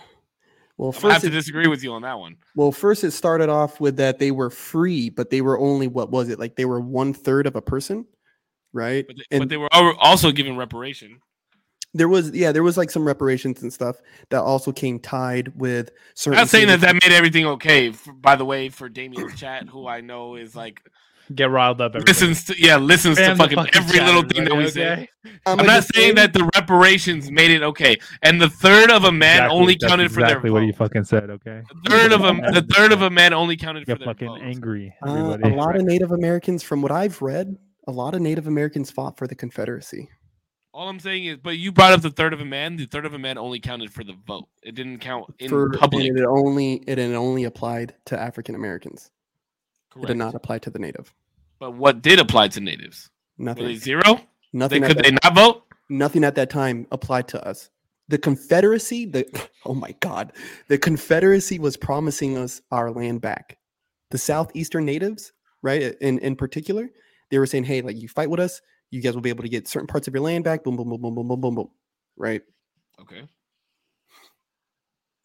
[0.77, 2.37] well, I'm have first, to it, disagree with you on that one.
[2.57, 6.11] well, first it started off with that they were free, but they were only what
[6.11, 6.57] was it like?
[6.57, 8.07] They were one third of a person,
[8.73, 9.07] right?
[9.07, 11.21] But they, and but they were also given reparation.
[11.95, 13.97] there was yeah, there was like some reparations and stuff
[14.31, 16.39] that also came tied with certain.
[16.39, 17.91] I'm not saying that that made everything okay.
[17.91, 20.83] f by the way, for Damien's chat, who I know is like
[21.35, 21.93] get riled up.
[21.95, 22.11] everybody.
[22.11, 24.71] listens to yeah listens Spam to fucking, fucking every chat, little thing that we everybody,
[24.71, 25.09] say.
[25.47, 29.05] I'm, gonna not just saying that the reparations made it okay, and the third of
[29.05, 30.79] a man Exactly- only that's counted for their exactly what you vote.
[30.79, 31.31] fucking said.
[31.31, 34.07] Okay, The third of a the third of a man only counted Get for their
[34.15, 34.41] fucking vote.
[34.43, 34.95] angry.
[35.07, 35.55] Uh, Everybody.
[35.55, 39.17] a lot of Native Americans, from what I've read, a lot of Native Americans fought
[39.17, 40.09] for the Confederacy.
[40.73, 42.75] All I'm saying is, but you brought up the third of a man.
[42.75, 44.49] The third of a man only counted for the vote.
[44.63, 46.05] It didn't count in for public.
[46.09, 49.09] and it only it had only applied to African Americans.
[49.97, 51.13] It did not apply to the native.
[51.59, 53.11] But what did apply to natives?
[53.39, 53.67] Nothing.
[53.67, 54.03] they zero?
[54.03, 54.83] They, nothing.
[54.83, 55.65] could they not vote?
[55.89, 57.71] nothing at that time applied to us.
[58.09, 60.33] The Confederacy, the oh my God,
[60.69, 63.59] the Confederacy was promising us our land back.
[64.11, 65.33] The southeastern natives,
[65.63, 66.91] right, in in particular,
[67.31, 69.49] they were saying, "Hey, like you fight with us, you guys will be able to
[69.49, 71.71] get certain parts of your land back." Boom, boom, boom, boom, boom, boom, boom, boom.
[72.17, 72.43] Right.
[73.01, 73.23] Okay.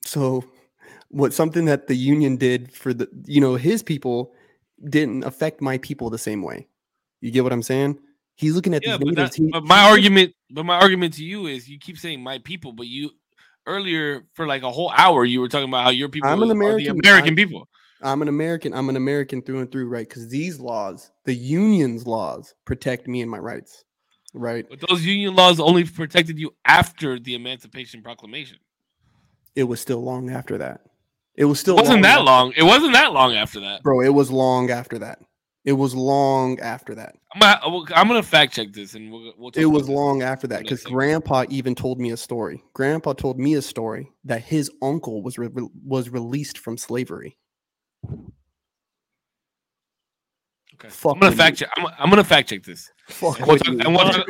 [0.06, 0.44] So,
[1.10, 4.34] what something that the union did for the you know his people
[4.88, 6.68] didn't affect my people the same way.
[7.22, 8.00] You get what I'm saying?
[8.36, 11.26] He's looking at Yeah, these but, that, he- but my argument, but my argument to
[11.26, 13.12] you is, you keep saying my people, but you
[13.68, 16.50] earlier for like a whole hour you were talking about how your people I'm an
[16.50, 17.68] are American- the American I'm- people.
[18.02, 18.74] I'm an American.
[18.74, 20.08] I'm an American through and through, right?
[20.08, 23.84] Because these laws, the union's laws, protect me and my rights,
[24.34, 24.66] right?
[24.70, 28.58] But those union laws only protected you after the Emancipation Proclamation.
[29.54, 30.80] It was still long after that.
[31.40, 32.54] It was still It wasn't that after- long.
[32.56, 33.82] It wasn't that long after that.
[33.82, 34.02] bro.
[34.02, 35.20] It was long after that.
[35.66, 37.16] It was long after that.
[37.34, 39.34] I'm gonna, I'm gonna fact check this, and we'll.
[39.38, 40.84] we'll It was long after that because.
[40.84, 42.62] Grandpa even told me a story.
[42.74, 45.50] Grandpa told me a story that his uncle was re-
[45.86, 47.38] was released from slavery.
[50.80, 50.88] Okay.
[50.90, 51.70] Fuck I'm gonna fact check.
[51.78, 52.90] I'm, I'm gonna fact check this.
[53.10, 53.86] Fuck And we'll with talk- me.
[53.86, 54.26] and we'll talk-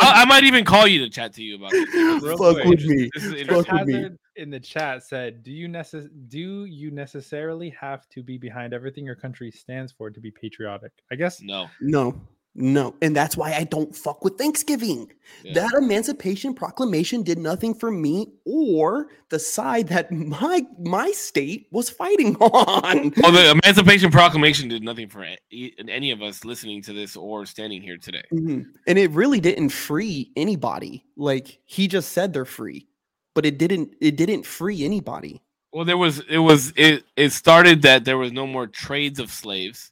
[0.00, 1.94] I, I might even call you to chat to you about this.
[1.94, 3.10] Real Fuck quick, with just- me.
[3.14, 4.08] This Fuck with me.
[4.36, 9.04] In the chat said, "Do you necess- Do you necessarily have to be behind everything
[9.04, 11.68] your country stands for to be patriotic?" I guess No.
[11.80, 12.20] No,
[12.56, 15.10] no, and that's why I don't fuck with Thanksgiving.
[15.42, 15.54] Yeah.
[15.54, 21.90] That Emancipation Proclamation did nothing for me or the side that my my state was
[21.90, 23.12] fighting on.
[23.16, 27.82] Well, the Emancipation Proclamation did nothing for any of us listening to this or standing
[27.82, 28.22] here today.
[28.32, 28.66] Mhm.
[28.86, 31.04] And it really didn't free anybody.
[31.16, 32.86] Like he just said they're free,
[33.34, 33.96] but it didn't.
[34.00, 35.42] It didn't free anybody.
[35.72, 39.32] Well, there was it was it it started that there was no more trades of
[39.32, 39.90] slaves.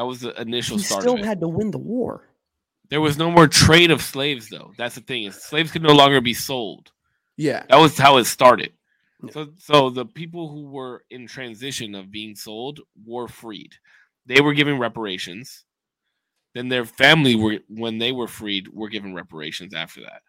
[0.00, 1.02] That was the initial He start.
[1.02, 1.26] still of it.
[1.26, 2.30] had to win the war.
[2.88, 4.72] There was no more trade of slaves, though.
[4.78, 6.90] That's the thing is slaves could no longer be sold.
[7.36, 7.64] Yeah.
[7.68, 8.72] That was how it started.
[9.22, 9.30] Yeah.
[9.32, 13.74] So, so the people who were in transition of being sold were freed.
[14.24, 15.66] They were given reparations.
[16.54, 20.22] Then their family were, when they were freed, were given reparations after that.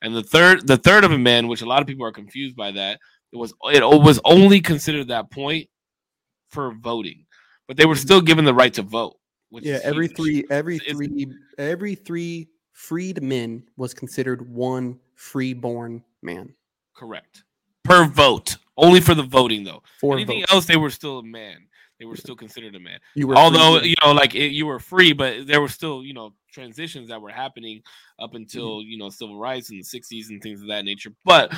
[0.00, 2.56] And the third, the third of a man, which a lot of people are confused
[2.56, 2.98] by that,
[3.30, 5.68] it was it was only considered that point
[6.48, 7.26] for voting,
[7.66, 9.17] but they were still given the right to vote.
[9.50, 9.80] Which Yeah.
[9.82, 10.16] Every huge.
[10.16, 10.44] three.
[10.50, 11.26] Every three.
[11.58, 16.54] Every three freed men was considered one freeborn man.
[16.94, 17.44] correct
[17.84, 19.82] per vote, only for the voting though.
[20.00, 20.52] For Anything votes.
[20.52, 21.66] else, they were still a man.
[21.98, 22.98] They were still considered a man.
[23.14, 23.82] You were Although yeah.
[23.84, 27.20] you know, like it, you were free, but there were still you know transitions that
[27.20, 27.82] were happening
[28.18, 28.90] up until Mm-hmm.
[28.90, 31.10] you know civil rights in the '60s and things of that nature.
[31.24, 31.52] But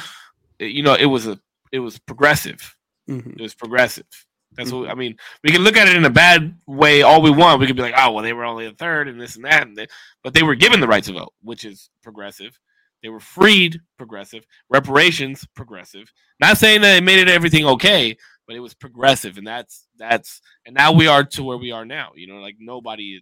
[0.61, 1.39] eh, you know, it was a
[1.73, 2.77] it was progressive.
[3.09, 3.35] Mhm.
[3.39, 4.07] It was progressive.
[4.57, 4.81] That's Mm-hmm.
[4.81, 5.17] what I mean.
[5.45, 7.61] We can look at it in a bad way all we want.
[7.61, 9.67] We could be like, oh well, they were only a third and this and that,
[9.67, 9.87] and they,
[10.23, 12.59] but they were given the right to vote, which is progressive.
[13.03, 14.45] They were freed, progressive.
[14.69, 16.13] Reparations, progressive.
[16.41, 20.43] Not saying that it made it everything okay, but it was progressive, and that's that's
[20.67, 22.11] and now we are to where we are now.
[22.15, 23.21] You know, like nobody.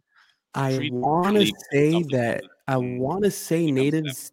[0.54, 4.32] I want to say that I mm, want to say natives.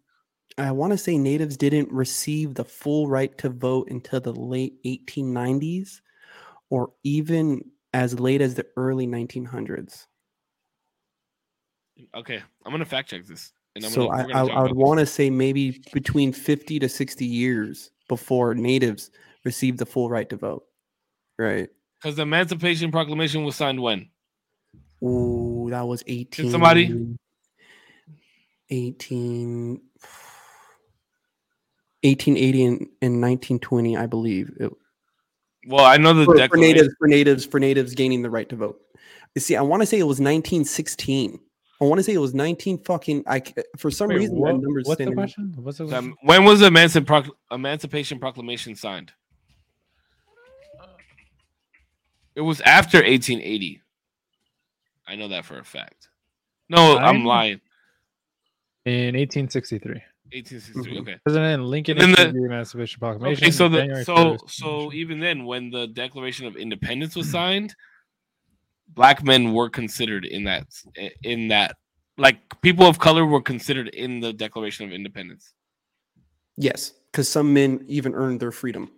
[0.58, 4.82] I want to say natives didn't receive the full right to vote until the late
[4.84, 6.00] 1890s,
[6.70, 7.62] or even
[7.92, 10.06] as late as the early 1900s.
[12.14, 13.52] Okay, I'm gonna fact check this.
[13.74, 16.88] And I'm so gonna, I, I, I would want to say maybe between 50 to
[16.88, 19.10] 60 years before natives
[19.44, 20.64] received the full right to vote.
[21.38, 21.68] Right.
[22.00, 24.08] because the Emancipation Proclamation was signed when?
[25.02, 26.50] Ooh, that was 18.
[26.50, 27.16] somebody-
[28.70, 29.80] 18.
[32.02, 34.50] 1880 and, and 1920, I believe.
[34.60, 34.72] It,
[35.66, 38.56] Well, I know the for, for natives, for natives, for natives gaining the right to
[38.56, 38.80] vote.
[39.34, 41.38] You see, I want to say it was 1916.
[41.78, 43.24] I want to say it was 19 fucking.
[43.26, 43.42] I
[43.76, 45.52] for some Wait, reason what- that number's what's the question?
[45.56, 46.10] What's the question?
[46.12, 49.12] Um, when was the Emanci- Proc- Emancipation Proclamation signed?
[52.34, 53.82] It was after 1880.
[55.08, 56.08] I know that for a fact.
[56.68, 57.26] No, I'm Signed?
[57.26, 57.60] lying.
[58.84, 60.02] In 1863.
[60.32, 60.96] 1863.
[60.96, 61.00] Mhm.
[61.02, 61.16] Okay.
[61.24, 63.44] President Lincoln And then issued the- the Emancipation Proclamation.
[63.44, 64.50] Okay, so the so 1st.
[64.50, 67.74] so even then, when the Declaration of Independence was signed,
[68.88, 70.66] black men were considered in that
[71.22, 71.76] in that
[72.18, 75.52] like people of color were considered in the Declaration of Independence.
[76.56, 78.90] Yes, because some men even earned their freedom.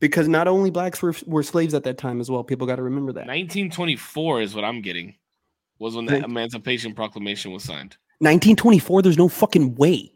[0.00, 2.42] Because not only blacks were, were slaves at that time as well.
[2.44, 3.26] People got to remember that.
[3.26, 5.14] 1924 is what I'm getting.
[5.78, 7.96] Was when the Nin- Emancipation Proclamation was signed.
[8.18, 9.02] 1924.
[9.02, 10.12] There's no fucking way.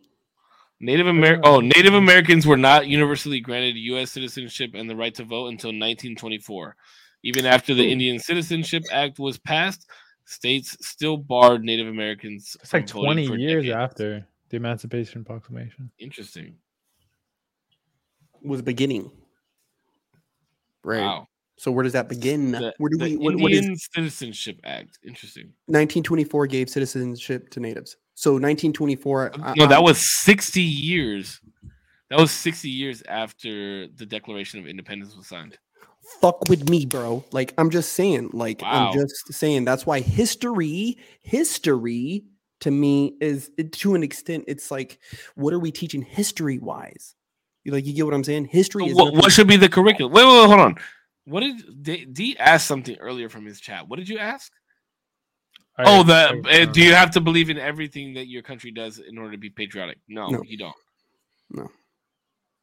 [0.80, 4.10] Native Amer- oh, Native Americans were not universally granted U.S.
[4.12, 6.76] citizenship and the right to vote until 1924.
[7.22, 9.86] Even after the Indian Citizenship Act was passed,
[10.26, 12.56] states still barred Native Americans.
[12.60, 13.76] It's like 20 for years decades.
[13.76, 15.90] after the Emancipation Proclamation.
[15.98, 16.56] Interesting.
[18.42, 19.10] Was beginning.
[20.84, 21.00] Right.
[21.00, 21.26] Wow.
[21.58, 22.52] So where does that begin?
[22.52, 23.16] The, where do the we?
[23.16, 24.98] What, what is Indian Citizenship Act.
[25.05, 25.44] Interesting.
[25.66, 27.96] 1924 gave citizenship to natives.
[28.18, 29.32] So 1924.
[29.56, 31.38] No, that I'm- was 60 years.
[32.08, 35.58] That was 60 years after the Declaration of Independence was signed.
[36.20, 37.24] fuck with me, bro.
[37.32, 38.30] Like I'm just saying.
[38.32, 38.88] Like Wow.
[38.88, 39.64] I'm just saying.
[39.64, 42.24] That's why history, history
[42.60, 44.44] to me is to an extent.
[44.46, 44.98] It's like,
[45.34, 47.14] what are we teaching history wise?
[47.64, 48.46] You like you get what I'm saying?
[48.46, 50.12] History So is what, what should be the curriculum?
[50.12, 50.76] Wait, wait, wait, hold on.
[51.24, 53.88] What did D, D ask something earlier from his chat?
[53.88, 54.52] What did you ask?
[55.78, 58.98] Oh, the I- uh, do you have to believe in everything that your country does
[58.98, 59.98] in order to be patriotic?
[60.08, 60.42] No, No.
[60.46, 60.74] you don't.
[61.50, 61.70] No.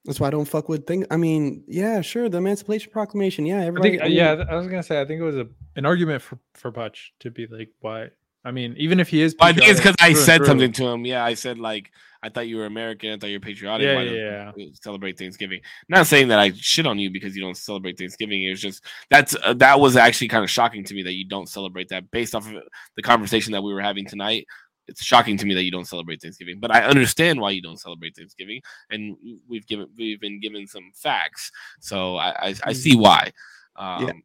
[0.05, 1.05] That's why I don't fuck with things.
[1.09, 3.45] I mean, yeah, sure, the Emancipation Proclamation.
[3.45, 5.47] Yeah, I think, I mean, yeah, I was gonna say I think it was a
[5.75, 8.09] an argument for for Butch to be like, why?
[8.43, 10.87] I mean, even if he is, I think it's because I said through- something to
[10.87, 11.05] him.
[11.05, 11.91] Yeah, I said like
[12.23, 13.11] I thought you were American.
[13.11, 13.85] I thought you were patriotic.
[13.85, 15.59] Yeah, Why yeah, don't Celebrate Thanksgiving.
[15.89, 18.43] Not saying that I shit on you because you don't celebrate Thanksgiving.
[18.43, 21.27] It was just that's uh, that was actually kind of shocking to me that you
[21.27, 22.63] don't celebrate that based off of
[22.95, 24.47] the conversation that we were having tonight.
[24.87, 27.79] It's shocking to me that you don't celebrate Thanksgiving, but I understand why you don't
[27.79, 32.95] celebrate Thanksgiving, and we've given we've been given some facts, so I I, I see
[32.95, 33.31] why.
[33.75, 34.23] Um,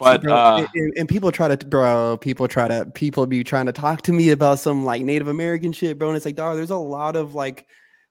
[0.00, 2.16] But bro, uh, and, and- people try to, bro.
[2.16, 5.72] People try to, people be trying to talk to me about some like Native American
[5.72, 6.08] shit, bro.
[6.08, 7.66] And it's like, dog, there's a lot of like,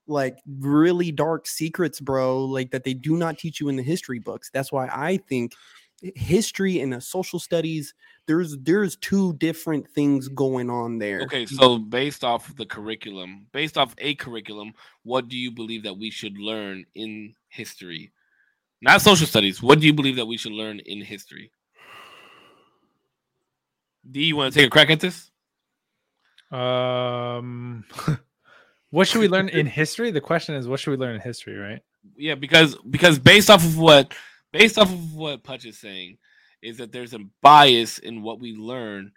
[0.07, 2.45] like really dark secrets, bro.
[2.45, 4.49] Like that they do not teach you in the history books.
[4.51, 5.53] That's why I think
[6.15, 7.93] history and the social studies,
[8.27, 11.21] there's there's two different things going on there.
[11.21, 15.97] Okay, so based off the curriculum, based off a curriculum, what do you believe that
[15.97, 18.11] we should learn in history?
[18.81, 19.61] Not social studies.
[19.61, 21.51] What do you believe that we should learn in history?
[24.09, 25.29] D, you want to take a crack at this?
[26.51, 27.85] Um,
[28.89, 30.11] what should we learn in history?
[30.11, 31.81] The question is, what should we learn in history, right?
[32.15, 34.13] Yeah, because because based off of what
[34.51, 36.17] based off of what Putch is saying,
[36.61, 39.11] is that there's a bias in what we learn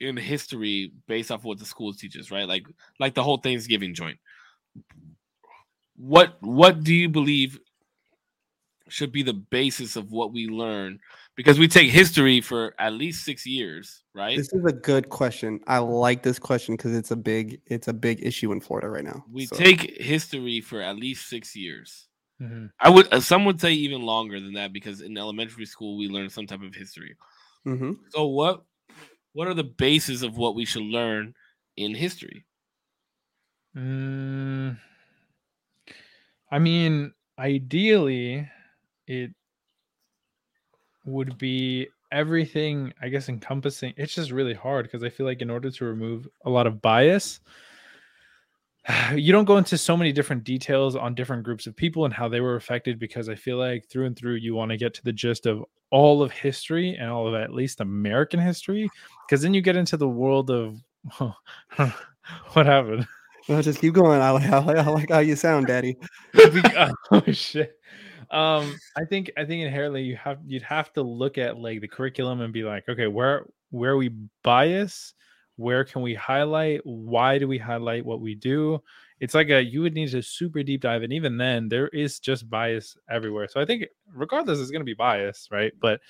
[0.00, 2.48] in history based off of what the schools teach us, right?
[2.48, 2.66] Like
[2.98, 4.18] like the whole Thanksgiving joint.
[5.96, 7.60] What what do you believe
[8.88, 10.98] should be the basis of what we learn?
[11.36, 14.36] Because we take history for at least six years, right?
[14.36, 15.60] This is a good question.
[15.66, 19.04] I like this question because it's a big, it's a big issue in Florida right
[19.04, 19.24] now.
[19.30, 22.08] we So, take history for at least six years.
[22.40, 22.70] Mhm.
[22.80, 26.08] I would uh, some would say even longer than that because in elementary school we
[26.08, 27.16] learn some type of history.
[27.66, 27.96] mhm.
[28.10, 28.64] So what
[29.32, 31.34] what are the bases of what we should learn
[31.76, 32.44] in history?
[33.76, 34.76] Mm,
[36.50, 38.48] I mean, ideally,
[39.06, 39.30] it
[41.04, 43.94] would be everything, I guess, encompassing.
[43.96, 46.82] It's just really hard because I feel like in order to remove a lot of
[46.82, 47.40] bias,
[49.14, 52.28] you don't go into so many different details on different groups of people and how
[52.28, 55.04] they were affected because I feel like through and through you want to get to
[55.04, 58.88] the gist of all of history and all of at least American history
[59.26, 60.80] because then you get into the world of
[62.52, 63.06] what happened.
[63.48, 64.20] No, just keep going.
[64.20, 65.96] I like, I like, I like how you sound, Daddy.
[67.10, 67.78] Oh shit.
[68.32, 71.88] Um, I think I think inherently you have you'd have to look at like the
[71.88, 74.10] curriculum and be like, okay, where where we
[74.42, 75.14] bias,
[75.56, 78.82] where can we highlight, why do we highlight what we do?
[79.20, 82.18] It's like a you would need a super deep dive, and even then, there is
[82.18, 83.48] just bias everywhere.
[83.48, 85.72] So I think regardless, it's going to be bias, right?
[85.80, 86.00] But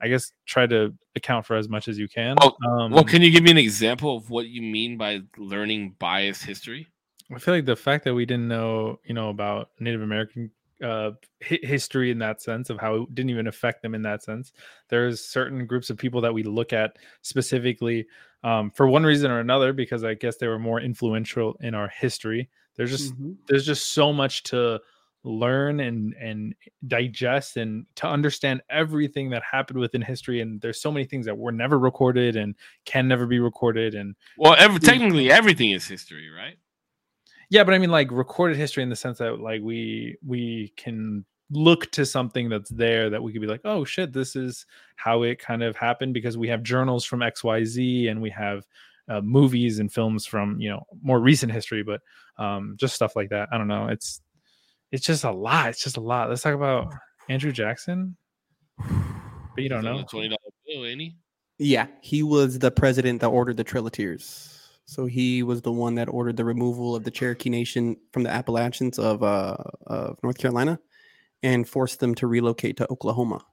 [0.00, 2.36] I guess try to account for as much as you can.
[2.40, 5.96] Oh, um, Well, can you give me an example of what you mean by learning
[5.98, 6.88] bias history?
[7.34, 10.50] I feel like the fact that we didn't know, you know, about Native American
[10.82, 11.12] uh,
[11.42, 14.52] hi- history in that sense of how it didn't even affect them in that sense.
[14.88, 18.06] There's certain groups of people that we look at specifically
[18.44, 21.88] um, for one reason or another because I guess they were more influential in our
[21.88, 22.48] history.
[22.76, 23.36] There's just Mhm.
[23.46, 24.80] there's just so much to
[25.24, 26.52] learn and and
[26.88, 31.38] digest and to understand everything that happened within history and there's so many things that
[31.38, 36.28] were never recorded and can never be recorded and Well, ev- technically, everything is history,
[36.28, 36.56] right?
[37.52, 41.22] Yeah, but I mean like recorded history in the sense that like we we can
[41.50, 44.64] look to something that's there that we could be like, oh shit, this is
[44.96, 48.64] how it kind of happened because we have journals from XYZ and we have
[49.10, 52.00] uh, movies and films from you know more recent history, but
[52.38, 53.50] um just stuff like that.
[53.52, 53.88] I don't know.
[53.88, 54.22] It's
[54.90, 55.68] it's just a lot.
[55.68, 56.30] It's just a lot.
[56.30, 56.90] Let's talk about
[57.28, 58.16] Andrew Jackson.
[58.78, 60.02] But you don't know.
[60.08, 61.16] Twenty dollar bill, ain't he?
[61.58, 64.61] Yeah, he was the president that ordered the Trail of Tears.
[64.84, 68.30] So he was the one that ordered the removal of the Cherokee Nation from the
[68.30, 70.78] Appalachians of uh, of North Carolina
[71.42, 73.44] and forced them to relocate to Oklahoma.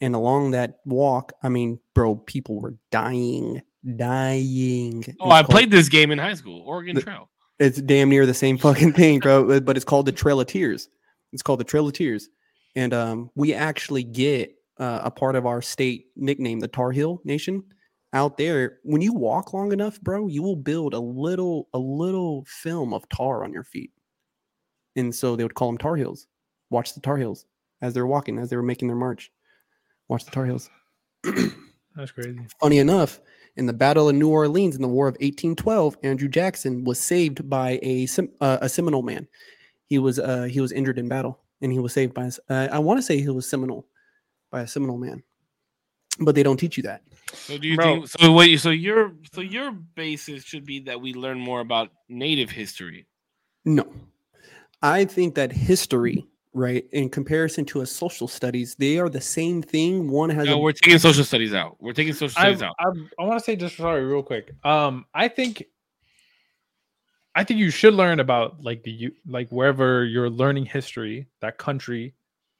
[0.00, 3.60] And along that walk, I mean, bro, people were dying,
[3.96, 5.04] dying.
[5.20, 7.28] Oh, I called- played this game in high school, Oregon The- Trail.
[7.58, 9.44] It's damn near the same fucking thing, bro.
[9.46, 10.88] but- But it's called the Trail of Tears.
[11.32, 12.28] It's called the Trail of Tears,
[12.74, 17.20] and um, we actually get uh, a part of our state nickname, the Tar Heel
[17.24, 17.62] Nation,
[18.12, 18.78] out there.
[18.82, 23.08] When you walk long enough, bro, you will build a little a little film of
[23.08, 23.92] tar on your feet,
[24.96, 26.26] and so they would call them Tar Heels.
[26.70, 27.46] Watch the Tar Heels
[27.82, 29.30] as they're walking, as they were making their march.
[30.08, 30.70] Watch the Tar Heels.
[31.96, 32.38] That's crazy.
[32.60, 33.20] Funny enough,
[33.56, 37.48] in the Battle of New Orleans in the War of 1812, Andrew Jackson was saved
[37.48, 38.06] by a
[38.40, 39.26] uh, a Seminole man.
[39.86, 42.30] He was uh, he was injured in battle, and he was saved by.
[42.48, 43.86] Uh, I want to say he was Seminole,
[44.50, 45.22] by a Seminole man,
[46.20, 47.02] but they don't teach you that.
[47.34, 47.94] So do you Bro.
[47.94, 48.08] think?
[48.08, 48.60] So wait.
[48.60, 53.06] So your so your basis should be that we learn more about Native history.
[53.64, 53.86] No,
[54.82, 59.62] I think that history, right, in comparison to a social studies, they are the same
[59.62, 60.10] thing.
[60.10, 61.76] One has No, a we're taking social studies out.
[61.80, 62.74] We're taking social I, studies out.
[62.78, 62.86] I,
[63.18, 64.52] I want to say just sorry real quick.
[64.64, 65.64] Um, I think
[67.34, 71.58] I think you should learn about like the you like wherever you're learning history, that
[71.58, 72.14] country,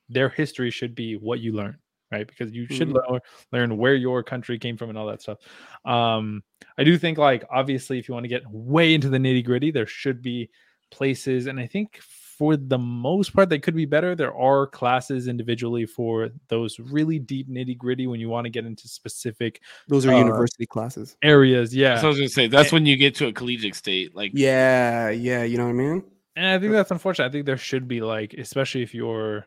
[0.08, 1.78] their history should be what you learn,
[2.10, 2.26] right?
[2.26, 3.08] Because you should Mhm.
[3.10, 3.20] learn,
[3.52, 5.38] learn where your country came from and all that stuff.
[5.84, 6.42] Um,
[6.78, 9.70] I do think like obviously if you want to get way into the nitty gritty,
[9.70, 10.50] there should be
[10.90, 14.14] places, and I think for the most part they could be better.
[14.14, 18.64] There are classes individually for those really deep nitty gritty when you want to get
[18.64, 21.16] into specific those are uh, university classes.
[21.22, 21.76] areas.
[21.76, 21.96] Yeah.
[22.00, 24.16] So I was gonna say that's when you get to a collegiate state.
[24.16, 26.04] Like Yeah, yeah, you know what I mean.
[26.34, 27.26] And I think that's unfortunate.
[27.26, 29.46] I think there should be like, especially if you're,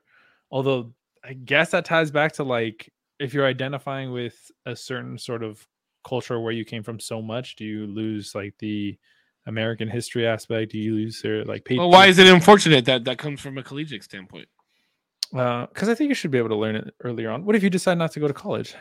[0.51, 5.43] although I guess that ties back to like if you're identifying with a certain sort
[5.43, 5.65] of
[6.05, 8.97] culture where you came from so much, do you lose like the
[9.45, 10.71] American history aspect?
[10.71, 11.65] Do you lose your like?
[11.71, 14.47] well, why is it unfortunate that that comes from a collegiate standpoint?
[15.35, 17.43] Uh, because I think you should be able to learn it earlier on.
[17.45, 18.75] What if you decide not to go to college?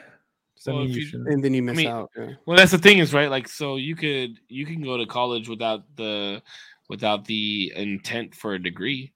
[0.57, 1.21] Does that Well, mean you you- should?
[1.21, 2.11] And then you miss mean, out.
[2.17, 2.33] yeah.
[2.45, 3.31] Well, that's the thing is right.
[3.31, 6.43] Like, so you could you can go to college without the
[6.89, 9.12] without the intent for a degree.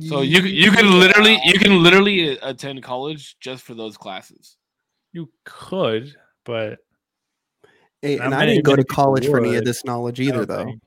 [0.00, 4.56] So you you can literally you can literally attend college just for those classes.
[5.12, 6.78] You could, but
[8.02, 10.64] Hey, and I didn't go to people college for any of this knowledge either, though.
[10.64, 10.82] think-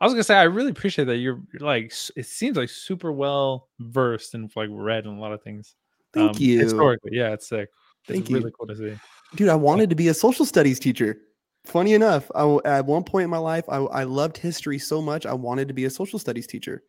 [0.00, 3.10] I was gonna say I really appreciate that you're, you're like it seems like super
[3.10, 5.74] well versed and like read in a lot of things.
[6.12, 6.60] Thank um, you.
[6.60, 7.68] Historically, yeah, it's sick.
[8.02, 8.36] It's Thank you.
[8.36, 8.98] really cool to see.
[9.34, 11.18] Dude, I wanted to be a social studies teacher.
[11.64, 15.02] Funny enough, I, w- at one point in my life, I, I loved history so
[15.02, 16.82] much, I wanted to be a social studies teacher.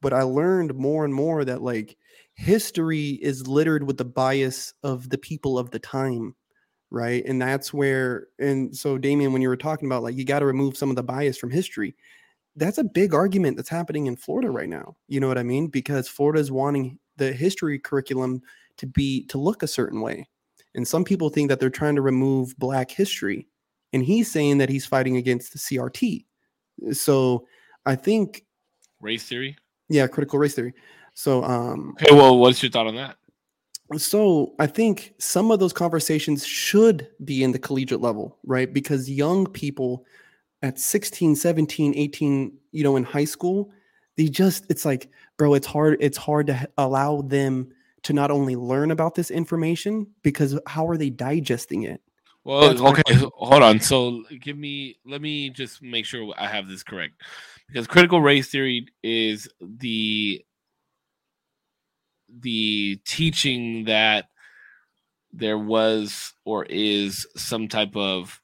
[0.00, 1.96] But I learned more and more that like
[2.34, 6.34] history is littered with the bias of the people of the time,
[6.90, 7.24] right?
[7.26, 10.46] And that's where, and so Damien, when you were talking about like you got to
[10.46, 11.94] remove some of the bias from history,
[12.56, 14.96] that's a big argument that's happening in Florida right now.
[15.08, 15.68] You know what I mean?
[15.68, 18.40] Because Florida is wanting the history curriculum
[18.78, 20.28] to be to look a certain way.
[20.74, 23.46] And some people think that they're trying to remove black history.
[23.92, 26.24] And he's saying that he's fighting against the CRT.
[26.92, 27.46] So
[27.84, 28.44] I think
[29.00, 29.56] Race theory.
[29.90, 30.72] Yeah, critical race theory.
[31.14, 33.16] So um Okay, well, what's your thought on that?
[33.98, 38.72] so I think some of those conversations should be in the collegiate level, right?
[38.72, 40.06] Because young people
[40.62, 43.72] at 16, 17, 18, you know, in high school,
[44.16, 48.56] they just it's like, bro, it's hard it's hard to allow them to not only
[48.56, 52.00] learn about this information because how are they digesting it?
[52.44, 53.26] Well, That's okay, question.
[53.26, 53.80] h- hold on.
[53.80, 57.20] So give me, let me just make sure I have this correct,
[57.72, 60.44] because critical race theory is the
[62.40, 64.26] the teaching that
[65.32, 68.40] there was or is some type of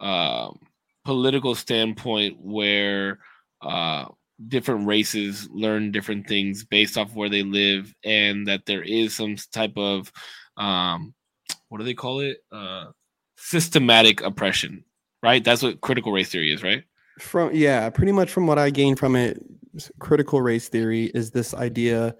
[0.00, 0.60] um,
[1.04, 3.20] political standpoint where
[3.62, 4.06] uh,
[4.48, 9.36] different races learn different things based off where they live, and that there is some
[9.52, 10.12] type of
[10.56, 11.14] um,
[11.68, 12.38] what do they call it?
[12.52, 12.86] Uh,
[13.36, 14.84] systematic oppression,
[15.22, 15.44] right?
[15.44, 16.84] That's what critical race theory is, right?
[17.18, 19.42] From yeah, pretty much from what I gained from it,
[19.98, 22.14] critical race theory is this idea,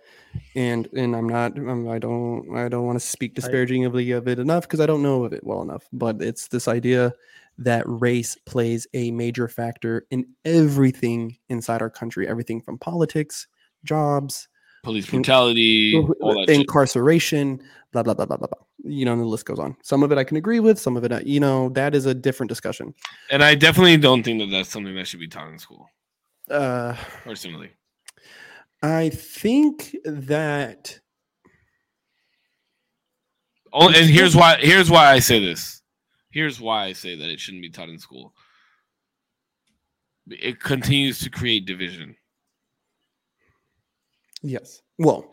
[0.54, 4.38] and and I'm not um, I don't I don't want to speak disparagingly of it
[4.38, 7.12] enough because I don't know of it well enough, but it's this idea
[7.58, 13.48] that race plays a major factor in everything inside our country, everything from politics,
[13.84, 14.48] jobs,
[14.82, 16.60] Police In- brutality, all that shit.
[16.60, 17.60] incarceration,
[17.92, 18.67] blah blah blah blah blah blah.
[18.84, 19.76] You know, and the list goes on.
[19.82, 22.07] Some of it I can agree with, some of it, I, you know, that is
[22.07, 22.94] a different discussion.
[23.31, 25.89] And I definitely don't think that that's something that should be taught in school,
[26.48, 27.70] Uh, personally.
[28.82, 31.00] I think that
[33.73, 34.57] Oh, and here's why.
[34.60, 35.82] Here's why I say this.
[36.31, 38.32] Here's why I say that it shouldn't be taught in school.
[40.28, 42.16] It continues to create division.
[44.42, 44.81] yes.
[44.98, 45.28] Well,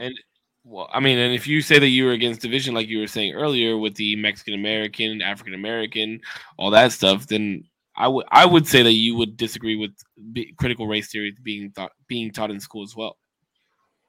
[0.67, 3.07] Well, I mean, and if you say that you were against division, like you were
[3.07, 6.21] saying earlier, with the Mexican American, African American,
[6.57, 9.91] all that stuff, then I would I would say that you would disagree with
[10.33, 13.17] b- critical race theory being thought being taught in school as well.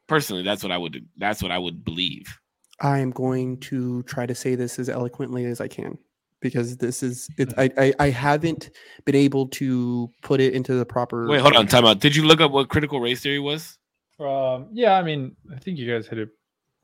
[0.08, 2.26] Personally, that's what I would that's what I would believe.
[2.80, 5.98] I am going to try to say this as eloquently as I can
[6.40, 7.52] because this is it.
[7.58, 8.70] I, I I haven't
[9.04, 11.28] been able to put it into the proper.
[11.28, 12.00] Wait, hold on, time out.
[12.00, 13.76] Did you look up what critical race theory was?
[14.18, 16.30] Um, yeah, I mean, I think you guys hit it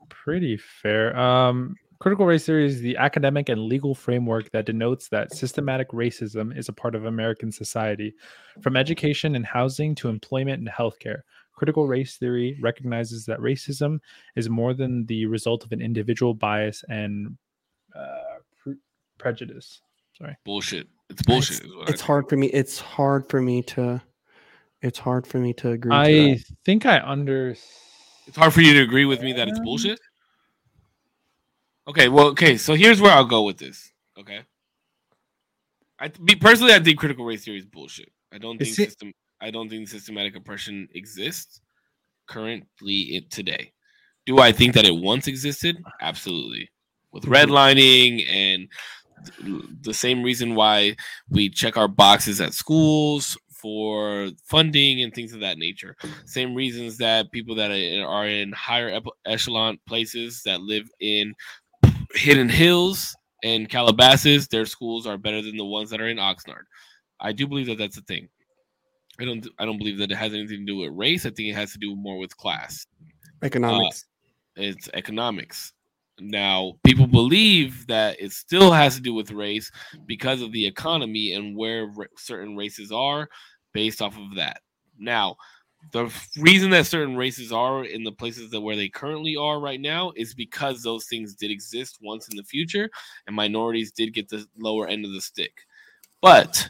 [0.09, 1.17] pretty fair.
[1.17, 6.55] Um, critical race theory is the academic and legal framework that denotes that systematic racism
[6.57, 8.13] is a part of American society,
[8.61, 11.21] from education and housing to employment and healthcare.
[11.53, 13.99] Critical race theory recognizes that racism
[14.35, 17.37] is more than the result of an individual bias and
[17.95, 18.75] uh, pre-
[19.17, 19.81] prejudice.
[20.17, 20.35] Sorry.
[20.43, 20.87] Bullshit.
[21.09, 21.57] It's bullshit.
[21.57, 22.47] It's, is what I it's hard for me.
[22.47, 24.01] It's hard for me to.
[24.81, 25.91] It's hard for me to agree.
[25.91, 26.43] to I that.
[26.65, 27.55] think I under.
[28.27, 29.99] It's hard for you to agree with me that it's bullshit.
[31.87, 33.91] Okay, well, okay, so here's where I'll go with this.
[34.17, 34.41] Okay,
[35.99, 38.09] I me personally, I think critical race theory is bullshit.
[38.31, 39.11] I don't think it- system.
[39.41, 41.59] I don't think systematic oppression exists
[42.27, 43.73] currently it today.
[44.25, 45.83] Do I think that it once existed?
[45.99, 46.69] Absolutely.
[47.11, 48.69] With redlining and
[49.81, 50.95] the same reason why
[51.29, 55.95] we check our boxes at schools for funding and things of that nature.
[56.25, 61.33] Same reasons that people that are in higher echelon places that live in
[62.13, 66.63] hidden hills and Calabasas, their schools are better than the ones that are in Oxnard.
[67.21, 68.27] I do believe that that's a thing.
[69.19, 69.47] I don't.
[69.59, 71.25] I don't believe that it has anything to do with race.
[71.25, 72.85] I think it has to do more with class
[73.43, 74.05] economics.
[74.57, 75.71] Uh, it's economics.
[76.19, 79.71] Now, people believe that it still has to do with race
[80.05, 83.27] because of the economy and where certain races are
[83.73, 84.61] based off of that.
[84.97, 85.35] Now,
[85.91, 89.81] the reason that certain races are in the places that where they currently are right
[89.81, 92.89] now is because those things did exist once in the future
[93.27, 95.51] and minorities did get the lower end of the stick.
[96.21, 96.69] But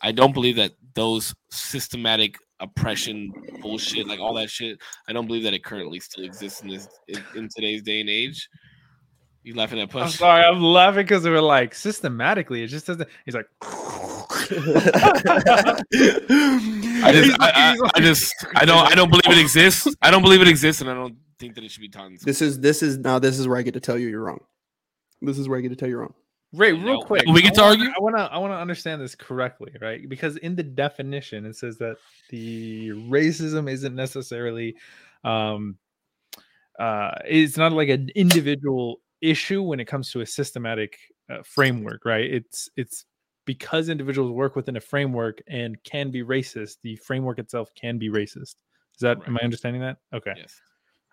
[0.00, 5.42] I don't believe that those systematic oppression bullshit, like all that shit, I don't believe
[5.44, 8.48] that it currently still exists in this in, in today's day and age.
[9.42, 10.02] You laughing at push?
[10.02, 12.62] I'm sorry, I'm laughing because they were like systematically.
[12.62, 13.08] It just doesn't.
[13.26, 13.46] He's like,
[14.50, 15.82] I
[17.12, 19.86] just, I, I, I just, I don't, I don't believe it exists.
[20.02, 22.18] I don't believe it exists, and I don't think that it should be taught in
[22.18, 22.26] school.
[22.26, 24.40] this is this is now this is where I get to tell you you're wrong.
[25.20, 26.14] This is where I get to tell you wrong.
[26.52, 27.24] Ray, No, real quick.
[27.26, 27.94] we get to I wanna- argue?
[27.96, 28.22] I want to.
[28.22, 30.08] I want to understand this correctly, right?
[30.08, 31.96] Because in the definition, it says that
[32.30, 34.76] the racism isn't necessarily,
[35.24, 35.76] um,
[36.78, 40.96] uh, it's not like an individual issue when it comes to a systematic
[41.28, 42.30] uh, framework, right?
[42.30, 43.04] It's it's
[43.44, 46.78] because individuals work within a framework and can be racist.
[46.82, 48.56] The framework itself can be racist.
[48.94, 49.18] Is that?
[49.26, 49.98] Am I understanding that?
[50.12, 50.32] Okay.
[50.36, 50.60] Yes.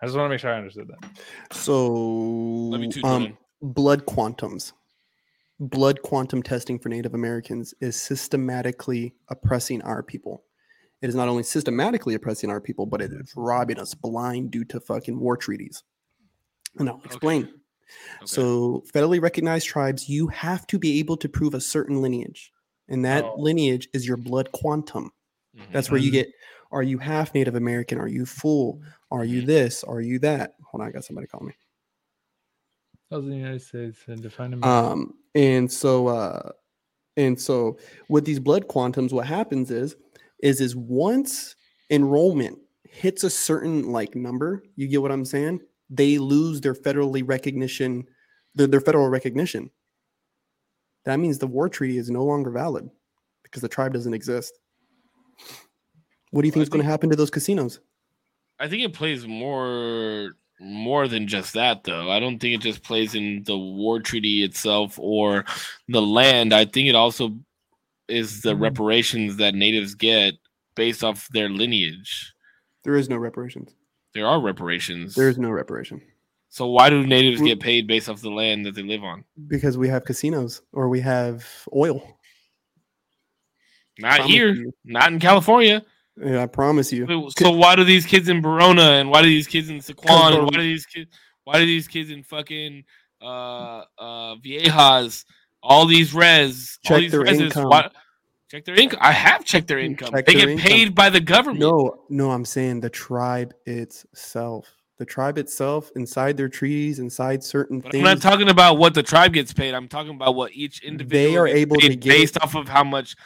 [0.00, 1.54] I just want to make sure I understood that.
[1.54, 4.72] So Let me too, um, blood quantums.
[5.60, 10.42] Blood quantum testing for Native Americans is systematically oppressing our people.
[11.02, 14.64] It is not only systematically oppressing our people, but it is robbing us blind due
[14.66, 15.84] to fucking war treaties.
[16.78, 17.44] And I'll explain.
[17.44, 17.52] Okay.
[18.24, 22.52] So, federally recognized tribes, you have to be able to prove a certain lineage.
[22.88, 23.38] And that Oh.
[23.38, 25.10] lineage is your blood quantum.
[25.54, 25.66] Mhm.
[25.72, 26.12] That's where you Mhm.
[26.12, 26.28] get
[26.72, 27.98] are you half Native American?
[27.98, 28.82] Are you full?
[29.10, 29.84] Are you this?
[29.84, 30.54] Are you that?
[30.70, 31.54] Hold on, I got somebody calling me.
[33.10, 34.62] Of the United States and define them.
[34.62, 36.50] Um, and so uh
[37.16, 39.96] and so with these blood quantums, what happens is
[40.42, 41.56] is is once
[41.90, 45.62] enrollment hits a certain like number, you get what I'm saying?
[45.92, 48.08] They lose their federally recognition,
[48.54, 49.70] their, their federal recognition.
[51.04, 52.88] That means the war treaty is no longer valid
[53.42, 54.58] because the tribe doesn't exist.
[56.30, 57.80] What do you think I is going to happen to those casinos?
[58.58, 62.10] I think it plays more more than just that though.
[62.10, 65.44] I don't think it just plays in the war treaty itself or
[65.88, 66.54] the land.
[66.54, 67.36] I think it also
[68.08, 68.60] is the Mhm.
[68.60, 70.34] reparations that natives get
[70.76, 72.32] based off their lineage.
[72.84, 73.74] There is no reparations.
[74.14, 75.14] There are reparations.
[75.14, 76.02] There is no reparation
[76.54, 79.24] so why do natives get paid based off the land that they live on?
[79.48, 82.18] because we have casinos or we have oil.
[83.98, 84.72] Not Promise here, you.
[84.84, 85.82] not in California.
[86.22, 87.06] Yeah, I promise you.
[87.06, 90.34] So- So why do these kids in Barona and why do these kids in Sycuan
[90.36, 91.10] and why do these kids
[91.44, 92.84] why do these kids in fucking
[93.22, 95.24] uh uh Viejas
[95.62, 97.68] all these res all these their reses, income.
[97.68, 97.90] why-
[98.52, 98.98] check their income.
[99.02, 100.10] I have checked their income.
[100.12, 100.66] Check they their get income.
[100.66, 101.60] paid by the government.
[101.60, 104.68] No, no, I'm saying the tribe itself.
[104.98, 108.02] The tribe itself, inside their treaties, inside certain But things.
[108.06, 109.74] I'm not talking about what the tribe gets paid.
[109.74, 112.68] I'm talking about what each individual they are gets able to get- based off of
[112.68, 113.16] how much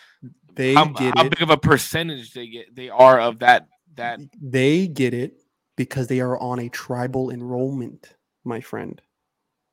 [0.55, 1.31] they how, get how it.
[1.31, 5.35] big of a percentage they get they are of that that They get it
[5.77, 8.15] because they are on a tribal enrollment,
[8.45, 9.03] my friend.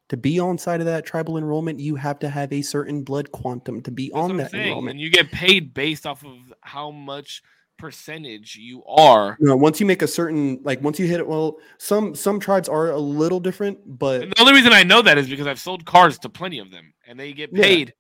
[0.10, 3.32] To be on side of that tribal enrollment, you have to have a certain blood
[3.32, 4.68] quantum to be That's on that saying.
[4.68, 4.92] enrollment.
[4.96, 7.42] And you get paid based off of how much
[7.78, 9.38] percentage you are.
[9.40, 12.70] No, once you make a certain like once you hit it, well, some some tribes
[12.70, 15.60] are a little different, but And the only reason I know that is because I've
[15.60, 17.94] sold cars to plenty of them, and they get paid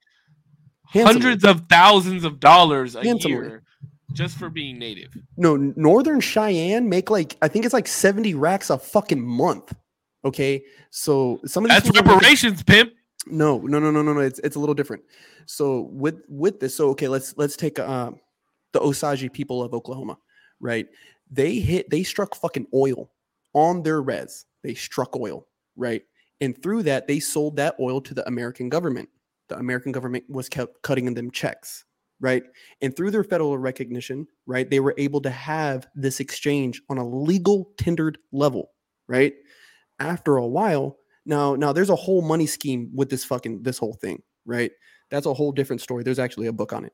[0.88, 1.22] Handsomely.
[1.22, 3.32] hundreds of thousands of dollars a Handsomely.
[3.38, 3.64] year
[4.12, 5.12] just for being native.
[5.38, 9.74] no northern cheyenne make like i think it's like 70 racks a fucking month
[10.26, 10.64] okay?
[10.90, 12.94] So some of these That's are reparations, pimp.
[13.28, 15.04] no no no no no no it's, it's a little different.
[15.46, 18.20] So with with this so okay let's let's take um
[18.74, 20.18] the osage people of oklahoma
[20.60, 20.88] right?
[21.30, 23.10] They hit they struck fucking oil
[23.54, 24.46] on their res.
[24.64, 26.04] They struck oil right?
[26.42, 29.10] And through that they sold that oil to the american government.
[29.50, 31.86] The american government was kept cutting them checks
[32.20, 32.44] right?
[32.82, 37.08] And through their federal recognition right they were able to have this exchange on a
[37.08, 38.72] legal tendered level
[39.08, 39.34] right
[40.04, 43.94] after a while now now there's a whole money scheme with this fucking this whole
[43.94, 44.72] thing right
[45.10, 46.94] that's a whole different story there's actually a book on it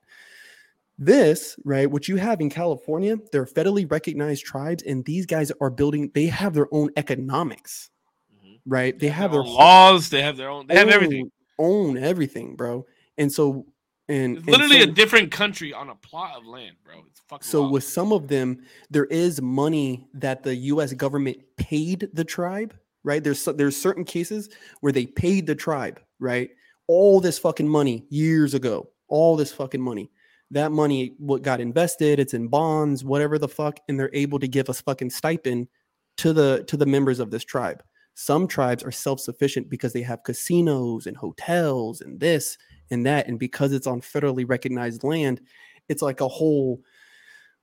[0.98, 5.70] this right what you have in california they're federally recognized tribes and these guys are
[5.70, 7.90] building they have their own economics
[8.34, 8.54] mm-hmm.
[8.66, 10.10] right they have their own laws.
[10.10, 10.66] They have their own.
[10.66, 11.30] They have everything.
[11.58, 12.86] own everything bro
[13.18, 13.66] and so
[14.08, 16.96] and It's and literally so- a different country on a plot of land, bro.
[17.08, 17.44] It's fucking.
[17.44, 17.72] so wild.
[17.72, 18.58] with some of them
[18.90, 23.22] there is money that the US government paid the tribe right?
[23.22, 24.48] There's there's certain cases
[24.80, 26.50] where they paid the tribe right?
[26.86, 30.10] All this fucking money years ago all this fucking money.
[30.52, 34.48] That money what got invested it's in bonds whatever the fuck and they're able to
[34.48, 35.68] give us fucking stipend
[36.16, 37.82] to the to the members of this tribe.
[38.14, 42.58] Some tribes are self-sufficient because they have casinos and hotels and this
[42.90, 45.40] and that and because it's on federally recognized land
[45.88, 46.80] it's like a whole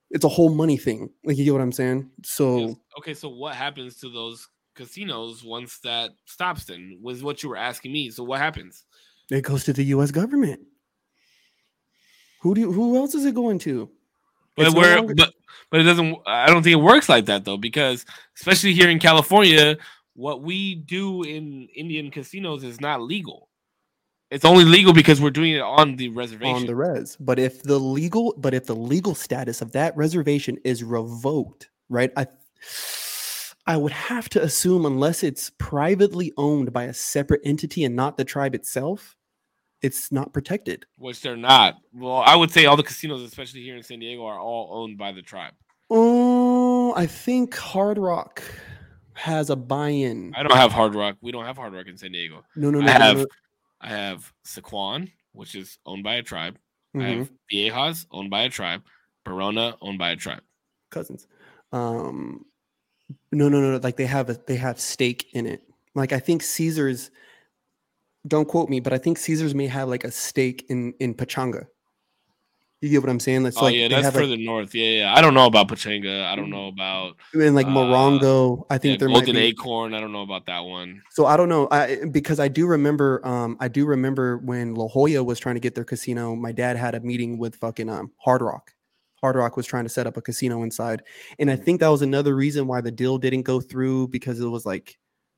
[0.10, 1.10] it's a whole money thing.
[1.26, 2.10] Like you get what i'm saying?
[2.24, 4.48] So Okay, so what happens to those
[4.78, 6.66] casinos once that stops?
[6.66, 8.10] Then was what you were asking me.
[8.12, 8.86] So what happens?
[9.30, 10.62] it goes to the us government
[12.40, 13.90] who do you, who else is it going to
[14.56, 15.34] But It's no where, longer- but
[15.70, 16.16] but it doesn't.
[16.26, 18.06] I don't think it works like that though, because
[18.38, 19.76] especially here in California,
[20.14, 23.50] what we do in Indian casinos is not legal.
[24.32, 26.56] It's only legal because we're doing it on the reservation.
[26.56, 30.58] on the res but if the legal but if the legal status of that reservation
[30.66, 32.28] is revoked right i
[33.68, 38.18] i would have to assume unless it's privately owned by a separate entity and not
[38.18, 39.16] the tribe itself
[39.82, 41.76] it's not protected which they're not.
[41.94, 44.98] Well, I would say all the casinos, especially here in San Diego, are all owned
[44.98, 45.54] by the tribe.
[45.92, 48.42] oh i think hard rock
[49.14, 51.18] has a buy-in I don't have Hard Rock.
[51.22, 52.44] We don't have Hard Rock in San Diego.
[52.56, 53.26] no no I no, no, have no.
[53.82, 56.58] I have Sycuan, which is owned by a tribe.
[56.94, 57.18] I Mhm.
[57.18, 58.84] have Viejas, owned by a tribe.
[59.26, 60.44] Barona, owned by a tribe.
[60.92, 61.28] cousins.
[61.72, 62.46] Um,
[63.32, 63.78] no, no, no, no.
[63.78, 65.64] Like they have a they have stake in it.
[65.96, 67.12] Like I think Caesars.
[68.28, 71.68] Don't quote me, but I think Caesars may have like a stake in in Pechanga.
[72.82, 73.42] You get what I'm saying?
[73.42, 74.76] That's oh like yeah, that's have, like- further north.
[74.76, 75.16] Yeah, yeah.
[75.16, 76.26] I don't know about Pechanga.
[76.26, 78.66] I don't know about and like uh, Morongo.
[78.70, 79.42] I yeah, think there might Golden be.
[79.42, 79.94] Acorn.
[79.96, 81.02] I don't know about that one.
[81.10, 81.68] So I don't know.
[81.72, 83.26] I because I do remember.
[83.26, 86.36] Um, I do remember when La Jolla was trying to get their casino.
[86.36, 88.74] My dad had a meeting with fucking um Hard Rock.
[89.22, 91.04] Hard Rock was trying to set up a casino inside,
[91.40, 94.48] and I think that was another reason why the deal didn't go through because it
[94.48, 94.98] was like,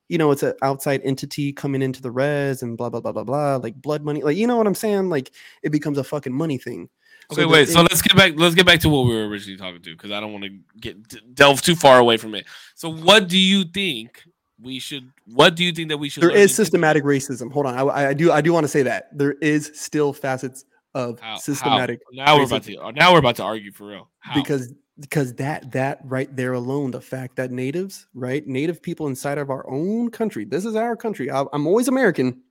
[0.10, 3.24] you know, it's an outside entity coming into the res and blah blah blah blah
[3.24, 5.10] blah, like blood money, like you know what I'm saying?
[5.10, 5.32] Like
[5.64, 6.90] it becomes a fucking money thing.
[7.32, 7.70] Okay, the wait.
[7.70, 8.34] So let's get back.
[8.36, 10.58] Let's get back to what we were originally talking to because I don't want to
[10.80, 12.46] get delve too far away from it.
[12.76, 14.24] So, what do you think
[14.60, 15.12] we should?
[15.26, 16.24] What do you think that we should?
[16.24, 17.52] there is systematic racism.
[17.52, 20.66] Hold on, I, I do I do want to say that there is still facets
[20.96, 21.38] of How- how?
[21.38, 22.92] systematic Now we're about to.
[22.94, 24.10] Now we're about to argue for real.
[24.20, 24.34] How?
[24.42, 29.38] because because that that right there alone the fact that natives right native people inside
[29.38, 32.42] of our own country this is our country I, i'm always american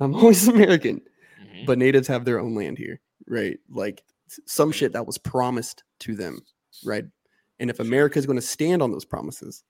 [0.00, 1.02] i'm always american
[1.44, 1.66] Mhm.
[1.66, 4.02] but natives have their own land here right like
[4.46, 6.40] some shit that was promised to them
[6.86, 7.04] right
[7.58, 9.62] and if america is going to stand on those promises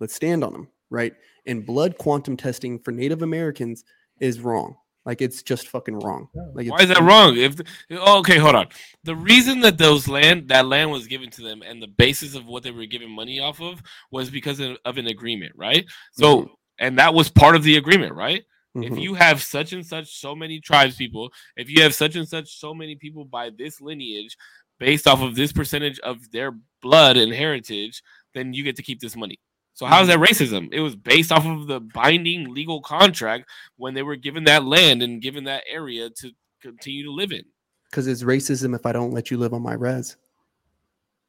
[0.00, 1.12] let's stand on them right
[1.44, 3.84] and blood quantum testing for native americans
[4.20, 7.36] is wrong like it's just fucking wrong like Why is that wrong?
[7.36, 7.56] If
[7.90, 8.68] oh, okay, hold on.
[9.04, 12.46] The reason that those land that land was given to them and the basis of
[12.46, 15.84] what they were giving money off of was because of, of an agreement, right?
[16.12, 16.50] So Mhm.
[16.78, 18.44] and that was part of the agreement, right?
[18.76, 19.02] If Mhm.
[19.02, 22.58] you have such and such so many tribes people, if you have such and such
[22.58, 24.36] so many people by this lineage
[24.78, 28.02] based off of this percentage of their blood and heritage,
[28.34, 29.38] then you get to keep this money.
[29.74, 30.24] So how's that mm-hmm.
[30.24, 30.68] racism?
[30.72, 35.02] It was based off of the binding legal contract when they were given that land
[35.02, 36.30] and given that area to
[36.62, 37.42] continue to live in.
[37.90, 40.16] because it's racism if i don't let you live on my res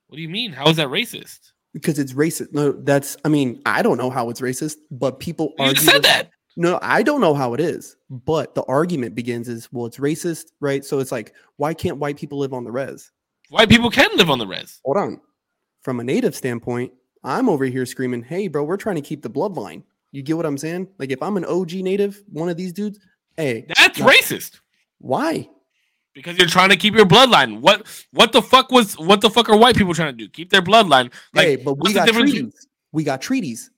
[0.08, 0.52] What do you mean?
[0.54, 1.54] How is that racist?
[1.74, 2.54] because it's racist.
[2.54, 6.04] No, that's I mean, I don't know how it's racist, but people You argue said
[6.04, 6.30] that.
[6.56, 10.52] No, I don't know how it is, but the argument begins is well, it's racist,
[10.60, 10.86] right?
[10.86, 13.12] So it's like, why can't white people live on the res?
[13.50, 14.80] White people can live on the res.
[14.86, 15.22] Hold on.
[15.82, 19.30] From a native standpoint, I'm over here screaming, hey, bro, we're trying to keep the
[19.30, 19.84] bloodline.
[20.12, 20.88] You get what I'm saying?
[21.00, 23.00] Like if I'm an OG native, one of these dudes,
[23.38, 24.60] hey, That's Like- racist.
[25.00, 25.50] why?
[26.14, 27.60] Because you're trying to keep your bloodline.
[27.62, 30.30] What what the fuck was what the fuck are white people trying to do?
[30.30, 31.12] Keep their bloodline.
[31.34, 32.68] Like hey, but we got treaties.
[32.92, 33.72] We got treaties.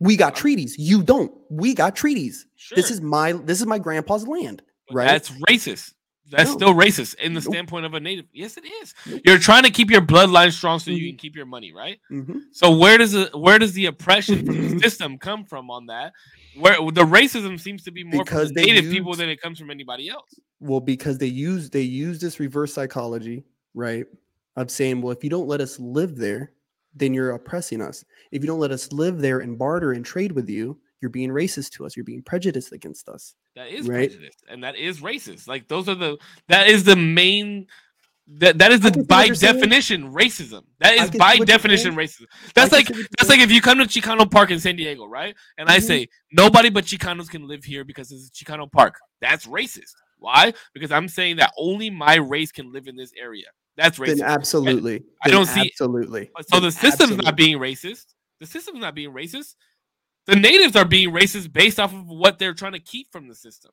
[0.00, 0.76] We got treaties.
[0.78, 1.32] You don't.
[1.50, 2.46] We got treaties.
[2.74, 5.06] This is my this is my grandpa's land, right?
[5.06, 5.92] That's racist.
[6.30, 6.56] That's No.
[6.56, 7.52] still racist in the Nope.
[7.52, 8.24] standpoint of a native.
[8.32, 8.94] Yes, it is.
[9.06, 9.20] Nope.
[9.26, 11.08] You're trying to keep your bloodline strong so you Mhm.
[11.10, 12.00] can keep your money, right?
[12.10, 12.42] Mhm.
[12.52, 16.12] So where does the where does the oppression from the system come from on that?
[16.56, 19.70] Where the racism seems to be more Because from native people than it comes from
[19.70, 20.30] anybody else.
[20.60, 23.44] Well, because they use they use this reverse psychology,
[23.74, 24.06] right?
[24.56, 26.52] Of saying, well, if you don't let us live there,
[26.94, 28.04] then you're oppressing us.
[28.30, 31.30] If you don't let us live there and barter and trade with you, you're being
[31.30, 31.96] racist to us.
[31.96, 33.34] You're being prejudiced against us.
[33.56, 34.08] That is Right.
[34.10, 35.46] prejudice, and that is racist.
[35.48, 36.16] Like those are the
[36.48, 37.66] that is the main
[38.26, 40.62] that that is the can see what by definition racism.
[40.80, 42.24] That I is by definition racism.
[42.54, 44.58] That's like can see what you're that's like if you come to Chicano Park in
[44.60, 45.36] San Diego, right?
[45.58, 45.82] And I Mhm.
[45.82, 48.96] say nobody but Chicanos can live here because it's Chicano Park.
[49.20, 49.92] That's racist.
[50.18, 50.54] Why?
[50.72, 53.46] Because I'm saying that only my race can live in this area.
[53.76, 54.24] That's Then racist.
[54.26, 54.96] absolutely.
[55.22, 56.30] I Then don't see- absolutely.
[56.48, 57.24] So the system's absolutely.
[57.26, 58.06] not being racist.
[58.40, 59.54] The system's not being racist.
[60.26, 63.34] The natives are being racist based off of what they're trying to keep from the
[63.34, 63.72] system.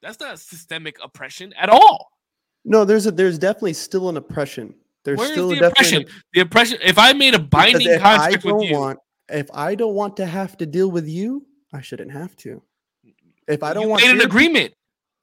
[0.00, 2.10] That's not systemic oppression at all.
[2.64, 4.74] No, there's a there's definitely still an oppression.
[5.04, 6.04] There's Where's still the an oppression?
[6.34, 6.78] The oppression.
[6.82, 9.94] If I made a binding if I contract don't with you, want if I don't
[9.94, 12.62] want to have to deal with you, I shouldn't have to.
[13.48, 14.74] If I don't want made an your- agreement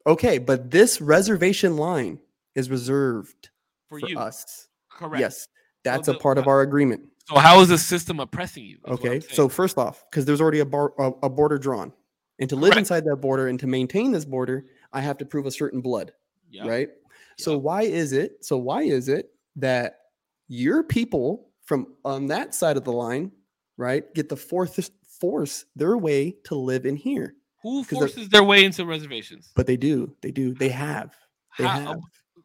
[0.05, 2.19] Okay, but this reservation line
[2.55, 3.49] is reserved
[3.87, 4.17] for, for, you.
[4.17, 4.67] us.
[4.89, 5.19] Correct.
[5.19, 5.47] Yes,
[5.83, 7.03] that's a the- part of uh, our agreement.
[7.29, 8.79] So how is the system oppressing you?
[8.87, 11.93] Okay, so first off, because there's already a, bar, a, a border drawn,
[12.39, 12.79] and to live Correct.
[12.79, 16.11] inside that border and to maintain this border, I have to prove a certain blood,
[16.49, 16.67] Yeah.
[16.67, 16.89] right?
[17.37, 17.61] So Yep.
[17.61, 18.43] why is it?
[18.43, 19.99] So why is it that
[20.47, 23.31] your people from on that side of the line,
[23.77, 24.89] right, get the fourth
[25.21, 27.35] force their way to live in here?
[27.61, 29.51] Who forces their way into reservations?
[29.55, 31.13] But they do, they do, they have,
[31.59, 31.99] they How- have,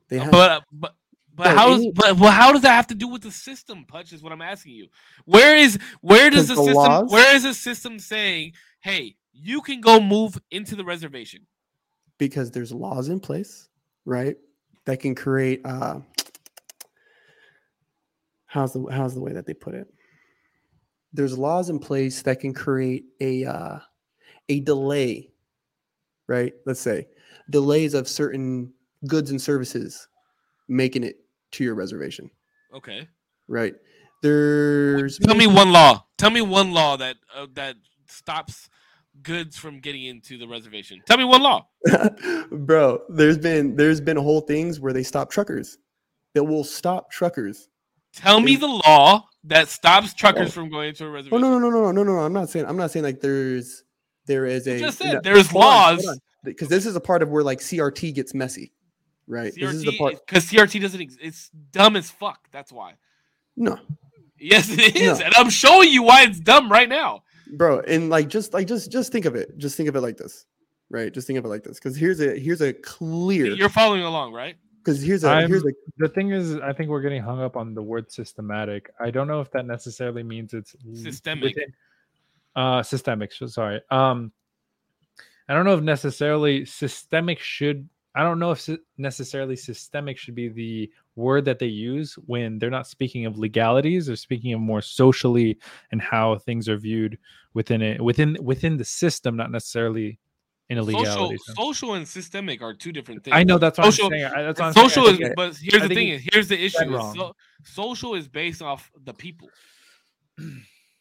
[0.08, 0.30] they have.
[0.32, 0.94] But uh, but
[1.34, 3.84] but how any- but well, how does that have to do with the system?
[3.86, 4.88] Putch is what I'm asking you.
[5.24, 9.60] Where is where does the, the system laws- where is the system saying, hey, you
[9.60, 11.46] can go move into the reservation?
[12.16, 13.68] because there's laws in place,
[14.04, 14.36] right?
[14.84, 16.00] That can create uh
[18.46, 19.88] how's the how's the way that they put it?
[21.12, 23.78] There's laws in place that can create a uh
[24.48, 25.30] a delay,
[26.28, 26.52] right?
[26.66, 27.08] Let's say
[27.50, 28.72] delays of certain
[29.06, 30.06] goods and services
[30.68, 31.16] making it
[31.54, 32.30] to your reservation,
[32.74, 33.08] Okay.
[33.48, 33.74] right?
[34.22, 36.04] There's Tell me one law.
[36.18, 37.76] Tell me one law that uh, that
[38.08, 38.68] stops
[39.22, 41.02] goods from getting into the reservation?
[41.06, 41.68] Tell me one law.
[42.50, 45.78] Bro, there's been there's been whole things where they stop truckers.
[46.34, 47.68] That will stop truckers.
[48.12, 50.50] Tell me the law that stops truckers Oh.
[50.52, 51.40] from going into a Oh reservation.
[51.42, 52.20] no no no no no no no!
[52.20, 53.84] I'm not saying I'm not saying like there's
[54.26, 56.18] there is a You just no, said there's hold on, hold laws.
[56.44, 58.72] because this is a part of where like CRT gets messy,
[59.26, 59.52] right?
[59.54, 60.24] this is the part.
[60.26, 61.00] Because CRT doesn't.
[61.00, 62.48] Ex- it's dumb as fuck.
[62.50, 62.94] That's why.
[63.56, 63.78] No,
[64.38, 65.26] Yes, it is, No.
[65.26, 67.22] and I'm showing you why it's dumb right now.
[67.56, 69.56] bro, and like just like just just think of it.
[69.58, 70.44] Just think of it like this,
[70.90, 71.12] right?
[71.14, 74.32] Just think of it like this, because here's a here's a clear You're following along,
[74.32, 74.56] right?
[74.78, 77.56] because here's a I'm- here's a The thing is, I think we're getting hung up
[77.56, 78.90] on the word systematic.
[79.00, 81.54] I don't know if that necessarily means it's l- Systemic.
[81.54, 81.72] within-
[82.56, 83.32] uh, systemic.
[83.32, 83.80] so- Sorry.
[83.90, 84.30] Um,
[85.48, 87.88] I don't know if necessarily systemic should.
[88.14, 92.70] I don't know if necessarily systemic should be the word that they use when they're
[92.70, 94.06] not speaking of legalities.
[94.06, 95.58] They're speaking of more socially
[95.90, 97.18] and how things are viewed
[97.54, 100.18] within it, within within the system, not necessarily
[100.70, 101.36] in a Social, legality.
[101.38, 101.56] sense.
[101.58, 103.34] social and systemic are two different things.
[103.36, 104.22] I know that's what social- I'm saying.
[104.46, 104.88] That's what I'm saying.
[104.88, 106.98] Social is, think but here's I the thing: is here's the issue.
[107.14, 107.34] So,
[107.64, 109.50] social is based off the people,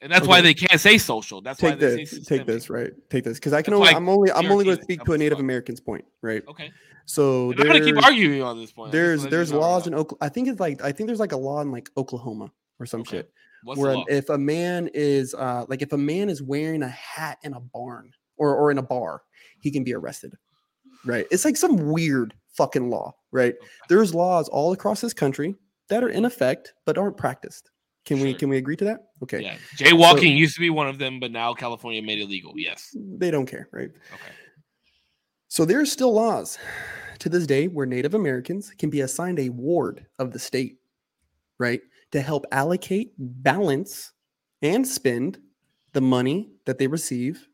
[0.03, 1.41] and that's why they can't say social.
[1.41, 3.90] That's why take they say this take this right take this because I can only
[3.90, 5.40] why I'm only I'm only going to speak to a Native.
[5.40, 6.43] American's point, right?
[6.48, 6.72] Okay,
[7.06, 8.91] So And I'm gonna keep arguing on this point.
[8.91, 10.25] There's there's laws in Oklahoma.
[10.25, 13.01] I think it's like I think there's like a law in like Oklahoma or some
[13.01, 13.17] Okay.
[13.17, 13.32] shit
[13.64, 14.06] What's where the an- law?
[14.09, 17.59] if a man is uh like if a man is wearing a hat in a
[17.59, 19.22] barn or or in a bar,
[19.61, 20.33] he can be arrested.
[21.06, 21.25] Right?
[21.32, 23.56] It's like some weird fucking law, right?
[23.56, 23.67] Okay.
[23.90, 25.56] There's laws all across this country
[25.90, 27.72] that are in effect but aren't practiced.
[28.06, 28.99] Can we can we agree to that?
[29.22, 29.41] Okay.
[29.41, 32.53] Yeah, jaywalking used to be one of them, but now California made it legal.
[32.56, 32.95] Yes.
[32.95, 33.90] They don't care, right?
[34.14, 34.33] Okay.
[35.48, 36.57] So there's still laws
[37.19, 40.77] to this day where Native Americans can be assigned a ward of the state,
[41.59, 41.80] right?
[42.11, 44.11] To help allocate, balance,
[44.61, 45.38] and spend
[45.93, 47.48] the money that they receive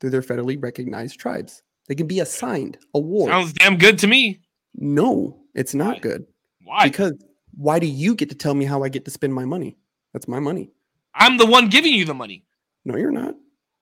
[0.00, 1.62] through their federally recognized tribes.
[1.86, 3.30] They can be assigned a ward.
[3.30, 4.40] Sounds damn good to me.
[4.74, 6.00] no, it's not Why?
[6.00, 6.26] good.
[6.64, 6.84] Why?
[6.88, 7.12] Because
[7.58, 9.76] why do you get to tell me how I get to spend my money?
[10.12, 10.70] That's my money.
[11.12, 12.44] I'm the one giving you the money.
[12.84, 13.34] No, you're not.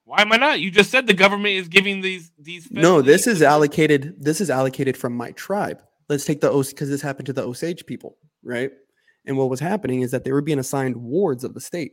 [0.04, 0.60] Why am I not?
[0.60, 2.70] You just said the government is giving these these.
[2.70, 4.14] No, this is allocated.
[4.18, 5.82] This is allocated from my tribe.
[6.08, 8.70] Let's take the Os because this happened to the Osage people, right?
[9.26, 11.92] And what was happening is that they were being assigned wards of the state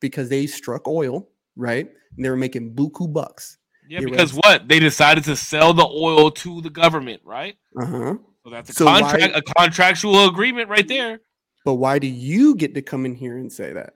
[0.00, 1.88] because they struck oil, right?
[2.16, 3.58] And they were making buku bucks.
[3.88, 4.42] Yeah, You're because right.
[4.44, 7.56] what they decided to sell the oil to the government, right?
[7.80, 8.14] Uh huh.
[8.44, 11.20] So that's a So why- contract, a contractual agreement right there.
[11.64, 13.94] But why do you get to come in here and say that?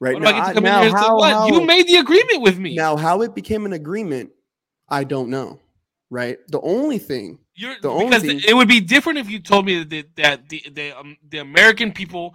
[0.00, 2.58] Right do I I- now, here and say how- how- You made the agreement with
[2.58, 2.74] me.
[2.74, 4.30] now how it became an agreement,
[4.88, 5.60] I don't know.
[6.08, 6.38] Right.
[6.48, 9.66] The only thing You're, the only because thing- it would be different if you told
[9.66, 12.34] me that that the the, um, the American people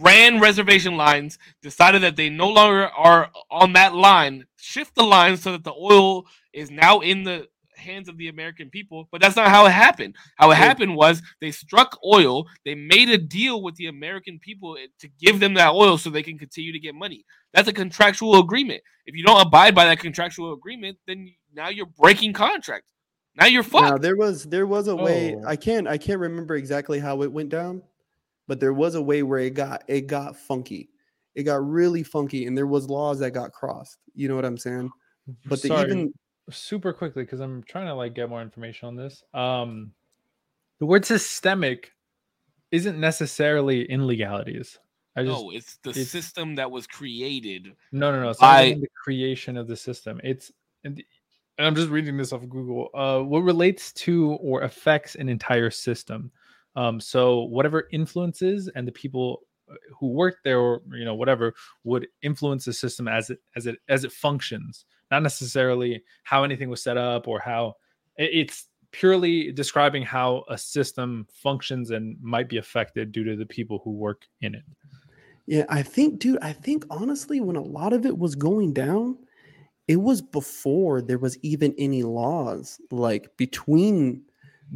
[0.00, 5.36] ran reservation lines, decided that they no longer are on that line, shift the line
[5.36, 7.46] so that the oil is now in the
[7.78, 9.08] hands of the American people.
[9.10, 10.16] But that's not how it happened.
[10.36, 10.64] How it Yeah.
[10.66, 15.08] happened was they struck oil, they made a deal with the American people eh, to
[15.20, 17.24] give them that oil so they can continue to get money.
[17.52, 18.82] That's a contractual agreement.
[19.06, 22.84] If you don't abide by that contractual agreement, then now you're breaking contract.
[23.36, 23.90] Now you're fucked.
[23.90, 25.46] Now there was there was a way Oh.
[25.46, 27.82] I can't I can't remember exactly how it went down,
[28.48, 30.90] but there was a way where it got it got funky.
[31.34, 33.98] It got really funky and there was laws that got crossed.
[34.14, 34.90] You know what I'm saying?
[35.46, 36.12] But the even
[36.50, 39.22] super quickly because I'm trying to like get more information on this.
[39.34, 39.92] Um,
[40.78, 41.92] the word systemic
[42.70, 44.78] isn't necessarily in legalities.
[45.16, 47.74] I just no, it's the it's- system that was created.
[47.92, 48.30] no no no.
[48.30, 50.20] It's not I- the creation of the system.
[50.22, 50.52] It's
[50.84, 51.02] and,
[51.60, 52.88] I'm just reading this off of Google.
[52.94, 56.30] Uh, what relates to or affects an entire system.
[56.76, 61.54] Um, so whatever influences and the people uh, who work there or you know whatever
[61.82, 66.68] would influence the system as it as it as it functions not necessarily how anything
[66.68, 67.74] was set up or how
[68.16, 73.80] it's purely describing how a system functions and might be affected due to the people
[73.84, 74.62] who work in it.
[75.46, 79.16] Yeah, I think dude, I think honestly when a lot of it was going down,
[79.86, 84.22] it was before there was even any laws like between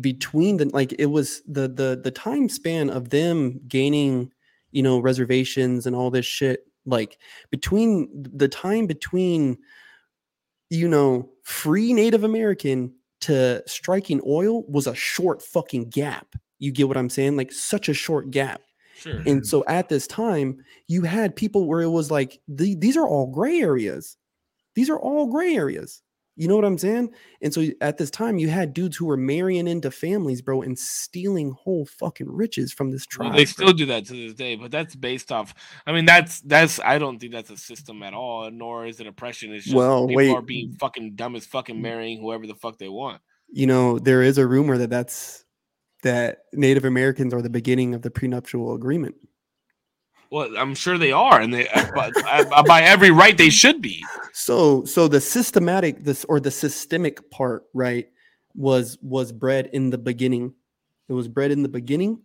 [0.01, 4.33] between the like it was the the the time span of them gaining
[4.71, 7.19] you know reservations and all this shit like
[7.51, 9.59] between the time between
[10.73, 16.89] you know free native american to striking oil was a short fucking gap you get
[16.89, 18.63] what i'm saying like such a short gap
[19.03, 19.17] Sure.
[19.27, 19.47] and mm.
[19.47, 23.27] so at this time, you had people where it was like the, these are all
[23.27, 24.17] gray areas.
[24.77, 26.03] These are all gray areas.
[26.35, 27.11] You know what I'm saying?
[27.43, 30.79] And so at this time, you had dudes who were marrying into families, bro, and
[30.79, 33.37] stealing whole fucking riches from this Well, tribe.
[33.37, 33.51] they bro.
[33.53, 35.55] still do that to this day, but that's based off.
[35.87, 36.81] I mean, that's that's.
[36.81, 39.53] I don't think that's a system at all, nor is it oppression.
[39.53, 40.31] It's just Well, people wait.
[40.35, 41.83] are being fucking dumb as fucking mm.
[41.83, 43.21] marrying whoever the fuck they want.
[43.51, 45.45] you know, there is a rumor that that's
[46.03, 49.17] that Native Americans are the beginning of the prenuptial agreement.
[50.33, 54.03] Well, I'm sure they are, and they uh, by every right they should be.
[54.33, 58.09] So, so the systematic, this or the systemic part, right,
[58.55, 60.55] was was bred in the beginning.
[61.11, 62.23] It was bred in the beginning,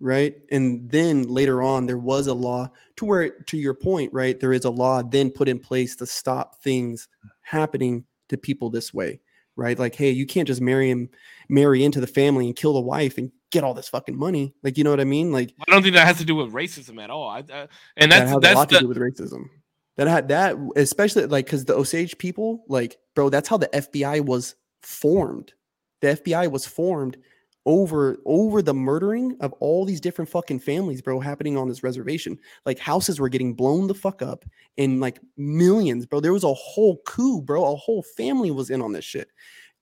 [0.00, 4.40] right, and then later on there was a law to where, to your point, right,
[4.40, 7.08] there is a law then put in place to stop things
[7.42, 9.20] happening to people this way,
[9.56, 9.78] right?
[9.78, 11.10] Like, hey, you can't just marry him,
[11.48, 14.54] marry into the family and kill the wife and get all this fucking money.
[14.62, 15.32] Like, you know what I mean?
[15.32, 17.28] Like, I don't think that has to do with racism at all.
[17.28, 19.48] I, uh, and that that's has a that's lot to do with racism.
[19.96, 24.24] That had that, especially like because the Osage people, like, bro, that's how the FBI
[24.24, 25.52] was formed.
[26.00, 27.18] The FBI was formed
[27.66, 32.38] over over the murdering of all these different fucking families, bro, happening on this reservation.
[32.64, 34.44] Like houses were getting blown the fuck up,
[34.78, 36.20] and like millions, bro.
[36.20, 37.72] There was a whole coup, bro.
[37.72, 39.28] A whole family was in on this shit.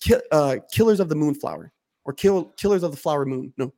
[0.01, 1.73] Ki- uh, killers of the moonflower,
[2.05, 3.53] or kill killers of the flower moon.
[3.57, 3.73] No,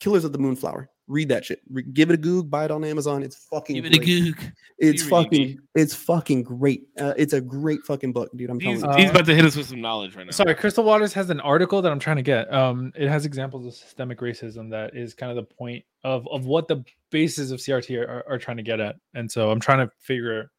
[0.00, 0.90] killers of the moonflower.
[1.08, 1.60] Read that shit.
[1.70, 2.50] Re- give it a goog.
[2.50, 3.22] Buy it on Amazon.
[3.22, 3.76] It's fucking.
[3.76, 4.06] give it a great.
[4.06, 4.52] goog.
[4.78, 5.60] It's Be reading fucking.
[5.74, 6.88] It's fucking great.
[6.98, 8.50] Uh, it's a great fucking book, dude.
[8.50, 8.92] I'm telling you.
[8.96, 10.32] He's about to hit us with some knowledge right now.
[10.32, 12.52] Sorry, Crystal Waters has an article that I'm trying to get.
[12.52, 16.46] Um, it has examples of systemic racism that is kind of the point of of
[16.46, 19.60] what the bases of CRT are, are, are trying to get at, and so I'm
[19.60, 20.50] trying to figure,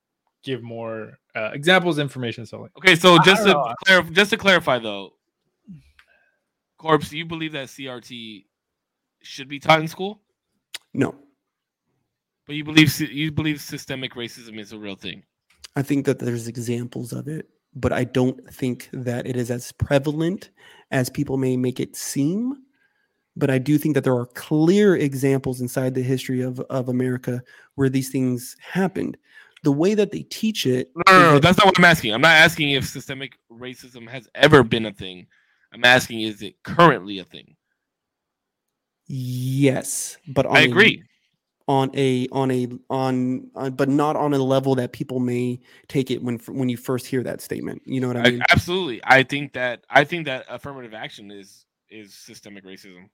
[0.43, 2.45] give more uh, examples, information.
[2.45, 5.13] So like, Okay, so just to clarify, just to clarify though,
[6.77, 8.45] Corpse, you believe that CRT
[9.23, 10.21] should be taught in school,
[10.97, 11.15] no,
[12.47, 15.23] but you believe you believe systemic racism is a real thing.
[15.75, 19.71] I think that there's examples of it, but I don't think that it is as
[19.73, 20.49] prevalent
[20.89, 22.55] as people may make it seem.
[23.35, 27.43] But I do think that there are clear examples inside the history of, of America
[27.75, 29.17] where these things happened.
[29.63, 32.13] The way that they teach it, No, no, is no, that's not what I'm asking.
[32.13, 35.27] I'm not asking if systemic racism has ever been a thing.
[35.73, 37.56] I'm asking is it currently a thing?
[39.07, 41.03] Yes, but on I a- agree.
[41.67, 46.11] on a on a on, on but not on a level that people may take
[46.11, 47.81] it when when you first hear that statement.
[47.85, 48.41] You know what I I- mean?
[48.49, 49.01] absolutely.
[49.03, 53.09] I think that I think that affirmative action is is systemic racism.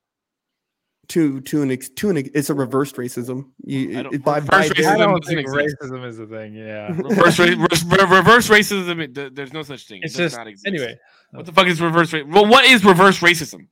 [1.10, 3.50] to to an ex, to an ex, it's a reversed racism.
[3.66, 6.54] You, I don't- it- by, reverse by racism their- don't think racism is a thing.
[6.56, 9.02] Yeah, Reverse, re- reverse racism.
[9.18, 10.00] it- There's no such thing.
[10.02, 10.66] It it's does just not exist.
[10.68, 10.98] anyway.
[11.32, 12.32] What the fuck is reverse racism?
[12.32, 13.68] Well, what is reverse racism?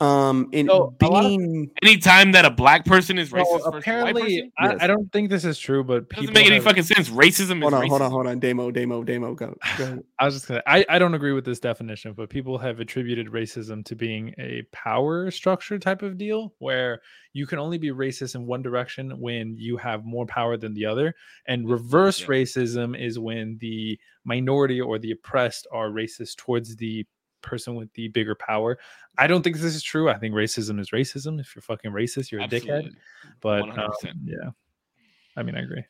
[0.00, 3.52] Um in So, a lot of- being Anytime that a black person is racist Well,
[3.58, 4.78] versus white apparently, person, I, Yes.
[4.80, 7.10] I don't think this is true, but people doesn't make any have- fucking sense.
[7.10, 7.88] Racism hold is on, racism.
[7.90, 8.38] hold on, hold on.
[8.40, 9.34] Damo, Damo, Damo.
[9.34, 9.54] Go.
[9.76, 10.02] go.
[10.18, 10.62] I was just gonna.
[10.66, 14.62] I, I don't agree with this definition, but people have attributed racism to being a
[14.72, 17.02] power structure type of deal, where
[17.34, 20.86] you can only be racist in one direction when you have more power than the
[20.86, 21.14] other,
[21.46, 22.26] and reverse Yeah.
[22.28, 27.06] racism is when the minority or the oppressed are racist towards the
[27.42, 28.78] person with the bigger power.
[29.18, 30.08] I don't think this is true.
[30.08, 31.40] I think racism is racism.
[31.40, 32.90] If you're fucking racist, you're a dickhead.
[33.40, 33.90] But um,
[34.24, 34.50] yeah,
[35.36, 35.84] I mean, I agree.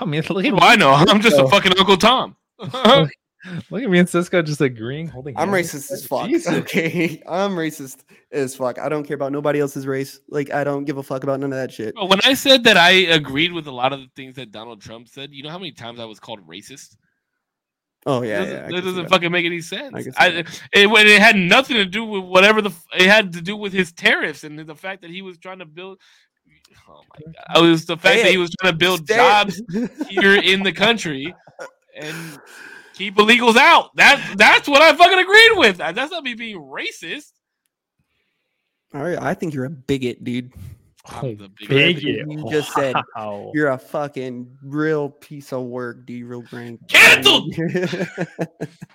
[0.00, 0.92] Wow, man, look at do I know?
[0.92, 2.36] I'm just a fucking Uncle Tom.
[3.70, 5.36] Look at me and Cisco just agreeing, holding.
[5.36, 5.72] I'm hands.
[5.72, 6.28] racist as fuck.
[6.28, 6.52] Jesus.
[6.52, 7.98] Okay, I'm racist
[8.32, 8.78] as fuck.
[8.78, 10.20] I don't care about nobody else's race.
[10.28, 11.94] Like I don't give a fuck about none of that shit.
[11.94, 15.08] When I said that I agreed with a lot of the things that Donald Trump
[15.08, 16.96] said, you know how many times I was called racist?
[18.06, 18.78] Oh It yeah, doesn't, yeah.
[18.78, 19.10] It doesn't that.
[19.10, 19.94] fucking make any sense.
[20.16, 20.28] I I,
[20.72, 23.92] it, it had nothing to do with whatever the it had to do with his
[23.92, 26.00] tariffs and the fact that he was trying to build.
[26.88, 27.44] Oh my god!
[27.54, 29.14] Oh, it was the fact Say that he was trying to build it.
[29.14, 29.62] jobs
[30.08, 31.34] here in the country
[31.96, 32.38] and
[32.94, 33.94] keep illegals out.
[33.96, 35.76] That that's what I fucking agreed with.
[35.78, 37.32] That's not me being racist.
[38.92, 40.52] All right, I think you're a bigot, dude.
[41.06, 42.94] I'm the biggest- Big you just said.
[43.16, 43.50] Wow.
[43.54, 46.22] You're a fucking real piece of work, D.
[46.22, 46.78] Real grand.
[46.88, 47.52] Canceled!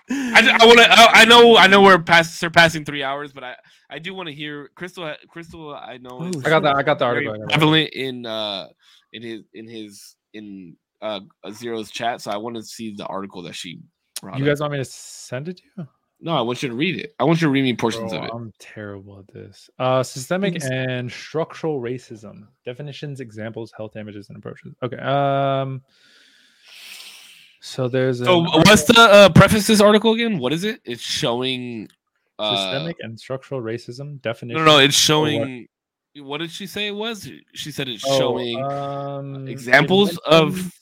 [0.09, 0.88] I, I want to.
[0.89, 1.55] I, I know.
[1.57, 3.55] I know we're past surpassing three hours, but I
[3.89, 5.13] I do want to hear Crystal.
[5.29, 6.23] Crystal, I know.
[6.23, 6.75] is Oh, I got that.
[6.75, 7.33] I got the article.
[7.33, 7.57] I got that.
[7.57, 8.67] prevalent in uh
[9.13, 11.19] in his in his in uh
[11.51, 12.21] Zero's chat.
[12.21, 13.79] So I want to see the article that she.
[14.21, 14.49] Brought You up.
[14.49, 15.88] guys want me to send it to you?
[16.22, 17.14] No, I want you to read it.
[17.19, 18.31] I want you to read me portions Bro, of it.
[18.33, 19.69] I'm terrible at this.
[19.80, 20.65] Uh, systemic Please.
[20.65, 24.75] and structural racism definitions, examples, health damages, and approaches.
[24.83, 24.98] Okay.
[24.98, 25.81] Um.
[27.61, 30.39] So there's So an what's the uh, preface to this article again?
[30.39, 30.81] What is it?
[30.85, 31.89] It's showing.
[32.38, 34.64] Uh, systemic and structural racism definition.
[34.64, 35.30] no, no, it's or what?
[35.30, 35.67] showing.
[36.17, 37.30] What did she say it was?
[37.53, 40.73] She said it's Oh, showing um, it examples of- mentions-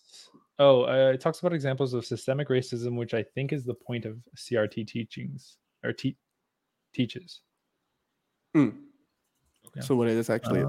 [0.59, 4.05] Oh, uh, it talks about examples of systemic racism, which I think is the point
[4.05, 6.17] of CRT teachings or te-
[6.93, 7.41] teaches.
[8.55, 8.75] Mm.
[9.75, 9.83] Yeah.
[9.83, 10.61] So what is actually?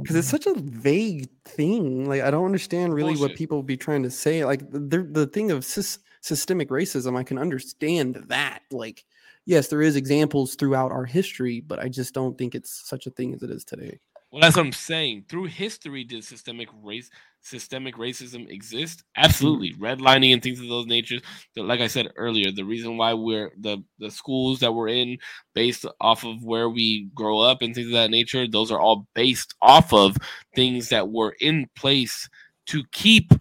[0.00, 2.06] Because it's Um, such a vague thing.
[2.08, 3.36] Like I don't understand really what Bullshit.
[3.38, 4.44] people be trying to say.
[4.44, 8.62] Like the the thing of sys- systemic racism, I can understand that.
[8.72, 9.04] Like
[9.44, 13.10] yes, there is examples throughout our history, but I just don't think it's such a
[13.10, 14.00] thing as it is today.
[14.32, 15.26] Well, that's what I'm saying.
[15.28, 17.08] Through history, did systemic race,
[17.40, 19.04] systemic racism exist?
[19.16, 19.72] Absolutely.
[19.72, 19.84] Mm-hmm.
[19.84, 21.22] Redlining and things of those natures.
[21.56, 25.18] Like I said earlier, the reason why we're the the schools that we're in,
[25.54, 29.06] based off of where we grow up and things of that nature, those are all
[29.14, 30.16] based off of
[30.54, 32.28] things that were in place
[32.66, 33.32] to keep.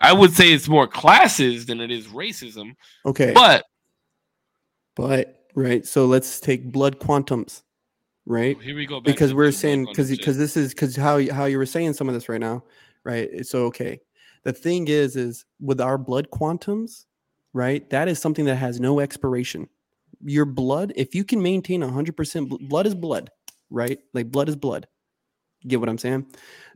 [0.00, 3.64] I would say it's more classes than it is racism, Okay, but
[4.94, 5.84] but right.
[5.86, 7.62] So let's take blood quantums,
[8.26, 8.60] right?
[8.60, 9.00] here we go.
[9.00, 12.14] because we're saying because because this is because how how you were saying some of
[12.14, 12.62] this right now
[13.08, 13.28] right?
[13.32, 14.00] It's so okay.
[14.44, 17.06] The thing is is with our blood quantums
[17.54, 19.68] right that is something that has no expiration.
[20.22, 23.30] Your blood if you can maintain 100% blood is blood
[23.70, 23.98] right?
[24.14, 24.86] Like blood is blood.
[25.62, 26.26] You get what i'm saying?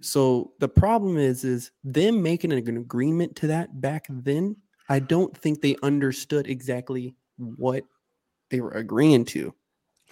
[0.01, 4.57] So the problem is is them making an agreement to that back then
[4.89, 7.85] i don't think they understood exactly what
[8.51, 9.55] they were agreeing to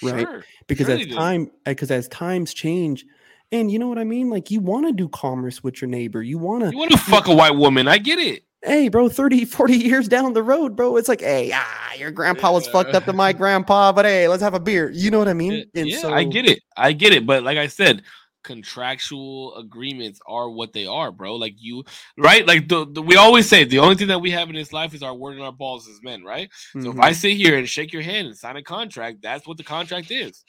[0.02, 0.26] right?
[0.28, 0.44] Sure.
[0.66, 3.04] because Sure as time eh, because as times change
[3.52, 6.22] and you know what i mean like you want to do commerce with your neighbor
[6.22, 7.88] you want to You want to fuck a white woman?
[7.88, 8.44] I get it.
[8.62, 12.52] hey bro 30 40 years down the road bro it's like hey ah your grandpa
[12.52, 15.28] was fucked up to my grandpa but hey let's have a beer you know what
[15.28, 16.60] i mean Yeah, and yeah, so I get it.
[16.76, 17.26] I get it.
[17.26, 18.02] But like I said,
[18.42, 21.36] contractual agreements are what they are, bro.
[21.36, 21.84] Like you,
[22.16, 22.46] right?
[22.46, 24.94] Like the, the we always say, the only thing that we have in this life
[24.94, 26.48] is our word and our balls as men, right?
[26.80, 26.98] So if.
[27.00, 30.10] I sit here and shake your hand and sign a contract, that's what the contract
[30.10, 30.42] is.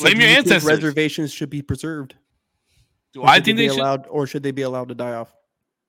[0.00, 0.64] Blame your you ancestors.
[0.64, 2.14] reservations should be preserved
[3.14, 3.76] Do Or I think be they should?
[3.76, 5.32] Be allowed or should they be allowed to die off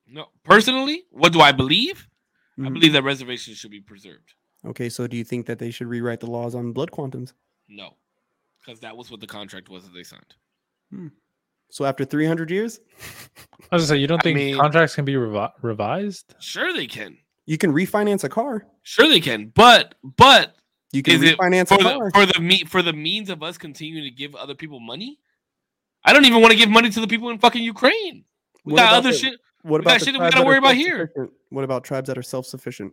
[0.06, 2.06] No, personally, what do I believe?
[2.58, 2.74] I Mhm.
[2.74, 4.34] believe that reservations should be preserved.
[4.64, 7.32] okay so do you think that they should rewrite the laws on blood quantums
[7.68, 7.96] No,
[8.60, 10.34] because that was what the contract was that they signed.
[11.70, 12.80] so after 300 years
[13.70, 16.34] I was gonna say, you don't I think mean- contracts can be revi- revised?
[16.40, 17.18] Sure, they can.
[17.44, 19.48] you can refinance a car Sure, they can.
[19.48, 20.54] But but
[20.92, 23.28] you can Is it refinance for a the car for the me for the means
[23.30, 25.18] of us continuing to give other people money.
[26.06, 28.24] I don't even want to give money to the people in fucking Ukraine.
[28.64, 29.40] We What got about other the- shit.
[29.62, 31.12] What We got about the shit that we tribes gotta worry about here.
[31.50, 32.92] What about tribes that are self-sufficient?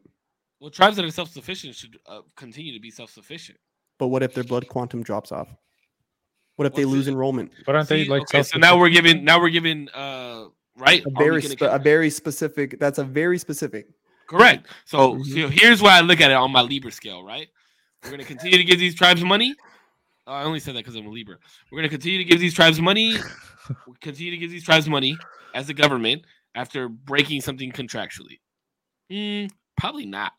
[0.59, 3.59] Well, tribes that are self sufficient should uh, continue to be self sufficient.
[3.99, 5.47] But what if their blood quantum drops off?
[6.55, 7.11] What if they lose it?
[7.11, 7.51] enrollment?
[7.65, 10.45] But aren't they like okay, so now we're giving now we're giving uh
[10.77, 12.79] right A very spe- a very specific.
[12.79, 13.87] That's a very specific.
[14.27, 14.67] correct.
[14.85, 15.25] So, Mhm.
[15.33, 17.23] so here's why I look at it on my Libra scale.
[17.23, 17.49] Right,
[18.03, 19.53] we're gonna continue to give these tribes money.
[20.25, 21.35] Uh, I only said that because I'm a Libra.
[21.71, 23.15] We're gonna continue to give these tribes money.
[23.87, 25.17] we continue to give these tribes money
[25.53, 26.23] as a government
[26.55, 28.39] after breaking something contractually.
[29.11, 30.31] Mm, probably not.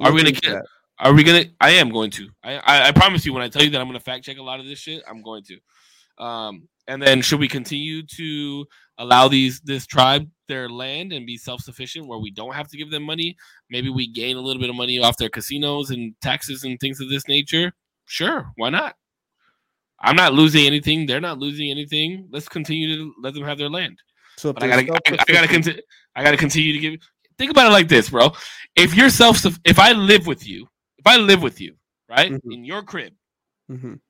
[0.00, 0.62] Are we gonna get-
[0.98, 1.44] Are we gonna?
[1.60, 2.28] I am going to.
[2.44, 4.42] I, I I promise you when I tell you that I'm gonna fact check a
[4.42, 6.24] lot of this shit, I'm going to.
[6.24, 8.66] Um, and then should we continue to
[8.98, 12.76] allow these this tribe their land and be self sufficient where we don't have to
[12.76, 13.36] give them money?
[13.70, 17.00] Maybe we gain a little bit of money off their casinos and taxes and things
[17.00, 17.72] of this nature.
[18.06, 18.94] Sure, why not?
[20.02, 21.06] I'm not losing anything.
[21.06, 22.28] They're not losing anything.
[22.30, 23.98] Let's continue to let them have their land.
[24.36, 25.82] So I gotta, I, I gotta continue.
[26.16, 27.00] I gotta continue to give.
[27.38, 28.32] Think about it like this, bro.
[28.76, 30.66] If you're self, if I live with you,
[30.98, 31.74] if I live with you,
[32.08, 32.40] right, Mhm.
[32.50, 33.12] in your crib,
[33.70, 34.00] Mhm.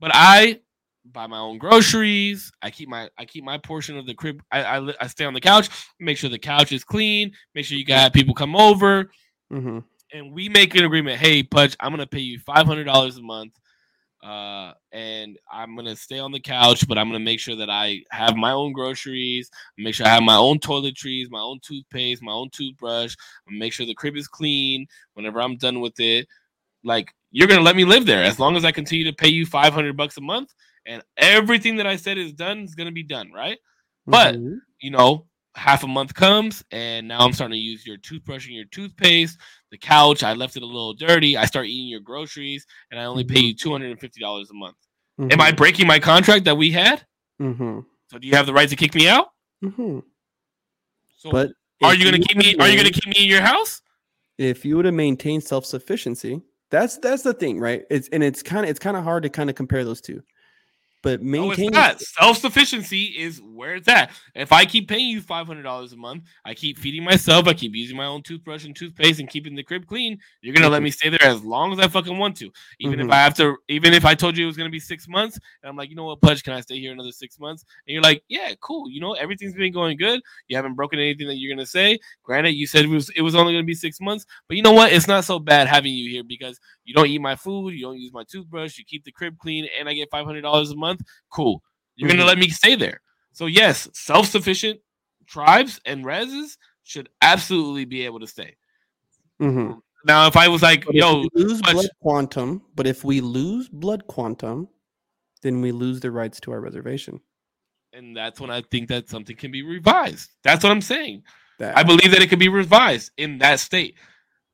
[0.00, 0.60] but I
[1.04, 2.50] buy my own groceries.
[2.62, 4.42] I keep my I keep my portion of the crib.
[4.50, 5.68] I I, I stay on the couch,
[6.00, 9.10] make sure the couch is clean, make sure you got people come over,
[9.52, 9.84] Mhm.
[10.12, 11.20] and we make an agreement.
[11.20, 13.52] Hey, Pudge, I'm gonna pay you five hundred dollars a month,
[14.24, 18.02] uh, and I'm gonna stay on the couch, but I'm gonna make sure that I
[18.10, 22.32] have my own groceries, make sure I have my own toiletries, my own toothpaste, my
[22.32, 23.14] own toothbrush,
[23.48, 24.86] make sure the crib is clean.
[25.12, 26.26] Whenever I'm done with it,
[26.84, 29.44] like you're gonna let me live there as long as I continue to pay you
[29.46, 30.54] five hundred bucks a month,
[30.86, 33.58] and everything that I said is done is gonna be done, right?
[34.06, 34.58] But- Mhm.
[34.80, 38.56] you know, half a month comes and now I'm starting to use your toothbrush and
[38.56, 39.38] your toothpaste.
[39.70, 41.36] The couch, I left it a little dirty.
[41.36, 43.48] I start eating your groceries and I only pay Mhm.
[43.48, 44.76] you $250 a month.
[45.18, 45.56] Am I Mhm.
[45.56, 47.06] breaking my contract that we had?
[47.40, 47.84] Mhm.
[48.10, 49.28] So do you have the right to kick me out?
[49.62, 50.02] Mhm.
[51.16, 51.52] So But
[51.82, 53.80] are you going to keep me are you going to keep me in your house?
[54.36, 58.64] if you would have maintained self-sufficiency that's that's the thing right it's and it's kind
[58.66, 60.20] of it's kind of hard to kind of compare those two
[61.04, 61.72] but No, maintaining.
[62.00, 64.10] Self sufficiency is where it's at.
[64.34, 67.54] If I keep paying you five hundred dollars a month, I keep feeding myself, I
[67.54, 70.18] keep using my own toothbrush and toothpaste, and keeping the crib clean.
[70.40, 72.50] You're gonna let me stay there as long as I fucking want to,
[72.80, 73.12] even if Mhm.
[73.12, 73.56] I have to.
[73.68, 75.96] Even if I told you it was gonna be six months, and I'm like, you
[75.96, 77.64] know what, Pudge, can I stay here another six months?
[77.86, 78.90] And you're like, yeah, cool.
[78.90, 80.20] You know, everything's been going good.
[80.48, 81.98] You haven't broken anything that you're gonna say.
[82.24, 84.72] Granted, you said it was it was only gonna be six months, but you know
[84.72, 84.92] what?
[84.92, 87.98] It's not so bad having you here because you don't eat my food, you don't
[87.98, 90.76] use my toothbrush, you keep the crib clean, and I get five hundred dollars a
[90.76, 91.02] month.
[91.30, 91.62] Cool.
[91.96, 93.00] You're gonna let me stay there.
[93.32, 94.80] So yes, self-sufficient
[95.26, 98.56] tribes and reses should absolutely be able to stay.
[99.40, 99.80] Mhm.
[100.04, 103.68] Now, if I was like, But yo, we lose blood quantum, but if we lose
[103.68, 104.68] blood quantum,
[105.42, 107.20] then we lose the rights to our reservation.
[107.92, 110.30] and that's when I think that something can be revised.
[110.42, 111.22] That's what I'm saying.
[111.60, 113.94] That I believe that it could be revised in that state.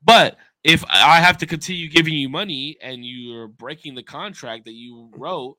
[0.03, 4.73] But if I have to continue giving you money and you're breaking the contract that
[4.73, 5.57] you wrote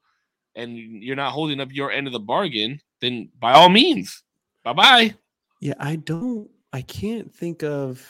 [0.55, 4.22] and you're not holding up your end of the bargain, then by all means,
[4.64, 5.14] bye bye.
[5.60, 6.48] Yeah, I don't.
[6.72, 8.06] I can't think of.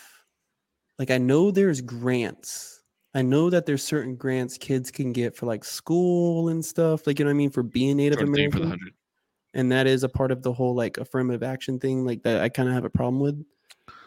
[0.99, 2.83] Like, I know there's grants.
[3.15, 7.07] I know that there's certain grants kids can get for like school and stuff.
[7.07, 8.79] Like, you know what I mean, for being Native American,
[9.55, 12.07] and that is a part of the whole like affirmative action thing.
[12.07, 13.45] Like that, I kind of have a problem with.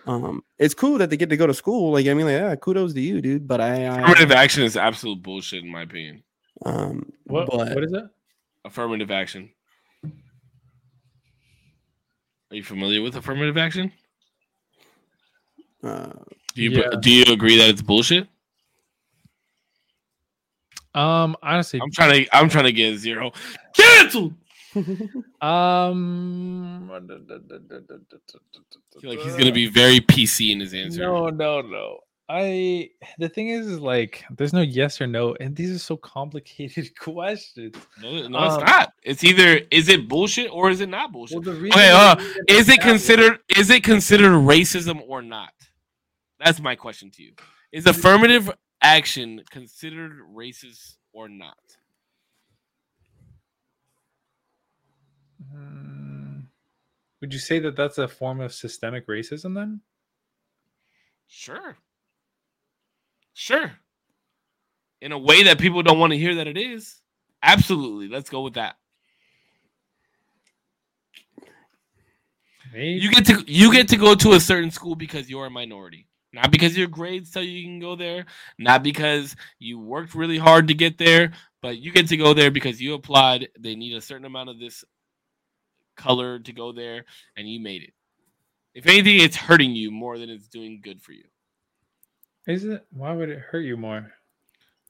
[0.07, 1.91] Um, it's cool that they get to go to school.
[1.91, 3.47] Like, I mean, like, yeah, kudos to you, dude.
[3.47, 6.23] But I, I Affirmative action is absolute bullshit, in my opinion.
[6.65, 8.11] um, What, but what is that?
[8.63, 9.49] Affirmative action.
[12.51, 13.91] Are you familiar with affirmative action?
[15.83, 16.13] uh,
[16.53, 16.89] Do you Yeah.
[16.99, 18.27] do you agree that it's bullshit?
[20.93, 23.31] Um, honestly, I'm trying to I'm trying to get zero
[23.75, 24.33] canceled.
[25.41, 26.99] um, I
[28.99, 31.01] feel like he's gonna be very PC in his answer.
[31.01, 31.99] No, no, no.
[32.27, 32.89] I
[33.19, 36.97] the thing is, is like there's no yes or no, and these are so complicated
[36.99, 37.75] questions.
[38.01, 38.93] No, no, it's Um, not.
[39.03, 41.43] It's either is it bullshit or is it not bullshit?
[41.43, 42.15] the reason Okay, uh,
[42.47, 45.53] is it considered is it considered racism or not?
[46.43, 47.33] That's my question to you.
[47.71, 51.57] Is affirmative action considered racist or not?
[55.43, 56.43] Mm,
[57.21, 59.81] Would you say that that's a form of systemic racism then?
[61.27, 61.77] Sure.
[63.33, 63.71] Sure.
[65.01, 67.01] In a way that people don't want to hear that it is.
[67.43, 68.07] Absolutely.
[68.07, 68.77] Let's go with that.
[72.73, 72.99] Maybe.
[73.01, 76.07] You get to you get to go to a certain school because you're a minority.
[76.33, 78.25] Not because your grades tell you you can go there,
[78.59, 81.31] not because you worked really hard to get there,
[81.61, 83.47] but you get to go there because you applied.
[83.57, 84.83] They need a certain amount of this
[85.95, 87.93] color to go there, and you made it.
[88.73, 91.23] If anything, it's hurting you more than it's doing good for you.
[92.47, 92.85] Is it?
[92.91, 94.11] Why would it hurt you more?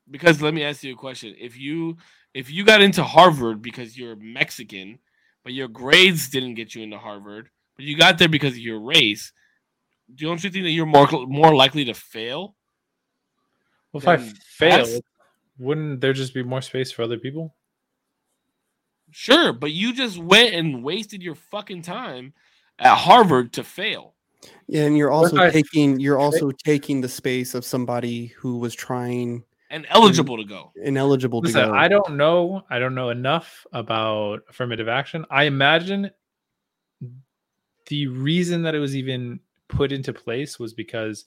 [0.10, 1.98] Because let me ask you a question: If you
[2.34, 5.00] if you got into Harvard because you're Mexican,
[5.44, 8.80] but your grades didn't get you into Harvard, but you got there because of your
[8.80, 9.32] race,
[10.14, 12.56] don't you think that you're more more likely to fail?
[13.94, 15.00] Well, if I fail,
[15.58, 17.56] wouldn't there just be more space for other people?
[19.18, 22.34] Sure, but you just went and wasted your fucking time
[22.80, 24.14] at Harvard to fail.
[24.68, 28.76] Yeah, and you're also I- taking you're also taking the space of somebody who was
[28.76, 30.74] trying and eligible to go.
[30.84, 31.74] ineligible to Listen, go.
[31.74, 32.66] I don't know.
[32.70, 35.26] I don't know enough about affirmative action.
[35.30, 36.12] I imagine
[37.88, 41.24] the reason that it was even put into place was because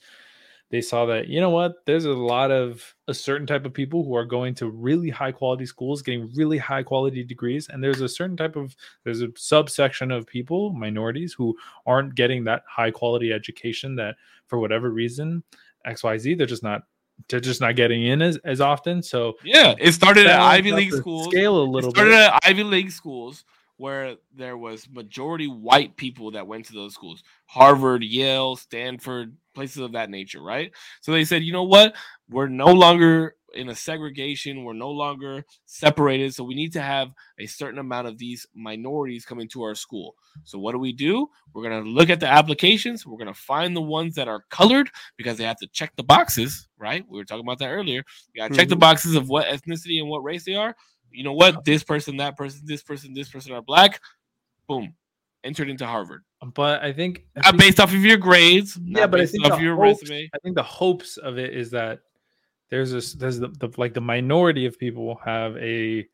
[0.70, 4.04] they saw that you know what there's a lot of a certain type of people
[4.04, 8.00] who are going to really high quality schools getting really high quality degrees and there's
[8.00, 11.56] a certain type of there's a subsection of people minorities who
[11.86, 14.14] aren't getting that high quality education that
[14.46, 15.42] for whatever reason
[15.86, 16.82] xyz they're just not
[17.28, 20.92] they're just not getting in as, as often so Yeah, it started at Ivy League
[20.92, 21.28] schools.
[21.28, 23.44] scale a It little started bit at Ivy League schools
[23.76, 27.22] where there was majority white people that went to those schools.
[27.46, 30.72] Harvard, Yale, Stanford, places of that nature, right?
[31.00, 31.96] So they said, you know what?
[32.30, 34.62] We're no longer in a segregation.
[34.62, 36.32] We're no longer separated.
[36.32, 40.14] So we need to have a certain amount of these minorities coming to our school.
[40.44, 41.28] So what do we do?
[41.52, 43.04] We're going to look at the applications.
[43.04, 46.04] We're going to find the ones that are colored because they have to check the
[46.04, 47.04] boxes, right?
[47.08, 48.04] We were talking about that earlier.
[48.32, 48.80] You got to check the mm-hmm.
[48.80, 50.76] boxes of what ethnicity and what race they are.
[51.10, 51.64] You know what?
[51.64, 54.00] This person, that person, this person, this person are black.
[54.68, 54.94] Boom.
[55.44, 56.24] Entered into Harvard.
[56.54, 58.78] but i think I think- based off of your grades.
[58.82, 60.28] Yeah, but I think off the your hopes- resume.
[60.34, 62.00] I think the hopes of it is that
[62.70, 66.06] there's this there's the, the like the minority of people have a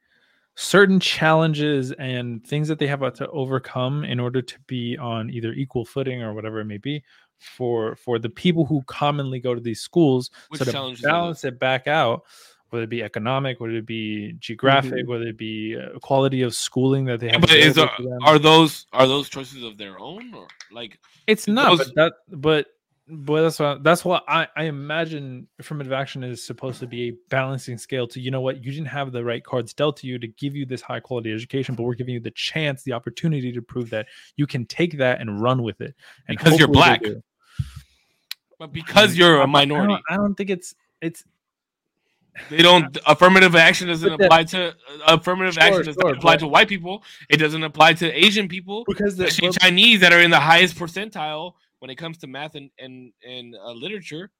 [0.57, 5.53] certain challenges and things that they have to overcome in order to be on either
[5.53, 7.03] equal footing or whatever it may be
[7.39, 11.45] for for the people who commonly go to these schools Which so to challenges balance
[11.45, 12.23] it back out
[12.75, 17.07] whether it be economic, whether it be geographic, whether it be uh, quality of schooling
[17.07, 17.33] that they Mm-hmm.
[17.33, 17.41] Yeah, have.
[17.41, 18.19] but is available are, to them.
[18.25, 22.13] are those are those choices of their own or like It's not, those- but that,
[22.37, 22.67] but,
[23.07, 27.13] but that's what that's what I, I imagine affirmative action is supposed to be a
[27.29, 30.19] balancing scale to you know what you didn't have the right cards dealt to you
[30.19, 33.53] to give you this high quality education, but we're giving you the chance, the opportunity
[33.53, 35.95] to prove that you can take that and run with it.
[36.29, 37.03] And Because you're black.
[38.59, 41.25] but because you're a minority, don't, I don't think it's it's
[42.51, 44.73] they don't affirmative action doesn't apply to uh,
[45.09, 47.05] affirmative Sure, action doesn't sure, apply but- to white people.
[47.29, 50.77] It doesn't apply to Asian people, because the, but- Chinese that are in the highest
[50.77, 54.31] percentile when it comes to math and and, and uh, literature.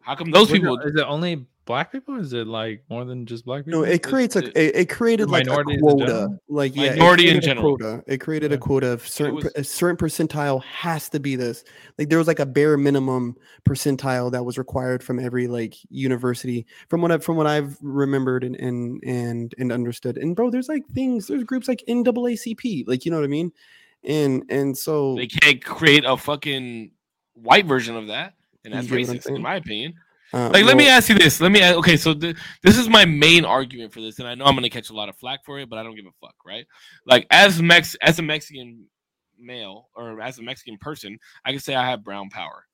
[0.00, 0.78] How come those people?
[0.80, 2.18] is it only black people?
[2.18, 3.80] Is it like more than just black people?
[3.82, 6.28] No, it creates a it- it, it created like a quota.
[6.48, 7.76] Like yeah, it Minority in created a general.
[7.76, 8.04] Quota.
[8.06, 8.56] It created Yeah.
[8.56, 11.64] a quota of certain was- a certain percentile has to be this.
[11.98, 13.36] Like there was like a bare minimum
[13.68, 18.44] percentile that was required from every like university from what I from what I've remembered
[18.44, 20.16] and and and and understood.
[20.18, 23.52] And bro, there's like things, there's groups like NAACP, like you know what I mean?
[24.04, 26.90] And and so They can't create a fucking
[27.34, 28.34] white version of that,
[28.64, 29.94] and that's get what racist, in my opinion.
[30.32, 31.40] Uh, Like, let me ask you this.
[31.40, 31.96] Let me ask, okay.
[31.96, 34.90] So th- this is my main argument for this, and I know I'm gonna catch
[34.90, 36.66] a lot of flack for it, but I don't give a fuck, right?
[37.06, 38.86] Like, as Mex, as a Mexican
[39.38, 42.66] male or as a Mexican person, I can say I have brown power.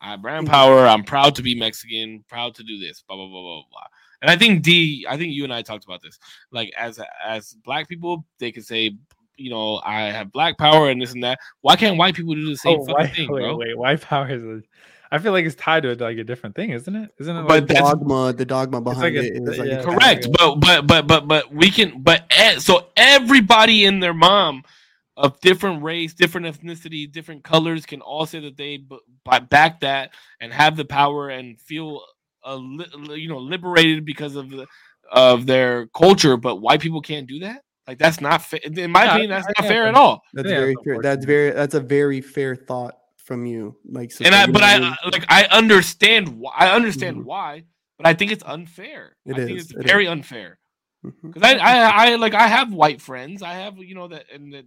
[0.00, 0.50] I have brown Mhm.
[0.50, 0.86] power.
[0.86, 2.24] I'm proud to be Mexican.
[2.28, 3.02] Proud to do this.
[3.08, 3.86] Blah blah blah blah blah.
[4.22, 6.18] And I think D, I think you and I talked about this.
[6.50, 8.96] Like, as as black people, they can say.
[9.38, 11.38] You know, I have black power and this and that.
[11.60, 13.56] Why can't white people do the same Oh, fucking why, thing, wait, bro?
[13.58, 14.64] wait, white power is.
[15.10, 17.10] A, I feel like it's tied to like a different thing, isn't it?
[17.20, 17.42] Isn't it?
[17.46, 20.32] But Like, that's- dogma, the dogma behind like a- it is like yeah, correct Yeah.
[20.38, 24.62] but but but but but we can but so everybody in their mom
[25.16, 29.80] of different race different ethnicity different colors can all say that they b- b- back
[29.80, 30.10] that
[30.40, 32.02] and have the power and feel
[32.44, 34.66] a li- li- you know liberated because of the
[35.10, 39.04] of their culture but white people can't do that like that's not fair in my
[39.04, 41.02] Yeah, opinion that's I not think fair at all That's Yeah, very that's fair.
[41.02, 43.76] That's very that's a very fair thought from you.
[43.84, 44.78] Like, so and i but i
[45.12, 47.24] like i understand why i understand Mhm.
[47.24, 47.64] why
[47.98, 49.84] but i think it's unfair It i think it's it is.
[49.84, 50.58] very unfair
[51.04, 51.12] Mhm.
[51.22, 51.72] Because I, I,
[52.12, 53.42] I like I have white friends.
[53.42, 54.64] I have you know that and that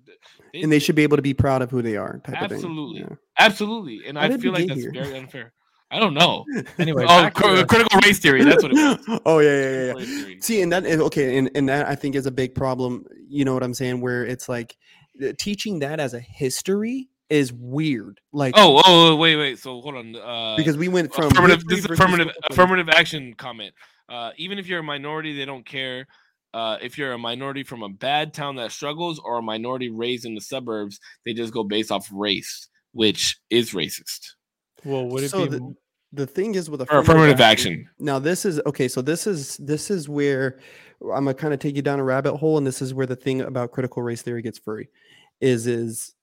[0.53, 2.21] they, and they should be able to be proud of who they are.
[2.23, 3.01] Type Absolutely.
[3.01, 3.17] Of thing.
[3.39, 4.91] absolutely, and How I feel like that's here?
[4.93, 5.51] very unfair.
[5.91, 6.45] I don't know.
[6.77, 8.43] Anyway, oh, cr- critical race theory.
[8.45, 8.75] That's what it
[9.07, 9.19] was.
[9.25, 9.85] oh yeah, yeah, yeah.
[9.87, 9.93] yeah.
[9.93, 10.41] Critical race theory.
[10.41, 13.05] See, and that okay, and, and that I think is a big problem.
[13.27, 13.99] You know what I'm saying?
[13.99, 14.77] Where it's like
[15.39, 18.19] teaching that as a history is weird.
[18.33, 19.59] Like, Oh, oh, wait, wait.
[19.59, 20.15] So hold on.
[20.15, 21.63] Uh, because we went from affirmative.
[21.67, 22.29] This is affirmative.
[22.49, 23.73] Affirmative action comment.
[24.07, 26.07] Uh, even if you're a minority, they don't care.
[26.53, 30.25] Uh, if you're a minority from a bad town that struggles, or a minority raised
[30.25, 34.29] in the suburbs, they just go based off race, which is racist.
[34.83, 35.57] well, would it So be?
[35.57, 35.75] the-
[36.11, 37.87] The thing is with Or affirmative action.
[37.99, 38.87] Now this is okay.
[38.87, 40.59] So this is this is where
[41.03, 43.15] I'm gonna kind of take you down a rabbit hole, and this is where the
[43.15, 44.89] thing about critical race theory gets furry.
[45.39, 46.15] Is is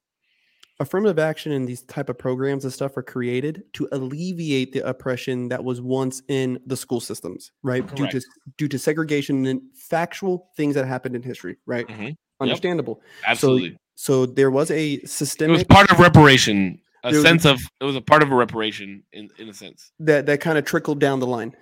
[0.78, 5.48] affirmative action and these type of programs and stuff are created to alleviate the oppression
[5.48, 7.86] that was once in the school systems, right?
[7.94, 8.20] Due to
[8.58, 11.86] due to segregation and factual things that happened in history, right?
[11.88, 12.16] Mhm.
[12.40, 13.00] Understandable.
[13.26, 13.78] Absolutely.
[13.94, 16.78] So there was a systemic it was part of reparation.
[17.04, 19.48] A There was a- sense of it was a part of a reparation in in
[19.48, 19.92] a sense.
[20.00, 21.54] that that kind of trickled down the line.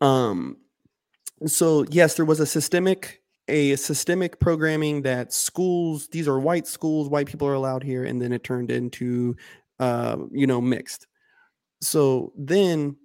[0.00, 0.56] Um,
[1.46, 7.08] so yes, there was a systemic a systemic programming that schools these are white schools,
[7.08, 9.36] white people are allowed here, and then it turned into
[9.78, 11.06] uh, you know mixed.
[11.80, 12.96] So then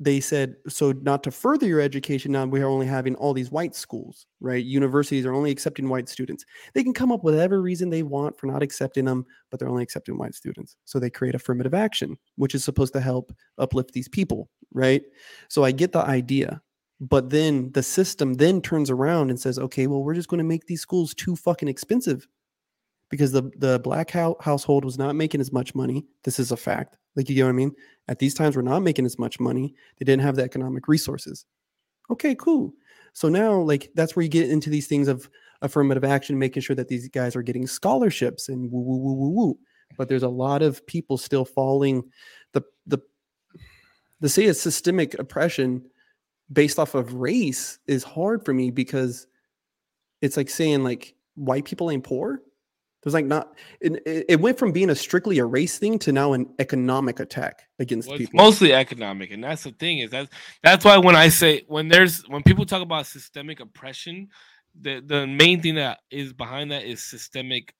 [0.00, 3.52] they said so not to further your education now we are only having all these
[3.52, 4.64] white schools right?
[4.64, 6.44] Universities are only accepting white students.
[6.74, 9.68] They can come up with whatever reason they want for not accepting them but they're
[9.68, 10.76] only accepting white students.
[10.84, 15.02] So they create affirmative action which is supposed to help uplift these people right?
[15.48, 16.60] So i get the idea
[17.08, 20.44] but then the system then turns around and says okay well we're just going to
[20.44, 22.26] make these schools too fucking expensive
[23.10, 26.04] because the the black hou- household was not making as much money.
[26.24, 26.96] This is a fact.
[27.14, 27.72] Like you know what i mean?
[28.08, 29.74] At these times we're not making as much money.
[29.98, 31.46] They didn't have the economic resources.
[32.10, 32.72] Okay cool.
[33.12, 35.30] So now like that's where you get into these things of
[35.62, 39.30] affirmative action making sure that these guys are getting scholarships and woo woo woo woo
[39.30, 39.58] woo.
[39.96, 42.02] But there's a lot of people still falling
[42.52, 42.98] the the
[44.20, 45.84] the say it's systemic oppression
[46.52, 49.26] based off of race is hard for me because
[50.20, 52.40] it's like saying like white people ain't poor.
[53.02, 56.32] There's like not it, it went from being a strictly a race thing to now
[56.32, 58.38] an economic attack against Well, people.
[58.38, 60.30] mostly economic, and that's the thing is that's
[60.62, 64.28] that's why when I say when there's when people talk about systemic oppression,
[64.80, 67.74] the the main thing that is behind that is systemic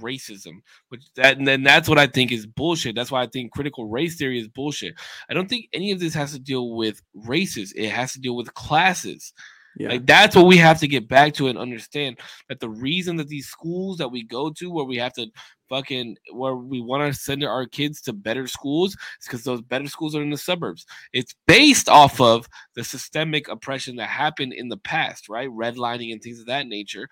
[0.00, 2.94] racism, which that and then that's what I think is bullshit.
[2.94, 4.94] That's why I think critical race theory is bullshit.
[5.28, 7.72] I don't think any of this has to deal with races.
[7.72, 9.32] It has to deal with classes.
[9.76, 9.90] Yeah.
[9.90, 13.28] Like that's what we have to get back to and understand that the reason that
[13.28, 15.28] these schools that we go to where we have to
[15.68, 19.86] fucking where we want to send our kids to better schools is because those better
[19.86, 20.86] schools are in the suburbs.
[21.12, 25.50] It's based off of the systemic oppression that happened in the past, right?
[25.50, 27.08] Redlining and things of that nature.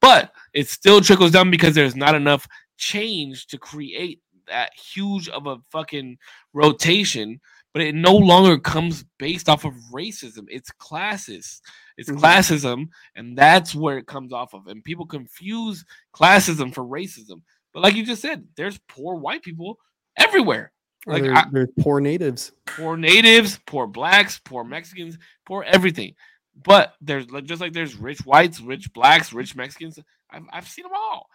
[0.00, 5.46] But it still trickles down because there's not enough change to create that huge of
[5.46, 6.18] a fucking
[6.52, 7.40] rotation
[7.74, 10.44] but it no longer comes based off of racism.
[10.48, 11.60] It's classes.
[11.98, 12.20] It's Mhm.
[12.20, 14.68] classism, and that's where it comes off of.
[14.68, 17.42] And people confuse classism for racism.
[17.72, 19.78] But like you just said, there's poor white people
[20.16, 20.72] everywhere.
[21.06, 22.52] Like I- they're poor natives.
[22.66, 26.14] poor natives, poor blacks, poor Mexicans, poor everything.
[26.54, 29.98] But there's like just like there's rich whites, rich blacks, rich Mexicans.
[30.30, 31.28] I've, I've seen them all.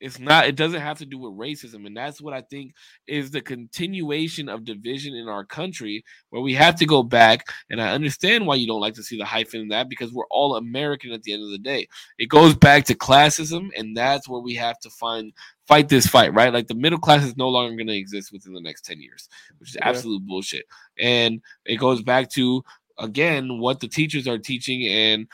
[0.00, 1.86] It's not, it doesn't have to do with racism.
[1.86, 2.74] And that's what I think
[3.06, 7.46] is the continuation of division in our country, where we have to go back.
[7.70, 10.26] And I understand why you don't like to see the hyphen in that because we're
[10.30, 11.88] all American at the end of the day.
[12.18, 15.32] It goes back to classism, and that's where we have to find
[15.66, 16.52] fight this fight, right?
[16.52, 19.28] Like the middle class is no longer going to exist within the next 10 years,
[19.58, 19.88] which is Yeah.
[19.88, 20.64] absolute bullshit.
[20.98, 22.62] And it goes back to
[22.98, 25.26] again what the teachers are teaching and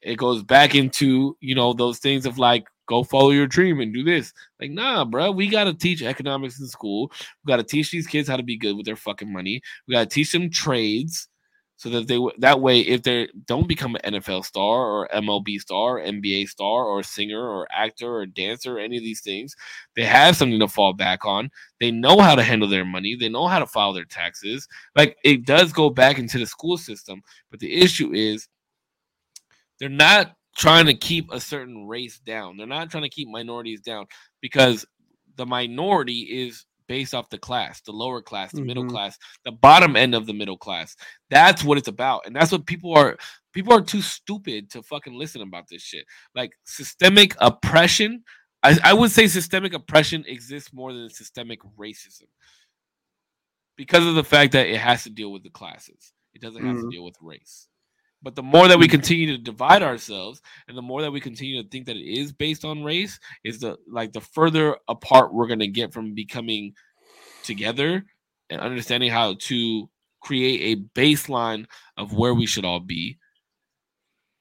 [0.00, 3.94] it goes back into you know those things of like go follow your dream and
[3.94, 7.10] do this like nah bro we got to teach economics in school
[7.44, 9.92] we got to teach these kids how to be good with their fucking money we
[9.92, 11.28] got to teach them trades
[11.76, 15.98] so that they that way if they don't become an NFL star or MLB star,
[15.98, 19.56] NBA star or singer or actor or dancer or any of these things,
[19.96, 21.50] they have something to fall back on.
[21.80, 23.16] They know how to handle their money.
[23.16, 24.68] They know how to file their taxes.
[24.94, 28.48] Like it does go back into the school system, but the issue is
[29.80, 32.56] they're not trying to keep a certain race down.
[32.56, 34.06] They're not trying to keep minorities down
[34.40, 34.86] because
[35.36, 38.90] the minority is based off the class, the lower class, the middle Mhm.
[38.90, 40.94] class, the bottom end of the middle class.
[41.30, 42.26] That's what it's about.
[42.26, 43.16] And that's what people are
[43.52, 46.04] people are too stupid to fucking listen about this shit.
[46.34, 48.22] Like systemic oppression.
[48.62, 52.26] I, I would say systemic oppression exists more than systemic racism
[53.76, 56.12] because of the fact that it has to deal with the classes.
[56.34, 56.90] It doesn't have to Mhm.
[56.90, 57.68] deal with race.
[58.24, 61.62] But the more that we continue to divide ourselves, and the more that we continue
[61.62, 65.46] to think that it is based on race, is the like the further apart we're
[65.46, 66.74] gonna get from becoming
[67.42, 68.02] together
[68.48, 71.66] and understanding how to create a baseline
[71.98, 73.18] of where we should all be.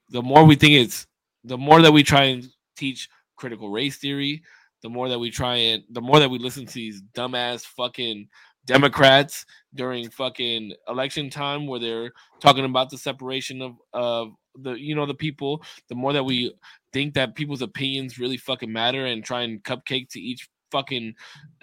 [0.10, 1.06] The more we think it's,
[1.44, 2.48] the more that we try and
[2.78, 4.44] teach critical race theory,
[4.82, 8.30] the more that we try and the more that we listen to these dumbass fucking
[8.66, 14.96] Democrats during fucking election time where they're talking about the separation of of the you
[14.96, 16.54] know the people, the more that we
[16.92, 21.14] think that people's opinions really fucking matter and try and cupcake to each fucking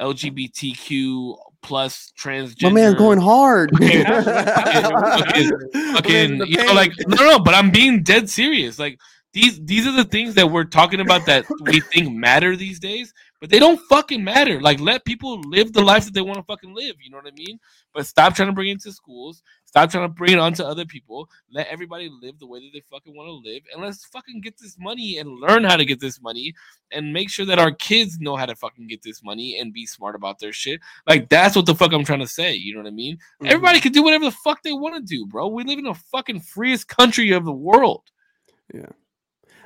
[0.00, 3.70] LGBTQ plus transgender My man's going hard.
[3.76, 5.50] Fucking-
[5.94, 8.78] fucking you know like no no but i'm being dead serious.
[8.78, 8.98] Like
[9.32, 13.12] these these are the things that we're talking about that we think matter these days
[13.40, 16.42] but they don't fucking matter like let people live the life that they want to
[16.44, 17.58] fucking live you know what i mean
[17.94, 20.84] but stop trying to bring it into schools stop trying to bring it onto other
[20.84, 24.40] people let everybody live the way that they fucking want to live and let's fucking
[24.40, 26.54] get this money and learn how to get this money
[26.92, 29.86] and make sure that our kids know how to fucking get this money and be
[29.86, 32.80] smart about their shit like that's what the fuck i'm trying to say you know
[32.80, 33.52] what i mean Mm-hmm.
[33.52, 35.48] Everybody can do whatever the fuck they want to do, bro.
[35.48, 38.02] We live in the fucking freest country of the world.
[38.74, 38.90] Yeah.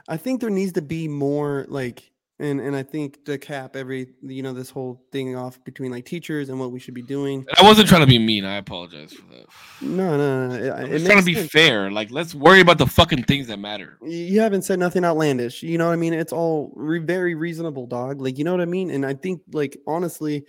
[0.07, 4.09] I think there needs to be more like and and I think to cap every
[4.23, 7.47] you know this whole thing off between like teachers and what we should be doing.
[7.57, 8.45] I wasn't trying to be mean.
[8.45, 9.47] I apologize for that.
[9.81, 10.55] No, no, no.
[10.55, 11.51] It, I was trying to be sense.
[11.51, 11.91] fair.
[11.93, 13.99] Like, let's worry about the fucking things that matter.
[14.03, 15.63] you haven't said nothing outlandish.
[15.63, 16.13] You know what I mean?
[16.13, 18.21] It's all re- very reasonable, dog.
[18.21, 18.91] Like, you know what I mean?
[18.91, 20.45] And I think, like, honestly,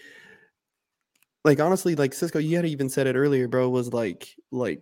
[1.44, 4.82] like, honestly, like, Cisco, you had even said it earlier, bro, was like, like,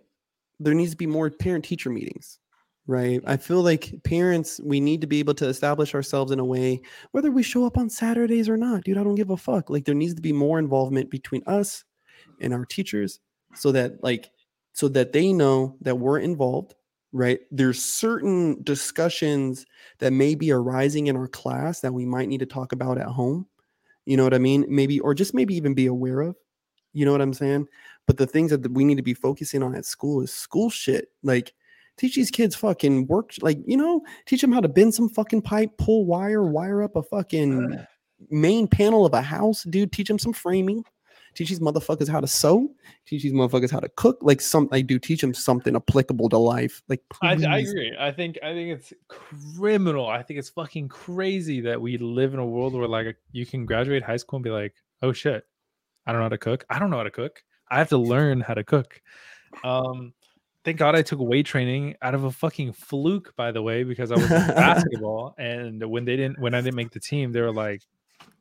[0.58, 2.38] there needs to be more parent teacher meetings,
[2.86, 3.20] right?
[3.26, 6.80] I feel like parents, we need to be able to establish ourselves in a way,
[7.12, 9.70] whether we show up on Saturdays or not, dude, I don't give a fuck.
[9.70, 11.84] Like, there needs to be more involvement between us
[12.40, 13.20] and our teachers
[13.54, 14.30] so that, like,
[14.72, 16.74] so that they know that we're involved
[17.14, 17.38] right?
[17.52, 19.64] There's certain discussions
[20.00, 23.06] that may be arising in our class that we might need to talk about at
[23.06, 23.46] home.
[24.04, 24.66] You know what I mean?
[24.68, 26.36] Maybe, or just maybe even be aware of.
[26.92, 27.68] You know what I'm saying?
[28.06, 31.08] But the things that we need to be focusing on at school is school shit.
[31.22, 31.54] Like,
[31.96, 35.42] teach these kids fucking work, like, you know, teach them how to bend some fucking
[35.42, 37.86] pipe, pull wire, wire up a fucking
[38.30, 39.92] main panel of a house, dude.
[39.92, 40.84] Teach them some framing.
[41.34, 42.68] Teach these motherfuckers how to sew.
[43.06, 44.18] Teach these motherfuckers how to cook.
[44.22, 46.80] Like some, I do teach them something applicable to life.
[46.88, 47.94] Like I, I agree.
[47.98, 50.06] I think I think it's criminal.
[50.06, 53.66] I think it's fucking crazy that we live in a world where like you can
[53.66, 55.44] graduate high school and be like, oh shit,
[56.06, 56.64] I don't know how to cook.
[56.70, 57.42] I don't know how to cook.
[57.68, 59.00] I have to learn how to cook.
[59.64, 60.12] Um,
[60.64, 64.10] thank God I took weight training out of a fucking fluke, by the way, because
[64.10, 65.34] I was in basketball.
[65.38, 67.82] And when they didn't, when I didn't make the team, they were like,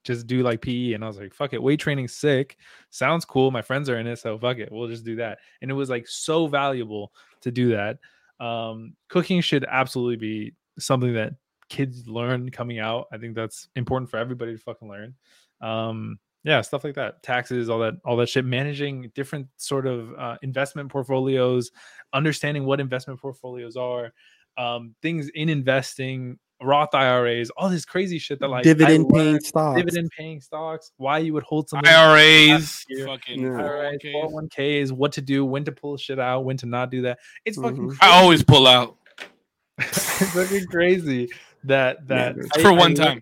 [0.03, 0.93] just do like PE.
[0.93, 2.57] And I was like, fuck it, weight training sick.
[2.89, 3.51] Sounds cool.
[3.51, 4.17] My friends are in it.
[4.17, 4.71] So fuck it.
[4.71, 5.39] We'll just do that.
[5.61, 7.99] And it was like so valuable to do that.
[8.39, 11.33] Um, cooking should absolutely be something that
[11.69, 13.07] kids learn coming out.
[13.11, 15.15] I think that's important for everybody to fucking learn.
[15.61, 18.45] Um, yeah, stuff like that, taxes, all that, all that shit.
[18.45, 21.71] Managing different sort of uh, investment portfolios,
[22.13, 24.11] understanding what investment portfolios are,
[24.57, 29.39] um, things in investing, Roth IRAs, all this crazy shit that like I dividend paying
[29.41, 29.77] stocks.
[29.77, 33.05] dividend paying stocks, why you would hold some IRAs, year.
[33.07, 33.57] fucking Yeah.
[33.57, 34.13] IRAs, 401ks.
[34.57, 37.19] 401ks, what to do, when to pull shit out, when to not do that.
[37.45, 37.97] It's fucking Mhm.
[38.01, 38.95] I always pull out
[39.77, 41.27] it's fucking crazy
[41.65, 42.45] that that dude.
[42.55, 43.21] I- for one learned- time.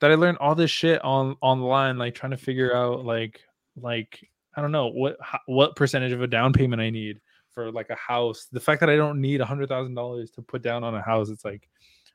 [0.00, 3.40] That I learned all this shit on online, like trying to figure out like
[3.80, 5.16] like I don't know what
[5.46, 8.46] what percentage of a down payment I need for like a house.
[8.52, 11.02] The fact that I don't need a hundred thousand dollars to put down on a
[11.02, 11.68] house, it's like,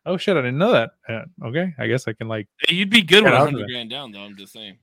[0.05, 0.91] oh shit, I didn't know that.
[1.09, 4.11] Uh, okay, I guess I can like You'd be good with a hundred grand down,
[4.11, 4.21] though.
[4.21, 4.77] I'm just saying.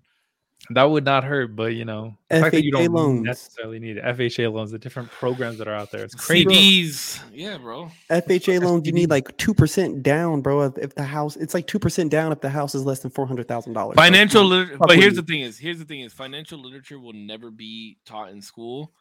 [0.71, 3.23] That would not hurt, but you know, the fact that you FHA don't loans.
[3.25, 4.05] necessarily need it.
[4.05, 6.45] FHA loans, the different programs that are out there, it's crazy.
[6.47, 7.91] CDs, yeah, bro.
[8.11, 10.63] FHA loans, you need like two percent down, bro.
[10.65, 13.11] If, if the house, it's like two percent down if the house is less than
[13.11, 13.95] four hundred thousand dollars.
[13.97, 17.15] Financial, lit- fuck but here's the thing: is here's the thing is financial literature will
[17.15, 18.93] never be taught in school.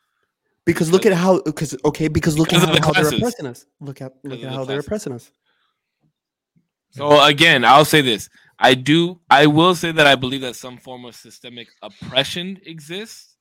[0.65, 3.13] because look at how because okay because look Because at of the how, how they're
[3.17, 3.65] oppressing us.
[3.81, 5.31] Look at look of at the how they're oppressing us.
[6.91, 8.29] So again, I'll say this:
[8.59, 13.37] I do, I will say that I believe that some form of systemic oppression exists,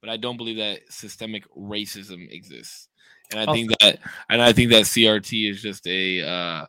[0.00, 2.88] but I don't believe that systemic racism exists.
[3.32, 6.66] And I think that, and I think that CRT is just a, uh,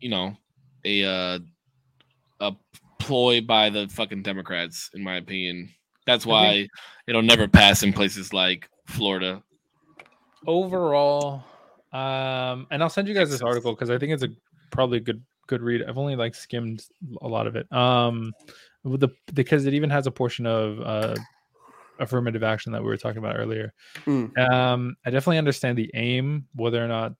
[0.00, 0.36] you know,
[0.84, 1.38] a uh,
[2.40, 2.52] a
[2.98, 5.70] ploy by the fucking Democrats, in my opinion.
[6.04, 6.68] That's why
[7.06, 9.42] it'll never pass in places like Florida.
[10.46, 11.42] overall
[11.92, 14.28] um and i'll send you guys this article because i think it's a
[14.70, 16.84] probably a good good read i've only like skimmed
[17.22, 17.70] a lot of it.
[17.72, 18.32] Um
[18.82, 21.14] with the because it even has a portion of uh
[21.98, 23.72] affirmative action that we were talking about earlier.
[24.06, 24.36] Mm.
[24.38, 27.14] um i definitely understand the aim whether or not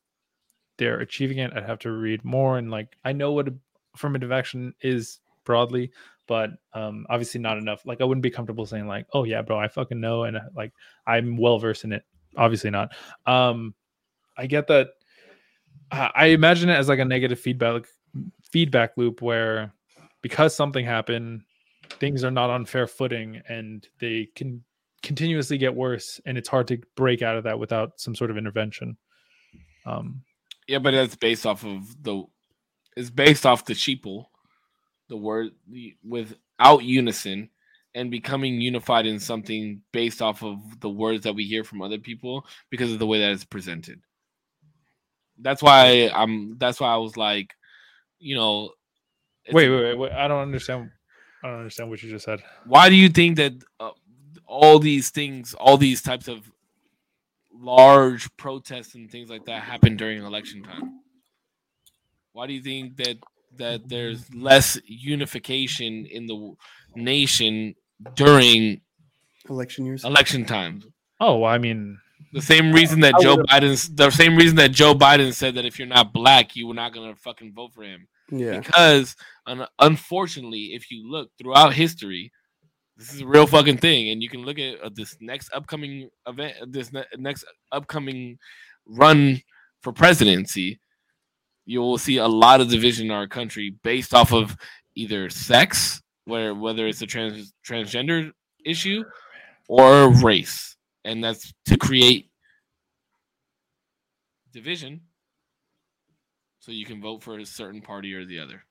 [0.76, 1.52] they're achieving it.
[1.54, 3.48] I'd have to read more and like i know what
[3.94, 5.90] affirmative action is broadly
[6.26, 7.84] but um obviously not enough.
[7.86, 10.40] Like i wouldn't be comfortable saying like oh yeah bro i fucking know and uh,
[10.56, 10.72] like
[11.06, 12.04] i'm well versed in it.
[12.36, 12.94] Obviously not.
[13.26, 13.74] Um
[14.36, 14.88] i get that
[15.92, 17.84] i imagine it as like a negative feedback
[18.54, 19.72] feedback loop where
[20.22, 21.42] because something happened
[21.98, 24.62] things are not on fair footing and they can
[25.02, 28.38] continuously get worse and it's hard to break out of that without some sort of
[28.38, 28.96] intervention
[29.86, 30.22] um
[30.66, 32.24] Yeah, but that's based off of the.
[32.96, 34.26] It's based off the sheeple,
[35.08, 37.50] the word the, without unison,
[37.94, 41.98] and becoming unified in something based off of the words that we hear from other
[41.98, 44.00] people because of the way that it's presented.
[45.38, 46.56] That's why I'm.
[46.56, 47.54] That's why I was like,
[48.24, 48.70] you know.
[49.52, 50.90] wait, wait wait wait i don't understand
[51.42, 53.90] i don't understand what you just said Why do you think that uh,
[54.46, 56.38] all these things, all these types of
[57.52, 61.00] large protests and things like that happen during election time?
[62.32, 63.16] Why do you think that
[63.56, 66.54] that there's less unification in the
[66.96, 67.74] nation
[68.14, 68.80] during
[69.48, 70.04] Election years.
[70.04, 70.86] election times?
[71.20, 71.98] oh well, i mean
[72.32, 75.54] The same reason that I Joe would've- Biden's the same reason that Joe Biden said
[75.56, 78.08] that if you're not black, you were not gonna fucking vote for him.
[78.30, 78.58] Yeah.
[78.58, 82.32] Because un- unfortunately, if you look throughout history,
[82.96, 86.08] this is a real fucking thing, and you can look at uh, this next upcoming
[86.26, 88.38] event, uh, this ne- next upcoming
[88.86, 89.40] run
[89.82, 90.78] for presidency.
[91.66, 94.56] You will see a lot of division in our country based off of
[94.94, 98.30] either sex, where whether it's a trans transgender
[98.64, 99.02] issue,
[99.68, 102.30] or race, and that's to create
[104.52, 105.00] division
[106.64, 108.64] so you can vote for a certain party or the other.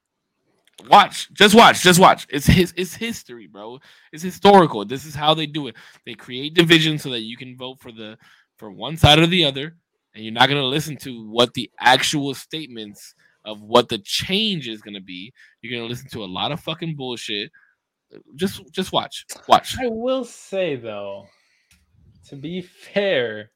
[0.90, 2.26] Watch, just watch, just watch.
[2.30, 3.80] It's his it's history, bro.
[4.12, 4.84] It's historical.
[4.84, 5.76] This is how they do it.
[6.06, 8.18] They create division so that you can vote for the
[8.58, 9.76] for one side or the other,
[10.16, 13.14] and you're not gonna listen to what the actual statements
[13.46, 15.32] of what the change is gonna be.
[15.62, 17.52] You're gonna listen to a lot of fucking bullshit.
[18.36, 19.26] Just just watch.
[19.48, 19.78] Watch.
[19.80, 21.28] i will say though
[22.30, 23.52] to be fair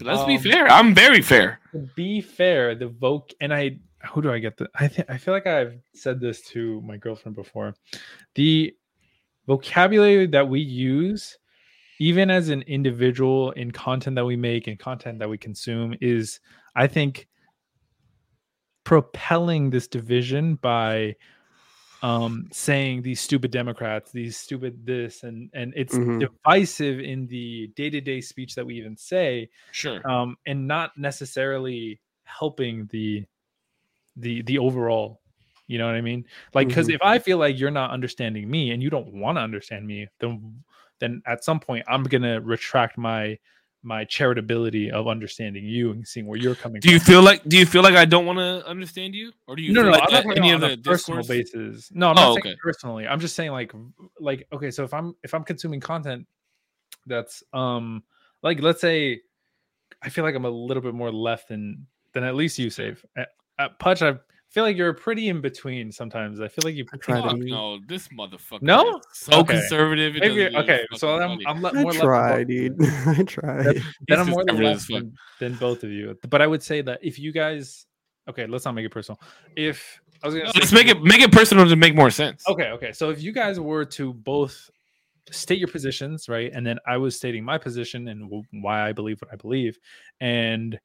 [0.00, 0.68] Let's be Um, fair.
[0.68, 1.60] I'm very fair.
[1.94, 3.78] be fair, the voc and I
[4.12, 6.96] who do I get the I think I feel like I've said this to my
[6.96, 7.74] girlfriend before.
[8.34, 8.74] The
[9.46, 11.38] vocabulary that we use,
[11.98, 16.40] even as an individual in content that we make and content that we consume, is
[16.74, 17.26] I think
[18.84, 21.16] propelling this division by
[22.06, 26.20] um saying these stupid democrats these stupid this and and it's Mhm.
[26.20, 30.06] divisive in the day-to-day speech that we even say Sure.
[30.08, 33.24] um and not necessarily helping the
[34.16, 35.20] the the overall
[35.66, 36.94] you know what i mean like because Mhm.
[36.96, 40.06] if i feel like you're not understanding me and you don't want to understand me
[40.20, 40.62] then
[41.00, 43.38] then at some point i'm gonna retract my
[43.82, 46.88] my charitability of understanding you and seeing where you're coming from.
[46.88, 49.54] Do you feel like do you feel like I don't want to understand you, or
[49.54, 51.52] do you no no like i'm not any of the personal discourse?
[51.52, 52.56] basis no i'm not Oh, saying okay.
[52.62, 53.72] personally i'm just saying like
[54.18, 56.26] like okay so if i'm if i'm consuming content
[57.06, 58.02] that's um
[58.42, 59.20] like let's say
[60.02, 63.04] i feel like i'm a little bit more left than than at least you save
[63.16, 64.14] at, at Putch, i
[64.56, 67.38] feel like you're pretty in between sometimes i feel like you I try to Fuck
[67.40, 67.50] be.
[67.50, 68.62] no, this motherfucker.
[68.62, 69.02] No?
[69.12, 69.52] so Okay.
[69.58, 70.14] conservative.
[70.14, 71.44] Maybe doesn't okay so i'm, funny.
[71.46, 72.76] I'm le- more left than try, both- dude.
[73.18, 73.62] I try.
[73.64, 73.74] then
[74.08, 77.00] He's i'm more conservative left than, than both of you but i would say that
[77.02, 77.84] if you guys
[78.30, 79.20] okay let's not make it personal
[79.56, 82.10] if i was gonna No, say let's make it make it personal to make more
[82.10, 82.42] sense.
[82.48, 82.92] Okay, okay.
[82.92, 84.70] So if you guys were to both
[85.30, 88.30] state your positions, right, and then I was stating my position and
[88.64, 89.76] why I believe what I believe,
[90.20, 90.78] and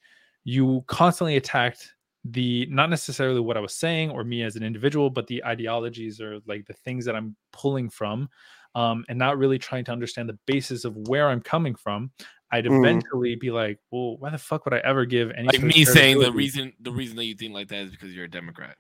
[0.44, 1.94] you constantly attacked
[2.24, 6.22] the not necessarily what I was saying or me as an individual, but the ideologies
[6.22, 8.30] or like the things that I'm pulling from,
[8.76, 12.12] um, and not really trying to understand the basis of where I'm coming from.
[12.52, 12.80] I'd Mm.
[12.80, 16.20] eventually be like, well, why the fuck would I ever give any Like me saying
[16.20, 18.76] the reason the reason that you think like that is because you're a Democrat.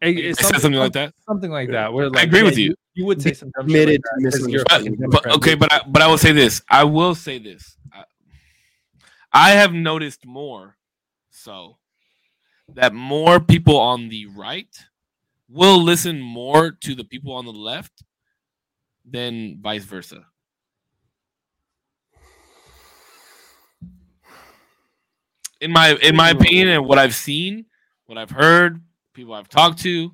[0.00, 1.12] Eh, Like, it's I something like that.
[1.26, 1.92] something like that.
[1.92, 2.74] Where like, agree yeah, with you.
[2.94, 5.82] You would say some dumb shit like Admitted that you're But, but okay, but I,
[5.86, 6.62] but I will say this.
[6.70, 7.76] I will say this.
[7.92, 8.04] I,
[9.32, 10.76] I have noticed more
[11.30, 11.76] so
[12.74, 14.74] that more people on the right
[15.48, 18.02] will listen more to the people on the left
[19.04, 20.26] than vice versa.
[25.60, 27.66] In my in my opinion and what I've seen,
[28.06, 28.82] what I've heard,
[29.14, 30.10] people I've talked to,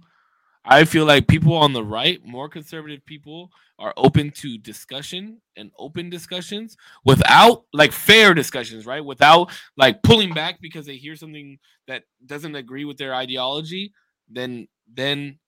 [0.64, 5.72] I feel like people on the right, more conservative people, are open to discussion and
[5.76, 9.04] open discussions without like fair discussions, right?
[9.04, 11.58] Without like pulling back because they hear something
[11.88, 13.92] that doesn't agree with their ideology,
[14.28, 15.38] then then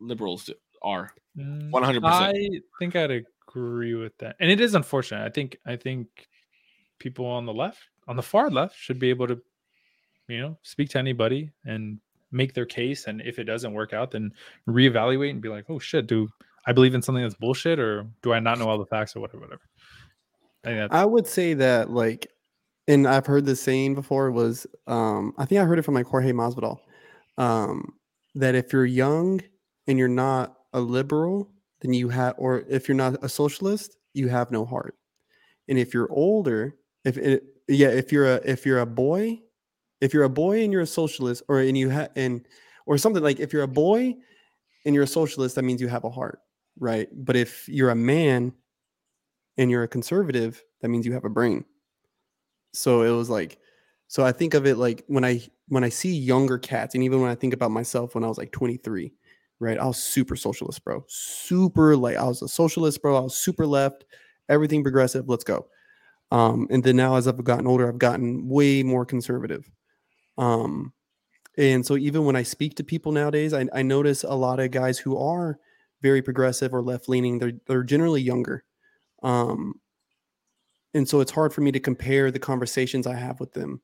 [0.00, 0.50] liberals
[0.82, 1.12] are.
[1.38, 2.00] Mm, 100%.
[2.04, 2.32] I
[2.80, 5.24] think I'd agree with that, and it is unfortunate.
[5.24, 6.08] I think I think
[6.98, 9.40] people on the left, on the far left, should be able to,
[10.28, 12.00] you know, speak to anybody and
[12.32, 13.06] make their case.
[13.06, 14.32] And if it doesn't work out, then
[14.68, 16.28] reevaluate and be like, oh shit, do
[16.66, 19.20] I believe in something that's bullshit, or do I not know all the facts, or
[19.20, 19.62] whatever, whatever.
[20.92, 22.26] I I would say that like,
[22.86, 26.06] and I've heard this saying before was, um, I think I heard it from like
[26.06, 26.78] Jorge Masvidal,
[27.38, 27.94] um,
[28.34, 29.40] that if you're young
[29.86, 31.50] and you're not a liberal,
[31.80, 34.96] then you have, or if you're not a socialist, you have no heart.
[35.68, 39.40] And if you're older, if it, yeah, if you're a if you're a boy,
[40.00, 42.46] if you're a boy and you're a socialist, or and you have and
[42.86, 44.14] or something like if you're a boy
[44.84, 46.40] and you're a socialist, that means you have a heart,
[46.78, 47.08] right?
[47.12, 48.52] But if you're a man
[49.58, 51.64] and you're a conservative, that means you have a brain.
[52.72, 53.58] So it was like,
[54.08, 57.20] so I think of it like when I when I see younger cats, and even
[57.20, 59.12] when I think about myself when I was like 23,
[59.60, 59.78] right?
[59.78, 61.04] I was super socialist, bro.
[61.08, 63.16] Super like I was a socialist, bro.
[63.16, 64.04] I was super left,
[64.48, 65.28] everything progressive.
[65.28, 65.66] Let's go.
[66.32, 69.70] Um, and then now as I've gotten older, I've gotten way more conservative.
[70.40, 70.92] Um,
[71.58, 74.70] and so even when I speak to people nowadays, I, I notice a lot of
[74.70, 75.58] guys who are
[76.00, 77.38] very progressive or left leaning.
[77.38, 78.64] They're they're generally younger.
[79.22, 79.74] Um,
[80.94, 83.82] and so it's hard for me to compare the conversations I have with them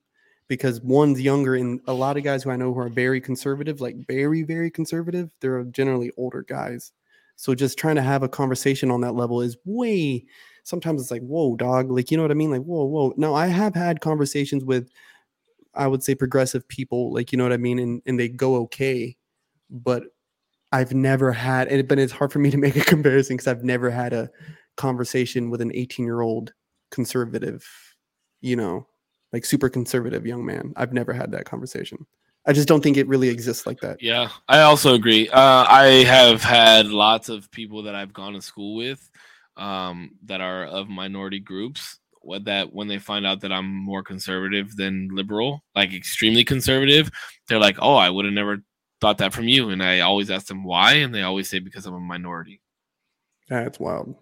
[0.48, 3.80] because one's younger and a lot of guys who I know who are very conservative,
[3.80, 6.92] like very, very conservative, they're generally older guys.
[7.36, 10.24] So just trying to have a conversation on that level is way
[10.66, 11.90] sometimes it's like, whoa, dog.
[11.90, 12.50] Like, you know what I mean?
[12.50, 13.14] Like, whoa, whoa.
[13.16, 14.88] Now I have had conversations with
[15.76, 18.56] I would say progressive people, like you know what I mean, and, and they go
[18.62, 19.16] okay,
[19.70, 20.04] but
[20.72, 23.64] I've never had and but it's hard for me to make a comparison because I've
[23.64, 24.30] never had a
[24.76, 26.52] conversation with an 18 year old
[26.90, 27.66] conservative,
[28.40, 28.86] you know,
[29.32, 30.72] like super conservative young man.
[30.76, 32.06] I've never had that conversation.
[32.46, 34.00] I just don't think it really exists like that.
[34.00, 35.28] Yeah, I also agree.
[35.28, 39.10] Uh, I have had lots of people that I've gone to school with
[39.56, 41.98] um, that are of minority groups.
[42.26, 47.10] What that when they find out that I'm more conservative than liberal, like extremely conservative,
[47.48, 48.58] they're like, "Oh, I would have never
[49.00, 51.86] thought that from you." And I always ask them why, and they always say because
[51.86, 52.60] I'm a minority.
[53.48, 54.16] That's wild.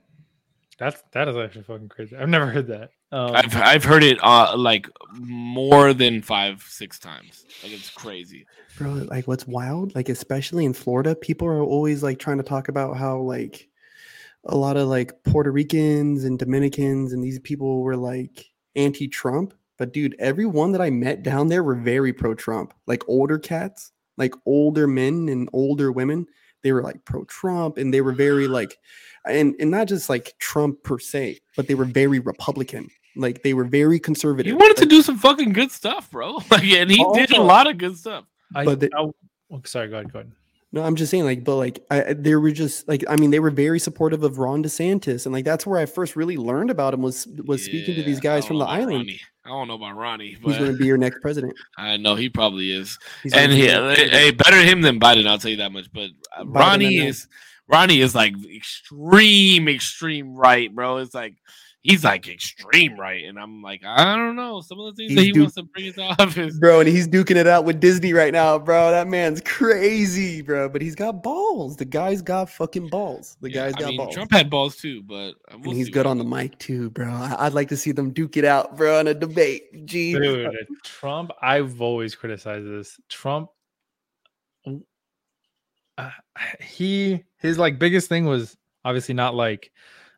[0.79, 2.17] that's that is actually fucking crazy.
[2.17, 2.91] I've never heard that.
[3.11, 7.45] Um, I've I've heard it uh, like more than five, six times.
[7.63, 8.45] Like it's crazy.
[8.77, 12.69] Bro, like what's wild, like especially in Florida, people are always like trying to talk
[12.69, 13.69] about how like
[14.47, 19.55] a lot of like Puerto Ricans and Dominicans and these people were like anti-Trump.
[19.79, 22.75] But dude, everyone that I met down there were very pro-Trump.
[22.87, 26.27] Like older cats, like older men and older women,
[26.63, 28.79] they were like pro-Trump and they were very like
[29.27, 32.89] and and not just like Trump per se, but they were very Republican.
[33.17, 34.51] Like they were very conservative.
[34.51, 36.39] He wanted to do some fucking good stuff, bro.
[36.51, 38.25] Like, and he did a lot of good stuff.
[38.55, 39.11] I, But the- I-
[39.51, 40.33] oh, sorry, go ahead, go ahead.
[40.75, 43.39] No, I'm just saying, like, but like, I, they were just like, I mean, they
[43.39, 46.93] were very supportive of Ron DeSantis, and like, that's where I first really learned about
[46.93, 48.99] him was was speaking to these guys from the island.
[48.99, 49.21] Ronnie.
[49.45, 51.55] I don't know about Ronnie, He's going to be your next president.
[51.79, 52.99] I know he probably is.
[53.23, 55.29] He's and he, hey, better him than Biden.
[55.29, 55.93] I'll tell you that much.
[55.93, 57.29] But uh, Biden Ronnie is
[57.69, 60.97] Ronnie is like extreme, extreme right, bro.
[60.97, 61.37] It's like
[61.85, 64.61] he's like extreme right, and I'm like, I don't know.
[64.63, 66.59] Some of the things that he du- wants to bring into office.
[66.59, 68.91] bro, and he's duking it out with Disney right now, bro.
[68.91, 70.69] That man's crazy, bro.
[70.69, 71.77] But he's got balls.
[71.77, 73.37] The guy's got fucking balls.
[73.41, 74.15] The Yeah, guy's I got mean, balls.
[74.15, 77.09] Trump had balls too, but uh, we'll and he's good on the mic too, bro.
[77.13, 79.87] I- I'd like to see them duke it out, bro, in a debate.
[79.87, 80.51] Gee, Dude,
[80.83, 82.99] Trump, I've always criticized this.
[83.09, 83.51] Trump,
[85.99, 86.11] uh,
[86.61, 89.71] he his like biggest thing was obviously not like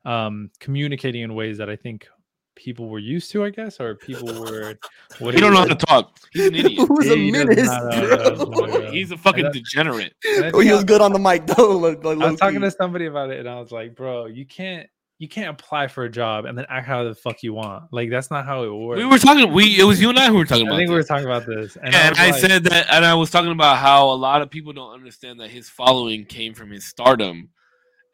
[0.06, 2.06] um communicating in ways that I think
[2.54, 4.78] people were used to, I guess, or people were.
[5.18, 6.16] What He don't know how to talk.
[6.32, 6.84] He's an idiot.
[6.88, 8.64] Who's a He menace, not, bro?
[8.64, 10.14] uh, He's a fucking degenerate.
[10.54, 11.70] Oh, he was good on the mic though.
[11.84, 14.44] lo- lo- I was talking to somebody about it, and I was like, "Bro, you
[14.46, 17.84] can't, you can't apply for a job and then act how the fuck you want.
[17.92, 19.52] Like that's not how it works." We were talking.
[19.52, 20.76] We it was you and I who were talking I about.
[20.78, 23.14] think we were talking about this, and, and was I like- said that, and I
[23.14, 26.70] was talking about how a lot of people don't understand that his following came from
[26.70, 27.48] his stardom,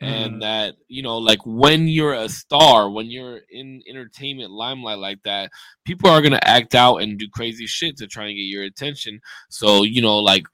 [0.03, 0.09] Mhm.
[0.09, 5.23] and that you know, like when you're a star, when you're in entertainment limelight like
[5.25, 5.51] that,
[5.85, 9.21] people are gonna act out and do crazy shit to try and get your attention.
[9.51, 10.45] So you know, like.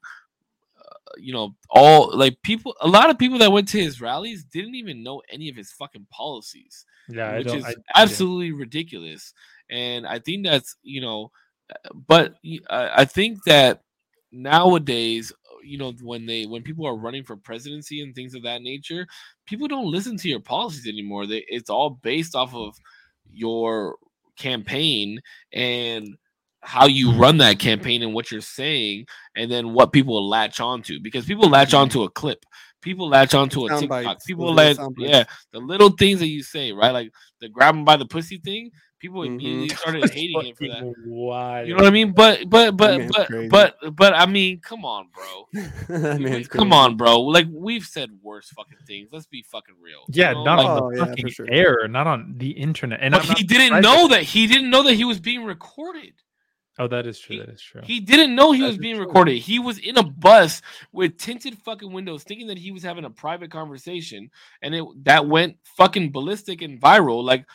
[0.79, 4.43] uh, You know, all like people, a lot of people that went to his rallies
[4.45, 7.75] didn't even know any of his fucking policies "Yeah, I which don't." is I, yeah.
[8.03, 9.33] absolutely ridiculous.
[9.69, 11.31] And I think that's you know,
[11.73, 12.35] uh, but
[12.69, 13.81] I think that
[14.31, 15.33] nowadays,
[15.69, 19.07] you know, when they when people are running for presidency and things of that nature,
[19.45, 21.27] people don't listen to your policies anymore.
[21.27, 22.75] They, it's all based off of
[23.31, 23.97] your
[24.37, 25.19] campaign
[25.53, 26.15] and
[26.61, 30.99] how you run that campaign and what you're saying and then what people latch onto
[31.01, 32.43] because people latch onto a clip
[32.81, 34.05] people latch onto a Sound TikTok.
[34.05, 36.91] bites, People latch, yeah, the little things that you say, right?
[36.91, 38.71] Like the grab him by the pussy thing.
[38.99, 39.27] People Mhm.
[39.27, 40.93] immediately started hating him for that.
[41.05, 41.63] Why?
[41.63, 42.11] You know what I mean?
[42.11, 45.47] But but but man's but but but I mean, come on, bro.
[45.87, 47.21] that come on, bro.
[47.21, 49.09] Like we've said worse fucking things.
[49.11, 49.99] Let's be fucking real.
[50.09, 50.43] you Yeah, know?
[50.43, 51.47] not Like, on Oh, the yeah, fucking sure.
[51.49, 52.99] air, not on the internet.
[53.01, 56.13] And but he didn't surprised know that he didn't know that he was being recorded.
[56.77, 57.35] Oh, that is true.
[57.35, 57.81] he- That is true.
[57.83, 59.05] He didn't know he That was being true.
[59.05, 59.37] recorded.
[59.39, 60.61] He was in a bus
[60.93, 64.29] with tinted fucking windows, thinking that he was having a private conversation,
[64.61, 67.21] and it that went fucking ballistic and viral.
[67.21, 67.45] Like,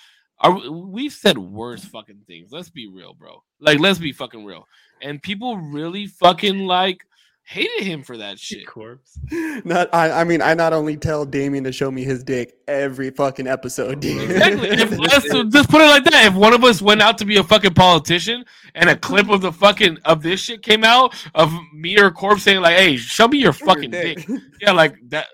[0.40, 2.50] are, we've said worse fucking things.
[2.52, 3.42] Let's be real, bro.
[3.60, 4.66] Like, let's be fucking real.
[5.02, 7.04] And people really fucking like
[7.46, 8.66] hated him for that shit.
[8.66, 9.18] corpse.
[9.64, 13.10] Not, I, I mean, I not only tell Damien to show me his dick every
[13.10, 14.30] fucking episode, dude.
[14.30, 14.68] Exactly.
[14.70, 16.26] If, let's just put it like that.
[16.26, 19.42] If one of us went out to be a fucking politician and a clip of
[19.42, 23.28] the fucking of this shit came out of me or Corpse saying like, "Hey, show
[23.28, 24.26] me your Show your fucking dick,"
[24.60, 25.26] yeah, like that.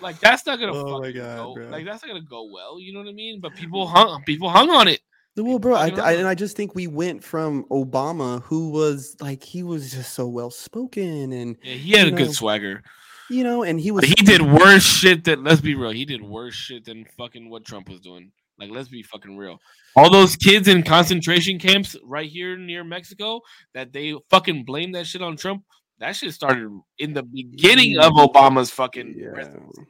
[0.00, 1.54] Like that's not gonna Oh my God, go.
[1.54, 1.68] bro.
[1.68, 2.80] Like that's not gonna go well.
[2.80, 3.40] You know what I mean?
[3.40, 4.22] But people hung.
[4.24, 5.00] People hung on it.
[5.36, 9.42] Well, bro, I, I and I just think we went from Obama, who was like
[9.42, 12.82] he was just so well spoken, and Yeah, he had You a good know, swagger.
[13.30, 15.42] you know, and he was But he did worse shit than.
[15.44, 15.92] Let's be real.
[15.92, 18.32] He did worse shit than fucking what Trump was doing.
[18.58, 19.58] Like, let's be fucking real.
[19.96, 23.40] All those kids in concentration camps right here near Mexico
[23.72, 25.64] that they fucking blame that shit on Trump.
[26.00, 29.30] That shit started in the beginning of Obama's fucking yeah.
[29.32, 29.82] presidency.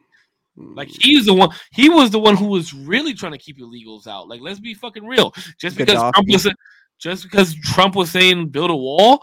[0.59, 0.77] Mm.
[0.77, 1.51] Like he's the one.
[1.73, 4.29] He was the one who was really trying to keep illegals out.
[4.29, 5.33] Like, let's be fucking real.
[5.59, 6.49] Just because Trump was,
[6.99, 9.23] just because Trump was saying build a wall,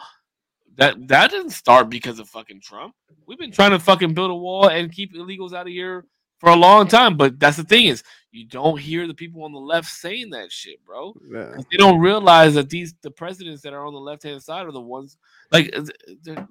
[0.78, 2.96] that that didn't start because of fucking Trump.
[3.28, 6.06] We've been trying to fucking build a wall and keep illegals out of here
[6.40, 7.18] for a long time.
[7.18, 8.04] But that's the thing is,
[8.38, 11.16] you don't hear the people on the left saying that shit, bro.
[11.30, 11.56] Yeah.
[11.72, 14.72] They don't realize that these the presidents that are on the left hand side are
[14.72, 15.18] the ones
[15.52, 15.76] like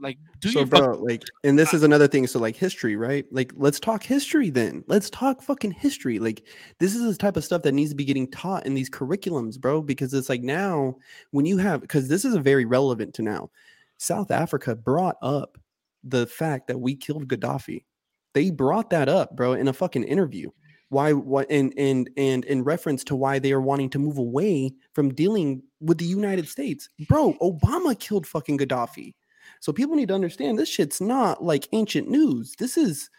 [0.00, 2.26] like do so, your bro, fucking like, and this is another thing.
[2.26, 3.24] So, like, history, right?
[3.30, 4.84] Like, let's talk history then.
[4.86, 6.18] Let's talk fucking history.
[6.18, 6.44] Like,
[6.78, 9.60] this is the type of stuff that needs to be getting taught in these curriculums,
[9.60, 9.82] bro.
[9.82, 10.96] Because it's like now,
[11.30, 13.50] when you have, because this is a very relevant to now.
[13.98, 15.56] South Africa brought up
[16.04, 17.84] the fact that we killed Gaddafi.
[18.34, 20.50] They brought that up, bro, in a fucking interview.
[20.88, 21.12] Why?
[21.12, 21.50] What?
[21.50, 25.62] And and and in reference to why they are wanting to move away from dealing
[25.80, 27.34] with the United States, bro.
[27.42, 29.14] Obama killed fucking Gaddafi.
[29.60, 32.54] So people need to understand this shit's not like ancient news.
[32.58, 33.10] This is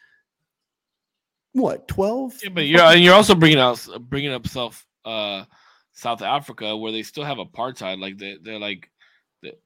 [1.53, 2.35] what twelve.
[2.43, 5.45] Yeah, but you're and you're also bringing out bringing up South uh
[5.93, 7.99] South Africa where they still have apartheid.
[7.99, 8.89] Like they they're like,
[9.41, 9.57] they-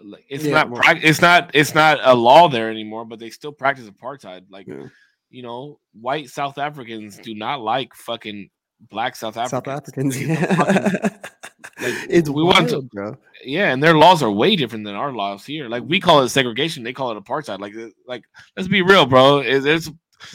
[0.00, 3.52] like it's Yeah, not it's not it's not a law there anymore, but they still
[3.52, 4.46] practice apartheid.
[4.50, 4.88] Like Yeah.
[5.34, 8.48] You know, white South Africans do not like fucking
[8.90, 9.50] black South Africans.
[9.50, 10.16] South Africans.
[10.16, 11.00] A fucking- Yeah.
[11.80, 13.16] like, it's we want to- bro.
[13.44, 15.68] yeah, and their laws are way different than our laws here.
[15.68, 17.58] Like we call it segregation, they call it apartheid.
[17.58, 17.74] Like,
[18.06, 18.24] like
[18.56, 19.42] let's be real, bro.
[19.42, 19.90] There's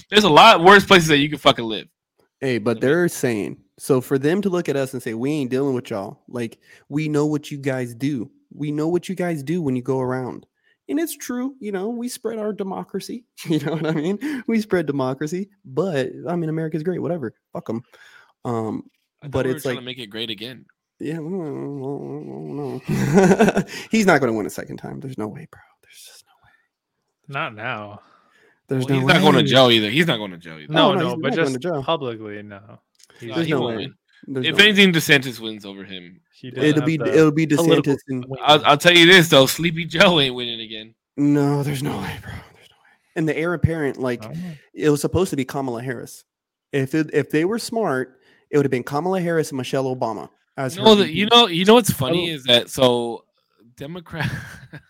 [0.10, 1.88] there's a lot worse places that you can fucking live.
[2.42, 5.50] Hey, but they're saying so for them to look at us and say we ain't
[5.52, 6.22] dealing with y'all.
[6.28, 8.30] Like we know what you guys do.
[8.54, 10.46] We know what you guys do when you go around.
[10.90, 13.24] And it's true, you know, we spread our democracy.
[13.46, 14.44] You know what I mean?
[14.48, 17.34] We spread democracy, but I mean, America's great, whatever.
[17.54, 17.84] Fuck them.
[18.44, 18.90] Um,
[19.22, 20.66] I But we it's trying like- to make it great again.
[21.00, 22.82] yeah, no.
[23.92, 25.00] he's not going to win a second time.
[25.00, 25.62] There's no way, bro.
[25.82, 27.40] There's just no way.
[27.40, 28.02] Not now.
[28.68, 29.90] There's Well, no he's not going to jail either.
[29.90, 30.72] He's not going to jail either.
[30.74, 32.80] No, no, no, but just publicly, no.
[33.20, 33.76] He's- No, There's he no way.
[33.78, 33.96] win.
[34.28, 34.68] There's If no way.
[34.70, 36.20] anything, DeSantis wins over him.
[36.34, 38.26] he it'll be the it'll be DeSantis and.
[38.42, 40.96] I'll, I'll tell you this though, Sleepy Joe ain't winning again.
[41.18, 42.32] no, there's no way, bro.
[42.32, 42.90] There's no way.
[43.16, 46.24] And the heir apparent, like I it was supposed to be Kamala Harris.
[46.72, 48.20] If it, if they were smart,
[48.52, 51.18] it would have been Kamala Harris and Michelle Obama as You know, that VP.
[51.20, 52.36] you know, you know what's funny Oh.
[52.36, 53.26] is that so
[53.78, 54.30] Democrat,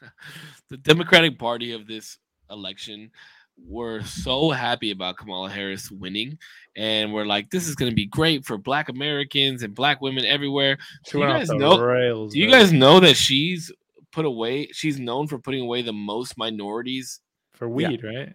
[0.69, 2.17] the Democratic Party of this
[2.49, 3.11] election
[3.67, 6.37] were so happy about Kamala Harris winning,
[6.75, 10.25] and we're like, this is going to be great for Black Americans and Black women
[10.25, 10.77] everywhere.
[11.05, 12.33] She Do you went off guys the know- rails.
[12.33, 13.71] Do you guys know that she's
[14.11, 14.67] put away?
[14.73, 17.19] She's known for putting away the most minorities
[17.53, 18.33] for weed, right?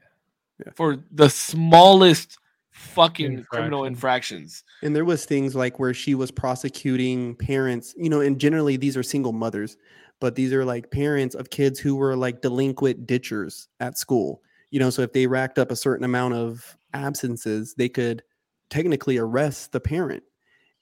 [0.77, 2.39] for the smallest
[2.71, 4.63] fucking criminal infractions.
[4.83, 8.97] And there was things like where she was prosecuting parents, you know, and generally these
[8.97, 9.77] are single mothers,
[10.21, 14.43] but these are like parents of kids who were like delinquent ditchers at school.
[14.75, 18.25] You know, so if they racked up a certain amount of absences, they could
[18.71, 20.25] technically arrest the parent.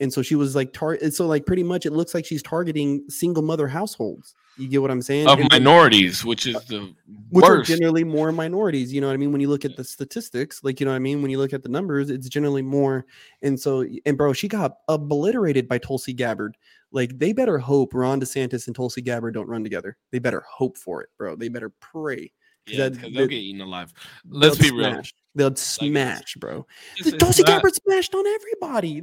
[0.01, 3.05] And so she was like tar- so like pretty much it looks like she's targeting
[3.11, 4.35] single mother households.
[4.57, 5.29] You get what I'm saying?
[5.29, 6.95] Of And minorities, which is the
[7.29, 7.71] which worst.
[7.71, 8.95] are generally more minorities.
[8.95, 9.31] You know what I mean?
[9.31, 11.53] When you look at the statistics, like you know what I mean, when you look
[11.53, 13.05] at the numbers, it's generally more.
[13.43, 16.57] And so, and bro, she got obliterated by Tulsi Gabbard.
[16.93, 19.99] Like they better hope Ron DeSantis and Tulsi Gabbard don't run together.
[20.12, 21.37] They better hope for it, bro.
[21.37, 22.33] They better pray.
[22.66, 23.92] Yeah, because they'll that- get eaten alive.
[24.28, 25.02] Let's They'll be real.
[25.34, 26.66] They'll smash, bro.
[26.99, 29.02] It's- The it's Tulsi not- Gabbard smashed on everybody.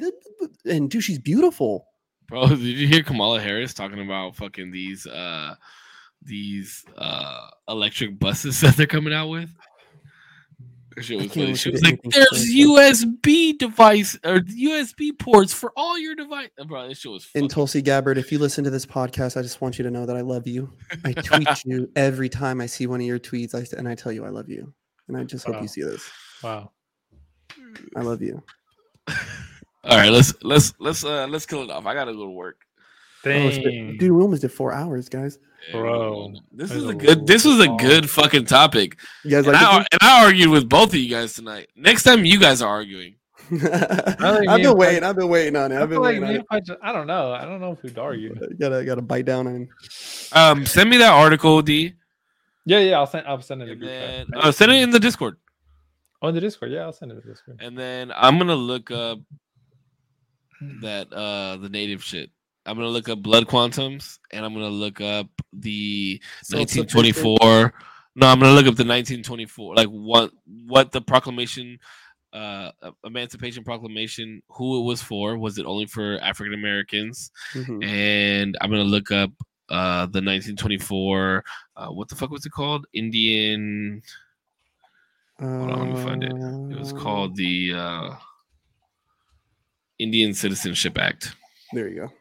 [0.66, 1.86] And dude, she's beautiful.
[2.28, 5.56] Bro, did you hear Kamala Harris talking about fucking these uh
[6.22, 9.50] these uh electric buses that they're coming out with?
[10.96, 11.48] That shit I was can't funny.
[11.48, 16.90] look She was like, "There's USB device or USB ports for all your device." Bro,
[16.90, 19.78] this shit was And Tulsi Gabbard, if you listen to this podcast, I just want
[19.78, 20.74] you to know that I love you.
[21.06, 24.12] I tweet you every time I see one of your tweets, I, and I tell
[24.12, 24.74] you I love you.
[25.08, 26.10] And I just hope you see this.
[26.44, 26.72] Wow.
[27.96, 28.42] I love you.
[29.84, 31.86] All right, let's let's let's uh let's kill it off.
[31.86, 32.58] I gotta go to work.
[33.26, 33.98] Oh, it's Dang.
[33.98, 35.40] dude, we almost did four hours, guys.
[35.74, 37.28] Bro, this is a a good.
[37.28, 40.70] This was a good fucking topic, You guys and like I and I argued with
[40.70, 41.70] both of you guys tonight.
[41.76, 43.16] Next time, you guys are arguing.
[43.52, 45.04] I've been and waiting.
[45.04, 45.76] I've been waiting on it.
[45.76, 47.34] I I've been feel like waiting me on and I don't know.
[47.34, 48.36] I don't know if we'd argue.
[48.60, 49.68] Gotta gotta bite down on.
[50.32, 51.94] Um, send me that article, D,
[52.66, 52.98] Yeah, yeah.
[53.00, 53.28] I'll send.
[53.28, 53.66] I'll send it.
[53.66, 54.44] in the group then chat.
[54.46, 55.38] uh, send it in the Discord.
[56.22, 56.72] on the Discord.
[56.72, 57.58] Yeah, I'll send it in the Discord.
[57.60, 59.20] And then I'm gonna look up
[60.82, 62.30] that uh the native shit.
[62.70, 67.74] I'm gonna look up blood quantums and I'm gonna look up the 1924.
[68.16, 70.32] No, I'm gonna look up the 1924, like what
[70.68, 71.80] what the proclamation,
[72.32, 72.72] uh,
[73.04, 75.38] Emancipation Proclamation, who it was for.
[75.38, 77.32] Was it only for African Americans?
[77.54, 77.84] Mhm.
[77.84, 79.32] And I'm gonna look up
[79.70, 81.44] uh the 1924.
[81.76, 82.86] Uh, what the fuck was it called?
[82.94, 84.04] Indian.
[85.40, 86.34] Hold on, let me find it.
[86.76, 88.16] It was called the uh,
[89.98, 91.34] Indian Citizenship Act.
[91.72, 92.12] There you go.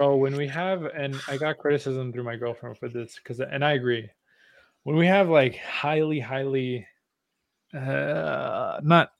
[0.00, 3.64] Oh, when we have, and I got criticism through my girlfriend for this, because, and
[3.64, 4.08] I agree,
[4.84, 6.86] when we have like highly, highly,
[7.74, 9.12] uh, not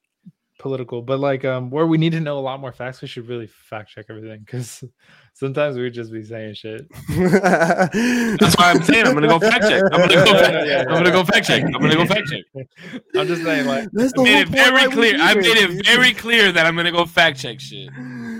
[0.58, 3.28] political, but like um, where we need to know a lot more facts, we should
[3.28, 4.84] really fact check everything, because
[5.34, 6.88] sometimes we just be saying shit.
[7.08, 9.82] That's why I'm saying I'm gonna go fact check.
[9.92, 10.32] I'm gonna go.
[10.32, 11.64] Fact, I'm gonna go fact check.
[11.64, 12.44] I'm gonna go fact check.
[13.16, 15.16] I'm just saying, like, That's I made it very clear.
[15.18, 17.90] I made it very clear that I'm gonna go fact check shit.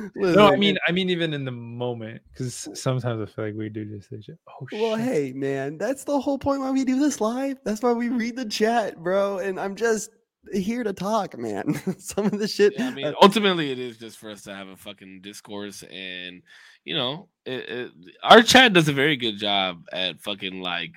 [0.17, 3.55] Listen, no, I mean, I mean, even in the moment, because sometimes I feel like
[3.55, 4.39] we do just say shit.
[4.49, 4.81] Oh shit.
[4.81, 7.59] Well, hey, man, that's the whole point why we do this live.
[7.65, 9.39] That's why we read the chat, bro.
[9.39, 10.11] And I'm just
[10.53, 11.75] here to talk, man.
[11.99, 12.75] Some of the shit.
[12.77, 15.83] Yeah, I mean, uh, ultimately, it is just for us to have a fucking discourse,
[15.85, 16.43] and
[16.85, 17.91] you know, it, it,
[18.25, 20.93] our chat does a very good job at fucking like,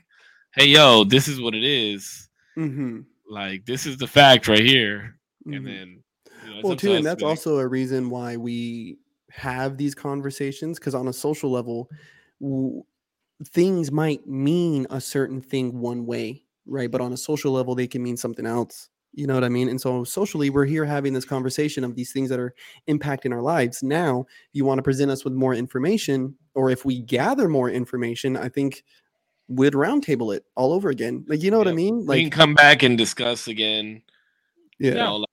[0.56, 2.27] hey, yo, this is what it is.
[2.58, 5.17] mhm, Like, this is the fact right here,
[5.48, 5.58] mhm.
[5.58, 6.01] and then.
[6.56, 8.98] Know, well too and that's like, also a reason why we
[9.32, 11.90] have these conversations because on a social level
[12.42, 12.84] w-
[13.43, 16.90] things might mean a certain thing one way, right?
[16.90, 18.90] But on a social level, they can mean something else.
[19.14, 19.69] You know what I mean?
[19.69, 22.53] And so socially, we're here having this conversation of these things that are
[22.90, 23.82] impacting our lives.
[23.82, 27.69] Now, if you want to present us with more information, or if we gather more
[27.69, 28.84] information, I think
[29.48, 31.24] we'd roundtable it all over again.
[31.27, 32.06] Like, you know what I mean?
[32.06, 34.01] Like, we can come back and discuss again.
[34.80, 34.90] yeah.
[34.90, 35.30] You know, like,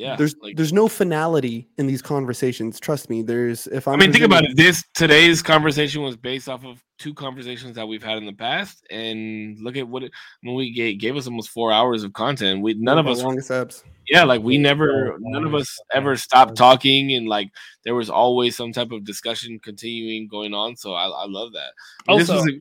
[0.00, 0.16] yeah.
[0.16, 2.80] there's like- there's no finality in these conversations.
[2.80, 3.22] Trust me.
[3.22, 4.56] There's if I'm I mean, think about it.
[4.56, 8.84] This today's conversation was based off of two conversations that we've had in the past,
[8.90, 10.12] and look at what it
[10.42, 12.62] when we gave, gave us almost four hours of content.
[12.62, 13.84] We none one of us, longest apps.
[14.08, 17.50] yeah, like we never, none of us ever stopped talking, and like
[17.84, 20.76] there was always some type of discussion continuing going on.
[20.76, 21.72] So I, I love that.
[22.08, 22.60] I this Also- was a-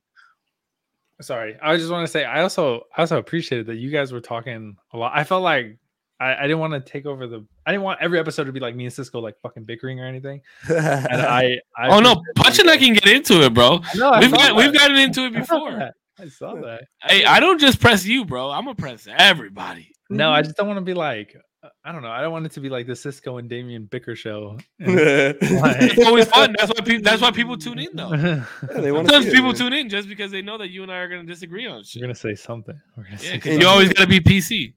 [1.21, 4.21] Sorry, I just want to say I also I also appreciated that you guys were
[4.21, 5.11] talking a lot.
[5.13, 5.77] I felt like
[6.19, 7.45] I, I didn't want to take over the.
[7.65, 10.05] I didn't want every episode to be like me and Cisco like fucking bickering or
[10.05, 10.41] anything.
[10.67, 10.77] And
[11.21, 13.79] I, I oh no, appreciated Punch and I can get into it, bro.
[13.95, 15.91] No, We've saw got we've gotten into it I saw before.
[16.19, 16.83] I saw that.
[17.03, 18.49] Hey, I don't just press you, bro.
[18.51, 19.91] I'm gonna press everybody.
[20.09, 22.09] No, I just don't want to be like uh, I don't know.
[22.09, 24.57] I don't want it to be like the Cisco and Damien bicker show.
[24.79, 26.55] It's always fun.
[26.57, 27.03] That's why people.
[27.03, 28.13] That's why people tune in, though.
[28.13, 30.91] Yeah, they Sometimes see it, people tune in just because they know that you and
[30.91, 32.01] I are gonna disagree on shit.
[32.01, 32.79] We're gonna say something.
[32.95, 33.73] We're gonna Yeah, say because And you something.
[33.73, 34.73] always gotta be PC.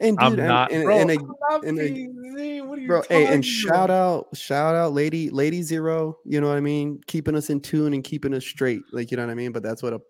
[0.00, 0.96] And I'm not, and, bro.
[0.98, 4.26] and, a- I'm not and a- What are you bro, hey, and talking shout about?
[4.28, 6.18] out, shout out, lady, lady zero.
[6.24, 7.00] You know what I mean?
[7.06, 8.82] Keeping us in tune and keeping us straight.
[8.92, 9.52] Like you know what I mean?
[9.52, 10.00] But that's what a,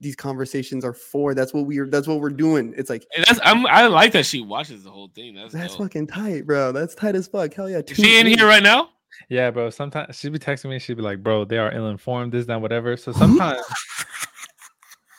[0.00, 1.34] these conversations are for.
[1.34, 1.88] That's what we're.
[1.88, 2.74] That's what we're doing.
[2.76, 5.34] It's like And that's I'm, I like that she watches the whole thing.
[5.34, 5.82] That's, that's dope.
[5.84, 6.72] fucking tight, bro.
[6.72, 7.52] That's tight as fuck.
[7.54, 7.80] Hell yeah.
[7.86, 8.90] Is she in here right now?
[9.30, 9.70] Yeah, bro.
[9.70, 10.78] Sometimes she'd be texting me.
[10.78, 12.32] She'd be like, "Bro, they are ill-informed.
[12.32, 13.62] This, that, whatever." So sometimes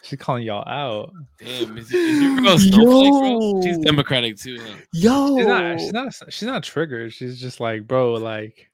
[0.08, 1.14] she's calling y'all out.
[1.40, 3.61] Damn, is, is your girl snowflake, bro?
[3.61, 4.60] She's democratic too.
[4.60, 4.76] Huh?
[4.94, 5.80] Yo, She's not.
[5.80, 6.34] She's not.
[6.34, 7.14] She's not triggered.
[7.14, 8.69] She's just like, bro, like,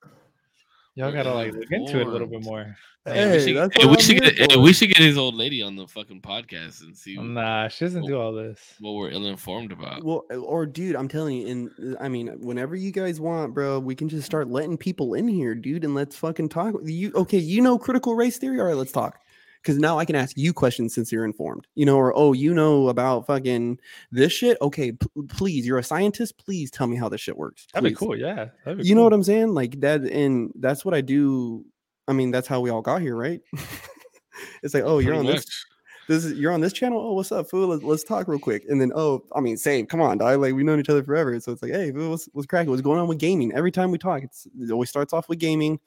[0.95, 2.75] y'all gotta like look into it a little bit more.
[3.05, 5.61] Hey, we should, that's hey, we should get hey, we should get his old lady
[5.61, 8.75] on the fucking podcast and see Nah, she doesn't do all this.
[8.79, 10.05] what we're ill informed about.
[10.05, 13.93] Well, or dude, I'm telling you, and I mean, whenever you guys want, bro, we
[13.93, 16.75] can just start letting people in here, dude, and let's fucking talk.
[16.83, 17.39] You okay?
[17.39, 18.61] You know critical race theory?
[18.61, 19.19] All right, let's talk.
[19.63, 22.53] Because now I can ask you questions since you're informed, you know, or oh, you
[22.53, 23.79] know about fucking
[24.11, 24.57] this shit.
[24.61, 26.37] Okay, p- please, you're a scientist.
[26.37, 27.67] Please tell me how this shit works.
[27.73, 28.17] That'd be cool.
[28.17, 29.53] Yeah, be You know what I'm saying?
[29.53, 31.65] Like that, and that's what I do.
[32.09, 33.39] I mean, that's how we all got here, right?
[34.63, 35.65] it's like, oh, you're Pretty on this much.
[36.09, 36.99] this is you're on this channel.
[36.99, 37.69] Oh, what's up, fool?
[37.69, 38.65] Let's, let's talk real quick.
[38.67, 39.85] And then, oh, I mean, same.
[39.85, 40.41] Come on, dog.
[40.41, 41.39] Like we've known each other forever.
[41.39, 42.69] So it's like, hey, fool, what's what's cracking?
[42.69, 43.53] What's going on with gaming?
[43.53, 45.79] Every time we talk, it's it always starts off with gaming,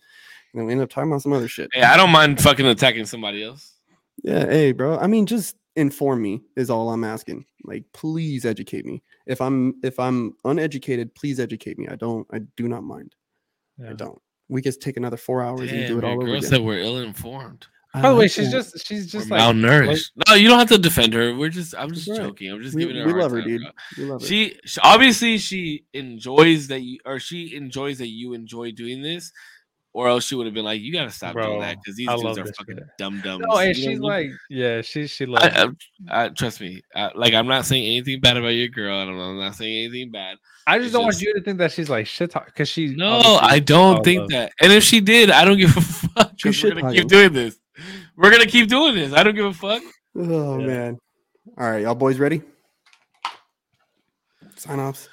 [0.57, 1.69] and then we end up talking about some other shit.
[1.75, 3.75] Hey, I don't mind fucking attacking somebody else.
[4.25, 4.99] Yeah, hey, bro.
[4.99, 7.45] I mean, just inform me is all I'm asking.
[7.65, 9.03] Like, please educate me.
[9.27, 11.89] If I'm if I'm uneducated, please educate me.
[11.89, 12.27] I don't.
[12.33, 13.15] I do not mind.
[13.87, 14.19] I don't.
[14.49, 16.49] We just take another four hours and do it all over girl again.
[16.49, 17.67] said we're ill informed.
[17.93, 20.11] By the way, she's just she's just We're like malnourished.
[20.29, 21.35] no, you don't have to defend her.
[21.35, 22.19] We're just I'm just Right.
[22.21, 22.51] joking.
[22.53, 23.07] I'm just we, giving her.
[23.07, 23.63] we love her, time, dude.
[23.63, 23.71] bro.
[23.99, 24.27] We love her.
[24.27, 29.33] She, she obviously she enjoys that you or she enjoys that you enjoy doing this,
[29.97, 32.17] or else she would have been like, "You gotta stop doing that because these I
[32.17, 32.85] dudes are this fucking shit.
[32.99, 34.31] dumb dumbs." no, and she's what I mean?
[34.31, 35.47] like, yeah, she she loves.
[35.47, 35.69] I,
[36.11, 36.83] I, I, trust me.
[36.95, 39.01] I, like I'm not saying anything bad about your girl.
[39.01, 40.37] and I'm, I'm not saying anything bad.
[40.67, 42.95] I just it's don't want you to think that she's like shit talk because she.
[42.95, 44.29] No, I don't think love.
[44.31, 44.53] that.
[44.61, 46.33] And if she did, I don't give a fuck.
[46.45, 47.59] We're gonna keep doing this.
[48.17, 49.15] We're gonna keep doing this.
[49.15, 49.83] I don't give a fuck.
[50.15, 50.67] Oh Yeah.
[50.67, 50.99] man.
[51.57, 52.43] All right, y'all boys ready?
[54.57, 55.09] Sign offs.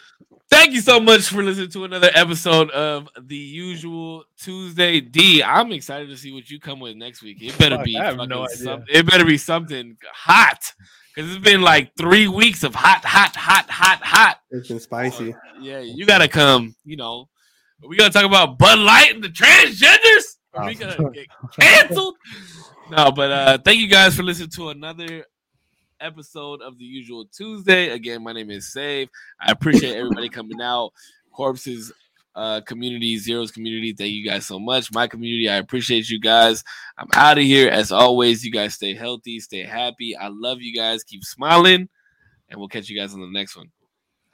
[0.54, 5.42] Thank you so much for listening to another episode of the usual Tuesday D.
[5.42, 7.38] I'm excited to see what you come with next week.
[7.42, 8.58] It better Fuck, be I have no idea.
[8.58, 10.72] some- it better be something hot.
[11.16, 14.38] Because it's been like three weeks of hot, hot, hot, hot, hot.
[14.52, 15.34] It's been spicy.
[15.60, 17.30] Yeah, you gotta come, you know.
[17.84, 20.24] Are we gonna talk about Bud Light and the transgenders?
[20.54, 21.28] Are we gonna get
[21.60, 22.16] canceled?
[22.92, 25.26] No, but uh thank you guys for listening to another
[26.00, 27.90] episode of the usual Tuesday.
[27.90, 29.10] Again, my name is Save.
[29.42, 30.92] I appreciate everybody coming out.
[31.32, 31.92] Corpse's
[32.36, 33.94] uh community, Zero's community.
[33.94, 34.92] Thank you guys so much.
[34.92, 36.64] My community, I appreciate you guys.
[36.98, 37.70] I'm out of here.
[37.70, 40.16] As always, you guys stay healthy, stay happy.
[40.16, 41.04] I love you guys.
[41.04, 41.88] Keep smiling,
[42.50, 43.72] and we'll catch you guys on the next one.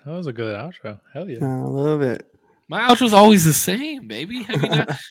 [0.05, 0.99] That was a good outro.
[1.13, 1.43] Hell yeah.
[1.43, 2.25] I love it.
[2.69, 4.43] My outro's always the same, baby.
[4.43, 4.89] Have you not?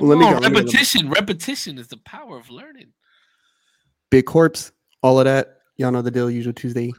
[0.00, 0.36] Well, let me Come go.
[0.38, 0.64] on, let me go.
[0.64, 1.08] repetition.
[1.10, 2.88] Repetition is the power of learning.
[4.10, 4.72] Big corpse,
[5.04, 5.58] all of that.
[5.76, 6.30] Y'all know the deal.
[6.30, 6.90] Usual Tuesday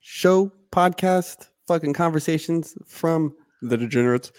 [0.00, 4.32] show, podcast, fucking conversations from the degenerates.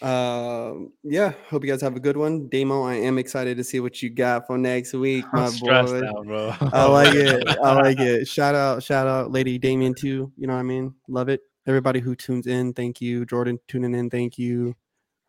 [0.00, 2.48] Um, yeah, hope you guys have a good one.
[2.48, 6.06] Damo, I am excited to see what you got for next week, my I'm boy.
[6.06, 6.54] out, bro.
[6.72, 7.48] I like it.
[7.48, 8.28] I like it.
[8.28, 10.32] Shout out, shout out, Lady Damien too.
[10.36, 10.94] You know what I mean?
[11.08, 11.40] Love it.
[11.66, 13.26] Everybody who tunes in, thank you.
[13.26, 14.76] Jordan tuning in, thank you.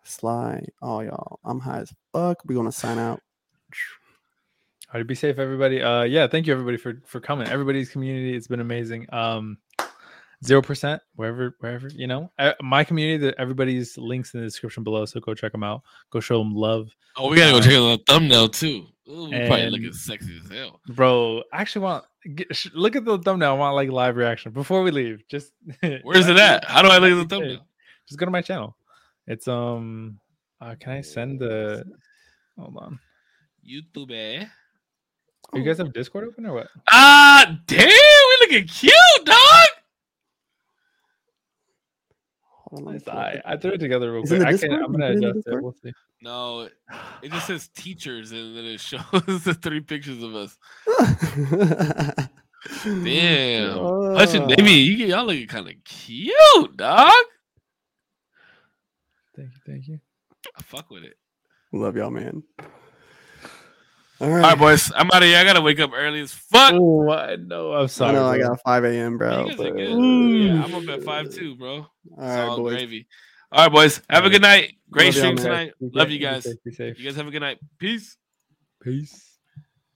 [0.04, 1.40] Sly, all y'all.
[1.44, 2.46] I'm high as fuck.
[2.46, 3.22] We're gonna sign out.
[4.94, 5.82] All right, be safe, everybody.
[5.82, 7.48] Uh, yeah, thank you everybody for for coming.
[7.48, 9.08] Everybody's community, it's been amazing.
[9.12, 9.58] Um,
[10.46, 13.18] zero percent wherever wherever you know Uh, my community.
[13.26, 15.82] That everybody's links in the description below, so go check them out.
[16.12, 18.86] Go show them love, Oh, we gotta go check out the thumbnail too.
[19.10, 20.80] Ooh, we probably looking sexy as hell.
[20.90, 21.42] bro.
[21.52, 22.06] I actually want
[22.36, 23.50] get, look at the thumbnail.
[23.50, 25.24] I want like live reaction before we leave.
[25.28, 25.54] Just
[26.04, 26.66] Where's it at?
[26.66, 27.66] How do I look at the thumbnail?
[28.08, 28.78] Just go to my channel.
[29.26, 30.20] It's um.
[30.62, 31.84] Uh, can I send the?
[32.60, 33.00] Hold on.
[33.68, 34.48] YouTube.
[35.54, 36.68] You guys have Discord open or what?
[36.92, 38.94] Ah, damn, we looking cute,
[39.26, 39.38] dog.
[42.42, 43.42] Hold on, let me I.
[43.46, 44.48] I threw it together real It's in quick.
[44.56, 44.82] I can, Discord?
[44.84, 45.62] I'm gonna put it in the adjust it.
[45.64, 45.92] We'll see.
[46.22, 46.74] No, it-
[47.22, 49.02] it just says teachers, and then it shows
[49.44, 50.58] the three pictures of us.
[52.84, 53.78] Damn,
[54.16, 54.48] Hudson, Ah.
[54.48, 57.12] baby, you, y'all looking kind of cute, dog.
[59.36, 59.60] Thank you.
[59.68, 60.00] Thank you.
[60.58, 61.18] I fuck with it.
[61.74, 62.44] Love y'all, man.
[64.20, 64.42] All All right.
[64.44, 65.38] right, boys, I'm out of here.
[65.38, 66.74] I gotta wake up early as fuck.
[66.76, 67.74] Oh, I know.
[67.74, 68.14] I'm I sorry.
[68.14, 69.40] know I got 5 a.m., bro.
[69.46, 70.48] you guys are but- mm.
[70.48, 71.74] Yeah, I'm up at five too, bro.
[71.76, 72.74] All It's right, all boys.
[72.76, 73.08] gravy.
[73.52, 74.02] All right, boys.
[74.10, 74.76] Have a good night.
[74.90, 75.74] Great Love stream tonight.
[75.82, 76.44] Love you guys.
[76.44, 77.00] safe, Be safe.
[77.00, 77.58] You guys have a good night.
[77.80, 78.16] Peace.
[78.82, 79.33] Peace.